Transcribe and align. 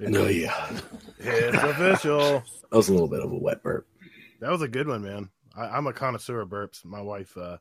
No, 0.00 0.26
yeah. 0.26 0.78
It's 1.18 1.62
official. 1.62 2.42
That 2.68 2.78
was 2.78 2.88
a 2.88 2.92
little 2.92 3.06
bit 3.08 3.20
of 3.20 3.30
a 3.30 3.38
wet 3.38 3.62
burp. 3.62 3.86
That 4.40 4.50
was 4.50 4.60
a 4.60 4.66
good 4.66 4.88
one, 4.88 5.00
man. 5.00 5.30
I, 5.56 5.68
I'm 5.68 5.86
a 5.86 5.92
connoisseur 5.92 6.40
of 6.40 6.48
burps. 6.48 6.84
My 6.84 7.00
wife, 7.00 7.36
uh, 7.36 7.58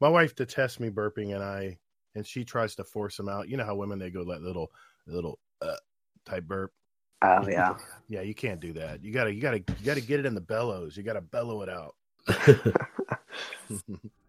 my 0.00 0.08
wife 0.08 0.34
detests 0.34 0.80
me 0.80 0.88
burping, 0.88 1.34
and 1.34 1.44
I 1.44 1.76
and 2.14 2.26
she 2.26 2.42
tries 2.42 2.74
to 2.76 2.84
force 2.84 3.18
them 3.18 3.28
out. 3.28 3.50
You 3.50 3.58
know 3.58 3.66
how 3.66 3.74
women 3.74 3.98
they 3.98 4.08
go 4.08 4.24
that 4.24 4.42
little 4.42 4.72
little 5.06 5.38
uh, 5.60 5.76
type 6.24 6.44
burp. 6.44 6.72
Oh 7.22 7.46
yeah. 7.46 7.76
Yeah, 8.08 8.20
you 8.20 8.34
can't 8.34 8.60
do 8.60 8.72
that. 8.74 9.04
You 9.04 9.12
gotta 9.12 9.32
you 9.32 9.40
gotta 9.40 9.58
you 9.58 9.84
gotta 9.84 10.00
get 10.00 10.20
it 10.20 10.26
in 10.26 10.34
the 10.34 10.40
bellows. 10.40 10.96
You 10.96 11.02
gotta 11.02 11.20
bellow 11.20 11.62
it 11.62 11.68
out. 11.68 11.94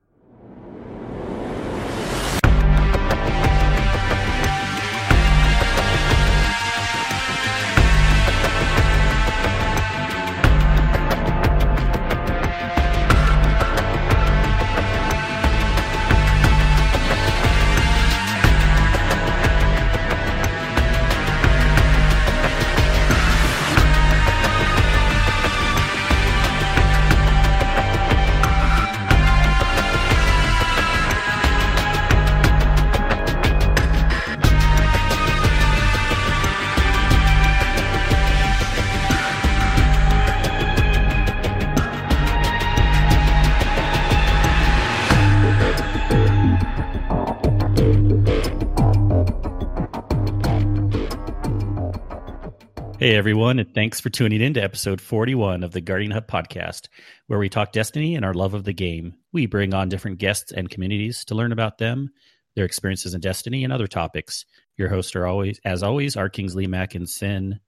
Hey 53.06 53.16
everyone, 53.16 53.59
and 53.59 53.72
thanks 53.72 54.00
for 54.00 54.09
tuning 54.09 54.42
in 54.42 54.56
to 54.56 54.64
episode 54.64 55.00
41 55.00 55.64
of 55.64 55.72
the 55.72 55.80
Guardian 55.80 56.09
Hub 56.09 56.28
podcast, 56.28 56.88
where 57.28 57.38
we 57.38 57.50
talk 57.50 57.72
Destiny 57.72 58.16
and 58.16 58.25
our 58.25 58.34
love 58.34 58.56
of 58.56 58.64
the 58.64 58.73
game. 58.73 59.14
We 59.31 59.45
bring 59.45 59.75
on 59.75 59.89
different 59.89 60.17
guests 60.17 60.52
and 60.52 60.72
communities 60.72 61.23
to 61.26 61.36
learn 61.36 61.52
about 61.52 61.78
them, 61.78 62.09
their 62.56 62.66
experiences 62.66 63.14
in 63.14 63.22
Destiny, 63.22 63.64
and 63.64 63.72
other 63.72 63.86
topics. 63.86 64.45
Your 64.76 64.89
hosts 64.89 65.16
are 65.16 65.28
always, 65.28 65.59
as 65.64 65.83
always, 65.83 66.17
our 66.17 66.30
Kingsley 66.30 66.66
Mac 66.66 66.95
and 66.95 67.08
Sin. 67.08 67.59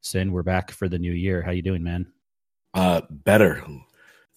Sin, 0.00 0.32
we're 0.32 0.42
back 0.42 0.72
for 0.72 0.88
the 0.88 0.98
new 0.98 1.12
year. 1.12 1.40
How 1.40 1.52
you 1.52 1.62
doing, 1.62 1.84
man? 1.84 2.12
Uh, 2.74 3.02
better. 3.10 3.64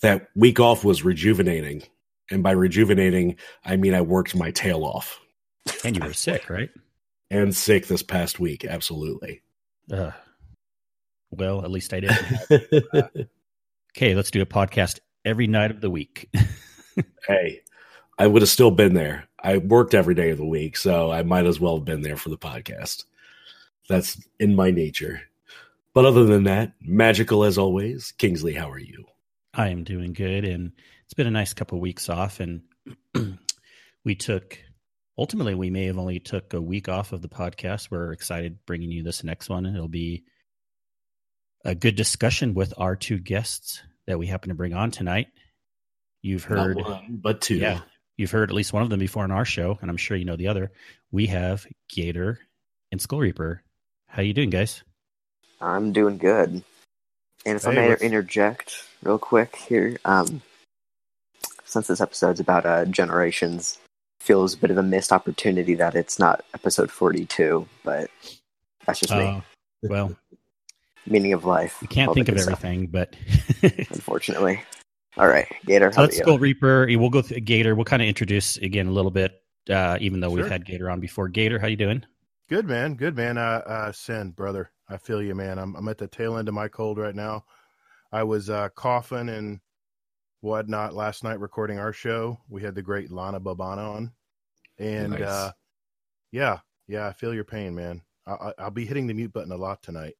That 0.03 0.27
week 0.35 0.59
off 0.59 0.85
was 0.85 1.03
rejuvenating. 1.03 1.81
And 2.29 2.43
by 2.43 2.51
rejuvenating, 2.51 3.37
I 3.65 3.75
mean 3.75 3.95
I 3.95 4.01
worked 4.01 4.35
my 4.35 4.51
tail 4.51 4.83
off. 4.83 5.19
And 5.83 5.97
you 5.97 6.03
were 6.03 6.13
sick, 6.13 6.47
right? 6.47 6.69
And 7.31 7.55
sick 7.55 7.87
this 7.87 8.03
past 8.03 8.39
week, 8.39 8.65
absolutely. 8.65 9.41
Uh, 9.91 10.11
well, 11.33 11.63
at 11.63 11.71
least 11.71 11.93
I 11.93 11.99
did. 12.01 12.11
okay, 13.95 14.15
let's 14.15 14.31
do 14.31 14.41
a 14.41 14.45
podcast 14.45 14.99
every 15.25 15.47
night 15.47 15.71
of 15.71 15.81
the 15.81 15.89
week. 15.89 16.29
hey, 17.27 17.61
I 18.17 18.27
would 18.27 18.41
have 18.41 18.49
still 18.49 18.71
been 18.71 18.93
there. 18.93 19.27
I 19.41 19.57
worked 19.57 19.93
every 19.93 20.15
day 20.15 20.29
of 20.29 20.37
the 20.37 20.45
week, 20.45 20.77
so 20.77 21.11
I 21.11 21.23
might 21.23 21.45
as 21.45 21.59
well 21.59 21.77
have 21.77 21.85
been 21.85 22.01
there 22.01 22.17
for 22.17 22.29
the 22.29 22.37
podcast. 22.37 23.05
That's 23.89 24.21
in 24.39 24.55
my 24.55 24.71
nature. 24.71 25.21
But 25.93 26.05
other 26.05 26.25
than 26.25 26.45
that, 26.45 26.73
magical 26.81 27.43
as 27.43 27.57
always. 27.57 28.13
Kingsley, 28.13 28.53
how 28.53 28.71
are 28.71 28.79
you? 28.79 29.05
I 29.53 29.69
am 29.69 29.83
doing 29.83 30.13
good, 30.13 30.45
and 30.45 30.71
it's 31.05 31.13
been 31.13 31.27
a 31.27 31.31
nice 31.31 31.53
couple 31.53 31.77
of 31.77 31.81
weeks 31.81 32.09
off. 32.09 32.39
And 32.39 32.61
we 34.03 34.15
took, 34.15 34.57
ultimately, 35.17 35.53
we 35.53 35.69
may 35.69 35.85
have 35.85 35.99
only 35.99 36.19
took 36.19 36.53
a 36.53 36.61
week 36.61 36.89
off 36.89 37.11
of 37.11 37.21
the 37.21 37.29
podcast. 37.29 37.91
We're 37.91 38.13
excited 38.13 38.65
bringing 38.65 38.89
you 38.89 39.03
this 39.03 39.23
next 39.23 39.49
one. 39.49 39.65
It'll 39.65 39.87
be 39.87 40.23
a 41.63 41.75
good 41.75 41.95
discussion 41.95 42.53
with 42.53 42.73
our 42.77 42.95
two 42.95 43.17
guests 43.17 43.81
that 44.07 44.19
we 44.19 44.27
happen 44.27 44.49
to 44.49 44.55
bring 44.55 44.73
on 44.73 44.91
tonight. 44.91 45.27
You've 46.21 46.43
heard 46.43 46.77
Not 46.77 46.89
one, 46.89 47.19
but 47.21 47.41
two. 47.41 47.55
Yeah, 47.55 47.81
you've 48.17 48.31
heard 48.31 48.49
at 48.49 48.55
least 48.55 48.73
one 48.73 48.83
of 48.83 48.89
them 48.89 48.99
before 48.99 49.23
on 49.23 49.31
our 49.31 49.45
show, 49.45 49.77
and 49.81 49.89
I'm 49.89 49.97
sure 49.97 50.17
you 50.17 50.25
know 50.25 50.35
the 50.35 50.47
other. 50.47 50.71
We 51.11 51.27
have 51.27 51.65
Gator 51.89 52.39
and 52.91 53.01
Skull 53.01 53.19
Reaper. 53.19 53.61
How 54.07 54.21
you 54.21 54.33
doing, 54.33 54.49
guys? 54.49 54.83
I'm 55.61 55.91
doing 55.93 56.17
good. 56.17 56.63
And 57.45 57.55
if 57.57 57.67
I 57.67 57.71
Hey, 57.73 57.75
may 57.81 57.89
what's- 57.89 58.01
interject 58.01 58.85
real 59.01 59.17
quick 59.19 59.55
here, 59.55 59.97
um, 60.05 60.41
since 61.65 61.87
this 61.87 61.99
episode's 62.01 62.39
about 62.39 62.65
uh, 62.65 62.85
generations, 62.85 63.79
feels 64.21 64.53
a 64.53 64.57
bit 64.57 64.71
of 64.71 64.77
a 64.77 64.83
missed 64.83 65.11
opportunity 65.11 65.75
that 65.75 65.95
it's 65.95 66.17
not 66.19 66.45
episode 66.53 66.89
42, 66.91 67.67
but 67.83 68.09
that's 68.85 68.99
just 69.01 69.11
me. 69.13 69.25
Uh, 69.25 69.41
well, 69.83 70.15
Meaning 71.05 71.33
of 71.33 71.45
life. 71.45 71.77
You 71.81 71.87
can't 71.87 72.07
all 72.09 72.13
think 72.13 72.29
of 72.29 72.35
good 72.35 72.43
stuff, 72.43 72.63
everything, 72.63 72.87
but 72.87 73.15
unfortunately. 73.61 74.61
All 75.17 75.27
right, 75.27 75.47
Gator. 75.65 75.91
So 75.91 76.01
let's 76.01 76.17
about 76.17 76.25
go? 76.25 76.37
Reaper. 76.37 76.87
We'll 76.89 77.09
go 77.09 77.21
through 77.21 77.41
Gator. 77.41 77.75
We'll 77.75 77.85
kind 77.85 78.01
of 78.01 78.07
introduce 78.07 78.57
again 78.57 78.87
a 78.87 78.91
little 78.91 79.11
bit, 79.11 79.41
uh, 79.69 79.97
even 80.01 80.19
though 80.19 80.29
we've 80.29 80.47
had 80.47 80.65
Gator 80.65 80.89
on 80.89 80.99
before. 80.99 81.27
Gator, 81.27 81.59
how 81.59 81.67
you 81.67 81.75
doing? 81.75 82.03
Good 82.49 82.67
man, 82.67 82.95
good 82.95 83.15
man. 83.15 83.37
Uh, 83.37 83.61
uh, 83.65 83.91
Sin, 83.91 84.31
brother, 84.31 84.71
I 84.89 84.97
feel 84.97 85.21
you, 85.21 85.35
man. 85.35 85.59
I'm 85.59 85.75
I'm 85.75 85.87
at 85.87 85.97
the 85.97 86.07
tail 86.07 86.37
end 86.37 86.47
of 86.47 86.53
my 86.53 86.67
cold 86.67 86.97
right 86.97 87.15
now. 87.15 87.45
I 88.11 88.23
was 88.23 88.49
uh, 88.49 88.69
coughing 88.69 89.29
and 89.29 89.59
whatnot 90.41 90.93
last 90.93 91.23
night 91.23 91.39
recording 91.39 91.79
our 91.79 91.93
show. 91.93 92.39
We 92.49 92.61
had 92.61 92.75
the 92.75 92.81
great 92.81 93.11
Lana 93.11 93.39
Babana 93.39 93.95
on, 93.95 94.11
and 94.77 95.11
Nice. 95.11 95.21
uh, 95.21 95.51
yeah, 96.31 96.59
yeah, 96.87 97.07
I 97.07 97.13
feel 97.13 97.33
your 97.33 97.43
pain, 97.43 97.73
man. 97.75 98.01
I, 98.25 98.31
I, 98.31 98.53
I'll 98.59 98.71
be 98.71 98.85
hitting 98.85 99.07
the 99.07 99.13
mute 99.13 99.33
button 99.33 99.51
a 99.51 99.57
lot 99.57 99.81
tonight. 99.81 100.15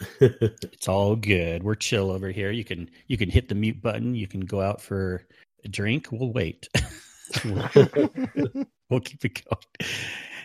It's 0.20 0.88
all 0.88 1.16
good. 1.16 1.62
We're 1.62 1.74
chill 1.76 2.10
over 2.10 2.30
here. 2.30 2.50
You 2.50 2.64
can 2.64 2.90
you 3.06 3.16
can 3.16 3.30
hit 3.30 3.48
the 3.48 3.54
mute 3.54 3.80
button. 3.80 4.14
You 4.14 4.26
can 4.26 4.40
go 4.40 4.60
out 4.60 4.80
for 4.80 5.24
a 5.64 5.68
drink. 5.68 6.08
We'll 6.10 6.32
wait. 6.32 6.68
we'll, 7.44 9.00
keep 9.00 9.24
it 9.24 9.42
going. 9.44 9.90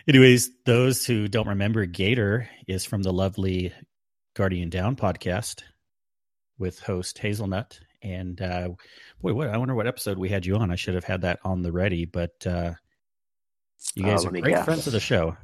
Anyways, 0.08 0.50
those 0.64 1.04
who 1.04 1.28
don't 1.28 1.48
remember, 1.48 1.84
Gator 1.86 2.48
is 2.66 2.84
from 2.84 3.02
the 3.02 3.12
lovely 3.12 3.72
Guardian 4.34 4.70
Down 4.70 4.96
podcast 4.96 5.62
with 6.58 6.78
host 6.80 7.18
Hazelnut. 7.18 7.80
And 8.02 8.40
uh, 8.40 8.70
boy, 9.20 9.34
what 9.34 9.48
I 9.50 9.58
wonder 9.58 9.74
what 9.74 9.86
episode 9.86 10.16
we 10.16 10.28
had 10.30 10.46
you 10.46 10.56
on. 10.56 10.70
I 10.70 10.76
should 10.76 10.94
have 10.94 11.04
had 11.04 11.22
that 11.22 11.40
on 11.44 11.62
the 11.62 11.72
ready, 11.72 12.06
but 12.06 12.46
uh, 12.46 12.72
you 13.94 14.06
Uh, 14.06 14.10
guys 14.10 14.24
let 14.24 14.34
are 14.34 14.40
great 14.40 14.54
guess. 14.54 14.64
friends 14.64 14.86
of 14.86 14.92
the 14.94 15.00
show. 15.00 15.36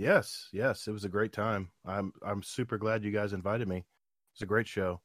Yes, 0.00 0.48
yes, 0.50 0.86
it 0.88 0.92
was 0.92 1.04
a 1.04 1.10
great 1.10 1.32
time. 1.32 1.70
I'm 1.84 2.12
I'm 2.24 2.42
super 2.42 2.78
glad 2.78 3.04
you 3.04 3.10
guys 3.10 3.34
invited 3.34 3.68
me. 3.68 3.84
It's 4.32 4.40
a 4.40 4.46
great 4.46 4.66
show, 4.66 5.02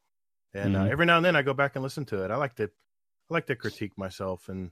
and 0.54 0.74
uh, 0.76 0.86
Mhm. 0.86 0.90
every 0.90 1.06
now 1.06 1.18
and 1.18 1.26
then 1.26 1.36
I 1.36 1.42
go 1.42 1.54
back 1.54 1.76
and 1.76 1.84
listen 1.84 2.06
to 2.06 2.24
it. 2.24 2.32
I 2.32 2.38
like 2.38 2.56
to 2.56 2.64
I 2.64 3.34
like 3.34 3.48
to 3.48 3.58
critique 3.58 3.98
myself 3.98 4.48
and 4.48 4.72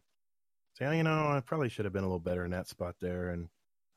say, 0.76 0.86
oh, 0.86 0.92
you 0.92 1.04
know, 1.04 1.28
I 1.28 1.42
probably 1.46 1.68
should 1.68 1.84
have 1.86 1.94
been 1.94 2.04
a 2.06 2.08
little 2.08 2.20
better 2.20 2.46
in 2.46 2.52
that 2.52 2.70
spot 2.70 2.96
there. 3.02 3.32
And 3.32 3.50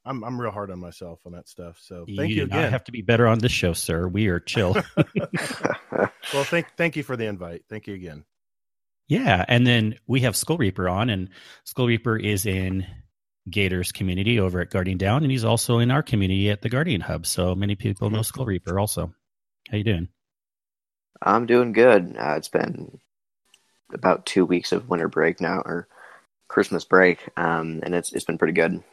I'm 0.04 0.24
I'm 0.24 0.40
real 0.40 0.50
hard 0.50 0.72
on 0.72 0.80
myself 0.80 1.20
on 1.26 1.32
that 1.32 1.48
stuff. 1.48 1.78
So 1.80 2.04
thank 2.16 2.30
you, 2.30 2.42
do 2.42 2.46
not 2.48 2.58
again. 2.58 2.72
have 2.72 2.84
to 2.84 2.92
be 2.92 3.02
better 3.02 3.28
on 3.28 3.38
this 3.38 3.52
show, 3.52 3.72
sir. 3.72 4.08
We 4.08 4.26
are 4.26 4.40
chill. 4.40 4.74
well, 6.32 6.44
thank 6.44 6.66
thank 6.76 6.96
you 6.96 7.04
for 7.04 7.16
the 7.16 7.26
invite. 7.26 7.62
Thank 7.70 7.86
you 7.86 7.94
again. 7.94 8.24
Yeah, 9.08 9.44
and 9.46 9.64
then 9.64 9.96
we 10.08 10.22
have 10.22 10.34
Skull 10.34 10.58
Reaper 10.58 10.88
on, 10.88 11.08
and 11.08 11.28
Skull 11.62 11.86
Reaper 11.86 12.16
is 12.16 12.46
in 12.46 12.84
Gator's 13.48 13.92
community 13.92 14.40
over 14.40 14.60
at 14.60 14.70
Guardian 14.70 14.98
Down, 14.98 15.22
and 15.22 15.30
he's 15.30 15.44
also 15.44 15.78
in 15.78 15.90
our 15.90 16.02
community 16.02 16.50
at 16.50 16.62
the 16.62 16.68
Guardian 16.68 17.00
Hub. 17.00 17.26
So 17.26 17.54
many 17.54 17.74
people 17.76 18.10
know 18.10 18.22
Skull 18.22 18.46
Reaper 18.46 18.78
also. 18.78 19.14
How 19.70 19.76
you 19.76 19.84
doing? 19.84 20.08
I'm 21.22 21.46
doing 21.46 21.72
good. 21.72 22.16
Uh, 22.18 22.34
it's 22.36 22.48
been 22.48 22.98
about 23.92 24.26
two 24.26 24.44
weeks 24.44 24.72
of 24.72 24.88
winter 24.88 25.08
break 25.08 25.40
now, 25.40 25.60
or 25.64 25.88
Christmas 26.48 26.84
break, 26.84 27.28
um, 27.36 27.80
and 27.82 27.94
it's 27.94 28.12
it's 28.12 28.24
been 28.24 28.38
pretty 28.38 28.52
good. 28.54 28.72
I'm 28.72 28.84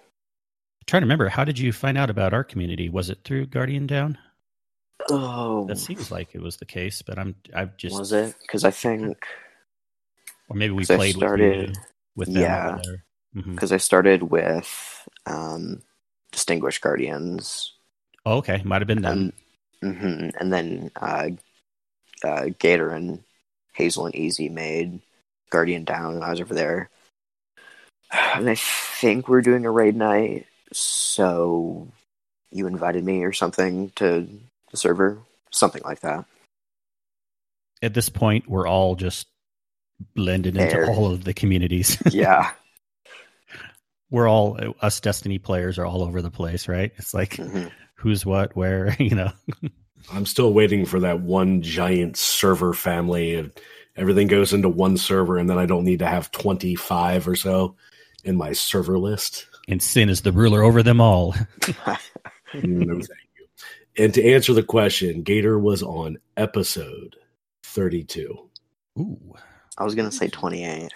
trying 0.86 1.01
to 1.01 1.06
remember, 1.06 1.30
how 1.30 1.44
did 1.45 1.57
you 1.60 1.72
find 1.72 1.98
out 1.98 2.10
about 2.10 2.33
our 2.33 2.44
community? 2.44 2.89
Was 2.89 3.10
it 3.10 3.19
through 3.24 3.48
Guardian 3.48 3.88
Down? 3.88 4.18
Oh, 5.10 5.66
That 5.68 5.78
seems 5.80 6.12
like 6.12 6.33
it 6.33 6.42
was 6.42 6.57
the 6.57 6.66
case, 6.66 7.01
but 7.01 7.18
I'm 7.18 7.36
I've 7.54 7.75
just 7.78 7.98
was 7.98 8.12
it? 8.13 8.36
Because 8.42 8.63
I 8.63 8.72
think 8.72 9.18
or 10.50 10.56
maybe 10.56 10.74
we 10.74 10.86
played 10.86 11.16
started- 11.16 11.69
with, 11.69 11.78
you, 11.78 11.83
with 12.16 12.33
them 12.33 12.42
yeah. 12.42 12.78
Mhm. 13.35 13.56
because 13.56 13.71
I 13.71 13.77
started 13.77 14.24
with 14.24 15.07
um, 15.25 15.81
Distinguished 16.31 16.81
Guardians, 16.81 17.74
Oh, 18.25 18.38
okay, 18.38 18.62
might 18.63 18.81
have 18.81 18.88
been 18.88 19.01
them. 19.01 19.33
and, 19.81 19.97
hmm 20.00 20.30
and 20.39 20.53
then 20.53 20.91
uh, 20.95 21.30
uh, 22.24 22.45
Gator 22.59 22.89
and 22.91 23.24
Hazel 23.74 24.06
and 24.06 24.15
Easy 24.15 24.50
made 24.50 25.01
Guardian 25.50 25.83
Down, 25.83 26.15
and 26.15 26.24
I 26.24 26.30
was 26.31 26.41
over 26.41 26.53
there. 26.53 26.89
And 28.35 28.50
I 28.50 28.56
think 28.56 29.27
we're 29.27 29.41
doing 29.41 29.65
a 29.65 29.71
raid 29.71 29.95
night, 29.95 30.45
so 30.71 31.88
you 32.51 32.68
invited 32.68 33.03
me 33.03 33.24
or 33.24 33.33
something 33.33 33.89
to 33.95 34.27
the 34.71 34.77
server, 34.77 35.18
something 35.51 35.81
like 35.83 36.01
that. 36.01 36.25
At 37.81 37.94
this 37.95 38.09
point, 38.09 38.47
we're 38.47 38.68
all 38.68 38.95
just 38.95 39.27
blended 40.15 40.56
into 40.57 40.75
There. 40.75 40.85
all 40.89 41.12
of 41.12 41.24
the 41.24 41.33
communities. 41.33 41.97
Yeah. 42.12 42.51
We're 44.13 44.30
all 44.30 44.57
us 44.81 45.00
Destiny 45.01 45.39
players 45.39 45.80
are 45.80 45.86
all 45.86 46.04
over 46.04 46.21
the 46.21 46.30
place, 46.31 46.68
right? 46.68 46.92
It's 46.98 47.13
like 47.15 47.31
Mhm. 47.38 47.71
who's 47.95 48.25
what, 48.25 48.56
where, 48.56 48.95
you 49.00 49.15
know. 49.15 49.31
I'm 50.13 50.25
still 50.27 50.54
waiting 50.54 50.86
for 50.86 51.00
that 51.00 51.21
one 51.21 51.62
giant 51.63 52.15
server 52.15 52.74
family 52.74 53.33
and 53.36 53.51
everything 53.95 54.27
goes 54.27 54.54
into 54.54 54.69
one 54.69 54.98
server 54.98 55.38
and 55.38 55.50
then 55.50 55.57
I 55.57 55.65
don't 55.65 55.83
need 55.83 56.00
to 56.00 56.07
have 56.07 56.30
25 56.31 57.27
or 57.27 57.36
so 57.36 57.75
in 58.24 58.36
my 58.38 58.54
server 58.54 59.00
list. 59.00 59.48
And 59.68 59.81
sin 59.81 60.10
is 60.10 60.21
the 60.21 60.31
ruler 60.31 60.62
over 60.62 60.83
them 60.83 61.01
all. 61.01 61.33
no, 61.68 61.95
thank 62.54 63.09
you. 63.36 63.48
And 63.98 64.13
to 64.13 64.24
answer 64.31 64.54
the 64.54 64.62
question, 64.63 65.24
Gator 65.24 65.57
was 65.57 65.81
on 65.81 66.18
episode 66.38 67.16
32. 67.63 68.38
Ooh. 69.00 69.33
I 69.77 69.83
was 69.83 69.95
gonna 69.95 70.12
say 70.12 70.27
28. 70.27 70.92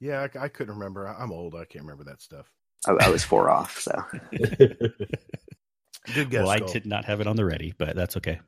Yeah, 0.00 0.26
I, 0.34 0.44
I 0.44 0.48
couldn't 0.48 0.74
remember. 0.74 1.08
I- 1.08 1.22
I'm 1.22 1.32
old. 1.32 1.54
I 1.54 1.64
can't 1.64 1.84
remember 1.84 2.04
that 2.04 2.20
stuff. 2.22 2.50
I, 2.86 2.92
I 2.92 3.08
was 3.08 3.24
four 3.24 3.48
off, 3.50 3.80
so 3.80 3.92
Good 6.14 6.30
guess. 6.30 6.40
well, 6.42 6.50
I 6.50 6.58
Skull. 6.58 6.68
did 6.72 6.86
not 6.86 7.04
have 7.06 7.20
it 7.20 7.26
on 7.26 7.36
the 7.36 7.44
ready, 7.44 7.74
but 7.76 7.96
that's 7.96 8.16
okay. 8.18 8.40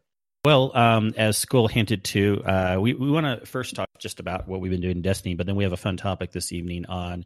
Well, 0.44 0.76
um, 0.76 1.12
as 1.16 1.36
Skull 1.36 1.66
hinted 1.66 2.04
to, 2.04 2.42
uh, 2.44 2.78
we, 2.80 2.94
we 2.94 3.10
want 3.10 3.26
to 3.40 3.44
first 3.46 3.74
talk 3.74 3.88
just 3.98 4.20
about 4.20 4.46
what 4.46 4.60
we've 4.60 4.70
been 4.70 4.80
doing 4.80 4.96
in 4.96 5.02
Destiny, 5.02 5.34
but 5.34 5.46
then 5.46 5.56
we 5.56 5.64
have 5.64 5.72
a 5.72 5.76
fun 5.78 5.96
topic 5.96 6.30
this 6.30 6.52
evening 6.52 6.86
on. 6.86 7.24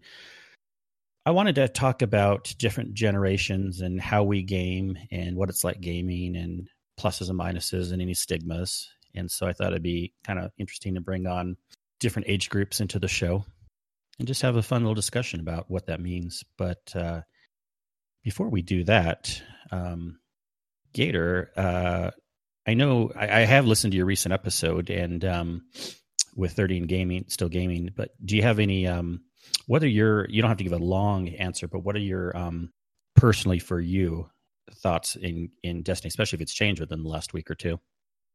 I 1.26 1.30
wanted 1.32 1.54
to 1.56 1.68
talk 1.68 2.02
about 2.02 2.52
different 2.58 2.94
generations 2.94 3.80
and 3.80 4.00
how 4.00 4.24
we 4.24 4.42
game 4.42 4.96
and 5.12 5.36
what 5.36 5.50
it's 5.50 5.62
like 5.62 5.80
gaming 5.80 6.34
and 6.36 6.68
pluses 6.98 7.28
and 7.28 7.38
minuses 7.38 7.92
and 7.92 8.00
any 8.02 8.14
stigmas. 8.14 8.88
And 9.14 9.30
so 9.30 9.46
I 9.46 9.52
thought 9.52 9.68
it'd 9.68 9.82
be 9.82 10.14
kind 10.24 10.38
of 10.38 10.50
interesting 10.58 10.94
to 10.94 11.00
bring 11.00 11.26
on 11.26 11.56
different 12.00 12.28
age 12.28 12.48
groups 12.50 12.80
into 12.80 12.98
the 12.98 13.06
show 13.08 13.44
and 14.22 14.28
just 14.28 14.42
have 14.42 14.54
a 14.54 14.62
fun 14.62 14.82
little 14.82 14.94
discussion 14.94 15.40
about 15.40 15.68
what 15.68 15.86
that 15.86 16.00
means. 16.00 16.44
But 16.56 16.94
uh, 16.94 17.22
before 18.22 18.48
we 18.48 18.62
do 18.62 18.84
that, 18.84 19.42
um, 19.72 20.20
Gator, 20.92 21.50
uh, 21.56 22.12
I 22.64 22.74
know 22.74 23.10
I, 23.16 23.40
I 23.40 23.44
have 23.46 23.66
listened 23.66 23.90
to 23.90 23.96
your 23.96 24.06
recent 24.06 24.32
episode 24.32 24.90
and 24.90 25.24
um, 25.24 25.62
with 26.36 26.52
30 26.52 26.78
and 26.78 26.88
gaming, 26.88 27.24
still 27.26 27.48
gaming, 27.48 27.90
but 27.96 28.10
do 28.24 28.36
you 28.36 28.42
have 28.42 28.60
any, 28.60 28.86
um, 28.86 29.22
whether 29.66 29.88
you're, 29.88 30.30
you 30.30 30.40
don't 30.40 30.50
have 30.50 30.58
to 30.58 30.64
give 30.64 30.72
a 30.72 30.76
long 30.76 31.28
answer, 31.30 31.66
but 31.66 31.80
what 31.80 31.96
are 31.96 31.98
your, 31.98 32.36
um, 32.36 32.72
personally 33.16 33.58
for 33.58 33.80
you, 33.80 34.30
thoughts 34.72 35.16
in, 35.16 35.50
in 35.64 35.82
Destiny, 35.82 36.10
especially 36.10 36.36
if 36.36 36.42
it's 36.42 36.54
changed 36.54 36.80
within 36.80 37.02
the 37.02 37.08
last 37.08 37.34
week 37.34 37.50
or 37.50 37.56
two? 37.56 37.80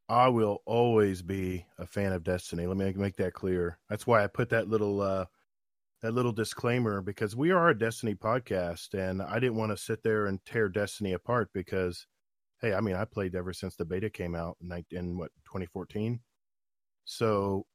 I 0.10 0.28
will 0.28 0.62
always 0.66 1.22
be 1.22 1.66
a 1.78 1.86
fan 1.86 2.12
of 2.12 2.26
Destiny. 2.26 2.68
Let 2.68 2.76
me 2.76 2.92
make 2.92 3.16
that 3.16 3.34
clear. 3.34 3.80
That's 3.90 4.06
why 4.06 4.22
I 4.22 4.28
put 4.28 4.50
that 4.50 4.68
little 4.68 5.00
uh 5.00 5.26
that 6.02 6.14
little 6.14 6.32
disclaimer 6.32 7.02
because 7.02 7.36
we 7.36 7.52
are 7.52 7.70
a 7.70 7.78
Destiny 7.78 8.14
podcast 8.14 8.94
and 8.94 9.22
I 9.22 9.40
didn't 9.40 9.58
want 9.58 9.72
to 9.72 9.78
sit 9.78 10.04
there 10.04 10.28
and 10.28 10.44
tear 10.46 10.70
Destiny 10.70 11.14
apart 11.14 11.50
because 11.54 12.06
hey, 12.62 12.74
I 12.74 12.82
mean, 12.82 12.96
I 12.96 13.06
played 13.06 13.36
ever 13.36 13.54
since 13.54 13.76
the 13.76 13.86
beta 13.86 14.10
came 14.10 14.34
out 14.36 14.58
in, 14.62 14.86
in 14.92 15.18
what 15.18 15.32
2014. 15.46 16.20
So 17.06 17.66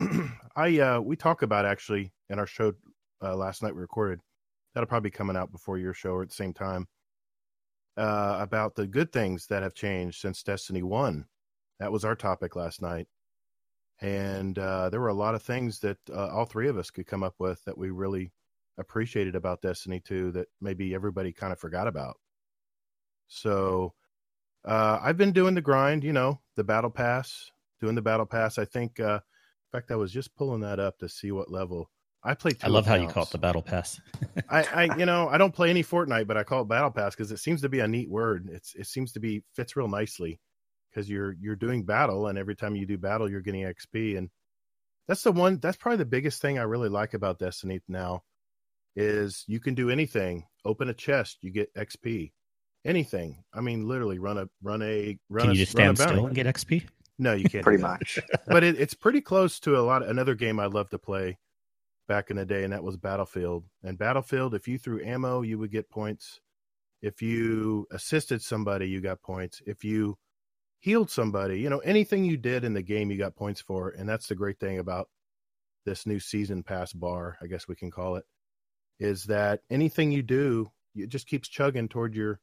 I 0.56 0.78
uh 0.78 1.00
we 1.00 1.16
talk 1.16 1.42
about 1.42 1.66
actually 1.66 2.12
in 2.28 2.38
our 2.38 2.46
show 2.46 2.72
uh, 3.22 3.36
last 3.36 3.62
night 3.62 3.74
we 3.74 3.80
recorded. 3.80 4.20
That'll 4.74 4.86
probably 4.86 5.10
be 5.10 5.16
coming 5.16 5.36
out 5.36 5.52
before 5.52 5.78
your 5.78 5.94
show 5.94 6.10
or 6.10 6.22
at 6.22 6.28
the 6.28 6.34
same 6.34 6.54
time. 6.54 6.86
Uh, 7.96 8.38
about 8.40 8.76
the 8.76 8.86
good 8.86 9.12
things 9.12 9.46
that 9.46 9.62
have 9.62 9.74
changed 9.74 10.20
since 10.20 10.42
Destiny 10.42 10.82
1 10.82 11.26
that 11.80 11.90
was 11.90 12.04
our 12.04 12.14
topic 12.14 12.54
last 12.54 12.80
night 12.80 13.08
and 14.00 14.58
uh, 14.58 14.88
there 14.88 15.00
were 15.00 15.08
a 15.08 15.14
lot 15.14 15.34
of 15.34 15.42
things 15.42 15.78
that 15.80 15.98
uh, 16.10 16.28
all 16.28 16.46
three 16.46 16.68
of 16.68 16.78
us 16.78 16.90
could 16.90 17.06
come 17.06 17.22
up 17.22 17.34
with 17.38 17.62
that 17.64 17.76
we 17.76 17.90
really 17.90 18.32
appreciated 18.78 19.34
about 19.34 19.60
destiny 19.60 20.00
2 20.00 20.32
that 20.32 20.48
maybe 20.60 20.94
everybody 20.94 21.32
kind 21.32 21.52
of 21.52 21.58
forgot 21.58 21.86
about. 21.86 22.16
So 23.28 23.94
uh, 24.64 24.98
i've 25.02 25.16
been 25.16 25.32
doing 25.32 25.54
the 25.54 25.60
grind 25.62 26.04
you 26.04 26.12
know 26.12 26.38
the 26.54 26.62
battle 26.62 26.90
pass 26.90 27.50
doing 27.80 27.94
the 27.94 28.02
battle 28.02 28.26
pass. 28.26 28.58
I 28.58 28.64
think 28.64 29.00
uh, 29.00 29.20
in 29.20 29.78
fact 29.78 29.90
i 29.90 29.96
was 29.96 30.12
just 30.12 30.34
pulling 30.34 30.60
that 30.60 30.78
up 30.78 30.98
to 30.98 31.08
see 31.08 31.32
what 31.32 31.50
level. 31.50 31.90
I 32.22 32.34
play 32.34 32.52
I 32.62 32.68
love 32.68 32.86
how 32.86 32.96
you 32.96 33.08
call 33.08 33.22
it 33.22 33.30
the 33.30 33.38
battle 33.38 33.62
pass. 33.62 33.98
I, 34.50 34.62
I, 34.62 34.96
you 34.98 35.06
know, 35.06 35.28
I 35.28 35.38
don't 35.38 35.54
play 35.54 35.70
any 35.70 35.82
Fortnite, 35.82 36.26
but 36.26 36.36
I 36.36 36.42
call 36.42 36.60
it 36.60 36.68
Battle 36.68 36.90
Pass 36.90 37.14
because 37.14 37.32
it 37.32 37.38
seems 37.38 37.62
to 37.62 37.70
be 37.70 37.80
a 37.80 37.88
neat 37.88 38.10
word. 38.10 38.50
It's 38.52 38.74
it 38.74 38.86
seems 38.88 39.12
to 39.12 39.20
be 39.20 39.42
fits 39.54 39.74
real 39.74 39.88
nicely 39.88 40.38
because 40.90 41.08
you're 41.08 41.34
you're 41.40 41.56
doing 41.56 41.84
battle, 41.84 42.26
and 42.26 42.38
every 42.38 42.56
time 42.56 42.76
you 42.76 42.86
do 42.86 42.98
battle, 42.98 43.30
you're 43.30 43.40
getting 43.40 43.62
XP, 43.62 44.18
and 44.18 44.30
that's 45.08 45.22
the 45.22 45.32
one. 45.32 45.58
That's 45.58 45.76
probably 45.76 45.98
the 45.98 46.04
biggest 46.06 46.40
thing 46.42 46.58
I 46.58 46.62
really 46.62 46.88
like 46.88 47.14
about 47.14 47.38
Destiny 47.38 47.80
now 47.88 48.22
is 48.96 49.44
you 49.46 49.60
can 49.60 49.74
do 49.74 49.90
anything. 49.90 50.46
Open 50.64 50.88
a 50.88 50.94
chest, 50.94 51.38
you 51.40 51.50
get 51.50 51.74
XP. 51.74 52.32
Anything. 52.84 53.44
I 53.52 53.60
mean, 53.60 53.86
literally 53.86 54.18
run 54.18 54.38
a 54.38 54.48
run 54.62 54.82
a 54.82 55.18
run 55.28 55.42
Can 55.42 55.50
a 55.50 55.52
you 55.54 55.60
just 55.60 55.72
stand 55.72 55.98
still 55.98 56.26
and 56.26 56.34
get 56.34 56.46
XP? 56.46 56.86
No, 57.18 57.34
you 57.34 57.48
can't. 57.48 57.62
pretty 57.62 57.82
much. 57.82 58.18
but 58.46 58.64
it, 58.64 58.80
it's 58.80 58.94
pretty 58.94 59.20
close 59.20 59.60
to 59.60 59.78
a 59.78 59.82
lot. 59.82 60.02
Another 60.02 60.34
game 60.34 60.58
I 60.58 60.66
love 60.66 60.88
to 60.90 60.98
play 60.98 61.38
back 62.08 62.30
in 62.30 62.36
the 62.36 62.46
day, 62.46 62.64
and 62.64 62.72
that 62.72 62.82
was 62.82 62.96
Battlefield. 62.96 63.64
And 63.84 63.98
Battlefield, 63.98 64.54
if 64.54 64.66
you 64.66 64.78
threw 64.78 65.04
ammo, 65.04 65.42
you 65.42 65.58
would 65.58 65.70
get 65.70 65.90
points. 65.90 66.40
If 67.02 67.20
you 67.20 67.86
assisted 67.90 68.42
somebody, 68.42 68.88
you 68.88 69.00
got 69.00 69.22
points. 69.22 69.60
If 69.66 69.84
you 69.84 70.16
healed 70.80 71.10
somebody, 71.10 71.60
you 71.60 71.70
know, 71.70 71.78
anything 71.78 72.24
you 72.24 72.36
did 72.36 72.64
in 72.64 72.74
the 72.74 72.82
game, 72.82 73.10
you 73.10 73.18
got 73.18 73.36
points 73.36 73.60
for. 73.60 73.90
And 73.90 74.08
that's 74.08 74.26
the 74.26 74.34
great 74.34 74.58
thing 74.58 74.78
about 74.78 75.08
this 75.84 76.06
new 76.06 76.18
season 76.18 76.62
pass 76.62 76.92
bar, 76.92 77.38
I 77.42 77.46
guess 77.46 77.68
we 77.68 77.76
can 77.76 77.90
call 77.90 78.16
it, 78.16 78.24
is 78.98 79.24
that 79.24 79.60
anything 79.70 80.10
you 80.10 80.22
do, 80.22 80.70
it 80.94 81.08
just 81.08 81.26
keeps 81.26 81.48
chugging 81.48 81.88
toward 81.88 82.14
your 82.14 82.40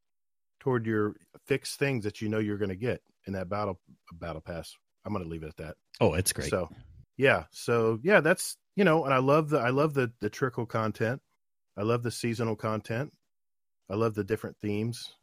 toward 0.60 0.86
your 0.86 1.16
fixed 1.46 1.78
things 1.78 2.04
that 2.04 2.22
you 2.22 2.30
know 2.30 2.40
you're 2.40 2.58
going 2.58 2.70
to 2.70 2.76
get 2.76 3.02
in 3.26 3.34
that 3.34 3.50
battle 3.50 3.80
battle 4.14 4.42
pass. 4.42 4.76
I'm 5.06 5.14
going 5.14 5.24
to 5.24 5.30
leave 5.30 5.44
it 5.44 5.50
at 5.50 5.58
that. 5.58 5.76
Oh, 6.02 6.14
it's 6.14 6.34
great. 6.34 6.50
So, 6.50 6.70
yeah, 7.18 7.44
so 7.52 8.00
yeah, 8.04 8.22
that's 8.22 8.58
you 8.76 8.84
know, 8.84 9.06
and 9.06 9.14
I 9.14 9.20
love 9.20 9.50
the 9.50 9.60
I 9.60 9.70
love 9.70 9.94
the 9.94 10.12
the 10.22 10.30
trickle 10.30 10.66
content. 10.66 11.22
I 11.78 11.84
love 11.84 12.04
the 12.04 12.12
seasonal 12.12 12.56
content. 12.56 13.14
I 13.90 13.96
love 13.96 14.16
the 14.16 14.24
different 14.24 14.58
themes. 14.62 15.14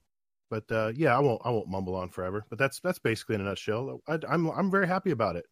But 0.50 0.64
uh, 0.70 0.92
yeah, 0.94 1.16
I 1.16 1.20
won't 1.20 1.42
I 1.44 1.50
won't 1.50 1.68
mumble 1.68 1.94
on 1.94 2.10
forever. 2.10 2.44
But 2.48 2.58
that's 2.58 2.80
that's 2.80 2.98
basically 2.98 3.36
in 3.36 3.40
a 3.40 3.44
nutshell. 3.44 4.00
I, 4.06 4.18
I'm 4.28 4.48
I'm 4.50 4.70
very 4.70 4.86
happy 4.86 5.10
about 5.10 5.36
it. 5.36 5.46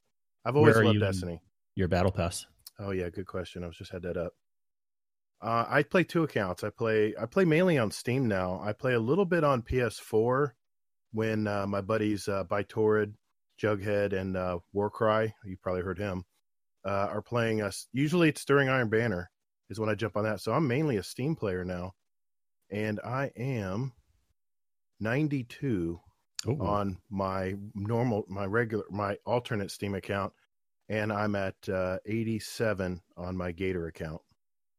I've 0.44 0.56
always 0.56 0.76
loved 0.76 0.94
you 0.94 1.00
Destiny. 1.00 1.40
Your 1.74 1.88
battle 1.88 2.12
pass. 2.12 2.46
Oh 2.78 2.90
yeah, 2.90 3.08
good 3.08 3.26
question. 3.26 3.64
I 3.64 3.66
was 3.66 3.76
just 3.76 3.92
had 3.92 4.02
that 4.02 4.16
up. 4.16 4.32
Uh, 5.40 5.64
I 5.68 5.82
play 5.82 6.04
two 6.04 6.22
accounts. 6.22 6.62
I 6.62 6.70
play 6.70 7.14
I 7.20 7.26
play 7.26 7.44
mainly 7.44 7.78
on 7.78 7.90
Steam 7.90 8.28
now. 8.28 8.60
I 8.62 8.72
play 8.72 8.94
a 8.94 9.00
little 9.00 9.24
bit 9.24 9.44
on 9.44 9.62
PS4 9.62 10.50
when 11.12 11.46
uh, 11.46 11.66
my 11.66 11.80
buddies 11.80 12.28
uh, 12.28 12.44
Torrid, 12.68 13.14
Jughead, 13.60 14.12
and 14.12 14.36
uh, 14.36 14.58
Warcry, 14.72 15.34
you 15.44 15.56
probably 15.62 15.82
heard 15.82 15.98
him, 15.98 16.24
uh, 16.86 17.08
are 17.10 17.22
playing 17.22 17.60
us. 17.60 17.86
Usually 17.92 18.28
it's 18.28 18.44
during 18.44 18.68
Iron 18.68 18.88
Banner 18.88 19.30
is 19.68 19.78
when 19.78 19.88
I 19.88 19.94
jump 19.94 20.16
on 20.16 20.24
that. 20.24 20.40
So 20.40 20.52
I'm 20.52 20.66
mainly 20.66 20.96
a 20.96 21.02
Steam 21.02 21.36
player 21.36 21.64
now, 21.64 21.92
and 22.70 23.00
I 23.04 23.30
am 23.36 23.92
92 25.02 26.00
Oh, 26.44 26.56
on 26.58 26.98
my 27.08 27.54
normal, 27.72 28.24
my 28.28 28.44
regular, 28.46 28.82
my 28.90 29.16
alternate 29.24 29.70
Steam 29.70 29.94
account, 29.94 30.32
and 30.88 31.12
I'm 31.12 31.36
at 31.36 31.54
uh, 31.68 31.98
87 32.04 33.00
on 33.16 33.36
my 33.36 33.52
Gator 33.52 33.86
account. 33.86 34.20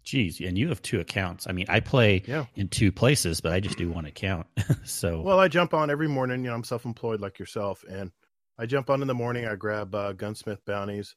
geez, 0.03 0.41
and 0.41 0.57
you 0.57 0.67
have 0.67 0.81
two 0.81 0.99
accounts. 0.99 1.47
I 1.47 1.53
mean, 1.53 1.67
I 1.69 1.79
play 1.79 2.21
Yeah. 2.27 2.47
in 2.55 2.67
two 2.67 2.91
places, 2.91 3.39
but 3.39 3.53
I 3.53 3.61
just 3.61 3.77
do 3.77 3.89
one 3.89 4.03
account. 4.03 4.47
so 4.83 5.21
Well, 5.21 5.39
I 5.39 5.47
jump 5.47 5.73
on 5.73 5.89
every 5.89 6.09
morning. 6.09 6.43
You 6.43 6.49
know, 6.49 6.55
I'm 6.55 6.65
self-employed 6.65 7.21
like 7.21 7.39
yourself, 7.39 7.85
and 7.89 8.11
I 8.57 8.65
jump 8.65 8.89
on 8.89 9.01
in 9.01 9.07
the 9.07 9.13
morning. 9.13 9.45
I 9.45 9.55
grab 9.55 9.95
uh, 9.95 10.11
gunsmith 10.11 10.59
bounties 10.65 11.15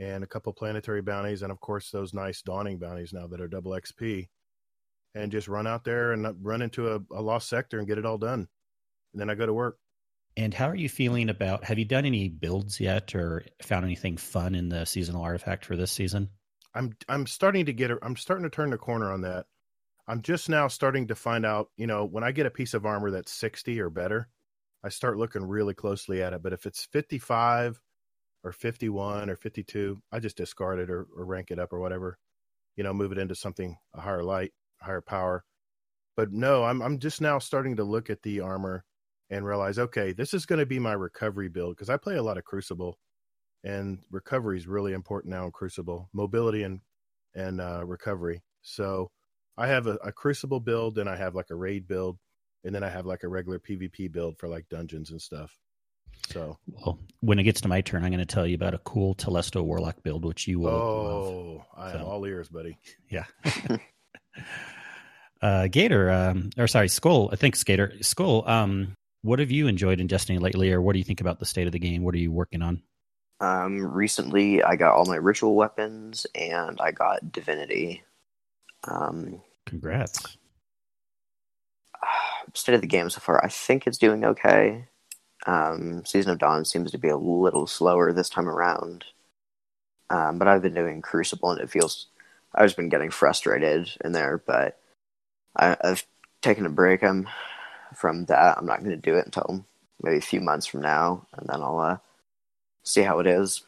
and 0.00 0.24
a 0.24 0.26
couple 0.26 0.52
planetary 0.52 1.00
bounties, 1.02 1.42
and 1.42 1.52
of 1.52 1.60
course 1.60 1.92
those 1.92 2.12
nice 2.12 2.42
dawning 2.42 2.80
bounties 2.80 3.12
now 3.12 3.28
that 3.28 3.40
are 3.40 3.46
double 3.46 3.70
XP, 3.70 4.26
and 5.16 5.32
just 5.32 5.48
run 5.48 5.66
out 5.66 5.84
there 5.84 6.12
and 6.12 6.26
run 6.42 6.62
into 6.62 6.94
a, 6.94 7.00
a 7.12 7.22
lost 7.22 7.48
sector 7.48 7.78
and 7.78 7.88
get 7.88 7.98
it 7.98 8.06
all 8.06 8.18
done. 8.18 8.46
And 9.12 9.20
then 9.20 9.30
I 9.30 9.34
go 9.34 9.46
to 9.46 9.52
work. 9.52 9.78
And 10.36 10.52
how 10.52 10.68
are 10.68 10.76
you 10.76 10.90
feeling 10.90 11.30
about? 11.30 11.64
Have 11.64 11.78
you 11.78 11.86
done 11.86 12.04
any 12.04 12.28
builds 12.28 12.78
yet, 12.78 13.14
or 13.14 13.44
found 13.62 13.86
anything 13.86 14.18
fun 14.18 14.54
in 14.54 14.68
the 14.68 14.84
seasonal 14.84 15.22
artifact 15.22 15.64
for 15.64 15.76
this 15.76 15.90
season? 15.90 16.28
I'm 16.74 16.94
I'm 17.08 17.26
starting 17.26 17.64
to 17.66 17.72
get. 17.72 17.90
I'm 18.02 18.16
starting 18.16 18.44
to 18.44 18.50
turn 18.50 18.68
the 18.68 18.76
corner 18.76 19.10
on 19.10 19.22
that. 19.22 19.46
I'm 20.06 20.20
just 20.20 20.50
now 20.50 20.68
starting 20.68 21.06
to 21.06 21.14
find 21.14 21.46
out. 21.46 21.70
You 21.78 21.86
know, 21.86 22.04
when 22.04 22.22
I 22.22 22.32
get 22.32 22.44
a 22.44 22.50
piece 22.50 22.74
of 22.74 22.84
armor 22.84 23.10
that's 23.10 23.32
60 23.32 23.80
or 23.80 23.88
better, 23.88 24.28
I 24.84 24.90
start 24.90 25.16
looking 25.16 25.42
really 25.42 25.72
closely 25.72 26.22
at 26.22 26.34
it. 26.34 26.42
But 26.42 26.52
if 26.52 26.66
it's 26.66 26.84
55 26.92 27.80
or 28.44 28.52
51 28.52 29.30
or 29.30 29.36
52, 29.36 30.02
I 30.12 30.18
just 30.18 30.36
discard 30.36 30.80
it 30.80 30.90
or, 30.90 31.06
or 31.16 31.24
rank 31.24 31.50
it 31.50 31.58
up 31.58 31.72
or 31.72 31.80
whatever. 31.80 32.18
You 32.76 32.84
know, 32.84 32.92
move 32.92 33.12
it 33.12 33.18
into 33.18 33.34
something 33.34 33.78
a 33.94 34.02
higher 34.02 34.22
light, 34.22 34.52
higher 34.80 35.00
power. 35.00 35.44
but 36.16 36.32
no, 36.32 36.64
I'm 36.64 36.80
I'm 36.82 36.98
just 36.98 37.20
now 37.20 37.38
starting 37.38 37.76
to 37.76 37.84
look 37.84 38.10
at 38.10 38.22
the 38.22 38.40
armor 38.40 38.84
and 39.28 39.44
realize, 39.44 39.78
okay, 39.78 40.12
this 40.12 40.34
is 40.34 40.46
going 40.46 40.60
to 40.60 40.66
be 40.66 40.78
my 40.78 40.92
recovery 40.92 41.48
build 41.48 41.76
because 41.76 41.90
I 41.90 41.96
play 41.96 42.16
a 42.16 42.22
lot 42.22 42.38
of 42.38 42.44
Crucible, 42.44 42.98
and 43.64 43.98
recovery 44.10 44.56
is 44.58 44.66
really 44.66 44.92
important 44.92 45.32
now 45.34 45.44
in 45.44 45.50
Crucible, 45.52 46.08
mobility 46.12 46.62
and 46.62 46.80
and 47.34 47.60
uh, 47.60 47.84
recovery. 47.84 48.42
So 48.62 49.10
I 49.58 49.66
have 49.68 49.86
a, 49.86 49.94
a 49.96 50.12
Crucible 50.12 50.60
build, 50.60 50.98
and 50.98 51.08
I 51.08 51.16
have 51.16 51.34
like 51.34 51.50
a 51.50 51.54
raid 51.56 51.86
build, 51.86 52.18
and 52.64 52.74
then 52.74 52.82
I 52.82 52.88
have 52.88 53.06
like 53.06 53.22
a 53.24 53.28
regular 53.28 53.58
PvP 53.58 54.10
build 54.12 54.38
for 54.38 54.48
like 54.48 54.68
dungeons 54.68 55.10
and 55.10 55.20
stuff. 55.20 55.58
So, 56.30 56.56
well, 56.66 56.98
when 57.20 57.38
it 57.38 57.42
gets 57.42 57.60
to 57.62 57.68
my 57.68 57.82
turn, 57.82 58.02
I'm 58.02 58.10
going 58.10 58.20
to 58.20 58.34
tell 58.34 58.46
you 58.46 58.54
about 58.54 58.74
a 58.74 58.78
cool 58.78 59.14
Telesto 59.14 59.62
Warlock 59.62 60.02
build, 60.02 60.24
which 60.24 60.48
you 60.48 60.60
will. 60.60 60.70
Oh, 60.70 61.64
love. 61.76 61.94
I 61.94 61.98
am 61.98 62.06
all 62.06 62.24
ears, 62.24 62.48
buddy. 62.48 62.78
Yeah. 63.10 63.24
uh, 65.42 65.68
Gator, 65.68 66.10
um, 66.10 66.50
or 66.56 66.66
sorry, 66.66 66.88
Skull. 66.88 67.30
I 67.32 67.36
think 67.36 67.56
Skater, 67.56 67.92
Skull. 68.00 68.48
Um, 68.48 68.94
what 69.22 69.38
have 69.38 69.50
you 69.50 69.66
enjoyed 69.66 70.00
in 70.00 70.06
Destiny 70.06 70.38
lately, 70.38 70.72
or 70.72 70.80
what 70.80 70.92
do 70.92 70.98
you 70.98 71.04
think 71.04 71.20
about 71.20 71.38
the 71.38 71.46
state 71.46 71.66
of 71.66 71.72
the 71.72 71.78
game? 71.78 72.02
What 72.02 72.14
are 72.14 72.18
you 72.18 72.30
working 72.30 72.62
on? 72.62 72.82
Um, 73.40 73.86
recently, 73.92 74.62
I 74.62 74.76
got 74.76 74.94
all 74.94 75.04
my 75.04 75.16
ritual 75.16 75.54
weapons 75.54 76.26
and 76.34 76.80
I 76.80 76.92
got 76.92 77.32
divinity. 77.32 78.02
Um, 78.88 79.42
Congrats. 79.66 80.38
state 82.54 82.74
of 82.74 82.80
the 82.80 82.86
game 82.86 83.10
so 83.10 83.20
far, 83.20 83.44
I 83.44 83.48
think 83.48 83.86
it's 83.86 83.98
doing 83.98 84.24
okay. 84.24 84.86
Um, 85.46 86.04
Season 86.06 86.32
of 86.32 86.38
Dawn 86.38 86.64
seems 86.64 86.90
to 86.92 86.98
be 86.98 87.08
a 87.08 87.16
little 87.16 87.66
slower 87.66 88.12
this 88.12 88.30
time 88.30 88.48
around. 88.48 89.04
Um, 90.08 90.38
but 90.38 90.48
I've 90.48 90.62
been 90.62 90.74
doing 90.74 91.02
Crucible 91.02 91.50
and 91.50 91.60
it 91.60 91.70
feels 91.70 92.06
I've 92.56 92.66
just 92.66 92.76
been 92.76 92.88
getting 92.88 93.10
frustrated 93.10 93.90
in 94.04 94.12
there, 94.12 94.42
but 94.44 94.78
I, 95.56 95.76
I've 95.82 96.04
taken 96.42 96.66
a 96.66 96.70
break 96.70 97.02
um, 97.02 97.28
from 97.94 98.24
that. 98.26 98.56
I'm 98.58 98.66
not 98.66 98.80
going 98.80 98.90
to 98.90 98.96
do 98.96 99.16
it 99.16 99.26
until 99.26 99.64
maybe 100.02 100.18
a 100.18 100.22
few 100.22 100.40
months 100.40 100.66
from 100.66 100.80
now, 100.80 101.26
and 101.36 101.48
then 101.48 101.62
I'll 101.62 101.78
uh, 101.78 101.98
see 102.82 103.02
how 103.02 103.18
it 103.18 103.26
is. 103.26 103.62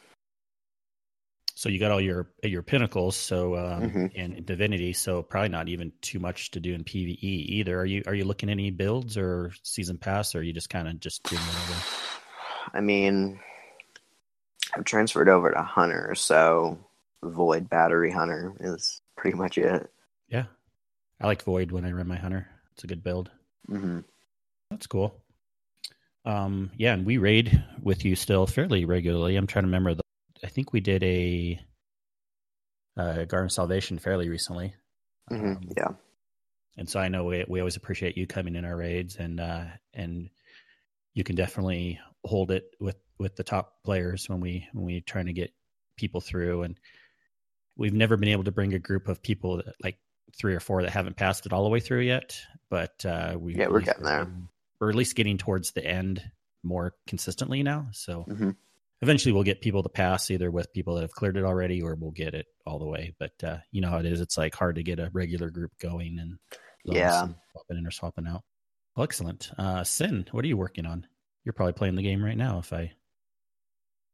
So 1.55 1.69
you 1.69 1.81
got 1.81 1.91
all 1.91 2.01
your 2.01 2.29
your 2.45 2.63
pinnacles, 2.63 3.17
so 3.17 3.57
um, 3.57 3.91
Mhm. 3.91 4.13
and 4.15 4.47
divinity, 4.47 4.93
so 4.93 5.25
probably 5.25 5.49
not 5.49 5.69
even 5.69 5.93
too 6.03 6.21
much 6.21 6.53
to 6.53 6.61
do 6.61 6.73
in 6.73 6.85
PVE 6.85 7.19
either. 7.21 7.81
Are 7.81 7.85
you 7.85 8.03
are 8.07 8.15
you 8.15 8.25
looking 8.25 8.49
at 8.49 8.53
any 8.53 8.71
builds 8.71 9.19
or 9.19 9.53
season 9.65 9.99
pass, 9.99 10.37
or 10.37 10.39
are 10.39 10.43
you 10.43 10.53
just 10.53 10.71
kind 10.71 10.87
of 10.87 11.01
just 11.01 11.25
doing 11.25 11.43
whatever? 11.43 11.83
I 12.75 12.81
mean, 12.81 13.41
I've 14.77 14.85
transferred 14.85 15.29
over 15.29 15.51
to 15.51 15.63
Hunter, 15.63 16.15
so 16.15 16.79
Void 17.23 17.69
Battery 17.69 18.11
Hunter 18.11 18.55
is 18.61 19.01
pretty 19.17 19.37
much 19.37 19.59
it. 19.59 19.91
Yeah, 20.29 20.45
I 21.21 21.27
like 21.27 21.43
Void 21.43 21.73
when 21.73 21.85
I 21.85 21.93
run 21.93 22.07
my 22.09 22.17
hunter. 22.17 22.49
It's 22.73 22.85
a 22.85 22.87
good 22.87 23.03
build. 23.03 23.31
hmm 23.67 24.01
That's 24.71 24.87
cool. 24.87 25.15
Um, 26.25 26.71
yeah, 26.77 26.93
and 26.95 27.07
we 27.07 27.17
raid 27.19 27.65
with 27.83 28.05
you 28.05 28.15
still 28.15 28.47
fairly 28.47 28.85
regularly. 28.85 29.37
I'm 29.37 29.47
trying 29.47 29.65
to 29.65 29.69
remember. 29.69 29.95
The, 29.95 30.03
I 30.45 30.49
think 30.49 30.73
we 30.73 30.81
did 30.81 31.03
a 31.03 31.59
uh, 32.97 33.25
Garden 33.25 33.49
Salvation 33.51 33.99
fairly 33.99 34.29
recently. 34.29 34.75
hmm 35.29 35.35
Um, 35.53 35.61
yeah. 35.77 35.89
and 36.77 36.89
so 36.89 37.01
I 37.01 37.09
know 37.09 37.25
we 37.25 37.45
we 37.49 37.61
always 37.61 37.77
appreciate 37.77 38.17
you 38.17 38.27
coming 38.27 38.57
in 38.57 38.65
our 38.65 38.77
raids, 38.77 39.17
and 39.17 39.41
uh, 39.41 39.65
and 39.95 40.31
you 41.15 41.25
can 41.25 41.37
definitely 41.37 41.99
hold 42.25 42.51
it 42.51 42.75
with 42.81 42.97
with 43.19 43.35
the 43.37 43.45
top 43.45 43.83
players 43.85 44.29
when 44.29 44.41
we 44.41 44.67
when 44.73 44.85
we 44.85 45.01
trying 45.01 45.27
to 45.27 45.33
get 45.33 45.53
people 45.97 46.21
through. 46.21 46.63
And 46.63 46.79
we've 47.79 47.95
never 47.95 48.17
been 48.19 48.29
able 48.29 48.45
to 48.45 48.53
bring 48.53 48.75
a 48.75 48.79
group 48.79 49.09
of 49.09 49.23
people 49.23 49.57
that, 49.59 49.75
like 49.83 49.99
three 50.37 50.55
or 50.55 50.61
four 50.61 50.83
that 50.83 50.91
haven't 50.91 51.17
passed 51.17 51.47
it 51.47 51.53
all 51.55 51.65
the 51.65 51.71
way 51.71 51.81
through 51.81 52.01
yet. 52.03 52.39
But 52.69 53.07
uh, 53.07 53.37
we 53.39 53.55
yeah 53.55 53.69
we're 53.69 53.81
getting 53.81 54.05
there. 54.05 54.29
We're 54.81 54.91
at 54.91 54.95
least 54.97 55.17
getting 55.17 55.39
towards 55.39 55.73
the 55.73 55.85
end 55.85 56.23
more 56.63 56.95
consistently 57.07 57.63
now. 57.63 57.89
So 57.93 58.25
hmm 58.25 58.51
eventually 59.01 59.33
we'll 59.33 59.45
get 59.45 59.61
people 59.61 59.85
to 59.85 59.89
pass 59.89 60.29
either 60.29 60.51
with 60.51 60.73
people 60.73 60.97
that 60.97 61.03
have 61.03 61.13
cleared 61.13 61.37
it 61.37 61.45
already 61.45 61.81
or 61.81 61.95
we'll 61.95 62.11
get 62.11 62.35
it 62.35 62.47
all 62.67 62.81
the 62.81 62.85
way 62.85 63.15
but 63.21 63.31
uh, 63.45 63.59
you 63.71 63.81
know 63.81 63.91
how 63.91 63.99
it 63.99 64.07
is 64.07 64.21
it's 64.21 64.37
like 64.37 64.53
hard 64.57 64.75
to 64.75 64.83
get 64.83 64.99
a 64.99 65.09
regular 65.13 65.51
group 65.51 65.71
going 65.81 66.19
and 66.19 66.37
Yeah. 66.85 67.23
and 67.23 67.37
swapping 67.53 67.77
in 67.79 67.87
or 67.87 67.93
swapping 67.93 68.27
out 68.27 68.43
well, 68.97 69.05
excellent 69.05 69.53
uh 69.57 69.85
sin 69.85 70.27
what 70.33 70.45
are 70.45 70.49
you 70.49 70.57
working 70.57 70.85
on 70.85 71.07
you're 71.45 71.53
probably 71.53 71.75
playing 71.75 71.95
the 71.95 72.03
game 72.03 72.25
right 72.25 72.37
now 72.37 72.59
if 72.59 72.73
i 72.73 72.91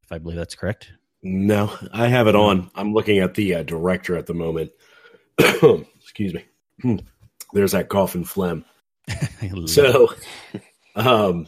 if 0.03 0.13
i 0.13 0.19
believe 0.19 0.37
that's 0.37 0.55
correct 0.55 0.93
No, 1.25 1.75
I 1.91 2.09
have 2.09 2.27
it 2.27 2.37
on. 2.37 2.71
I'm 2.75 2.93
looking 2.93 3.19
at 3.19 3.33
the 3.33 3.55
uh, 3.55 3.63
director 3.63 4.17
at 4.17 4.27
the 4.27 4.35
moment. 4.35 4.73
Excuse 5.39 6.35
me. 6.35 6.45
Hmm. 6.83 6.97
There's 7.55 7.73
that 7.73 7.89
cough 7.89 8.15
and 8.15 8.29
phlegm. 8.29 8.65
So, 9.67 10.15
um, 10.97 11.47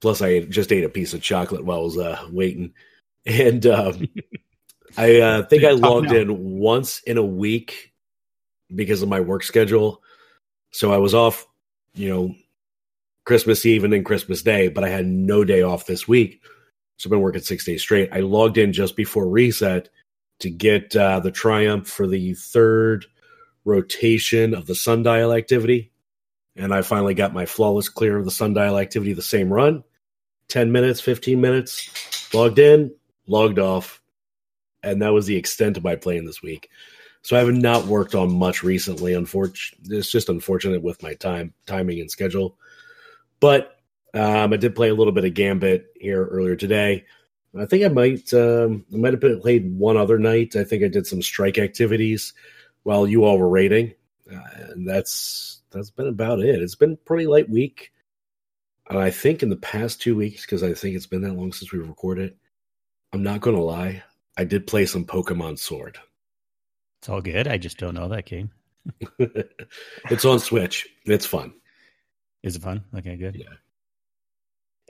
plus 0.00 0.20
I 0.20 0.40
just 0.40 0.72
ate 0.72 0.84
a 0.84 0.90
piece 0.90 1.14
of 1.14 1.22
chocolate 1.22 1.64
while 1.64 1.78
I 1.78 1.82
was 1.82 1.98
uh, 1.98 2.28
waiting, 2.30 2.74
and 3.24 3.64
um, 3.66 4.08
I 4.98 5.20
uh, 5.20 5.42
think 5.44 5.64
I 5.64 5.70
logged 5.70 6.10
now. 6.10 6.16
in 6.16 6.58
once 6.58 7.00
in 7.06 7.16
a 7.16 7.24
week 7.24 7.92
because 8.74 9.02
of 9.02 9.08
my 9.08 9.20
work 9.20 9.42
schedule. 9.42 10.02
So 10.70 10.92
I 10.92 10.98
was 10.98 11.14
off, 11.14 11.46
you 11.94 12.10
know, 12.10 12.34
Christmas 13.24 13.64
Eve 13.64 13.84
and 13.84 13.92
then 13.92 14.04
Christmas 14.04 14.42
Day, 14.42 14.68
but 14.68 14.84
I 14.84 14.88
had 14.88 15.06
no 15.06 15.44
day 15.44 15.62
off 15.62 15.86
this 15.86 16.06
week. 16.06 16.42
So 16.96 17.08
I've 17.08 17.10
been 17.12 17.20
working 17.20 17.42
six 17.42 17.64
days 17.64 17.82
straight. 17.82 18.10
I 18.12 18.20
logged 18.20 18.58
in 18.58 18.72
just 18.72 18.96
before 18.96 19.28
reset 19.28 19.88
to 20.40 20.50
get 20.50 20.94
uh, 20.94 21.20
the 21.20 21.30
triumph 21.30 21.88
for 21.88 22.06
the 22.06 22.34
third 22.34 23.06
rotation 23.64 24.54
of 24.54 24.66
the 24.66 24.74
sundial 24.74 25.32
activity 25.32 25.92
and 26.56 26.74
I 26.74 26.82
finally 26.82 27.14
got 27.14 27.32
my 27.32 27.46
flawless 27.46 27.88
clear 27.88 28.18
of 28.18 28.24
the 28.24 28.30
sundial 28.30 28.78
activity 28.78 29.12
the 29.12 29.22
same 29.22 29.52
run. 29.52 29.84
10 30.48 30.70
minutes, 30.70 31.00
15 31.00 31.40
minutes, 31.40 32.34
logged 32.34 32.58
in, 32.58 32.94
logged 33.26 33.58
off. 33.58 34.02
And 34.82 35.00
that 35.00 35.12
was 35.12 35.26
the 35.26 35.36
extent 35.36 35.76
of 35.76 35.84
my 35.84 35.96
playing 35.96 36.26
this 36.26 36.42
week. 36.42 36.68
So 37.22 37.36
I 37.36 37.38
have 37.38 37.54
not 37.54 37.86
worked 37.86 38.14
on 38.14 38.36
much 38.36 38.62
recently. 38.62 39.14
Unfortunately, 39.14 39.96
it's 39.96 40.10
just 40.10 40.28
unfortunate 40.28 40.82
with 40.82 41.02
my 41.02 41.14
time, 41.14 41.54
timing, 41.66 42.00
and 42.00 42.10
schedule. 42.10 42.58
But 43.40 43.76
um, 44.14 44.52
I 44.52 44.56
did 44.56 44.74
play 44.74 44.88
a 44.88 44.94
little 44.94 45.12
bit 45.12 45.24
of 45.24 45.34
Gambit 45.34 45.86
here 45.98 46.24
earlier 46.26 46.56
today. 46.56 47.04
I 47.58 47.66
think 47.66 47.84
I 47.84 47.88
might, 47.88 48.32
um, 48.32 48.84
I 48.92 48.96
might 48.96 49.12
have 49.12 49.40
played 49.42 49.76
one 49.78 49.96
other 49.96 50.18
night. 50.18 50.56
I 50.56 50.64
think 50.64 50.82
I 50.82 50.88
did 50.88 51.06
some 51.06 51.20
strike 51.22 51.58
activities 51.58 52.32
while 52.82 53.06
you 53.06 53.24
all 53.24 53.38
were 53.38 53.48
raiding, 53.48 53.94
uh, 54.32 54.40
and 54.70 54.88
that's 54.88 55.62
that's 55.70 55.90
been 55.90 56.06
about 56.08 56.40
it. 56.40 56.62
It's 56.62 56.74
been 56.74 56.92
a 56.92 56.96
pretty 56.96 57.26
light 57.26 57.48
week. 57.50 57.92
And 58.88 58.98
I 58.98 59.10
think 59.10 59.42
in 59.42 59.48
the 59.50 59.56
past 59.56 60.00
two 60.00 60.16
weeks, 60.16 60.42
because 60.42 60.62
I 60.62 60.74
think 60.74 60.96
it's 60.96 61.06
been 61.06 61.22
that 61.22 61.34
long 61.34 61.52
since 61.52 61.72
we 61.72 61.78
recorded, 61.78 62.34
I'm 63.12 63.22
not 63.22 63.40
going 63.40 63.56
to 63.56 63.62
lie, 63.62 64.02
I 64.36 64.44
did 64.44 64.66
play 64.66 64.86
some 64.86 65.04
Pokemon 65.04 65.58
Sword. 65.58 65.98
it's 66.98 67.08
all 67.08 67.20
good 67.20 67.46
i 67.48 67.58
just 67.58 67.78
don't 67.78 67.94
know 67.94 68.08
that 68.08 68.26
game 68.26 68.50
it's 70.10 70.24
on 70.24 70.38
Switch. 70.40 70.88
It's 71.04 71.26
fun. 71.26 71.52
is 72.42 72.56
it 72.56 72.62
fun 72.62 72.82
okay 72.96 73.16
good 73.16 73.36
Yeah. 73.36 73.54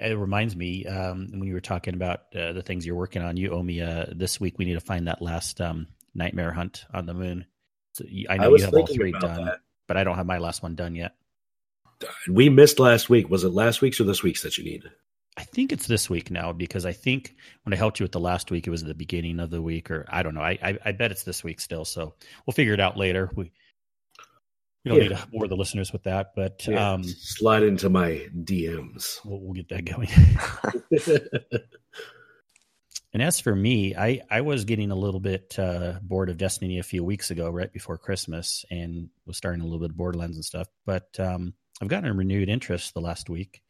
It 0.02 0.16
reminds 0.16 0.56
me 0.56 0.84
um, 0.86 1.28
when 1.30 1.44
you 1.44 1.54
were 1.54 1.60
talking 1.60 1.94
about 1.94 2.34
uh, 2.34 2.52
the 2.52 2.62
things 2.62 2.84
you're 2.84 2.96
working 2.96 3.22
on 3.22 3.36
you 3.36 3.50
owe 3.50 3.62
me 3.62 3.80
uh, 3.80 4.06
this 4.12 4.40
week 4.40 4.58
we 4.58 4.64
need 4.64 4.74
to 4.74 4.80
find 4.80 5.08
that 5.08 5.22
last 5.22 5.60
um, 5.60 5.86
nightmare 6.14 6.52
hunt 6.52 6.84
on 6.92 7.06
the 7.06 7.14
moon 7.14 7.44
so 7.92 8.04
you, 8.08 8.26
i 8.28 8.36
know 8.36 8.50
was 8.50 8.60
you 8.60 8.66
have 8.66 8.74
all 8.74 8.86
three 8.86 9.12
done 9.12 9.44
that. 9.44 9.58
but 9.86 9.96
i 9.96 10.04
don't 10.04 10.16
have 10.16 10.26
my 10.26 10.38
last 10.38 10.62
one 10.62 10.74
done 10.74 10.94
yet 10.94 11.14
We 12.28 12.48
missed 12.48 12.78
last 12.78 13.08
week. 13.08 13.30
Was 13.30 13.44
it 13.44 13.50
last 13.50 13.80
week's 13.80 14.00
or 14.00 14.04
this 14.04 14.22
week's 14.22 14.42
that 14.42 14.58
you 14.58 14.64
need? 14.64 14.90
I 15.36 15.44
think 15.44 15.72
it's 15.72 15.86
this 15.86 16.10
week 16.10 16.30
now 16.30 16.52
because 16.52 16.84
I 16.84 16.92
think 16.92 17.34
when 17.62 17.72
I 17.72 17.76
helped 17.76 17.98
you 17.98 18.04
with 18.04 18.12
the 18.12 18.20
last 18.20 18.50
week, 18.50 18.66
it 18.66 18.70
was 18.70 18.82
at 18.82 18.88
the 18.88 18.94
beginning 18.94 19.40
of 19.40 19.50
the 19.50 19.62
week, 19.62 19.90
or 19.90 20.04
I 20.08 20.22
don't 20.22 20.34
know. 20.34 20.42
I 20.42 20.58
I, 20.62 20.78
I 20.84 20.92
bet 20.92 21.10
it's 21.10 21.24
this 21.24 21.42
week 21.42 21.60
still. 21.60 21.84
So 21.84 22.14
we'll 22.46 22.52
figure 22.52 22.74
it 22.74 22.80
out 22.80 22.96
later. 22.96 23.30
We 23.34 23.52
we 24.84 24.88
don't 24.90 24.98
Yeah. 25.02 25.08
need 25.08 25.16
to 25.16 25.26
bore 25.32 25.48
the 25.48 25.56
listeners 25.56 25.92
with 25.92 26.02
that, 26.04 26.32
but 26.34 26.66
Yeah. 26.66 26.92
um, 26.94 27.04
Slide 27.04 27.62
into 27.62 27.88
my 27.88 28.28
DMs. 28.44 29.20
we'll, 29.24 29.40
we'll 29.40 29.52
get 29.54 29.68
that 29.68 29.84
going. 29.84 30.08
and 33.12 33.22
as 33.22 33.40
for 33.40 33.54
me, 33.54 33.94
I 33.94 34.22
I 34.30 34.40
was 34.40 34.64
getting 34.64 34.90
a 34.90 34.96
little 34.96 35.20
bit 35.20 35.58
uh, 35.58 35.98
bored 36.02 36.30
of 36.30 36.36
Destiny 36.38 36.78
a 36.78 36.82
few 36.84 37.04
weeks 37.04 37.30
ago, 37.30 37.50
right 37.50 37.72
before 37.72 37.98
Christmas, 37.98 38.64
and 38.70 39.08
was 39.26 39.36
starting 39.36 39.60
a 39.60 39.64
little 39.64 39.80
bit 39.80 39.90
of 39.90 39.96
Borderlands 39.96 40.36
and 40.36 40.44
stuff. 40.44 40.68
But 40.86 41.08
um, 41.20 41.54
I've 41.80 41.88
gotten 41.88 42.10
a 42.10 42.14
renewed 42.14 42.48
interest 42.48 42.94
the 42.94 43.00
last 43.00 43.28
week, 43.28 43.62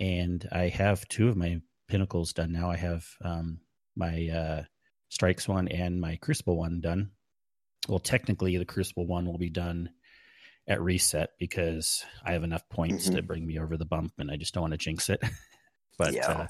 and 0.00 0.46
I 0.52 0.68
have 0.68 1.06
two 1.08 1.28
of 1.28 1.36
my 1.36 1.60
pinnacles 1.88 2.32
done 2.32 2.52
now. 2.52 2.70
I 2.70 2.76
have 2.76 3.06
um, 3.24 3.60
my 3.96 4.28
uh, 4.28 4.62
Strikes 5.10 5.46
one 5.46 5.68
and 5.68 6.00
my 6.00 6.16
Crucible 6.16 6.56
one 6.56 6.80
done. 6.80 7.10
Well, 7.88 7.98
technically, 8.00 8.56
the 8.58 8.64
Crucible 8.64 9.06
one 9.06 9.26
will 9.26 9.38
be 9.38 9.50
done 9.50 9.90
at 10.68 10.80
reset 10.80 11.30
because 11.38 12.04
I 12.24 12.32
have 12.32 12.44
enough 12.44 12.68
points 12.68 13.08
Mhm. 13.08 13.16
to 13.16 13.22
bring 13.22 13.46
me 13.46 13.58
over 13.58 13.76
the 13.76 13.84
bump, 13.84 14.14
and 14.18 14.30
I 14.30 14.36
just 14.36 14.54
don't 14.54 14.62
want 14.62 14.72
to 14.72 14.78
jinx 14.78 15.08
it. 15.10 15.20
but 15.98 16.14
Yeah. 16.14 16.48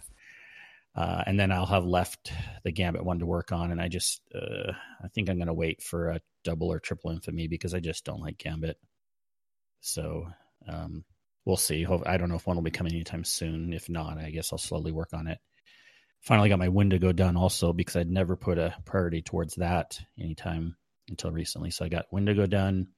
uh, 0.95 1.01
uh, 1.01 1.25
and 1.27 1.41
then 1.41 1.51
I'll 1.51 1.67
have 1.67 1.87
left 1.87 2.33
the 2.65 2.73
Gambit 2.73 3.05
one 3.05 3.21
to 3.21 3.27
work 3.27 3.53
on, 3.53 3.71
and 3.73 3.81
I 3.81 3.89
just 3.89 4.21
uh, 4.35 4.73
I 5.03 5.09
think 5.09 5.31
I'm 5.31 5.39
going 5.39 5.47
to 5.47 5.55
wait 5.55 5.83
for 5.83 6.11
a 6.11 6.21
double 6.45 6.71
or 6.71 6.79
triple 6.81 7.11
infamy 7.11 7.49
because 7.49 7.73
I 7.75 7.81
just 7.81 8.05
don't 8.05 8.21
like 8.21 8.37
Gambit. 8.39 8.79
So 9.81 10.27
um, 10.69 11.05
we'll 11.45 11.57
see. 11.57 11.87
I 11.87 12.17
don't 12.17 12.29
know 12.29 12.37
if 12.37 12.47
one 12.47 12.57
will 12.57 12.63
be 12.63 12.71
coming 12.71 12.93
anytime 12.93 13.25
soon. 13.25 13.73
If 13.73 13.89
not, 13.89 14.19
I 14.19 14.31
guess 14.31 14.53
I'll 14.53 14.59
slowly 14.59 14.93
work 14.93 15.13
on 15.13 15.27
it. 15.27 15.39
Finally 16.21 16.51
got 16.51 16.59
my 16.61 16.69
Wendigo 16.69 17.11
done 17.13 17.37
also 17.37 17.73
because 17.73 17.97
I'd 17.97 18.11
never 18.11 18.37
put 18.37 18.59
a 18.59 18.75
priority 18.85 19.23
towards 19.23 19.57
that 19.57 19.99
anytime 20.21 20.77
until 21.09 21.33
recently. 21.33 21.71
So 21.73 21.85
I 21.85 21.89
got 21.89 22.13
Wendigo 22.13 22.47
done, 22.47 22.89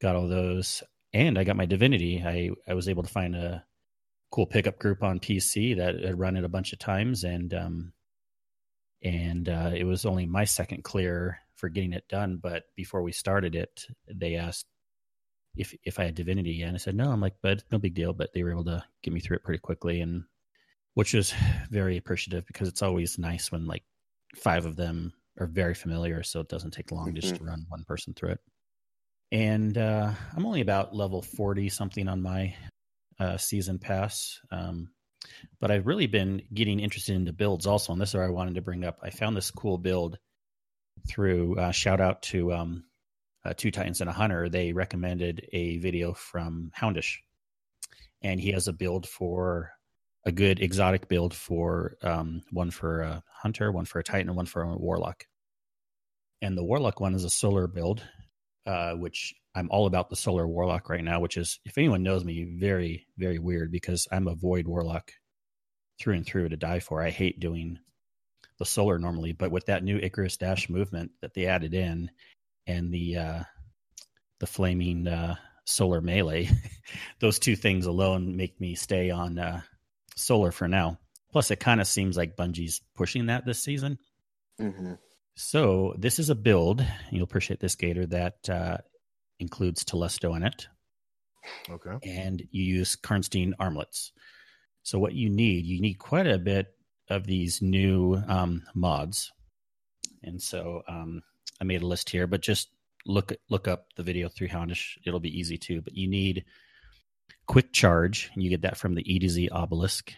got 0.00 0.16
all 0.16 0.28
those, 0.28 0.82
and 1.12 1.38
I 1.38 1.44
got 1.44 1.56
my 1.56 1.66
Divinity. 1.66 2.22
I, 2.24 2.50
I 2.70 2.74
was 2.74 2.88
able 2.88 3.02
to 3.02 3.08
find 3.08 3.34
a 3.34 3.64
cool 4.30 4.46
pickup 4.46 4.78
group 4.78 5.02
on 5.02 5.20
PC 5.20 5.76
that 5.76 6.00
had 6.02 6.18
run 6.18 6.36
it 6.36 6.44
a 6.44 6.48
bunch 6.48 6.72
of 6.72 6.78
times, 6.78 7.24
and 7.24 7.52
um, 7.54 7.92
and 9.02 9.48
uh, 9.48 9.72
it 9.74 9.84
was 9.84 10.04
only 10.04 10.26
my 10.26 10.44
second 10.44 10.84
clear 10.84 11.38
for 11.56 11.68
getting 11.68 11.92
it 11.92 12.08
done. 12.08 12.38
But 12.42 12.64
before 12.76 13.02
we 13.02 13.12
started 13.12 13.54
it, 13.54 13.86
they 14.12 14.36
asked 14.36 14.66
if 15.56 15.74
if 15.84 15.98
I 15.98 16.04
had 16.04 16.14
divinity, 16.14 16.62
and 16.62 16.74
I 16.74 16.78
said 16.78 16.94
no. 16.94 17.10
I'm 17.10 17.20
like, 17.20 17.36
but 17.42 17.62
no 17.70 17.78
big 17.78 17.94
deal. 17.94 18.12
But 18.12 18.30
they 18.32 18.42
were 18.42 18.52
able 18.52 18.64
to 18.64 18.84
get 19.02 19.12
me 19.12 19.20
through 19.20 19.36
it 19.36 19.44
pretty 19.44 19.60
quickly, 19.60 20.00
and 20.00 20.24
which 20.94 21.14
was 21.14 21.34
very 21.70 21.96
appreciative 21.96 22.46
because 22.46 22.68
it's 22.68 22.82
always 22.82 23.18
nice 23.18 23.52
when 23.52 23.66
like 23.66 23.84
five 24.36 24.66
of 24.66 24.76
them 24.76 25.12
are 25.38 25.46
very 25.46 25.74
familiar, 25.74 26.22
so 26.22 26.40
it 26.40 26.48
doesn't 26.48 26.72
take 26.72 26.92
long 26.92 27.08
mm-hmm. 27.08 27.16
just 27.16 27.36
to 27.36 27.44
run 27.44 27.64
one 27.68 27.84
person 27.84 28.14
through 28.14 28.30
it. 28.30 28.40
And 29.30 29.76
uh, 29.76 30.12
I'm 30.36 30.46
only 30.46 30.60
about 30.62 30.94
level 30.94 31.22
forty 31.22 31.68
something 31.68 32.08
on 32.08 32.22
my 32.22 32.54
uh, 33.20 33.36
season 33.36 33.78
pass. 33.78 34.40
Um, 34.50 34.90
but 35.60 35.70
I've 35.70 35.86
really 35.86 36.06
been 36.06 36.42
getting 36.52 36.80
interested 36.80 37.14
into 37.14 37.32
builds 37.32 37.66
also, 37.66 37.92
and 37.92 38.00
this 38.00 38.10
is 38.10 38.14
where 38.14 38.24
I 38.24 38.30
wanted 38.30 38.54
to 38.54 38.62
bring 38.62 38.84
up. 38.84 38.98
I 39.02 39.10
found 39.10 39.36
this 39.36 39.50
cool 39.50 39.76
build 39.76 40.18
through 41.06 41.58
uh, 41.58 41.72
shout 41.72 42.00
out 42.00 42.22
to 42.22 42.52
um, 42.52 42.84
uh, 43.44 43.52
Two 43.56 43.70
Titans 43.70 44.00
and 44.00 44.08
a 44.08 44.12
Hunter. 44.12 44.48
They 44.48 44.72
recommended 44.72 45.46
a 45.52 45.78
video 45.78 46.14
from 46.14 46.70
Houndish, 46.78 47.18
and 48.22 48.40
he 48.40 48.52
has 48.52 48.68
a 48.68 48.72
build 48.72 49.06
for 49.06 49.72
a 50.24 50.32
good 50.32 50.60
exotic 50.60 51.08
build 51.08 51.34
for 51.34 51.96
um, 52.02 52.42
one 52.50 52.70
for 52.70 53.00
a 53.02 53.22
hunter, 53.30 53.70
one 53.70 53.84
for 53.84 53.98
a 53.98 54.04
titan, 54.04 54.28
and 54.28 54.36
one 54.36 54.46
for 54.46 54.62
a 54.62 54.76
warlock. 54.76 55.26
And 56.40 56.56
the 56.56 56.64
warlock 56.64 57.00
one 57.00 57.14
is 57.14 57.24
a 57.24 57.30
solar 57.30 57.66
build, 57.66 58.02
uh, 58.68 58.92
which 58.92 59.34
I'm 59.54 59.68
all 59.70 59.86
about 59.86 60.10
the 60.10 60.16
solar 60.16 60.46
warlock 60.46 60.90
right 60.90 61.02
now. 61.02 61.20
Which 61.20 61.36
is, 61.36 61.58
if 61.64 61.78
anyone 61.78 62.02
knows 62.02 62.24
me, 62.24 62.44
very 62.44 63.06
very 63.16 63.38
weird 63.38 63.72
because 63.72 64.06
I'm 64.12 64.28
a 64.28 64.34
void 64.34 64.68
warlock 64.68 65.10
through 65.98 66.14
and 66.14 66.26
through 66.26 66.50
to 66.50 66.56
die 66.56 66.80
for. 66.80 67.02
I 67.02 67.10
hate 67.10 67.40
doing 67.40 67.78
the 68.58 68.66
solar 68.66 68.98
normally, 68.98 69.32
but 69.32 69.50
with 69.50 69.66
that 69.66 69.82
new 69.82 69.96
Icarus 69.96 70.36
Dash 70.36 70.68
movement 70.68 71.12
that 71.22 71.32
they 71.34 71.46
added 71.46 71.72
in, 71.74 72.10
and 72.66 72.92
the 72.92 73.16
uh, 73.16 73.42
the 74.38 74.46
flaming 74.46 75.08
uh, 75.08 75.36
solar 75.64 76.02
melee, 76.02 76.50
those 77.20 77.38
two 77.38 77.56
things 77.56 77.86
alone 77.86 78.36
make 78.36 78.60
me 78.60 78.74
stay 78.74 79.10
on 79.10 79.38
uh, 79.38 79.62
solar 80.14 80.52
for 80.52 80.68
now. 80.68 80.98
Plus, 81.32 81.50
it 81.50 81.60
kind 81.60 81.80
of 81.80 81.86
seems 81.86 82.16
like 82.16 82.36
Bungie's 82.36 82.80
pushing 82.94 83.26
that 83.26 83.44
this 83.46 83.62
season. 83.62 83.98
Mm-hmm. 84.60 84.94
So 85.38 85.94
this 85.96 86.18
is 86.18 86.30
a 86.30 86.34
build. 86.34 86.84
You'll 87.12 87.22
appreciate 87.22 87.60
this, 87.60 87.76
Gator. 87.76 88.06
That 88.06 88.50
uh, 88.50 88.78
includes 89.38 89.84
Telesto 89.84 90.36
in 90.36 90.42
it. 90.42 90.66
Okay. 91.70 91.96
And 92.02 92.42
you 92.50 92.64
use 92.64 92.96
Karnstein 92.96 93.52
armlets. 93.60 94.10
So 94.82 94.98
what 94.98 95.12
you 95.12 95.30
need, 95.30 95.64
you 95.64 95.80
need 95.80 95.94
quite 95.94 96.26
a 96.26 96.38
bit 96.38 96.66
of 97.08 97.24
these 97.24 97.62
new 97.62 98.20
um, 98.26 98.64
mods. 98.74 99.30
And 100.24 100.42
so 100.42 100.82
um, 100.88 101.22
I 101.60 101.64
made 101.64 101.82
a 101.82 101.86
list 101.86 102.10
here, 102.10 102.26
but 102.26 102.42
just 102.42 102.70
look 103.06 103.32
look 103.48 103.68
up 103.68 103.86
the 103.94 104.02
video 104.02 104.28
through 104.28 104.48
Houndish. 104.48 104.98
It'll 105.06 105.20
be 105.20 105.38
easy 105.38 105.56
too. 105.56 105.82
But 105.82 105.94
you 105.94 106.08
need 106.08 106.46
quick 107.46 107.72
charge. 107.72 108.28
and 108.34 108.42
You 108.42 108.50
get 108.50 108.62
that 108.62 108.76
from 108.76 108.96
the 108.96 109.08
E 109.14 109.20
to 109.20 109.28
Z 109.28 109.50
obelisk, 109.50 110.12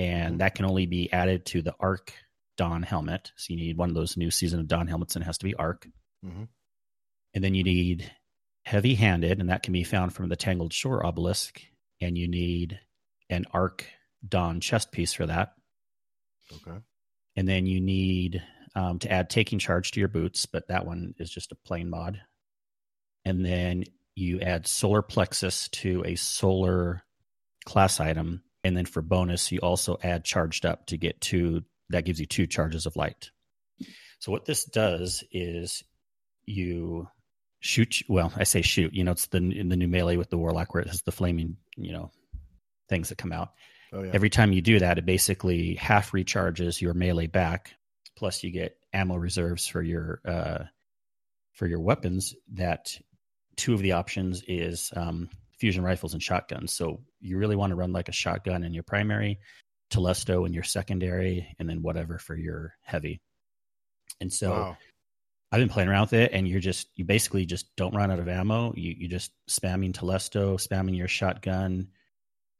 and 0.00 0.30
mm-hmm. 0.30 0.38
that 0.38 0.56
can 0.56 0.64
only 0.64 0.86
be 0.86 1.12
added 1.12 1.46
to 1.46 1.62
the 1.62 1.76
Arc 1.78 2.12
Dawn 2.56 2.82
helmet. 2.82 3.32
So 3.36 3.52
you 3.52 3.56
need 3.56 3.76
one 3.76 3.88
of 3.88 3.94
those 3.94 4.16
new 4.16 4.30
season 4.30 4.60
of 4.60 4.68
Dawn 4.68 4.86
helmets, 4.86 5.16
and 5.16 5.22
it 5.22 5.26
has 5.26 5.38
to 5.38 5.44
be 5.44 5.54
Arc. 5.54 5.88
Mm-hmm. 6.24 6.44
And 7.34 7.44
then 7.44 7.54
you 7.54 7.64
need 7.64 8.10
heavy 8.64 8.94
handed, 8.94 9.40
and 9.40 9.50
that 9.50 9.62
can 9.62 9.72
be 9.72 9.84
found 9.84 10.14
from 10.14 10.28
the 10.28 10.36
Tangled 10.36 10.72
Shore 10.72 11.04
obelisk. 11.04 11.60
And 12.00 12.16
you 12.16 12.28
need 12.28 12.80
an 13.30 13.44
Arc 13.52 13.86
Dawn 14.26 14.60
chest 14.60 14.92
piece 14.92 15.12
for 15.12 15.26
that. 15.26 15.54
Okay. 16.52 16.78
And 17.36 17.48
then 17.48 17.66
you 17.66 17.80
need 17.80 18.42
um, 18.74 18.98
to 19.00 19.10
add 19.10 19.30
taking 19.30 19.58
charge 19.58 19.92
to 19.92 20.00
your 20.00 20.08
boots, 20.08 20.46
but 20.46 20.68
that 20.68 20.86
one 20.86 21.14
is 21.18 21.30
just 21.30 21.52
a 21.52 21.56
plain 21.56 21.90
mod. 21.90 22.20
And 23.24 23.44
then 23.44 23.84
you 24.14 24.40
add 24.40 24.66
solar 24.66 25.02
plexus 25.02 25.68
to 25.68 26.02
a 26.06 26.14
solar 26.14 27.02
class 27.64 28.00
item. 28.00 28.42
And 28.62 28.76
then 28.76 28.84
for 28.86 29.02
bonus, 29.02 29.50
you 29.50 29.58
also 29.60 29.98
add 30.02 30.24
charged 30.24 30.64
up 30.64 30.86
to 30.86 30.96
get 30.96 31.20
two, 31.20 31.62
that 31.90 32.04
gives 32.04 32.20
you 32.20 32.26
two 32.26 32.46
charges 32.46 32.86
of 32.86 32.96
light. 32.96 33.30
So 34.18 34.32
what 34.32 34.44
this 34.44 34.64
does 34.64 35.24
is 35.30 35.82
you 36.44 37.08
shoot, 37.60 38.02
well, 38.08 38.32
I 38.36 38.44
say 38.44 38.62
shoot, 38.62 38.94
you 38.94 39.04
know, 39.04 39.12
it's 39.12 39.26
the, 39.26 39.38
in 39.38 39.68
the 39.68 39.76
new 39.76 39.88
melee 39.88 40.16
with 40.16 40.30
the 40.30 40.38
warlock 40.38 40.72
where 40.72 40.82
it 40.82 40.88
has 40.88 41.02
the 41.02 41.12
flaming, 41.12 41.56
you 41.76 41.92
know, 41.92 42.10
things 42.88 43.08
that 43.08 43.18
come 43.18 43.32
out. 43.32 43.50
Oh, 43.92 44.02
yeah. 44.02 44.10
Every 44.12 44.30
time 44.30 44.52
you 44.52 44.60
do 44.60 44.78
that, 44.80 44.98
it 44.98 45.06
basically 45.06 45.74
half 45.74 46.12
recharges 46.12 46.80
your 46.80 46.94
melee 46.94 47.26
back 47.26 47.72
plus 48.16 48.42
you 48.42 48.50
get 48.50 48.76
ammo 48.92 49.16
reserves 49.16 49.66
for 49.66 49.82
your 49.82 50.20
uh, 50.24 50.64
for 51.52 51.66
your 51.66 51.80
weapons. 51.80 52.34
That 52.54 52.96
two 53.56 53.74
of 53.74 53.80
the 53.80 53.92
options 53.92 54.42
is 54.46 54.92
um, 54.96 55.28
fusion 55.58 55.84
rifles 55.84 56.12
and 56.12 56.22
shotguns. 56.22 56.74
So 56.74 57.00
you 57.20 57.38
really 57.38 57.56
want 57.56 57.70
to 57.70 57.76
run 57.76 57.92
like 57.92 58.08
a 58.08 58.12
shotgun 58.12 58.64
in 58.64 58.74
your 58.74 58.82
primary, 58.82 59.38
Telesto 59.94 60.46
in 60.46 60.52
your 60.52 60.62
secondary, 60.62 61.54
and 61.58 61.68
then 61.68 61.82
whatever 61.82 62.18
for 62.18 62.36
your 62.36 62.74
heavy. 62.82 63.20
And 64.20 64.32
so 64.32 64.50
wow. 64.50 64.76
I've 65.52 65.60
been 65.60 65.68
playing 65.68 65.88
around 65.88 66.02
with 66.02 66.14
it, 66.14 66.32
and 66.32 66.48
you're 66.48 66.60
just 66.60 66.88
you 66.96 67.04
basically 67.04 67.46
just 67.46 67.74
don't 67.76 67.94
run 67.94 68.10
out 68.10 68.18
of 68.18 68.28
ammo. 68.28 68.72
You 68.76 68.94
you 68.96 69.08
just 69.08 69.32
spamming 69.48 69.92
Telesto, 69.92 70.56
spamming 70.56 70.96
your 70.96 71.08
shotgun, 71.08 71.88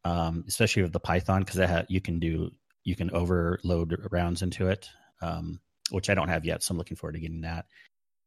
um, 0.04 0.44
especially 0.48 0.82
with 0.82 0.92
the 0.92 1.00
Python 1.00 1.40
because 1.40 1.56
that 1.56 1.70
ha- 1.70 1.86
you 1.88 2.00
can 2.00 2.18
do 2.18 2.50
you 2.84 2.94
can 2.94 3.10
overload 3.10 3.96
rounds 4.10 4.42
into 4.42 4.68
it 4.68 4.90
um, 5.24 5.60
which 5.90 6.10
I 6.10 6.14
don't 6.14 6.28
have 6.28 6.44
yet. 6.44 6.62
So 6.62 6.72
I'm 6.72 6.78
looking 6.78 6.96
forward 6.96 7.14
to 7.14 7.20
getting 7.20 7.42
that. 7.42 7.66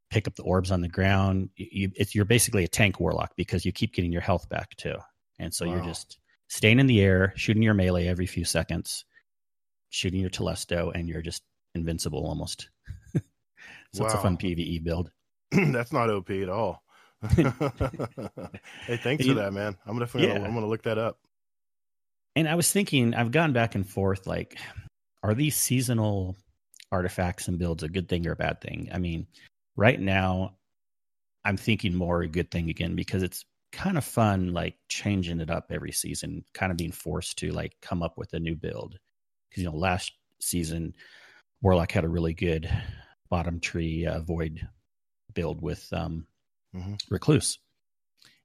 Pick 0.10 0.28
up 0.28 0.36
the 0.36 0.44
orbs 0.44 0.72
on 0.72 0.82
the 0.82 0.88
ground. 0.88 1.50
You, 1.56 1.92
it's 1.96 2.16
you're 2.16 2.26
basically 2.26 2.64
a 2.64 2.70
tank 2.70 3.00
warlock 3.00 3.34
because 3.36 3.66
you 3.66 3.72
keep 3.72 3.94
getting 3.94 4.12
your 4.12 4.22
health 4.22 4.50
back 4.50 4.76
too. 4.76 4.96
And 5.40 5.54
so 5.54 5.66
wow. 5.66 5.76
you're 5.76 5.84
just 5.84 6.18
staying 6.48 6.80
in 6.80 6.88
the 6.88 7.02
air, 7.02 7.34
shooting 7.36 7.64
your 7.64 7.74
melee 7.74 8.08
every 8.08 8.26
few 8.26 8.46
seconds, 8.46 9.06
shooting 9.90 10.22
your 10.22 10.30
Telesto, 10.30 10.92
and 10.94 11.08
you're 11.08 11.22
just 11.22 11.44
invincible 11.76 12.26
almost. 12.26 12.70
so 13.14 13.22
wow. 14.02 14.06
it's 14.06 14.14
a 14.14 14.18
fun 14.18 14.38
PVE 14.38 14.84
build. 14.84 15.12
That's 15.52 15.94
not 15.94 16.10
OP 16.10 16.30
at 16.30 16.50
all. 16.50 16.84
hey, 17.36 18.98
thanks 18.98 19.26
you, 19.26 19.34
for 19.34 19.40
that, 19.40 19.52
man. 19.52 19.76
I'm 19.86 19.98
gonna 19.98 20.10
yeah. 20.16 20.36
I'm 20.36 20.54
gonna 20.54 20.68
look 20.68 20.84
that 20.84 20.98
up. 20.98 21.20
And 22.36 22.48
I 22.48 22.54
was 22.54 22.72
thinking, 22.72 23.16
I've 23.16 23.32
gone 23.32 23.54
back 23.54 23.74
and 23.74 23.88
forth. 23.88 24.28
Like, 24.28 24.58
are 25.24 25.34
these 25.34 25.56
seasonal 25.56 26.38
artifacts 26.92 27.48
and 27.48 27.58
builds 27.58 27.82
a 27.82 27.90
good 27.90 28.08
thing 28.08 28.28
or 28.28 28.34
a 28.34 28.36
bad 28.36 28.62
thing? 28.62 28.90
I 28.94 29.00
mean, 29.00 29.26
right 29.76 30.00
now, 30.00 30.58
I'm 31.44 31.58
thinking 31.58 31.96
more 31.96 32.22
a 32.22 32.28
good 32.28 32.52
thing 32.52 32.70
again 32.70 32.96
because 32.96 33.24
it's 33.24 33.46
kind 33.78 33.98
of 33.98 34.04
fun, 34.04 34.54
like 34.54 34.76
changing 34.90 35.40
it 35.40 35.52
up 35.52 35.68
every 35.70 35.92
season, 35.92 36.44
kind 36.54 36.72
of 36.72 36.78
being 36.78 36.92
forced 36.92 37.38
to 37.38 37.52
like 37.52 37.76
come 37.80 38.02
up 38.02 38.18
with 38.18 38.34
a 38.34 38.40
new 38.40 38.56
build. 38.56 38.98
Because, 39.48 39.64
you 39.64 39.70
know, 39.70 39.78
last 39.78 40.14
season, 40.42 40.96
Warlock 41.62 41.92
had 41.92 42.04
a 42.04 42.10
really 42.10 42.34
good 42.34 42.70
bottom 43.30 43.60
tree 43.60 44.08
uh, 44.08 44.22
void 44.22 44.68
build 45.34 45.62
with 45.62 45.88
um, 45.94 46.26
mm-hmm. 46.76 46.96
Recluse. 47.12 47.60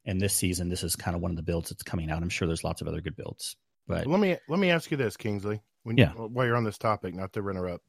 And 0.04 0.20
this 0.20 0.34
season, 0.34 0.68
this 0.68 0.82
is 0.82 0.96
kind 0.96 1.16
of 1.16 1.22
one 1.22 1.30
of 1.30 1.36
the 1.38 1.42
builds 1.42 1.70
that's 1.70 1.82
coming 1.82 2.10
out. 2.10 2.22
I'm 2.22 2.28
sure 2.28 2.46
there's 2.46 2.64
lots 2.64 2.82
of 2.82 2.88
other 2.88 3.00
good 3.00 3.16
builds. 3.16 3.56
But 3.88 4.06
let 4.06 4.20
me 4.20 4.36
let 4.48 4.60
me 4.60 4.70
ask 4.70 4.90
you 4.90 4.96
this, 4.96 5.16
Kingsley. 5.16 5.60
When 5.84 5.96
yeah. 5.96 6.12
You, 6.14 6.26
while 6.26 6.46
you're 6.46 6.56
on 6.56 6.64
this 6.64 6.78
topic, 6.78 7.14
not 7.14 7.32
to 7.32 7.48
interrupt, 7.48 7.84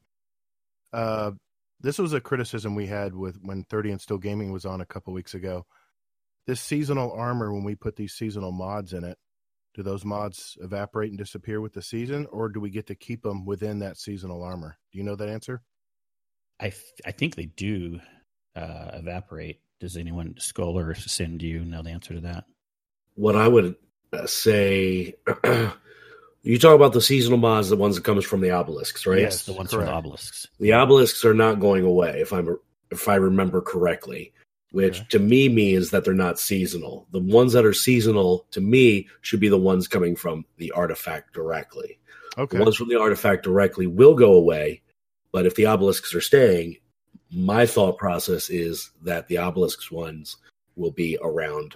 uh, 0.94 1.32
this 1.82 1.98
was 2.00 2.14
a 2.14 2.22
criticism 2.22 2.74
we 2.74 2.88
had 2.88 3.14
with 3.14 3.38
when 3.42 3.64
30 3.66 3.92
and 3.92 4.02
Still 4.02 4.18
Gaming 4.18 4.52
was 4.52 4.66
on 4.66 4.82
a 4.82 4.86
couple 4.86 5.14
weeks 5.14 5.34
ago. 5.34 5.66
This 6.46 6.62
seasonal 6.62 7.12
armor, 7.12 7.54
when 7.54 7.64
we 7.64 7.76
put 7.76 7.96
these 7.96 8.14
seasonal 8.14 8.52
mods 8.52 8.94
in 8.94 9.04
it, 9.04 9.18
do 9.74 9.82
those 9.82 10.06
mods 10.06 10.58
evaporate 10.62 11.10
and 11.10 11.18
disappear 11.18 11.62
with 11.62 11.74
the 11.74 11.82
season, 11.82 12.28
or 12.32 12.50
do 12.50 12.60
we 12.60 12.70
get 12.70 12.88
to 12.88 12.96
keep 12.96 13.24
them 13.24 13.46
within 13.46 13.80
that 13.80 13.98
seasonal 13.98 14.44
armor? 14.44 14.78
Do 14.92 14.98
you 14.98 15.04
know 15.04 15.16
that 15.16 15.30
answer? 15.30 15.62
I, 16.60 16.68
f- 16.68 16.82
I 17.06 17.12
think 17.12 17.36
they 17.36 17.46
do 17.46 18.00
uh, 18.56 18.92
evaporate. 18.94 19.62
Does 19.80 19.98
anyone, 19.98 20.36
Skull 20.38 20.78
or 20.78 20.94
Sin, 20.96 21.40
you 21.40 21.66
know 21.66 21.82
the 21.82 21.90
answer 21.90 22.14
to 22.14 22.22
that? 22.22 22.46
What 23.16 23.36
I 23.36 23.48
would 23.48 23.76
uh, 24.12 24.28
say 24.28 25.16
You 26.44 26.60
talk 26.60 26.76
about 26.76 26.92
the 26.92 27.02
seasonal 27.02 27.38
mods, 27.38 27.70
the 27.70 27.78
ones 27.78 27.96
that 27.96 28.04
comes 28.04 28.26
from 28.26 28.42
the 28.42 28.52
obelisks, 28.52 29.06
right? 29.06 29.20
Yes, 29.20 29.46
the 29.46 29.54
ones 29.54 29.72
Correct. 29.72 29.88
from 29.88 29.94
the 29.94 29.98
obelisks. 29.98 30.46
The 30.60 30.74
obelisks 30.74 31.24
are 31.24 31.34
not 31.34 31.62
going 31.62 31.86
away, 31.86 32.20
if 32.20 32.34
I'm 32.34 32.58
if 32.92 33.08
I 33.08 33.16
remember 33.16 33.62
correctly. 33.62 34.34
Which 34.74 35.00
Okay. 35.02 35.08
to 35.12 35.20
me 35.20 35.48
means 35.50 35.92
that 35.92 36.04
they're 36.04 36.14
not 36.16 36.40
seasonal. 36.40 37.08
The 37.12 37.20
ones 37.20 37.54
that 37.54 37.64
are 37.66 37.74
seasonal 37.74 38.46
to 38.52 38.60
me 38.60 39.08
should 39.22 39.40
be 39.40 39.48
the 39.50 39.58
ones 39.58 39.88
coming 39.88 40.16
from 40.16 40.46
the 40.58 40.72
artifact 40.72 41.32
directly. 41.34 42.00
Okay. 42.40 42.58
The 42.58 42.64
ones 42.64 42.76
from 42.76 42.90
the 42.90 43.00
artifact 43.00 43.44
directly 43.44 43.86
will 43.86 44.16
go 44.16 44.34
away, 44.34 44.82
but 45.32 45.46
if 45.46 45.54
the 45.56 45.68
obelisks 45.68 46.16
are 46.16 46.22
staying, 46.22 46.78
my 47.32 47.68
thought 47.68 48.00
process 48.00 48.50
is 48.50 48.90
that 49.04 49.28
the 49.28 49.38
obelisks 49.38 49.92
ones 49.92 50.38
will 50.76 50.92
be 50.92 51.20
around 51.22 51.76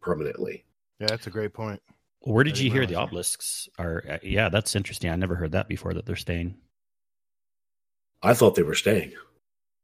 permanently. 0.00 0.64
Yeah, 1.00 1.08
that's 1.08 1.26
a 1.26 1.30
great 1.30 1.52
point. 1.52 1.82
Where 2.20 2.44
did 2.44 2.56
you 2.58 2.70
hear 2.70 2.86
the 2.86 2.94
obelisks 2.96 3.68
are? 3.78 4.04
uh, 4.08 4.18
Yeah, 4.22 4.48
that's 4.48 4.76
interesting. 4.76 5.10
I 5.10 5.16
never 5.16 5.34
heard 5.34 5.52
that 5.52 5.66
before. 5.68 5.92
That 5.94 6.06
they're 6.06 6.14
staying. 6.16 6.56
I 8.22 8.34
thought 8.34 8.54
they 8.54 8.62
were 8.62 8.74
staying. 8.74 9.12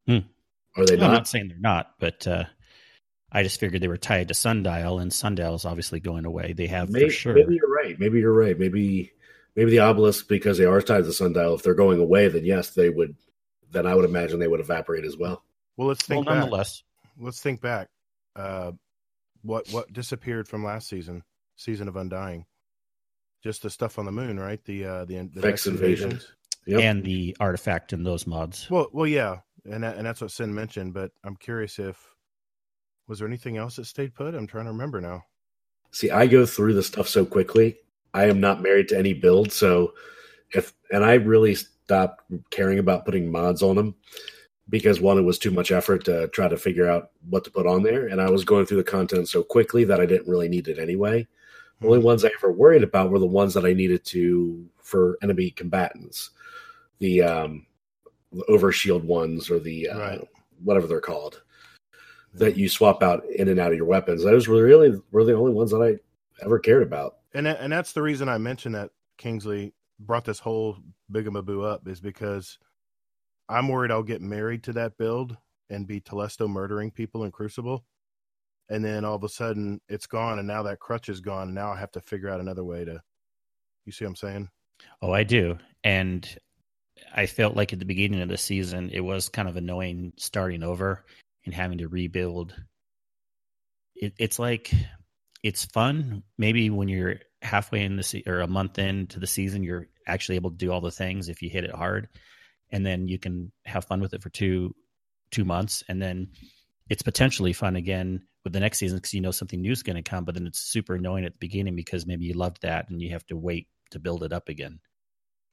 Hmm. 0.07 0.19
Are 0.77 0.85
they 0.85 0.95
I'm 0.95 1.01
not? 1.01 1.13
not 1.13 1.29
saying 1.29 1.49
they're 1.49 1.59
not, 1.59 1.93
but 2.01 2.27
uh, 2.27 2.45
I 3.31 3.43
just 3.43 3.61
figured 3.61 3.81
they 3.83 3.89
were 3.89 3.97
tied 3.97 4.29
to 4.29 4.35
Sundial, 4.35 4.99
and 4.99 5.13
Sundial 5.13 5.55
is 5.55 5.65
obviously 5.65 6.01
going 6.01 6.25
away. 6.25 6.53
They 6.53 6.67
have 6.69 6.91
Maybe, 6.91 7.07
for 7.07 7.11
sure. 7.13 7.35
maybe 7.35 7.55
you're 7.57 7.71
right. 7.73 7.99
Maybe 7.99 8.19
you're 8.21 8.33
right. 8.33 8.59
Maybe 8.59 9.13
maybe 9.57 9.71
the 9.71 9.81
obelisk 9.81 10.29
because 10.29 10.59
they 10.59 10.65
are 10.65 10.81
tied 10.81 11.05
to 11.05 11.13
sundial. 11.13 11.55
If 11.55 11.63
they're 11.63 11.75
going 11.75 12.01
away, 12.01 12.29
then 12.29 12.45
yes, 12.45 12.71
they 12.71 12.91
would. 12.91 13.17
Then 13.71 13.87
I 13.87 13.95
would 13.95 14.05
imagine 14.05 14.39
they 14.39 14.47
would 14.49 14.61
evaporate 14.61 15.05
as 15.05 15.17
well. 15.17 15.43
Well, 15.77 15.89
let's 15.89 16.09
well, 16.09 16.19
think 16.19 16.27
back. 16.27 16.37
nonetheless, 16.37 16.83
Let's 17.19 17.41
think 17.41 17.61
back. 17.61 17.89
Uh, 18.37 18.73
what 19.43 19.69
what 19.71 19.93
disappeared 19.93 20.49
from 20.49 20.65
last 20.65 20.89
season, 20.89 21.23
season 21.57 21.89
of 21.89 21.97
Undying? 21.97 22.47
Just 23.43 23.63
the 23.63 23.71
stuff 23.71 23.99
on 23.99 24.05
the 24.07 24.13
moon, 24.13 24.39
right? 24.41 24.65
The 24.65 24.85
uh, 24.85 25.05
the, 25.05 25.29
the 25.33 25.41
Vex 25.41 25.67
invasion. 25.67 26.11
invasions. 26.13 26.33
Yep. 26.67 26.81
and 26.81 27.05
the 27.05 27.37
artifact 27.41 27.93
in 27.93 28.05
those 28.05 28.27
mods. 28.27 28.71
Well, 28.71 28.89
well, 28.93 29.07
yeah, 29.07 29.41
and 29.71 29.83
that, 29.83 29.97
and 29.97 30.07
that's 30.07 30.21
what 30.21 30.31
Sin 30.31 30.55
mentioned. 30.55 30.95
But 30.95 31.11
I'm 31.25 31.37
curious 31.37 31.79
if 31.79 32.15
was 33.07 33.19
there 33.19 33.29
anything 33.29 33.57
else 33.57 33.77
that 33.77 33.87
stayed 33.87 34.15
put? 34.15 34.35
I'm 34.35 34.47
trying 34.47 34.65
to 34.65 34.73
remember 34.73 35.01
now. 35.01 35.23
See, 35.91 36.11
I 36.11 36.27
go 36.27 36.47
through 36.47 36.75
the 36.75 36.83
stuff 36.83 37.09
so 37.09 37.25
quickly. 37.25 37.77
I 38.13 38.25
am 38.25 38.41
not 38.41 38.63
married 38.63 38.89
to 38.89 38.99
any 38.99 39.13
build, 39.13 39.53
so 39.53 39.95
if 40.53 40.73
and 40.91 41.05
I 41.05 41.15
really 41.15 41.55
stopped 41.55 42.23
caring 42.51 42.79
about 42.79 43.05
putting 43.05 43.31
mods 43.31 43.63
on 43.63 43.77
them 43.77 43.95
because 44.71 45.01
one, 45.01 45.19
it 45.19 45.23
was 45.23 45.39
too 45.39 45.51
much 45.51 45.71
effort 45.71 46.05
to 46.07 46.29
try 46.29 46.49
to 46.49 46.57
figure 46.57 46.89
out 46.89 47.11
what 47.29 47.45
to 47.45 47.51
put 47.51 47.67
on 47.67 47.83
there, 47.83 48.07
and 48.07 48.21
I 48.21 48.31
was 48.31 48.45
going 48.45 48.67
through 48.67 48.79
the 48.79 48.85
content 48.85 49.29
so 49.29 49.43
quickly 49.43 49.85
that 49.85 50.01
I 50.01 50.07
didn't 50.07 50.29
really 50.29 50.49
need 50.49 50.69
it 50.69 50.79
anyway. 50.79 51.27
The 51.81 51.87
only 51.87 51.99
ones 51.99 52.25
I 52.25 52.31
ever 52.39 52.53
worried 52.53 52.83
about 52.83 53.11
were 53.11 53.19
the 53.19 53.27
ones 53.27 53.53
that 53.55 53.67
I 53.67 53.73
needed 53.73 54.05
to 54.07 54.65
for 54.81 55.19
enemy 55.23 55.51
combatants, 55.51 56.31
the 56.99 57.23
um, 57.23 57.67
the 58.35 58.45
overshield 58.49 59.05
ones 59.05 59.51
or 59.51 59.59
the 59.59 59.89
uh, 59.89 59.99
Right. 59.99 60.29
whatever 60.63 60.87
they're 60.87 61.01
called 61.01 61.43
that 62.35 62.57
you 62.57 62.69
swap 62.69 63.03
out 63.03 63.25
in 63.27 63.49
and 63.49 63.61
out 63.61 63.71
of 63.71 63.77
your 63.77 63.87
weapons. 63.87 64.25
Those 64.25 64.49
were 64.49 64.63
really 64.63 65.01
were 65.13 65.25
the 65.25 65.35
only 65.37 65.53
ones 65.53 65.71
that 65.71 65.81
I 65.83 66.45
ever 66.45 66.59
cared 66.59 66.83
about. 66.83 67.19
and 67.35 67.47
and 67.47 67.73
that's 67.73 67.93
the 67.93 68.03
reason 68.03 68.29
I 68.29 68.39
mentioned 68.39 68.75
that 68.75 68.91
Kingsley 69.19 69.73
brought 70.01 70.25
this 70.25 70.41
whole 70.41 70.77
bigamaboo 71.13 71.65
up 71.65 71.87
is 71.87 72.01
because 72.01 72.59
I'm 73.49 73.69
worried 73.69 73.91
I'll 73.93 74.03
get 74.03 74.21
married 74.21 74.65
to 74.65 74.73
that 74.73 74.97
build 74.99 75.37
and 75.71 75.87
be 75.87 76.01
Telesto 76.01 76.49
murdering 76.49 76.91
people 76.91 77.25
in 77.25 77.31
Crucible, 77.31 77.85
and 78.69 78.85
then 78.85 79.05
all 79.05 79.15
of 79.15 79.23
a 79.25 79.29
sudden 79.29 79.81
it's 79.89 80.07
gone, 80.07 80.39
and 80.39 80.49
now 80.49 80.63
that 80.65 80.81
crutch 80.81 81.09
is 81.09 81.21
gone, 81.21 81.45
and 81.49 81.55
now 81.55 81.71
I 81.73 81.79
have 81.79 81.93
to 81.93 82.01
figure 82.01 82.29
out 82.29 82.41
another 82.41 82.65
way 82.65 82.85
to. 82.85 83.01
You 83.87 83.93
see 83.93 84.05
what 84.05 84.11
I'm 84.11 84.17
saying? 84.17 84.49
Oh, 85.03 85.13
I 85.13 85.23
do. 85.25 85.59
And 85.85 86.27
I 87.15 87.27
felt 87.27 87.57
like 87.57 87.73
at 87.73 87.79
the 87.79 87.85
beginning 87.85 88.23
of 88.23 88.29
the 88.29 88.37
season, 88.37 88.91
it 88.93 89.01
was 89.01 89.29
kind 89.29 89.49
of 89.49 89.57
annoying 89.57 90.13
starting 90.17 90.65
over 90.65 91.05
and 91.45 91.55
having 91.55 91.79
to 91.79 91.89
rebuild. 91.89 92.55
It, 93.95 94.15
it's 94.19 94.39
like 94.39 94.73
it's 95.43 95.65
fun. 95.65 96.25
Maybe 96.37 96.71
when 96.71 96.89
you're 96.89 97.21
halfway 97.41 97.85
in 97.85 97.97
the 97.97 98.03
se- 98.03 98.25
or 98.27 98.41
a 98.41 98.49
month 98.49 98.79
into 98.79 99.21
the 99.21 99.29
season, 99.29 99.63
you're 99.63 99.87
actually 100.07 100.37
able 100.37 100.51
to 100.51 100.57
do 100.57 100.73
all 100.73 100.81
the 100.81 100.91
things 100.91 101.29
if 101.29 101.41
you 101.41 101.49
hit 101.49 101.65
it 101.65 101.71
hard, 101.75 102.09
and 102.71 102.85
then 102.85 103.07
you 103.07 103.19
can 103.19 103.53
have 103.65 103.85
fun 103.85 104.01
with 104.01 104.13
it 104.15 104.23
for 104.23 104.31
two 104.31 104.75
two 105.31 105.45
months, 105.45 105.85
and 105.89 106.03
then 106.03 106.29
it's 106.91 107.03
potentially 107.03 107.53
fun 107.53 107.77
again 107.77 108.27
with 108.43 108.53
the 108.53 108.61
next 108.61 108.79
season 108.79 108.99
because 108.99 109.15
you 109.15 109.21
know 109.21 109.31
something 109.31 109.61
new 109.61 109.73
is 109.73 109.85
going 109.85 109.97
to 109.97 110.03
come. 110.03 110.25
But 110.25 110.35
then 110.35 110.49
it's 110.49 110.61
super 110.61 110.97
annoying 110.97 111.25
at 111.25 111.33
the 111.33 111.39
beginning 111.39 111.77
because 111.77 112.07
maybe 112.07 112.25
you 112.25 112.35
loved 112.35 112.63
that 112.63 112.91
and 112.91 113.01
you 113.01 113.11
have 113.11 113.27
to 113.27 113.37
wait 113.37 113.69
to 113.91 114.01
build 114.01 114.25
it 114.25 114.33
up 114.33 114.49
again. 114.49 114.81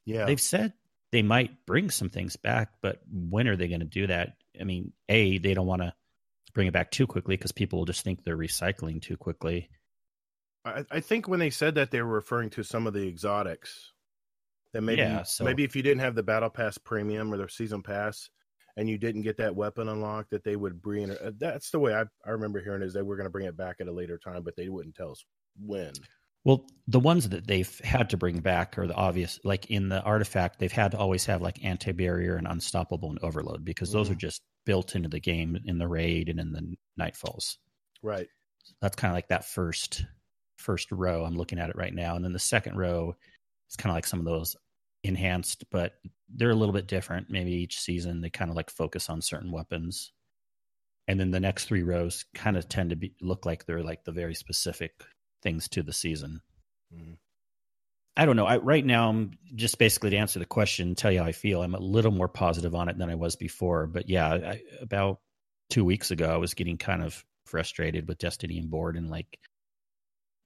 Yeah. 0.06 0.26
They've 0.26 0.42
said 0.42 0.74
they 1.12 1.22
might 1.22 1.66
bring 1.66 1.90
some 1.90 2.10
things 2.10 2.36
back, 2.36 2.72
but 2.82 3.02
when 3.12 3.48
are 3.48 3.56
they 3.56 3.68
going 3.68 3.82
to 3.82 3.86
do 3.86 4.08
that? 4.08 4.34
I 4.60 4.64
mean, 4.64 4.94
A, 5.10 5.38
they 5.38 5.54
don't 5.54 5.68
want 5.68 5.82
to 5.82 5.94
bring 6.54 6.68
it 6.68 6.74
back 6.74 6.92
too 6.92 7.08
quickly 7.08 7.36
because 7.36 7.52
people 7.52 7.80
will 7.80 7.86
just 7.86 8.04
think 8.04 8.24
they're 8.24 8.38
recycling 8.38 9.02
too 9.02 9.18
quickly. 9.18 9.70
I, 10.64 10.86
I 10.92 11.00
think 11.00 11.28
when 11.28 11.40
they 11.40 11.50
said 11.50 11.76
that 11.76 11.92
they 11.92 12.02
were 12.02 12.14
referring 12.14 12.50
to 12.52 12.64
some 12.64 12.88
of 12.88 12.94
the 12.94 13.08
exotics. 13.08 13.94
That 14.74 14.82
maybe 14.84 15.02
Yeah, 15.02 15.24
so- 15.24 15.44
maybe 15.44 15.64
if 15.66 15.76
you 15.76 15.84
didn't 15.84 16.00
have 16.00 16.16
the 16.16 16.24
battle 16.24 16.50
pass 16.50 16.78
premium 16.78 17.34
or 17.34 17.38
the 17.38 17.50
season 17.50 17.82
pass 17.84 18.30
and 18.78 18.90
you 18.90 18.98
didn't 18.98 19.24
get 19.24 19.36
that 19.38 19.54
weapon 19.54 19.90
unlocked, 19.90 20.30
that 20.30 20.46
they 20.46 20.56
would 20.56 20.82
bring 20.82 21.10
it. 21.10 21.20
uh, 21.22 21.32
That's 21.38 21.72
the 21.72 21.80
way 21.80 21.94
I, 21.94 22.04
I 22.26 22.30
remember 22.30 22.62
hearing 22.62 22.82
is 22.84 22.94
they 22.94 23.02
were 23.02 23.18
going 23.18 23.26
to 23.26 23.32
bring 23.32 23.48
it 23.48 23.58
back 23.58 23.78
at 23.82 23.90
a 23.90 23.92
later 23.92 24.18
time, 24.18 24.44
but 24.44 24.56
they 24.56 24.70
wouldn't 24.70 24.96
tell 24.96 25.12
us 25.12 25.26
when. 25.60 25.92
Well, 26.44 26.66
the 26.88 27.00
ones 27.00 27.30
that 27.30 27.46
they've 27.46 27.80
had 27.84 28.10
to 28.10 28.18
bring 28.18 28.40
back 28.40 28.78
are 28.78 28.88
the 28.88 28.96
obvious, 28.96 29.40
like 29.44 29.68
in 29.68 29.90
the 29.90 30.02
artifact, 30.02 30.60
they've 30.60 30.72
had 30.72 30.92
to 30.92 30.98
always 30.98 31.26
have 31.26 31.42
like 31.42 31.64
anti 31.64 31.92
barrier 31.92 32.36
and 32.36 32.48
unstoppable 32.48 33.10
and 33.10 33.20
overload 33.22 33.64
because 33.64 33.92
those 33.92 34.10
are 34.10 34.14
mm-hmm. 34.14 34.20
just 34.20 34.42
built 34.66 34.96
into 34.96 35.10
the 35.10 35.20
game 35.20 35.58
in 35.66 35.78
the 35.78 35.88
raid 35.88 36.30
and 36.30 36.40
in 36.40 36.52
the 36.52 36.76
nightfalls. 37.00 37.58
Right. 38.02 38.28
That's 38.82 38.96
kind 38.96 39.12
of 39.12 39.16
like 39.16 39.28
that 39.28 39.46
first 39.46 40.06
first 40.58 40.92
row. 40.92 41.24
I'm 41.24 41.38
looking 41.38 41.60
at 41.60 41.70
it 41.70 41.76
right 41.76 41.94
now, 41.94 42.16
and 42.16 42.26
then 42.26 42.34
the 42.34 42.40
second 42.40 42.78
row 42.78 43.16
is 43.70 43.76
kind 43.76 43.92
of 43.92 43.96
like 43.96 44.08
some 44.08 44.20
of 44.20 44.26
those 44.26 44.56
enhanced, 45.04 45.66
but 45.72 45.94
they're 46.30 46.52
a 46.52 46.56
little 46.56 46.74
bit 46.74 46.88
different. 46.88 47.30
Maybe 47.30 47.52
each 47.54 47.80
season 47.80 48.22
they 48.22 48.30
kind 48.30 48.50
of 48.50 48.56
like 48.56 48.70
focus 48.70 49.10
on 49.10 49.22
certain 49.22 49.52
weapons, 49.52 50.12
and 51.08 51.20
then 51.20 51.32
the 51.32 51.40
next 51.40 51.66
three 51.66 51.84
rows 51.84 52.26
kind 52.34 52.58
of 52.58 52.68
tend 52.68 52.92
to 52.92 52.96
be 52.96 53.14
look 53.22 53.46
like 53.46 53.66
they're 53.66 53.84
like 53.84 54.04
the 54.04 54.12
very 54.12 54.36
specific 54.36 54.94
things 55.42 55.68
to 55.70 55.84
the 55.84 55.94
season. 55.94 56.42
Mhm. 56.94 57.18
I 58.18 58.26
don't 58.26 58.36
know. 58.36 58.46
I, 58.46 58.58
right 58.58 58.86
now, 58.86 59.10
I'm 59.10 59.32
just 59.56 59.78
basically 59.78 60.10
to 60.12 60.18
answer 60.18 60.40
the 60.40 60.46
question, 60.46 60.96
tell 60.96 61.12
you 61.12 61.20
how 61.20 61.26
I 61.26 61.32
feel. 61.32 61.62
I'm 61.62 61.76
a 61.76 61.80
little 61.80 62.12
more 62.12 62.28
positive 62.28 62.76
on 62.76 62.90
it 62.90 62.98
than 62.98 63.10
I 63.10 63.16
was 63.16 63.36
before. 63.38 63.88
But 63.88 64.10
yeah, 64.10 64.28
I, 64.34 64.62
about 64.82 65.22
two 65.70 65.86
weeks 65.86 66.12
ago, 66.12 66.30
I 66.30 66.38
was 66.38 66.54
getting 66.54 66.78
kind 66.78 67.04
of 67.04 67.24
frustrated 67.46 68.08
with 68.08 68.18
Destiny 68.18 68.58
and 68.60 68.70
bored, 68.70 68.98
and 68.98 69.10
like, 69.10 69.40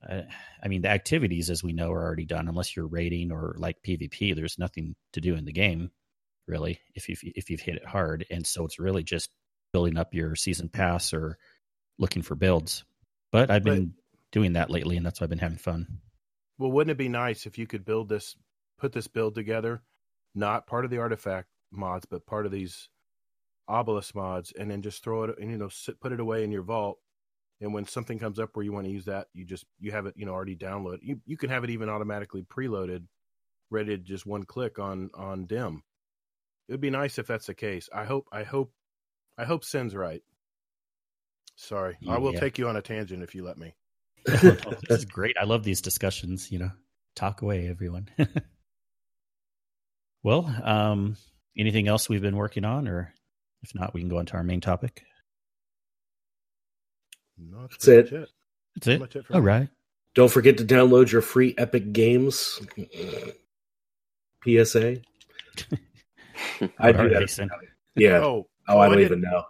uh, 0.08 0.22
I 0.64 0.68
mean, 0.68 0.84
the 0.84 0.90
activities, 0.90 1.50
as 1.50 1.64
we 1.64 1.74
know, 1.74 1.92
are 1.92 2.04
already 2.04 2.26
done. 2.26 2.48
Unless 2.48 2.76
you're 2.76 2.88
raiding 2.88 3.32
or 3.32 3.56
like 3.58 3.82
PvP, 3.82 4.36
there's 4.36 4.60
nothing 4.60 4.96
to 5.14 5.22
do 5.22 5.36
in 5.36 5.46
the 5.46 5.52
game, 5.52 5.90
really. 6.48 6.80
If 6.94 7.10
you 7.10 7.16
if 7.24 7.50
you've 7.50 7.62
hit 7.62 7.78
it 7.78 7.86
hard, 7.86 8.26
and 8.30 8.46
so 8.46 8.66
it's 8.66 8.78
really 8.78 9.04
just 9.04 9.32
building 9.74 9.98
up 9.98 10.14
your 10.14 10.36
season 10.36 10.70
pass 10.70 11.14
or 11.14 11.40
looking 11.98 12.22
for 12.22 12.36
builds. 12.36 12.86
But 13.32 13.50
I've 13.50 13.64
been 13.64 13.96
doing 14.36 14.52
that 14.52 14.70
lately, 14.70 14.98
and 14.98 15.06
that's 15.06 15.22
why 15.22 15.24
I've 15.24 15.30
been 15.30 15.40
having 15.40 15.58
fun. 15.58 15.88
Well, 16.58 16.70
wouldn't 16.70 16.92
it 16.92 16.98
be 16.98 17.08
nice 17.08 17.46
if 17.46 17.58
you 17.58 17.66
could 17.66 17.86
build 17.86 18.10
this, 18.10 18.36
put 18.78 18.92
this 18.92 19.08
build 19.08 19.34
together, 19.34 19.82
not 20.36 20.68
part 20.68 20.84
of 20.84 20.92
the 20.92 20.98
artifact 20.98 21.48
mods, 21.72 22.06
but 22.06 22.26
part 22.26 22.46
of 22.46 22.52
these 22.52 22.90
obelisk 23.70 24.14
mods, 24.14 24.52
and 24.60 24.70
then 24.70 24.82
just 24.82 25.02
throw 25.02 25.24
it 25.24 25.40
and 25.40 25.50
you 25.50 25.58
know 25.58 25.70
sit, 25.70 26.02
put 26.02 26.12
it 26.12 26.20
away 26.20 26.44
in 26.44 26.52
your 26.52 26.64
vault. 26.64 26.98
And 27.62 27.74
when 27.74 27.88
something 27.88 28.20
comes 28.20 28.38
up 28.38 28.50
where 28.54 28.66
you 28.66 28.74
want 28.74 28.86
to 28.88 28.92
use 28.92 29.06
that, 29.06 29.28
you 29.34 29.46
just 29.46 29.64
you 29.80 29.94
have 29.94 30.06
it 30.06 30.16
you 30.18 30.26
know 30.26 30.34
already 30.34 30.58
downloaded. 30.58 31.00
You 31.02 31.22
you 31.26 31.38
can 31.38 31.50
have 31.50 31.64
it 31.64 31.70
even 31.70 31.88
automatically 31.88 32.44
preloaded, 32.44 33.06
ready 33.70 33.96
to 33.96 34.04
just 34.04 34.26
one 34.26 34.44
click 34.44 34.80
on 34.80 35.12
on 35.14 35.46
DIM. 35.46 35.82
It 36.68 36.74
would 36.74 36.82
be 36.82 36.90
nice 36.90 37.18
if 37.20 37.28
that's 37.28 37.48
the 37.48 37.56
case. 37.56 37.88
I 37.94 38.04
hope 38.04 38.28
I 38.34 38.44
hope 38.44 38.74
I 39.38 39.46
hope 39.46 39.64
Sin's 39.64 39.96
right. 39.96 40.22
Sorry, 41.56 41.98
I 42.06 42.18
will 42.18 42.34
take 42.34 42.58
you 42.58 42.68
on 42.68 42.76
a 42.76 42.82
tangent 42.82 43.24
if 43.24 43.34
you 43.34 43.46
let 43.46 43.58
me. 43.58 43.76
this 44.42 44.90
is 44.90 45.06
great. 45.06 45.36
I 45.40 45.46
love 45.46 45.64
these 45.64 45.82
discussions. 45.82 46.52
You 46.52 46.60
know, 46.60 46.72
talk 47.16 47.42
away, 47.42 47.68
everyone. 47.68 48.10
well, 50.24 50.54
um, 50.64 51.18
anything 51.58 51.88
else 51.88 52.10
we've 52.10 52.22
been 52.22 52.38
working 52.38 52.66
on, 52.66 52.88
or 52.88 53.14
if 53.64 53.74
not, 53.76 53.94
we 53.94 54.02
can 54.02 54.10
go 54.10 54.20
into 54.20 54.34
our 54.34 54.44
main 54.44 54.62
topic. 54.62 55.04
No, 57.38 57.62
that's, 57.62 57.86
That's 57.86 57.88
it. 57.88 57.98
much 57.98 58.12
it. 58.24 58.30
That's 58.76 58.88
it. 58.88 59.00
much 59.00 59.16
it 59.16 59.26
All 59.32 59.42
me. 59.42 59.48
right. 59.48 59.70
Don't 60.14 60.32
forget 60.32 60.58
to 60.58 60.66
download 60.66 61.12
your 61.12 61.22
free 61.22 61.54
Epic 61.58 61.92
Games 61.92 62.62
PSA. 64.46 64.98
I 66.80 66.92
do 66.94 67.10
that. 67.10 67.50
Yeah. 67.96 68.20
Oh, 68.20 68.48
Oh, 68.68 68.80
I 68.80 68.88
don't 68.88 68.98
did, 68.98 69.06
even 69.06 69.22
know. 69.22 69.44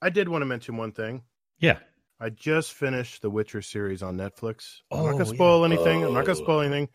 I 0.00 0.08
did 0.08 0.28
want 0.28 0.40
to 0.42 0.46
mention 0.46 0.76
one 0.78 0.92
thing. 0.92 1.22
Yeah. 1.58 1.78
I 2.22 2.30
just 2.30 2.72
finished 2.74 3.20
the 3.22 3.30
Witcher 3.30 3.62
series 3.62 4.02
on 4.02 4.16
Netflix. 4.16 4.80
I'm 4.90 4.98
not 4.98 5.08
Oh, 5.08 5.12
gonna 5.12 5.24
yeah. 5.24 5.34
spoil 5.34 5.64
anything. 5.64 6.04
I'm 6.04 6.14
not 6.14 6.24
gonna 6.24 6.38
Oh. 6.38 6.42
spoil 6.42 6.60
anything. 6.60 6.88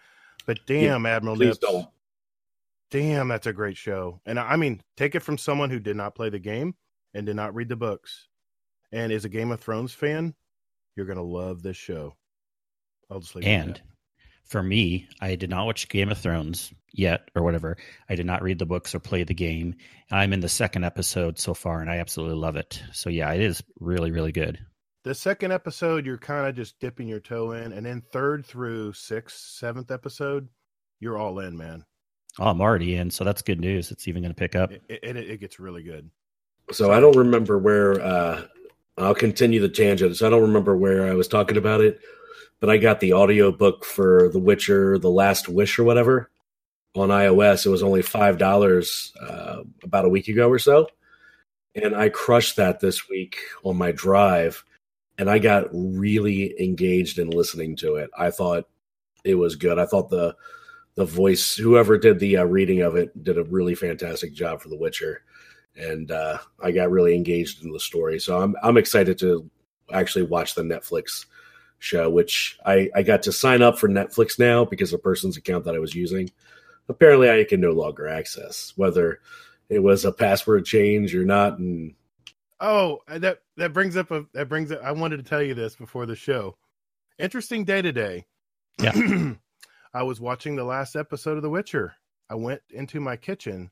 But 0.46 0.60
damn, 0.66 1.06
Admiral 1.06 1.36
Please 1.36 1.48
Nips, 1.48 1.58
don't. 1.60 1.90
damn, 2.92 3.28
that's 3.28 3.48
a 3.48 3.54
great 3.54 3.76
show. 3.78 4.22
And 4.26 4.40
I 4.40 4.56
mean, 4.56 4.82
take 4.96 5.16
it 5.16 5.20
from 5.20 5.38
someone 5.38 5.70
who 5.70 5.80
did 5.80 5.98
not 5.98 6.16
play 6.16 6.30
the 6.30 6.40
game 6.40 6.76
and 7.14 7.26
did 7.26 7.36
not 7.36 7.54
read 7.56 7.70
the 7.70 7.76
books. 7.76 8.28
and 8.90 9.12
is 9.12 9.26
a 9.26 9.30
Game 9.30 9.52
of 9.52 9.60
Thrones 9.60 9.94
fan, 9.94 10.34
you're 10.96 11.06
gonna 11.06 11.22
love 11.22 11.62
this 11.62 11.76
show. 11.76 12.16
I'll 13.12 13.20
just 13.20 13.36
leave 13.36 13.44
it 13.46 13.50
And 13.50 13.82
for 14.46 14.64
me, 14.64 15.10
I 15.20 15.36
did 15.36 15.50
not 15.50 15.66
watch 15.66 15.90
Game 15.90 16.10
of 16.10 16.18
Thrones 16.18 16.74
yet 16.94 17.30
or 17.36 17.44
whatever. 17.44 17.76
I 18.08 18.16
did 18.16 18.26
not 18.26 18.44
read 18.44 18.60
the 18.60 18.66
books 18.66 18.96
or 18.96 19.00
play 19.00 19.24
the 19.26 19.34
game. 19.34 19.76
I'm 20.10 20.32
in 20.32 20.40
the 20.40 20.48
second 20.48 20.86
episode 20.86 21.38
so 21.38 21.54
far 21.54 21.82
and 21.82 21.90
I 21.90 21.98
absolutely 21.98 22.38
love 22.38 22.56
it. 22.56 22.82
So 22.94 23.10
yeah, 23.10 23.34
it 23.34 23.42
is 23.42 23.62
really, 23.82 24.12
really 24.12 24.32
good. 24.32 24.66
The 25.08 25.16
second 25.16 25.54
episode 25.54 26.06
you're 26.06 26.18
kind 26.18 26.48
of 26.48 26.56
just 26.56 26.80
dipping 26.80 27.08
your 27.08 27.20
toe 27.22 27.54
in, 27.54 27.72
and 27.72 27.86
then 27.86 28.04
third 28.12 28.46
through 28.46 28.92
sixth, 28.94 29.38
seventh 29.38 29.90
episode, 29.90 30.50
you're 31.00 31.18
all 31.18 31.40
in, 31.40 31.58
man. 31.58 31.86
Oh, 32.40 32.48
I'm 32.48 32.62
already 32.62 32.96
in, 32.96 33.10
so 33.10 33.24
that's 33.24 33.42
good 33.42 33.60
news. 33.60 33.90
It's 33.90 34.08
even 34.08 34.22
going 34.22 34.34
to 34.34 34.40
pick 34.40 34.56
up. 34.56 34.72
It, 34.72 34.84
it, 34.90 35.04
it, 35.04 35.18
it 35.18 35.40
gets 35.40 35.60
really 35.60 35.82
good. 35.82 36.10
So 36.72 36.92
I 36.92 37.00
don't 37.00 37.16
remember 37.16 37.58
where. 37.58 38.02
Uh, 38.02 38.44
I'll 38.98 39.16
continue 39.16 39.62
the 39.62 39.70
tangent. 39.70 40.18
So 40.18 40.28
I 40.28 40.30
don't 40.30 40.42
remember 40.42 40.76
where 40.76 41.08
I 41.08 41.14
was 41.14 41.28
talking 41.28 41.56
about 41.56 41.82
it, 41.82 42.00
but 42.60 42.70
I 42.70 42.78
got 42.78 43.00
the 43.00 43.14
audio 43.14 43.52
book 43.52 43.86
for 43.86 44.30
The 44.30 44.40
Witcher: 44.40 44.98
The 45.00 45.10
Last 45.10 45.48
Wish 45.48 45.80
or 45.80 45.84
whatever 45.84 46.30
on 46.96 47.10
iOS. 47.10 47.66
It 47.66 47.70
was 47.70 47.84
only 47.84 48.02
five 48.02 48.38
dollars 48.38 49.14
uh, 49.22 49.64
about 49.84 50.06
a 50.06 50.10
week 50.10 50.28
ago 50.28 50.50
or 50.50 50.60
so, 50.60 50.90
and 51.76 51.96
I 51.96 52.10
crushed 52.10 52.58
that 52.58 52.82
this 52.82 53.08
week 53.08 53.38
on 53.64 53.78
my 53.78 53.92
drive, 53.92 54.66
and 55.18 55.30
I 55.30 55.40
got 55.40 55.68
really 55.72 56.54
engaged 56.62 57.20
in 57.20 57.30
listening 57.30 57.76
to 57.78 57.96
it. 57.96 58.10
I 58.18 58.32
thought 58.32 58.68
it 59.24 59.36
was 59.36 59.56
good. 59.56 59.80
I 59.80 59.86
thought 59.86 60.10
the 60.10 60.36
the 60.96 61.06
voice, 61.06 61.56
whoever 61.56 61.98
did 61.98 62.20
the 62.20 62.38
uh, 62.38 62.44
reading 62.46 62.82
of 62.82 62.96
it, 62.96 63.24
did 63.24 63.38
a 63.38 63.44
really 63.44 63.76
fantastic 63.76 64.34
job 64.34 64.62
for 64.62 64.70
The 64.70 64.78
Witcher 64.78 65.22
and 65.78 66.12
uh, 66.12 66.40
I 66.62 66.72
got 66.72 66.92
really 66.92 67.16
engaged 67.16 67.64
in 67.64 67.72
the 67.72 67.80
story. 67.80 68.20
So 68.20 68.42
I'm 68.42 68.56
I'm 68.64 68.78
excited 68.78 69.18
to 69.20 69.50
actually 69.94 70.26
watch 70.26 70.56
the 70.56 70.64
Netflix 70.64 71.26
show, 71.80 72.10
which 72.10 72.58
I 72.66 72.90
I 72.96 73.04
got 73.04 73.24
to 73.24 73.32
sign 73.32 73.62
up 73.62 73.78
for 73.78 73.88
Netflix 73.88 74.40
now 74.40 74.66
because 74.66 74.92
the 74.92 74.98
person's 74.98 75.38
account 75.38 75.66
that 75.66 75.76
I 75.76 75.80
was 75.80 75.96
using. 75.96 76.32
Apparently, 76.90 77.30
I 77.30 77.44
can 77.44 77.62
no 77.62 77.72
longer 77.72 78.08
access 78.08 78.74
whether 78.76 79.20
it 79.70 79.80
was 79.80 80.06
a 80.06 80.12
password 80.12 80.66
change 80.66 81.14
or 81.14 81.26
not. 81.26 81.60
And 81.60 81.94
Oh, 82.60 83.00
that 83.08 83.40
that 83.58 83.74
brings 83.74 83.96
up 83.96 84.12
a 84.12 84.26
that 84.34 84.50
brings 84.50 84.72
up, 84.72 84.82
I 84.84 84.92
wanted 84.92 85.18
to 85.18 85.24
tell 85.24 85.42
you 85.42 85.54
this 85.54 85.76
before 85.76 86.06
the 86.06 86.16
show. 86.16 86.58
Interesting 87.20 87.66
day 87.66 87.82
today. 87.82 88.26
Yeah. 88.80 88.94
I 89.94 90.04
was 90.04 90.20
watching 90.20 90.56
the 90.56 90.64
last 90.64 90.96
episode 90.96 91.38
of 91.38 91.44
The 91.44 91.50
Witcher. 91.50 91.96
I 92.30 92.36
went 92.36 92.62
into 92.70 93.00
my 93.00 93.16
kitchen 93.16 93.72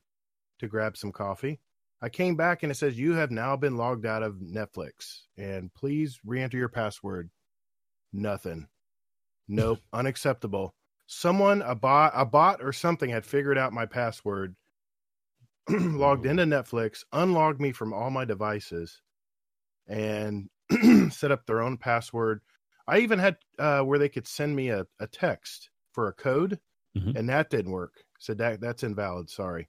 to 0.58 0.68
grab 0.68 0.96
some 0.96 1.12
coffee. 1.12 1.60
I 2.02 2.08
came 2.08 2.36
back 2.36 2.62
and 2.62 2.72
it 2.72 2.76
says 2.76 2.98
you 2.98 3.14
have 3.14 3.30
now 3.30 3.56
been 3.56 3.76
logged 3.76 4.06
out 4.06 4.22
of 4.22 4.36
Netflix 4.36 5.20
and 5.36 5.72
please 5.72 6.18
re-enter 6.24 6.56
your 6.56 6.68
password. 6.68 7.30
Nothing. 8.12 8.68
Nope, 9.48 9.80
unacceptable. 9.92 10.74
Someone 11.06 11.62
a 11.62 11.74
bot 11.74 12.12
a 12.14 12.24
bot 12.24 12.60
or 12.62 12.72
something 12.72 13.10
had 13.10 13.24
figured 13.24 13.58
out 13.58 13.72
my 13.72 13.86
password 13.86 14.56
logged 15.68 16.26
into 16.26 16.44
Netflix, 16.44 17.04
unlogged 17.12 17.60
me 17.60 17.72
from 17.72 17.92
all 17.92 18.10
my 18.10 18.24
devices, 18.24 19.02
and 19.86 20.48
set 21.10 21.32
up 21.32 21.46
their 21.46 21.62
own 21.62 21.76
password. 21.78 22.42
I 22.86 22.98
even 23.00 23.18
had 23.18 23.38
uh, 23.58 23.82
where 23.82 23.98
they 23.98 24.08
could 24.08 24.26
send 24.26 24.56
me 24.56 24.70
a, 24.70 24.86
a 25.00 25.06
text 25.06 25.70
for 25.92 26.08
a 26.08 26.12
code, 26.14 26.60
Mhm. 26.96 27.16
and 27.16 27.28
that 27.28 27.50
didn't 27.50 27.72
work. 27.72 28.04
Said 28.20 28.38
that 28.38 28.60
that's 28.60 28.82
invalid. 28.84 29.30
Sorry. 29.30 29.68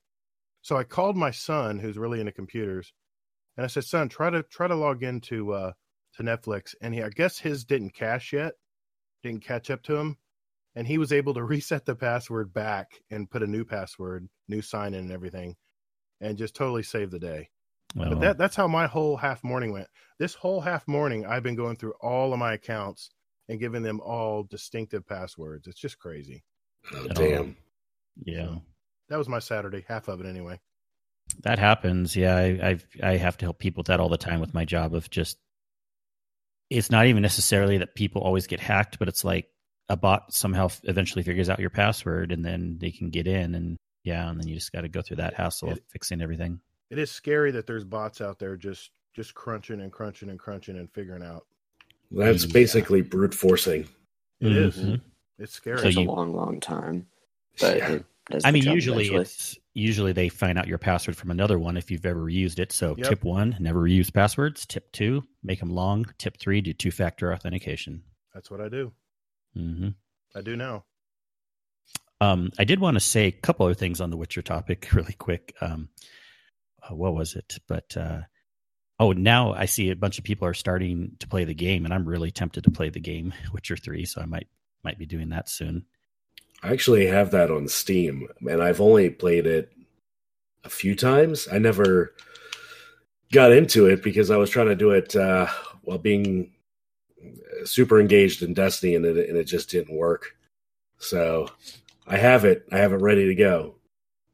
So 0.61 0.77
I 0.77 0.83
called 0.85 1.17
my 1.17 1.31
son, 1.31 1.79
who's 1.79 1.97
really 1.97 2.19
into 2.19 2.31
computers, 2.33 2.93
and 3.57 3.63
I 3.65 3.67
said, 3.67 3.85
"Son, 3.85 4.09
try 4.09 4.29
to 4.29 4.43
try 4.43 4.67
to 4.67 4.75
log 4.75 5.03
into 5.03 5.53
uh, 5.53 5.73
to 6.13 6.23
Netflix." 6.23 6.75
And 6.81 6.93
he, 6.93 7.03
I 7.03 7.09
guess 7.09 7.39
his 7.39 7.65
didn't 7.65 7.91
cache 7.91 8.33
yet, 8.33 8.55
didn't 9.23 9.43
catch 9.43 9.69
up 9.69 9.83
to 9.83 9.95
him, 9.95 10.17
and 10.75 10.87
he 10.87 10.97
was 10.97 11.11
able 11.13 11.33
to 11.35 11.43
reset 11.55 11.85
the 11.85 11.95
password 11.95 12.53
back 12.53 13.01
and 13.11 13.29
put 13.31 13.43
a 13.43 13.47
new 13.47 13.65
password, 13.65 14.29
new 14.47 14.61
sign 14.61 14.93
in, 14.93 15.01
and 15.05 15.11
everything, 15.11 15.57
and 16.21 16.37
just 16.37 16.55
totally 16.55 16.83
saved 16.83 17.11
the 17.11 17.19
day. 17.19 17.49
Well, 17.95 18.09
But 18.09 18.19
that 18.21 18.37
that's 18.37 18.55
how 18.55 18.67
my 18.67 18.87
whole 18.87 19.17
half 19.17 19.43
morning 19.43 19.71
went. 19.71 19.87
This 20.19 20.33
whole 20.33 20.61
half 20.61 20.87
morning, 20.87 21.25
I've 21.25 21.43
been 21.43 21.55
going 21.55 21.75
through 21.77 21.93
all 22.01 22.33
of 22.33 22.39
my 22.39 22.53
accounts 22.53 23.09
and 23.49 23.59
giving 23.59 23.81
them 23.83 24.01
all 24.01 24.43
distinctive 24.43 25.07
passwords. 25.07 25.67
It's 25.67 25.79
just 25.79 25.99
crazy. 25.99 26.43
oh, 26.93 27.07
damn, 27.09 27.55
yeah, 28.23 28.55
That 29.09 29.17
was 29.17 29.29
my 29.29 29.39
Saturday, 29.39 29.85
half 29.87 30.07
of 30.09 30.19
it 30.19 30.25
anyway. 30.25 30.59
that 31.43 31.59
happens. 31.59 32.15
Yeah, 32.15 32.35
I 32.35 32.59
I've, 32.69 32.87
I 33.01 33.17
have 33.17 33.37
to 33.37 33.45
help 33.45 33.59
people 33.59 33.81
with 33.81 33.87
that 33.87 33.99
all 33.99 34.09
the 34.09 34.17
time 34.17 34.39
with 34.39 34.53
my 34.53 34.65
job 34.65 34.93
of 34.93 35.09
just. 35.09 35.37
It's 36.69 36.91
not 36.91 37.05
even 37.07 37.21
necessarily 37.21 37.77
that 37.77 37.95
people 37.95 38.21
always 38.21 38.47
get 38.47 38.59
hacked, 38.59 38.99
but 38.99 39.07
it's 39.07 39.23
like 39.23 39.47
a 39.87 39.95
bot 39.95 40.33
somehow 40.33 40.67
eventually 40.83 41.23
figures 41.23 41.49
out 41.49 41.59
your 41.61 41.69
password 41.69 42.33
and 42.33 42.43
then 42.43 42.77
they 42.81 42.91
can 42.91 43.09
get 43.09 43.25
in 43.25 43.55
and 43.55 43.77
yeah, 44.07 44.29
and 44.29 44.39
then 44.39 44.47
you 44.47 44.55
just 44.55 44.71
got 44.71 44.81
to 44.81 44.87
go 44.87 45.01
through 45.01 45.17
that 45.17 45.33
hassle 45.33 45.71
of 45.71 45.79
fixing 45.89 46.21
everything. 46.21 46.59
It 46.89 46.97
is 46.97 47.11
scary 47.11 47.51
that 47.51 47.67
there's 47.67 47.83
bots 47.83 48.21
out 48.21 48.39
there 48.39 48.55
just 48.55 48.91
just 49.13 49.33
crunching 49.33 49.81
and 49.81 49.91
crunching 49.91 50.29
and 50.29 50.39
crunching 50.39 50.77
and 50.77 50.89
figuring 50.91 51.23
out. 51.23 51.45
that's 52.11 52.45
Yeah. 52.45 52.53
basically 52.53 53.01
brute 53.01 53.33
forcing. 53.33 53.85
It 54.39 54.51
is. 54.53 54.77
Mhm. 54.77 55.01
It's 55.39 55.51
scary. 55.53 55.77
So 55.79 55.83
Takes 55.83 55.97
you- 55.97 56.03
a 56.09 56.11
long, 56.11 56.33
long 56.33 56.59
time, 56.61 57.05
but 57.59 57.77
Yeah. 57.77 57.91
it 57.93 58.05
does. 58.29 58.45
I 58.45 58.51
mean, 58.51 58.63
usually 58.63 59.03
eventually. 59.07 59.21
it's 59.23 59.57
usually 59.73 60.13
they 60.13 60.29
find 60.29 60.57
out 60.57 60.67
your 60.67 60.77
password 60.77 61.17
from 61.17 61.31
another 61.31 61.59
one 61.59 61.75
if 61.75 61.91
you've 61.91 62.05
ever 62.05 62.29
used 62.29 62.59
it. 62.59 62.71
So 62.71 62.95
Yep. 62.97 63.07
tip 63.09 63.23
one, 63.25 63.57
never 63.59 63.81
reuse 63.81 64.11
passwords. 64.13 64.65
Tip 64.65 64.89
two, 64.93 65.23
make 65.43 65.59
them 65.59 65.69
long. 65.71 66.05
Tip 66.17 66.37
three, 66.37 66.61
do 66.61 66.71
two 66.73 66.91
factor 66.91 67.33
authentication. 67.33 68.03
That's 68.33 68.49
what 68.49 68.61
I 68.61 68.69
do. 68.69 68.93
hmm 69.53 69.89
I 70.35 70.41
do 70.41 70.55
now. 70.55 70.85
Um, 72.19 72.51
I 72.57 72.63
did 72.63 72.79
want 72.79 72.95
to 72.95 73.01
say 73.01 73.27
a 73.27 73.31
couple 73.31 73.65
other 73.65 73.75
things 73.75 74.01
on 74.01 74.09
the 74.09 74.17
Witcher 74.17 74.41
topic 74.41 74.89
really 74.93 75.13
quick. 75.13 75.53
Um, 75.61 75.89
uh, 76.83 76.95
what 76.95 77.13
was 77.13 77.35
it? 77.35 77.59
But 77.67 77.95
uh, 77.95 78.21
oh, 78.99 79.11
now 79.11 79.53
I 79.53 79.65
see 79.65 79.89
a 79.89 79.95
bunch 79.95 80.17
of 80.17 80.23
people 80.23 80.47
are 80.47 80.53
starting 80.53 81.15
to 81.19 81.27
play 81.27 81.43
the 81.43 81.53
game, 81.53 81.85
and 81.85 81.93
I'm 81.93 82.07
really 82.07 82.31
tempted 82.31 82.63
to 82.63 82.71
play 82.71 82.89
the 82.89 82.99
game 82.99 83.33
Witcher 83.53 83.77
Three. 83.77 84.05
So 84.05 84.21
I 84.21 84.25
might 84.25 84.47
might 84.83 84.99
be 84.99 85.05
doing 85.05 85.29
that 85.29 85.49
soon. 85.49 85.85
I 86.63 86.71
actually 86.71 87.05
have 87.05 87.31
that 87.31 87.51
on 87.51 87.67
Steam, 87.67 88.27
and 88.49 88.63
I've 88.63 88.81
only 88.81 89.09
played 89.09 89.45
it 89.45 89.71
a 90.63 90.69
few 90.69 90.95
times. 90.95 91.47
I 91.51 91.59
never 91.59 92.13
got 93.31 93.51
into 93.51 93.85
it 93.85 94.01
because 94.01 94.31
I 94.31 94.37
was 94.37 94.49
trying 94.49 94.67
to 94.67 94.75
do 94.75 94.91
it 94.91 95.15
uh, 95.15 95.47
while 95.83 95.99
being 95.99 96.53
super 97.65 97.99
engaged 97.99 98.41
in 98.41 98.55
Destiny, 98.55 98.95
and 98.95 99.05
it, 99.05 99.29
and 99.29 99.37
it 99.37 99.43
just 99.43 99.69
didn't 99.69 99.95
work. 99.95 100.35
So 100.97 101.49
I 102.07 102.17
have 102.17 102.45
it. 102.45 102.65
I 102.71 102.77
have 102.79 102.93
it 102.93 103.01
ready 103.01 103.25
to 103.27 103.35
go. 103.35 103.75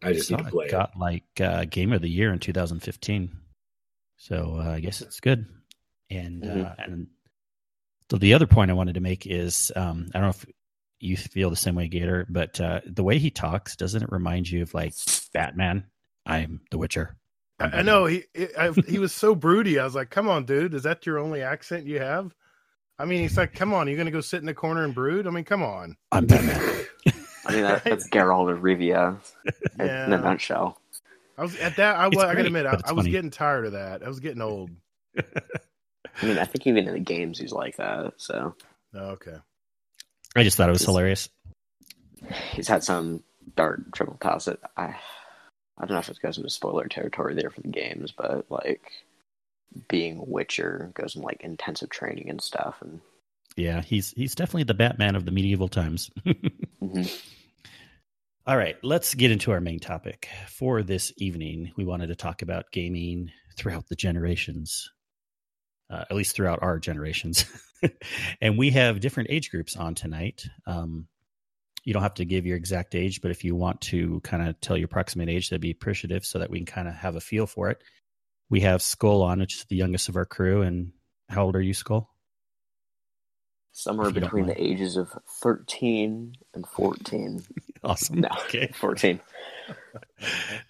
I 0.02 0.14
just 0.14 0.28
Saw 0.30 0.38
need 0.38 0.46
to 0.46 0.52
play 0.52 0.66
it 0.66 0.68
it. 0.68 0.72
got 0.72 0.98
like 0.98 1.24
uh, 1.42 1.66
Game 1.66 1.94
of 1.94 2.02
the 2.02 2.10
Year 2.10 2.32
in 2.34 2.40
2015. 2.40 3.36
So 4.18 4.58
uh, 4.60 4.70
I 4.70 4.80
guess 4.80 5.02
it's 5.02 5.20
good. 5.20 5.46
And 6.10 6.44
Mhm. 6.44 6.66
uh, 6.66 6.76
and 6.78 7.08
so 8.12 8.18
the 8.18 8.34
other 8.36 8.48
point 8.48 8.70
I 8.70 8.76
wanted 8.76 8.96
to 8.96 9.02
make 9.02 9.26
is 9.26 9.72
um, 9.76 10.10
I 10.14 10.20
don't 10.20 10.28
know 10.28 10.36
if 10.36 10.46
you 11.00 11.18
feel 11.18 11.50
the 11.50 11.56
same 11.56 11.76
way, 11.76 11.88
Gator, 11.88 12.26
but 12.30 12.60
uh, 12.62 12.82
the 12.86 13.04
way 13.04 13.18
he 13.18 13.32
talks 13.32 13.76
doesn't 13.76 14.04
it 14.04 14.12
remind 14.12 14.50
you 14.50 14.62
of 14.62 14.74
like 14.74 14.94
Batman? 15.34 15.86
I'm 16.26 16.62
the 16.70 16.78
Witcher. 16.78 17.18
I'm 17.60 17.74
I, 17.74 17.78
I 17.80 17.82
know 17.82 18.06
he 18.06 18.24
I, 18.58 18.72
he 18.88 19.00
was 19.00 19.14
so 19.14 19.36
broody. 19.36 19.80
I 19.80 19.86
was 19.86 19.96
like, 19.96 20.10
"Come 20.10 20.28
on, 20.30 20.46
dude, 20.46 20.74
is 20.74 20.84
that 20.84 21.06
your 21.06 21.18
only 21.20 21.42
accent 21.42 21.88
you 21.88 22.00
have?" 22.00 22.34
I 23.00 23.06
mean, 23.06 23.22
he's 23.22 23.38
like, 23.38 23.54
"Come 23.54 23.74
on, 23.74 23.88
you're 23.88 23.98
gonna 23.98 24.12
go 24.12 24.22
sit 24.22 24.40
in 24.42 24.46
the 24.46 24.54
corner 24.54 24.84
and 24.84 24.94
brood?" 24.94 25.28
I 25.28 25.30
mean, 25.32 25.44
come 25.44 25.64
on. 25.64 25.96
I'm 26.12 26.26
Batman. 26.28 26.86
I 27.46 27.52
mean, 27.54 27.64
that, 27.64 27.84
that's 27.84 28.08
Geralt 28.10 28.52
of 28.52 28.60
Rivia 28.60 29.18
in, 29.46 29.82
in 29.82 29.88
Yeah. 29.88 30.14
a 30.14 30.18
nutshell. 30.22 30.80
I 31.38 31.42
was 31.42 31.56
at 31.58 31.76
that. 31.78 31.96
I, 31.96 32.08
It's 32.08 32.16
was, 32.16 32.26
I 32.26 32.36
gotta 32.36 32.48
admit, 32.48 32.66
I, 32.66 32.80
I 32.86 32.92
was 32.92 33.08
getting 33.08 33.32
tired 33.32 33.66
of 33.66 33.72
that. 33.74 34.04
I 34.04 34.08
was 34.08 34.20
getting 34.20 34.42
old. 34.42 34.70
I 35.18 36.26
mean, 36.26 36.38
I 36.38 36.46
think 36.46 36.68
even 36.68 36.88
in 36.88 36.94
the 36.94 37.00
games 37.00 37.40
he's 37.40 37.52
like 37.52 37.78
that. 37.78 38.14
So 38.18 38.56
Oh, 38.94 39.00
okay. 39.12 39.38
I 40.36 40.44
just 40.44 40.58
thought 40.58 40.70
it 40.70 40.74
was 40.74 40.84
hilarious. 40.86 41.30
he's 42.54 42.68
had 42.68 42.84
some 42.84 43.24
dark 43.56 43.82
triple 43.94 44.18
past 44.20 44.48
it. 44.48 44.60
I 44.78 44.96
I 45.78 45.86
don't 45.86 45.92
know 45.92 45.98
if 45.98 46.10
it 46.10 46.20
goes 46.22 46.38
into 46.38 46.50
spoiler 46.52 46.88
territory 46.88 47.34
there 47.34 47.50
for 47.50 47.62
the 47.62 47.68
games, 47.68 48.12
but 48.12 48.46
like 48.52 48.92
being 49.88 50.24
Witcher 50.28 50.92
goes 50.94 51.16
in 51.16 51.24
like 51.24 51.42
intensive 51.42 51.90
training 51.90 52.30
and 52.30 52.40
stuff, 52.42 52.78
and 52.82 53.02
Yeah, 53.56 53.82
he's 53.82 54.12
he's 54.12 54.36
definitely 54.36 54.64
the 54.64 54.74
Batman 54.74 55.16
of 55.16 55.26
the 55.26 55.32
medieval 55.32 55.68
times. 55.68 56.10
Mhm. 56.82 57.10
All 58.46 58.58
right, 58.58 58.76
let's 58.84 59.14
get 59.16 59.32
into 59.32 59.52
our 59.52 59.62
main 59.62 59.80
topic 59.80 60.28
for 60.50 60.84
this 60.84 61.14
evening. 61.16 61.72
We 61.78 61.86
wanted 61.86 62.08
to 62.08 62.16
talk 62.16 62.42
about 62.42 62.74
gaming 62.74 63.32
throughout 63.56 63.88
the 63.88 63.96
generations, 63.96 64.92
uh, 65.90 66.04
at 66.10 66.16
least 66.16 66.36
throughout 66.36 66.62
our 66.62 66.80
generations. 66.80 67.46
and 68.42 68.58
we 68.58 68.72
have 68.72 69.00
different 69.00 69.30
age 69.30 69.50
groups 69.50 69.78
on 69.78 69.96
tonight. 69.96 70.46
Um, 70.68 71.08
you 71.86 71.94
don't 71.94 72.04
have 72.04 72.16
to 72.16 72.26
give 72.26 72.46
your 72.46 72.58
exact 72.58 72.96
age, 72.96 73.22
but 73.22 73.32
if 73.32 73.46
you 73.46 73.56
want 73.56 73.80
to 73.82 74.20
kind 74.22 74.46
of 74.46 74.60
tell 74.60 74.76
your 74.76 74.86
approximate 74.88 75.30
age, 75.30 75.50
that'd 75.50 75.62
be 75.62 75.72
appreciative 75.72 76.26
so 76.26 76.40
that 76.40 76.50
we 76.50 76.58
can 76.60 76.66
kind 76.66 76.90
of 76.90 76.96
have 76.96 77.16
a 77.16 77.22
feel 77.22 77.48
for 77.48 77.70
it. 77.70 77.82
We 78.50 78.60
have 78.62 78.82
Skull 78.82 79.22
on, 79.22 79.40
which 79.40 79.56
is 79.56 79.66
the 79.70 79.78
youngest 79.78 80.10
of 80.10 80.18
our 80.18 80.26
crew, 80.26 80.64
and 80.64 80.92
How 81.30 81.46
old 81.46 81.56
are 81.56 81.62
you, 81.62 81.74
Skull? 81.74 82.13
Somewhere 83.76 84.08
If 84.10 84.14
between 84.14 84.46
the 84.46 84.62
ages 84.64 84.98
of 84.98 85.12
13 85.42 86.36
and 86.54 86.68
14. 86.68 87.44
Awesome. 87.86 88.22
No, 88.22 88.30
Okay. 88.46 88.72
14. 88.80 89.20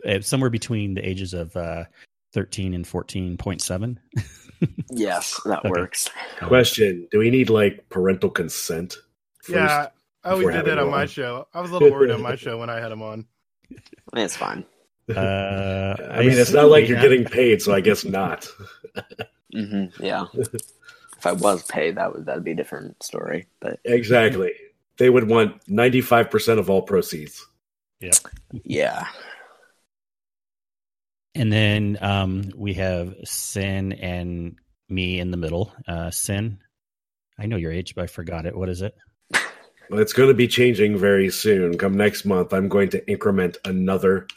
Uh, 0.06 0.20
somewhere 0.20 0.50
between 0.50 0.96
the 0.96 1.08
ages 1.08 1.34
of 1.34 1.56
uh, 1.56 1.84
13 2.34 2.74
and 2.74 2.86
14.7. 2.86 3.98
Yes, 4.92 5.40
that 5.46 5.60
Okay. 5.60 5.70
works. 5.70 6.10
Question: 6.42 7.08
Do 7.12 7.20
we 7.20 7.30
need 7.30 7.50
like 7.50 7.88
parental 7.90 8.30
consent? 8.30 8.98
First? 9.44 9.50
Yeah, 9.56 9.88
I 10.24 10.30
always 10.32 10.48
did 10.50 10.66
that 10.66 10.78
on 10.80 10.86
one. 10.90 10.92
my 11.02 11.06
show. 11.06 11.48
I 11.54 11.62
was 11.62 11.70
a 11.70 11.74
little 11.74 11.92
worried 11.92 12.12
on 12.12 12.22
my 12.22 12.36
show 12.36 12.58
when 12.58 12.70
I 12.70 12.80
had 12.80 12.92
him 12.92 13.02
on. 13.02 13.26
It's 14.14 14.36
fine. 14.36 14.66
Uh, 15.10 15.96
I 16.12 16.20
mean, 16.22 16.32
it's 16.32 16.52
not 16.52 16.70
like 16.70 16.88
you're 16.88 16.98
assume 16.98 17.10
we 17.12 17.18
getting 17.18 17.32
paid, 17.32 17.62
so 17.62 17.74
I 17.74 17.82
guess 17.82 18.04
not. 18.04 18.48
hmm 19.54 19.86
Yeah. 20.00 20.26
If 21.24 21.28
I 21.28 21.32
was 21.32 21.64
paid, 21.64 21.96
that 21.96 22.14
would 22.14 22.26
that'd 22.26 22.44
be 22.44 22.52
a 22.52 22.56
different 22.56 23.02
story. 23.02 23.48
But 23.62 23.80
exactly. 23.86 24.52
They 24.98 25.10
would 25.10 25.28
want 25.28 25.66
95% 25.68 26.60
of 26.60 26.70
all 26.70 26.82
proceeds. 26.84 27.48
yeah, 28.02 28.12
yeah. 28.64 29.08
And 31.34 31.52
then 31.52 31.98
um, 32.02 32.52
we 32.56 32.74
have 32.74 33.16
Sin 33.24 33.94
and 33.94 34.58
me 34.90 35.20
in 35.20 35.32
the 35.32 35.38
middle. 35.38 35.74
Uh, 35.88 36.12
Sin, 36.12 36.60
I 37.40 37.46
know 37.48 37.56
your 37.56 37.72
age, 37.72 37.96
but 37.96 38.04
I 38.04 38.08
forgot 38.08 38.46
it. 38.46 38.56
What 38.56 38.70
is 38.70 38.82
it? 38.82 38.94
Well, 39.90 40.00
it's 40.00 40.14
going 40.14 40.30
to 40.30 40.36
be 40.36 40.48
changing 40.48 40.98
very 40.98 41.30
soon. 41.30 41.78
Come 41.78 41.96
next 41.98 42.26
month, 42.26 42.54
I'm 42.54 42.68
going 42.68 42.90
to 42.90 43.10
increment 43.10 43.58
another 43.66 44.28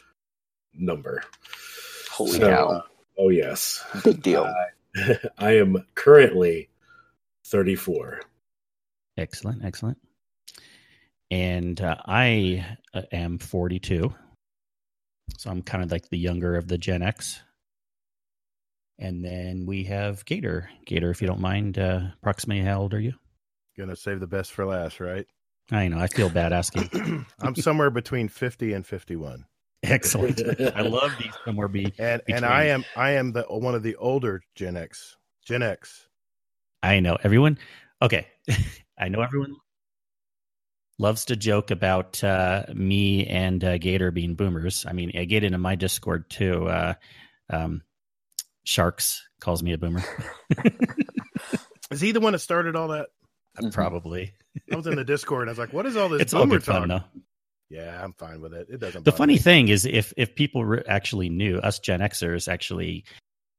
number. 0.73 1.21
holy 2.11 2.31
So, 2.39 2.39
cow, 2.49 2.83
Oh, 3.17 3.29
yes. 3.29 3.83
big 4.03 4.21
deal. 4.23 4.51
I 5.37 5.57
am 5.57 5.85
currently 5.95 6.69
34. 7.47 8.21
Excellent, 9.17 9.63
excellent. 9.65 9.97
And 11.31 11.79
uh, 11.81 11.95
I 12.05 12.65
uh, 12.93 13.01
am 13.11 13.37
42. 13.37 14.13
So 15.37 15.49
I'm 15.49 15.61
kind 15.61 15.83
of 15.83 15.91
like 15.91 16.09
the 16.09 16.17
younger 16.17 16.55
of 16.55 16.67
the 16.67 16.77
Gen 16.77 17.01
X. 17.01 17.41
And 18.99 19.23
then 19.23 19.65
we 19.65 19.83
have 19.85 20.25
Gator. 20.25 20.69
Gator, 20.85 21.11
if 21.11 21.21
you 21.21 21.27
don't 21.27 21.41
mind, 21.41 21.77
uh, 21.77 22.01
approximately 22.21 22.63
how 22.63 22.81
old 22.81 22.93
are 22.93 22.99
you? 22.99 23.13
Gonna 23.77 23.95
save 23.95 24.19
the 24.19 24.27
best 24.27 24.51
for 24.51 24.65
last, 24.65 24.99
right? 24.99 25.27
I 25.71 25.87
know, 25.87 25.99
I 25.99 26.07
feel 26.07 26.29
bad 26.29 26.53
asking. 26.53 27.25
I'm 27.39 27.55
somewhere 27.55 27.91
between 27.91 28.29
50 28.29 28.73
and 28.73 28.87
51. 28.87 29.45
Excellent. 29.83 30.41
I 30.75 30.81
love 30.81 31.11
these 31.19 31.33
somewhere 31.45 31.67
be. 31.67 31.93
And 31.99 32.21
Between- 32.25 32.37
and 32.37 32.45
I 32.45 32.65
am 32.65 32.85
I 32.95 33.11
am 33.11 33.33
the 33.33 33.43
one 33.43 33.75
of 33.75 33.83
the 33.83 33.95
older 33.97 34.41
Gen 34.55 34.77
X. 34.77 35.17
Gen 35.45 35.61
X. 35.61 36.06
I 36.83 36.99
know 36.99 37.17
everyone. 37.23 37.57
Okay, 38.01 38.27
I 38.99 39.09
know 39.09 39.21
everyone 39.21 39.55
loves 40.99 41.25
to 41.25 41.35
joke 41.35 41.69
about 41.71 42.23
uh, 42.23 42.63
me 42.73 43.25
and 43.27 43.63
uh, 43.63 43.77
Gator 43.77 44.11
being 44.11 44.35
boomers. 44.35 44.85
I 44.87 44.93
mean, 44.93 45.11
I 45.17 45.25
get 45.25 45.43
into 45.43 45.57
my 45.57 45.75
Discord 45.75 46.29
too. 46.29 46.67
Uh, 46.67 46.93
um, 47.49 47.81
Sharks 48.63 49.27
calls 49.39 49.63
me 49.63 49.73
a 49.73 49.77
boomer, 49.77 50.03
Is 51.91 52.01
he 52.01 52.11
the 52.11 52.19
one 52.19 52.33
that 52.33 52.39
started 52.39 52.75
all 52.75 52.89
that? 52.89 53.07
Mhm. 53.61 53.71
probably. 53.73 54.33
I 54.71 54.75
was 54.75 54.85
in 54.87 54.95
the 54.95 55.03
Discord 55.05 55.47
I 55.47 55.51
was 55.51 55.57
like, 55.57 55.71
what 55.73 55.85
is 55.85 55.95
all 55.97 56.09
this 56.09 56.21
It's 56.21 56.33
all 56.33 56.43
boomer 56.43 56.55
good 56.55 56.63
fun 56.65 56.87
talk? 56.89 57.03
though. 57.13 57.21
Yeah, 57.69 58.03
I'm 58.03 58.13
fine 58.13 58.41
with 58.41 58.53
it. 58.53 58.67
It 58.69 58.77
doesn't 58.79 59.03
The 59.05 59.11
funny 59.11 59.33
me. 59.33 59.39
thing 59.39 59.67
is, 59.69 59.85
if 59.85 60.13
if 60.17 60.35
people 60.35 60.63
re- 60.65 60.83
actually 60.87 61.29
knew 61.29 61.57
us 61.57 61.79
Gen 61.79 61.99
Xers 62.01 62.47
actually 62.51 63.03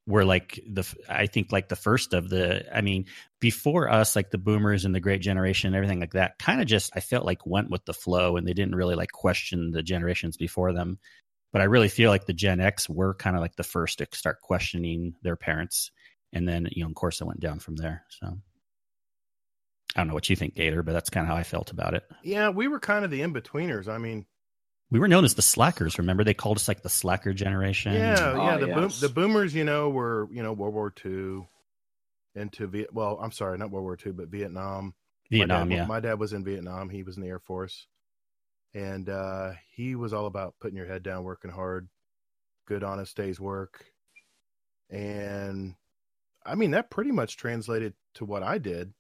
were 0.09 0.25
like 0.25 0.59
the 0.67 0.83
i 1.07 1.27
think 1.27 1.53
like 1.53 1.69
the 1.69 1.77
first 1.77 2.15
of 2.15 2.31
the 2.31 2.65
I 2.75 2.81
mean 2.81 3.05
before 3.41 3.91
us 3.91 4.17
like 4.17 4.31
the 4.31 4.39
boomers 4.39 4.87
and 4.87 4.95
the 4.95 5.01
great 5.01 5.21
generation 5.21 5.69
and 5.69 5.77
everything 5.77 6.01
like 6.01 6.15
that 6.15 6.39
kind 6.39 6.63
of 6.63 6.67
just 6.67 6.91
I 6.97 7.01
felt 7.01 7.27
like 7.27 7.47
went 7.47 7.71
with 7.71 7.85
the 7.85 7.93
flow 7.93 8.37
and 8.39 8.49
they 8.49 8.55
didn't 8.55 8.75
really 8.75 8.95
like 8.95 9.13
question 9.13 9.71
the 9.71 9.83
generations 9.83 10.39
before 10.39 10.73
them. 10.73 10.99
But 11.53 11.61
I 11.61 11.67
really 11.67 11.89
feel 11.89 12.11
like 12.11 12.25
the 12.25 12.33
Gen 12.33 12.59
X 12.59 12.89
were 12.89 13.15
kind 13.15 13.37
of 13.37 13.43
like 13.43 13.57
the 13.57 13.63
first 13.63 13.99
to 13.99 14.07
start 14.13 14.41
questioning 14.41 15.15
their 15.23 15.37
parents. 15.37 15.91
And 16.33 16.49
then 16.49 16.69
you 16.73 16.85
know 16.85 16.89
of 16.89 16.95
course 16.95 17.21
it 17.21 17.27
went 17.27 17.41
down 17.41 17.59
from 17.59 17.77
there 17.77 18.05
so. 18.09 18.39
I 19.95 20.01
don't 20.01 20.09
know 20.09 20.15
what 20.15 20.31
you 20.31 20.37
think 20.37 20.55
Gator 20.55 20.83
but 20.83 20.93
that's 20.93 21.11
kind 21.11 21.27
of 21.27 21.29
how 21.29 21.37
I 21.37 21.43
felt 21.43 21.71
about 21.71 21.93
it. 21.93 22.05
Yeah, 22.23 22.49
we 22.49 22.67
were 22.67 22.81
kind 22.81 23.05
of 23.05 23.11
the 23.11 23.21
in-betweeners. 23.21 23.89
I 23.89 23.99
mean, 23.99 24.25
we 24.91 24.99
were 24.99 25.09
known 25.09 25.25
as 25.25 25.35
the 25.35 25.43
slackers 25.43 25.99
remember 25.99 26.25
they 26.25 26.35
called 26.35 26.57
us 26.57 26.69
like 26.69 26.83
the 26.83 26.89
slacker 26.89 27.33
generation 27.33 27.93
yeah, 27.93 28.33
Oh, 28.35 28.45
yeah. 28.45 28.57
The 28.59 28.67
boom, 28.67 28.91
the 29.01 29.09
boomers, 29.09 29.55
you 29.55 29.65
know, 29.65 29.91
were 29.91 30.29
you 30.33 30.43
know 30.43 30.53
World 30.53 30.75
War 30.75 30.93
II 31.05 31.47
into 32.35 32.67
Viet. 32.67 32.93
Well, 32.93 33.19
I'm 33.21 33.33
sorry, 33.33 33.59
not 33.59 33.71
World 33.71 33.85
War 33.85 33.99
II, 34.05 34.13
but 34.13 34.29
Vietnam. 34.29 34.95
Vietnam 35.31 35.69
my 35.69 35.75
dad, 35.75 35.81
yeah 35.81 35.87
My 35.87 36.01
dad 36.01 36.19
was 36.19 36.33
in 36.33 36.45
Vietnam. 36.45 36.89
He 36.89 37.03
was 37.03 37.17
in 37.17 37.23
the 37.23 37.29
Air 37.29 37.39
Force, 37.39 37.87
and 38.75 39.09
uh, 39.09 39.53
he 39.75 39.95
was 39.95 40.13
all 40.13 40.27
about 40.27 40.55
putting 40.61 40.77
your 40.77 40.87
head 40.87 41.03
down, 41.03 41.25
working 41.25 41.51
hard, 41.51 41.89
good, 42.67 42.83
honest 42.83 43.17
days 43.17 43.39
work, 43.39 43.85
and 44.91 45.75
I 46.47 46.55
mean 46.55 46.71
that 46.71 46.91
pretty 46.91 47.13
much 47.13 47.37
translated 47.37 47.95
to 48.15 48.25
what 48.25 48.43
I 48.43 48.59
did. 48.59 48.95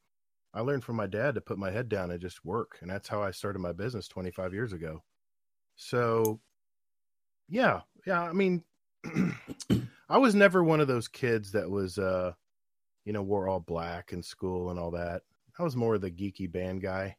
I 0.52 0.60
learned 0.60 0.84
from 0.84 0.96
my 0.96 1.06
dad 1.06 1.34
to 1.34 1.40
put 1.40 1.58
my 1.58 1.70
head 1.70 1.88
down 1.88 2.10
and 2.10 2.20
just 2.20 2.44
work, 2.44 2.78
and 2.80 2.90
that's 2.90 3.08
how 3.08 3.22
I 3.22 3.30
started 3.30 3.60
my 3.60 3.72
business 3.72 4.08
25 4.08 4.52
years 4.52 4.72
ago. 4.72 5.02
So, 5.78 6.40
yeah, 7.48 7.80
yeah. 8.04 8.20
I 8.20 8.32
mean, 8.32 8.64
I 10.08 10.18
was 10.18 10.34
never 10.34 10.62
one 10.62 10.80
of 10.80 10.88
those 10.88 11.06
kids 11.08 11.52
that 11.52 11.70
was, 11.70 11.98
uh, 11.98 12.32
you 13.04 13.12
know, 13.12 13.22
wore 13.22 13.48
all 13.48 13.60
black 13.60 14.12
in 14.12 14.22
school 14.22 14.70
and 14.70 14.78
all 14.78 14.90
that. 14.90 15.22
I 15.58 15.62
was 15.62 15.76
more 15.76 15.96
the 15.96 16.10
geeky 16.10 16.50
band 16.50 16.82
guy. 16.82 17.16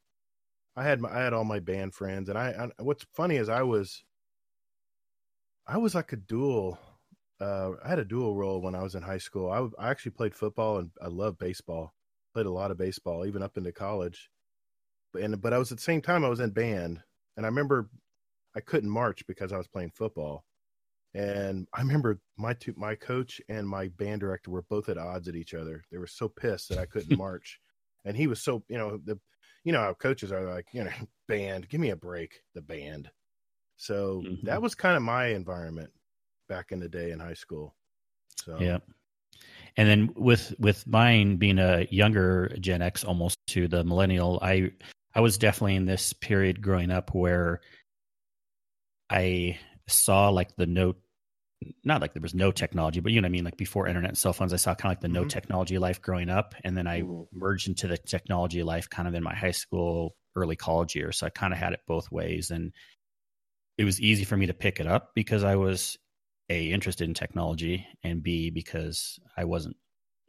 I 0.75 0.83
had 0.83 0.99
my, 0.99 1.09
I 1.09 1.21
had 1.21 1.33
all 1.33 1.45
my 1.45 1.59
band 1.59 1.95
friends, 1.95 2.29
and 2.29 2.37
I, 2.37 2.69
I. 2.77 2.83
What's 2.83 3.05
funny 3.13 3.37
is 3.37 3.49
I 3.49 3.63
was, 3.63 4.03
I 5.65 5.77
was 5.77 5.95
like 5.95 6.11
a 6.11 6.17
dual. 6.17 6.77
Uh, 7.41 7.71
I 7.83 7.87
had 7.87 7.99
a 7.99 8.05
dual 8.05 8.35
role 8.35 8.61
when 8.61 8.75
I 8.75 8.83
was 8.83 8.95
in 8.95 9.01
high 9.01 9.17
school. 9.17 9.49
I, 9.49 9.83
I 9.83 9.89
actually 9.89 10.11
played 10.11 10.35
football 10.35 10.79
and 10.79 10.91
I 11.01 11.07
love 11.07 11.37
baseball. 11.37 11.93
Played 12.33 12.45
a 12.45 12.51
lot 12.51 12.71
of 12.71 12.77
baseball, 12.77 13.25
even 13.25 13.41
up 13.41 13.57
into 13.57 13.71
college. 13.71 14.29
But 15.13 15.21
and 15.21 15.41
but 15.41 15.53
I 15.53 15.57
was 15.57 15.71
at 15.71 15.77
the 15.77 15.83
same 15.83 16.01
time 16.01 16.25
I 16.25 16.29
was 16.29 16.41
in 16.41 16.51
band, 16.51 17.01
and 17.37 17.45
I 17.45 17.49
remember 17.49 17.89
I 18.55 18.61
couldn't 18.61 18.89
march 18.89 19.25
because 19.27 19.51
I 19.51 19.57
was 19.57 19.67
playing 19.67 19.91
football. 19.91 20.45
And 21.13 21.67
I 21.73 21.81
remember 21.81 22.19
my 22.37 22.53
two, 22.53 22.73
my 22.77 22.95
coach 22.95 23.41
and 23.49 23.67
my 23.67 23.87
band 23.89 24.21
director 24.21 24.51
were 24.51 24.61
both 24.63 24.89
at 24.89 24.97
odds 24.97 25.27
at 25.27 25.35
each 25.35 25.53
other. 25.53 25.83
They 25.91 25.97
were 25.97 26.07
so 26.07 26.29
pissed 26.29 26.69
that 26.69 26.77
I 26.77 26.85
couldn't 26.85 27.17
march, 27.17 27.59
and 28.05 28.15
he 28.15 28.27
was 28.27 28.41
so 28.41 28.63
you 28.67 28.77
know 28.77 28.97
the, 29.03 29.19
you 29.63 29.73
know 29.73 29.79
how 29.79 29.93
coaches 29.95 30.31
are 30.31 30.43
like 30.43 30.67
you 30.71 30.83
know 30.83 30.91
band, 31.27 31.67
give 31.69 31.81
me 31.81 31.89
a 31.89 31.95
break, 31.95 32.41
the 32.53 32.61
band. 32.61 33.09
So 33.77 34.21
Mhm. 34.23 34.43
that 34.43 34.61
was 34.61 34.75
kind 34.75 34.97
of 34.97 35.01
my 35.01 35.27
environment 35.27 35.91
back 36.47 36.71
in 36.71 36.79
the 36.79 36.89
day 36.89 37.11
in 37.11 37.19
high 37.19 37.33
school. 37.33 37.75
So 38.45 38.57
Yeah. 38.59 38.79
And 39.77 39.87
then 39.87 40.13
with 40.15 40.53
with 40.59 40.85
mine 40.85 41.37
being 41.37 41.59
a 41.59 41.87
younger 41.89 42.55
Gen 42.59 42.81
X 42.81 43.03
almost 43.03 43.37
to 43.47 43.67
the 43.67 43.83
millennial, 43.83 44.39
I 44.41 44.71
I 45.15 45.21
was 45.21 45.37
definitely 45.37 45.75
in 45.75 45.85
this 45.85 46.13
period 46.13 46.61
growing 46.61 46.91
up 46.91 47.15
where 47.15 47.61
I 49.09 49.59
saw 49.87 50.29
like 50.29 50.55
the 50.55 50.65
no 50.65 50.95
not 51.83 52.01
like 52.01 52.13
there 52.13 52.21
was 52.21 52.33
no 52.33 52.51
technology, 52.51 53.01
but 53.01 53.11
you 53.11 53.19
know 53.19 53.25
what 53.25 53.29
I 53.29 53.31
mean, 53.31 53.43
like 53.43 53.57
before 53.57 53.87
internet 53.87 54.09
and 54.11 54.17
cell 54.17 54.33
phones, 54.33 54.53
I 54.53 54.57
saw 54.57 54.75
kind 54.75 54.91
of 54.91 54.97
like 54.97 55.01
the 55.01 55.09
no 55.09 55.23
Mhm. 55.23 55.25
technology 55.25 55.77
life 55.77 56.01
growing 56.01 56.29
up. 56.29 56.55
And 56.63 56.77
then 56.77 56.87
I 56.87 57.03
Mhm. 57.03 57.27
merged 57.33 57.67
into 57.67 57.87
the 57.87 57.97
technology 57.97 58.63
life 58.63 58.89
kind 58.89 59.07
of 59.07 59.13
in 59.13 59.23
my 59.23 59.35
high 59.35 59.51
school, 59.51 60.15
early 60.35 60.55
college 60.55 60.95
years. 60.95 61.17
So 61.19 61.27
I 61.27 61.29
kind 61.31 61.51
of 61.53 61.59
had 61.59 61.73
it 61.73 61.81
both 61.85 62.11
ways. 62.11 62.49
And 62.51 62.73
it 63.77 63.83
was 63.85 64.01
easy 64.01 64.23
for 64.25 64.37
me 64.37 64.45
to 64.47 64.53
pick 64.53 64.79
it 64.79 64.87
up 64.87 65.11
because 65.15 65.43
I 65.43 65.55
was 65.55 65.97
a 66.49 66.71
interested 66.71 67.07
in 67.07 67.13
technology 67.13 67.85
and 68.03 68.23
b 68.23 68.49
because 68.49 69.19
i 69.37 69.43
wasn't 69.43 69.77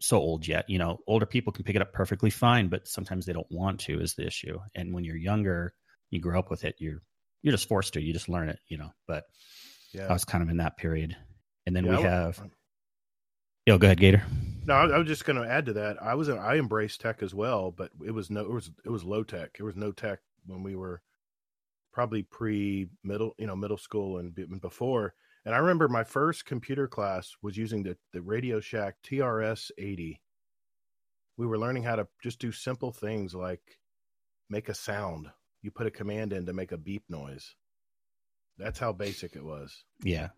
so 0.01 0.19
old 0.19 0.47
yet 0.47 0.69
you 0.69 0.79
know 0.79 0.99
older 1.07 1.25
people 1.25 1.51
can 1.51 1.65
pick 1.65 1.75
it 1.75 1.81
up 1.81 1.95
perfectly 1.95 2.29
fine 2.29 2.69
but 2.69 2.87
sometimes 2.87 3.25
they 3.25 3.33
don't 3.33 3.51
want 3.51 3.81
to 3.81 3.99
is 3.99 4.15
the 4.17 4.27
issue 4.27 4.59
and 4.75 4.93
when 4.93 5.03
you're 5.03 5.17
younger 5.17 5.73
you 6.11 6.21
grow 6.21 6.39
up 6.39 6.51
with 6.51 6.63
it 6.65 6.75
you're 6.79 7.01
you're 7.43 7.53
just 7.53 7.69
forced 7.69 7.95
to 7.95 8.01
you 8.01 8.13
just 8.13 8.29
learn 8.29 8.49
it 8.49 8.59
you 8.69 8.77
know 8.77 8.91
but 9.07 9.25
yeah. 9.93 10.07
i 10.07 10.13
was 10.13 10.25
kind 10.25 10.43
of 10.43 10.49
in 10.51 10.59
that 10.59 10.77
period 10.77 11.17
and 11.67 11.75
then 11.75 11.85
Yeah, 11.85 11.97
we 11.97 12.03
have 12.03 12.43
yo 13.67 13.79
go 13.79 13.87
ahead 13.87 14.01
gator 14.01 14.23
No, 14.67 14.75
I, 14.75 14.87
I 14.89 14.99
was 14.99 15.09
just 15.09 15.25
going 15.25 15.41
to 15.41 15.51
add 15.51 15.67
to 15.67 15.73
that. 15.75 16.03
I 16.03 16.15
was 16.15 16.29
I 16.29 16.57
embraced 16.57 17.01
tech 17.01 17.23
as 17.23 17.35
well, 17.35 17.71
but 17.71 17.91
it 18.05 18.11
was 18.11 18.31
no 18.31 18.43
it 18.43 18.51
was 18.51 18.71
it 18.85 18.91
was 18.91 19.05
low 19.05 19.23
tech. 19.23 19.57
There 19.57 19.67
was 19.67 19.77
no 19.77 19.91
tech 19.91 20.21
when 20.47 20.63
we 20.63 20.77
were 20.77 21.01
probably 21.93 22.23
pre 22.23 22.89
middle 23.03 23.35
you 23.39 23.47
know 23.47 23.57
middle 23.57 23.79
school 23.79 24.19
and 24.19 24.35
before. 24.61 25.15
And 25.45 25.55
I 25.55 25.59
remember 25.59 25.89
my 25.89 26.05
first 26.05 26.45
computer 26.45 26.87
class 26.87 27.35
was 27.43 27.57
using 27.57 27.83
the 27.83 27.97
the 28.13 28.21
Radio 28.21 28.61
Shack 28.61 28.97
TRS 29.03 29.71
eighty. 29.79 30.21
We 31.37 31.47
were 31.47 31.59
learning 31.59 31.85
how 31.85 31.97
to 31.97 32.07
just 32.23 32.39
do 32.39 32.53
simple 32.53 32.93
things 32.93 33.35
like 33.35 33.63
make 34.51 34.69
a 34.69 34.75
sound. 34.75 35.29
You 35.63 35.71
put 35.71 35.87
a 35.87 35.91
command 35.91 36.33
in 36.33 36.47
to 36.47 36.53
make 36.53 36.73
a 36.73 36.79
beep 36.79 37.05
noise. 37.09 37.55
That's 38.59 38.79
how 38.79 38.93
basic 38.93 39.37
it 39.37 39.45
was. 39.45 39.85
yeah 40.03 40.29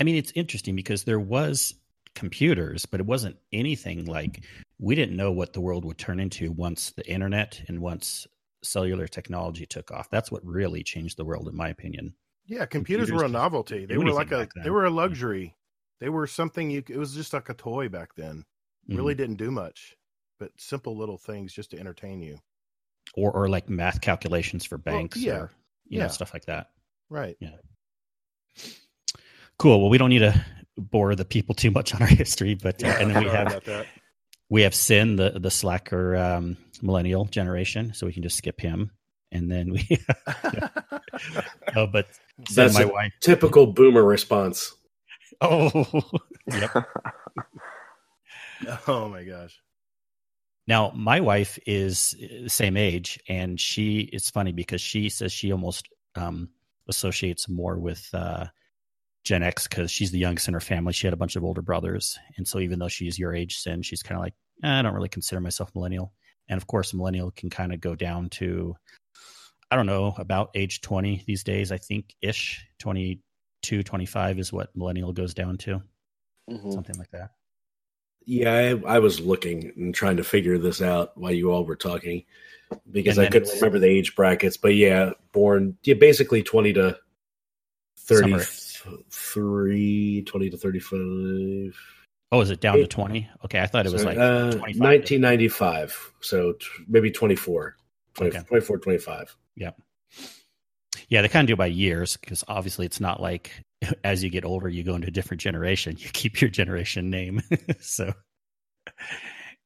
i 0.00 0.04
mean 0.04 0.14
it's 0.14 0.32
interesting 0.34 0.76
because 0.76 1.04
there 1.04 1.20
was 1.20 1.74
computers 2.14 2.86
but 2.86 3.00
it 3.00 3.06
wasn't 3.06 3.36
anything 3.52 4.04
like 4.06 4.44
we 4.78 4.94
didn't 4.94 5.16
know 5.16 5.32
what 5.32 5.52
the 5.52 5.60
world 5.60 5.84
would 5.84 5.98
turn 5.98 6.20
into 6.20 6.52
once 6.52 6.92
the 6.92 7.06
internet 7.10 7.60
and 7.68 7.80
once 7.80 8.26
cellular 8.62 9.06
technology 9.06 9.66
took 9.66 9.90
off. 9.90 10.10
That's 10.10 10.30
what 10.30 10.44
really 10.44 10.82
changed 10.82 11.16
the 11.16 11.24
world, 11.24 11.48
in 11.48 11.56
my 11.56 11.68
opinion. 11.68 12.14
Yeah, 12.46 12.66
computers, 12.66 13.08
computers 13.08 13.12
were 13.12 13.24
a 13.24 13.28
novelty. 13.28 13.86
They 13.86 13.98
were 13.98 14.12
like 14.12 14.32
a 14.32 14.48
they 14.62 14.70
were 14.70 14.86
a 14.86 14.90
luxury. 14.90 15.54
They 16.00 16.08
were 16.08 16.26
something 16.26 16.70
you. 16.70 16.82
It 16.88 16.96
was 16.96 17.14
just 17.14 17.32
like 17.32 17.48
a 17.48 17.54
toy 17.54 17.88
back 17.88 18.14
then. 18.14 18.44
Mm-hmm. 18.88 18.96
Really 18.96 19.14
didn't 19.14 19.36
do 19.36 19.50
much, 19.50 19.96
but 20.38 20.52
simple 20.56 20.96
little 20.96 21.18
things 21.18 21.52
just 21.52 21.72
to 21.72 21.78
entertain 21.78 22.22
you. 22.22 22.38
Or 23.18 23.32
or 23.32 23.48
like 23.48 23.68
math 23.68 24.00
calculations 24.00 24.64
for 24.64 24.78
banks. 24.78 25.16
Well, 25.16 25.24
yeah, 25.24 25.34
or, 25.34 25.50
you 25.88 25.98
yeah, 25.98 26.04
know, 26.04 26.08
stuff 26.08 26.32
like 26.32 26.46
that. 26.46 26.70
Right. 27.10 27.36
Yeah. 27.40 27.56
Cool. 29.58 29.80
Well, 29.80 29.90
we 29.90 29.98
don't 29.98 30.10
need 30.10 30.20
to 30.20 30.44
bore 30.76 31.14
the 31.14 31.24
people 31.24 31.54
too 31.54 31.70
much 31.70 31.94
on 31.94 32.02
our 32.02 32.08
history, 32.22 32.54
but 32.54 32.82
uh, 32.82 32.88
and 32.88 33.14
then 33.14 33.24
we 33.24 33.30
have 33.30 33.86
we 34.48 34.62
have 34.62 34.74
Sin, 34.74 35.16
the 35.16 35.30
the 35.30 35.50
slacker 35.50 36.16
um, 36.16 36.56
millennial 36.80 37.24
generation, 37.26 37.92
so 37.94 38.06
we 38.06 38.12
can 38.12 38.22
just 38.22 38.36
skip 38.36 38.60
him. 38.60 38.90
And 39.30 39.50
then 39.50 39.72
we, 39.72 39.86
oh, 41.76 41.86
but 41.86 42.08
Sin, 42.48 42.54
that's 42.54 42.74
my 42.74 42.86
wife, 42.86 43.12
typical 43.20 43.66
boomer 43.66 44.02
response. 44.02 44.74
Oh, 45.42 45.70
oh 48.86 49.08
my 49.08 49.24
gosh. 49.24 49.60
Now, 50.68 50.92
my 50.94 51.20
wife 51.20 51.58
is 51.66 52.14
the 52.20 52.50
same 52.50 52.76
age, 52.76 53.18
and 53.26 53.58
she. 53.58 54.00
It's 54.12 54.28
funny 54.28 54.52
because 54.52 54.82
she 54.82 55.08
says 55.08 55.32
she 55.32 55.50
almost 55.50 55.88
um, 56.14 56.50
associates 56.86 57.48
more 57.48 57.78
with 57.78 58.06
uh, 58.12 58.44
Gen 59.24 59.42
X 59.42 59.66
because 59.66 59.90
she's 59.90 60.10
the 60.10 60.18
youngest 60.18 60.46
in 60.46 60.52
her 60.52 60.60
family. 60.60 60.92
She 60.92 61.06
had 61.06 61.14
a 61.14 61.18
bunch 61.18 61.36
of 61.36 61.44
older 61.44 61.62
brothers, 61.62 62.18
and 62.36 62.46
so 62.46 62.58
even 62.58 62.78
though 62.78 62.88
she's 62.88 63.18
your 63.18 63.34
age, 63.34 63.56
Sin, 63.56 63.80
she's 63.80 64.02
kind 64.02 64.18
of 64.18 64.22
like, 64.22 64.34
eh, 64.62 64.78
I 64.78 64.82
don't 64.82 64.92
really 64.92 65.08
consider 65.08 65.40
myself 65.40 65.70
millennial. 65.74 66.12
And 66.50 66.58
of 66.58 66.66
course, 66.66 66.92
millennial 66.92 67.30
can 67.30 67.48
kind 67.48 67.72
of 67.72 67.80
go 67.80 67.94
down 67.94 68.28
to, 68.30 68.76
I 69.70 69.76
don't 69.76 69.86
know, 69.86 70.14
about 70.18 70.50
age 70.54 70.82
twenty 70.82 71.24
these 71.26 71.44
days. 71.44 71.72
I 71.72 71.78
think 71.78 72.14
ish 72.20 72.62
22, 72.80 73.82
25 73.82 74.38
is 74.38 74.52
what 74.52 74.76
millennial 74.76 75.14
goes 75.14 75.32
down 75.32 75.56
to, 75.58 75.80
mm-hmm. 76.50 76.70
something 76.72 76.98
like 76.98 77.10
that. 77.12 77.30
Yeah, 78.28 78.52
I, 78.52 78.78
I, 78.96 78.98
was 78.98 79.20
looking 79.20 79.72
and 79.76 79.94
trying 79.94 80.18
to 80.18 80.22
figure 80.22 80.58
this 80.58 80.82
out 80.82 81.16
while 81.16 81.32
you 81.32 81.50
all 81.50 81.64
were 81.64 81.76
talking 81.76 82.24
because 82.90 83.18
I 83.18 83.30
couldn't 83.30 83.54
remember 83.54 83.78
the 83.78 83.86
age 83.86 84.14
brackets. 84.14 84.58
But 84.58 84.74
yeah, 84.74 85.12
born 85.32 85.78
yeah, 85.82 85.94
basically 85.94 86.42
20 86.42 86.74
to 86.74 86.98
33, 87.96 90.24
20 90.24 90.50
to 90.50 90.56
35. 90.58 91.74
Oh, 92.30 92.42
is 92.42 92.50
it 92.50 92.60
down 92.60 92.76
to 92.76 92.86
20? 92.86 93.30
Okay, 93.46 93.60
I 93.60 93.66
thought 93.66 93.86
it 93.86 93.92
was 93.92 94.02
Sorry, 94.02 94.16
like 94.16 94.22
uh, 94.22 94.58
1995. 94.58 96.12
So 96.20 96.52
t- 96.52 96.66
maybe 96.86 97.10
24, 97.10 97.76
20, 98.12 98.30
okay. 98.30 98.44
24, 98.46 98.76
25. 98.76 99.36
Yeah. 99.56 99.70
Yeah, 101.08 101.22
they 101.22 101.28
kind 101.28 101.46
of 101.46 101.46
do 101.46 101.54
it 101.54 101.56
by 101.56 101.64
years 101.64 102.18
because 102.18 102.44
obviously 102.46 102.84
it's 102.84 103.00
not 103.00 103.22
like 103.22 103.64
as 104.04 104.22
you 104.22 104.30
get 104.30 104.44
older, 104.44 104.68
you 104.68 104.82
go 104.82 104.94
into 104.94 105.08
a 105.08 105.12
different 105.12 105.40
generation. 105.40 105.96
You 105.98 106.08
keep 106.12 106.40
your 106.40 106.50
generation 106.50 107.10
name. 107.10 107.42
so, 107.80 108.12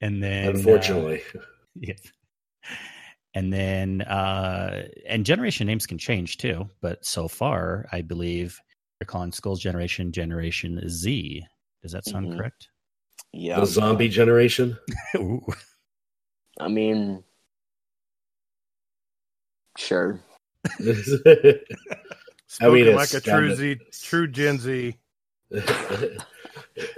and 0.00 0.22
then 0.22 0.56
unfortunately, 0.56 1.22
uh, 1.34 1.40
yeah. 1.74 1.94
And 3.34 3.52
then, 3.52 4.02
uh, 4.02 4.88
and 5.08 5.24
generation 5.24 5.66
names 5.66 5.86
can 5.86 5.96
change 5.98 6.36
too. 6.36 6.68
But 6.82 7.04
so 7.04 7.28
far, 7.28 7.86
I 7.90 8.02
believe 8.02 8.60
they're 8.98 9.06
calling 9.06 9.32
Skull's 9.32 9.60
generation 9.60 10.12
Generation 10.12 10.80
Z. 10.88 11.42
Does 11.82 11.92
that 11.92 12.04
sound 12.04 12.28
mm-hmm. 12.28 12.38
correct? 12.38 12.68
Yeah. 13.32 13.60
The 13.60 13.66
zombie 13.66 14.08
generation? 14.08 14.76
I 16.60 16.68
mean, 16.68 17.24
sure. 19.78 20.20
I 22.60 22.68
mean, 22.68 22.94
like 22.94 23.14
a 23.14 23.20
true 23.20 23.54
Z, 23.54 23.78
true 24.02 24.28
Gen 24.28 24.58
Z. 24.58 24.96
it 25.50 26.24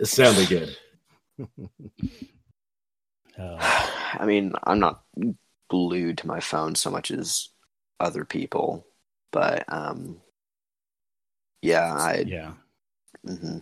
sounded 0.04 0.48
good. 0.48 0.76
Uh, 3.38 3.56
I 4.18 4.26
mean, 4.26 4.52
I'm 4.64 4.80
not 4.80 5.02
glued 5.68 6.18
to 6.18 6.26
my 6.26 6.40
phone 6.40 6.74
so 6.74 6.90
much 6.90 7.10
as 7.10 7.48
other 8.00 8.24
people, 8.24 8.86
but 9.32 9.64
um, 9.68 10.20
yeah, 11.62 11.92
I 11.92 12.24
yeah, 12.26 12.52
mm-hmm. 13.26 13.58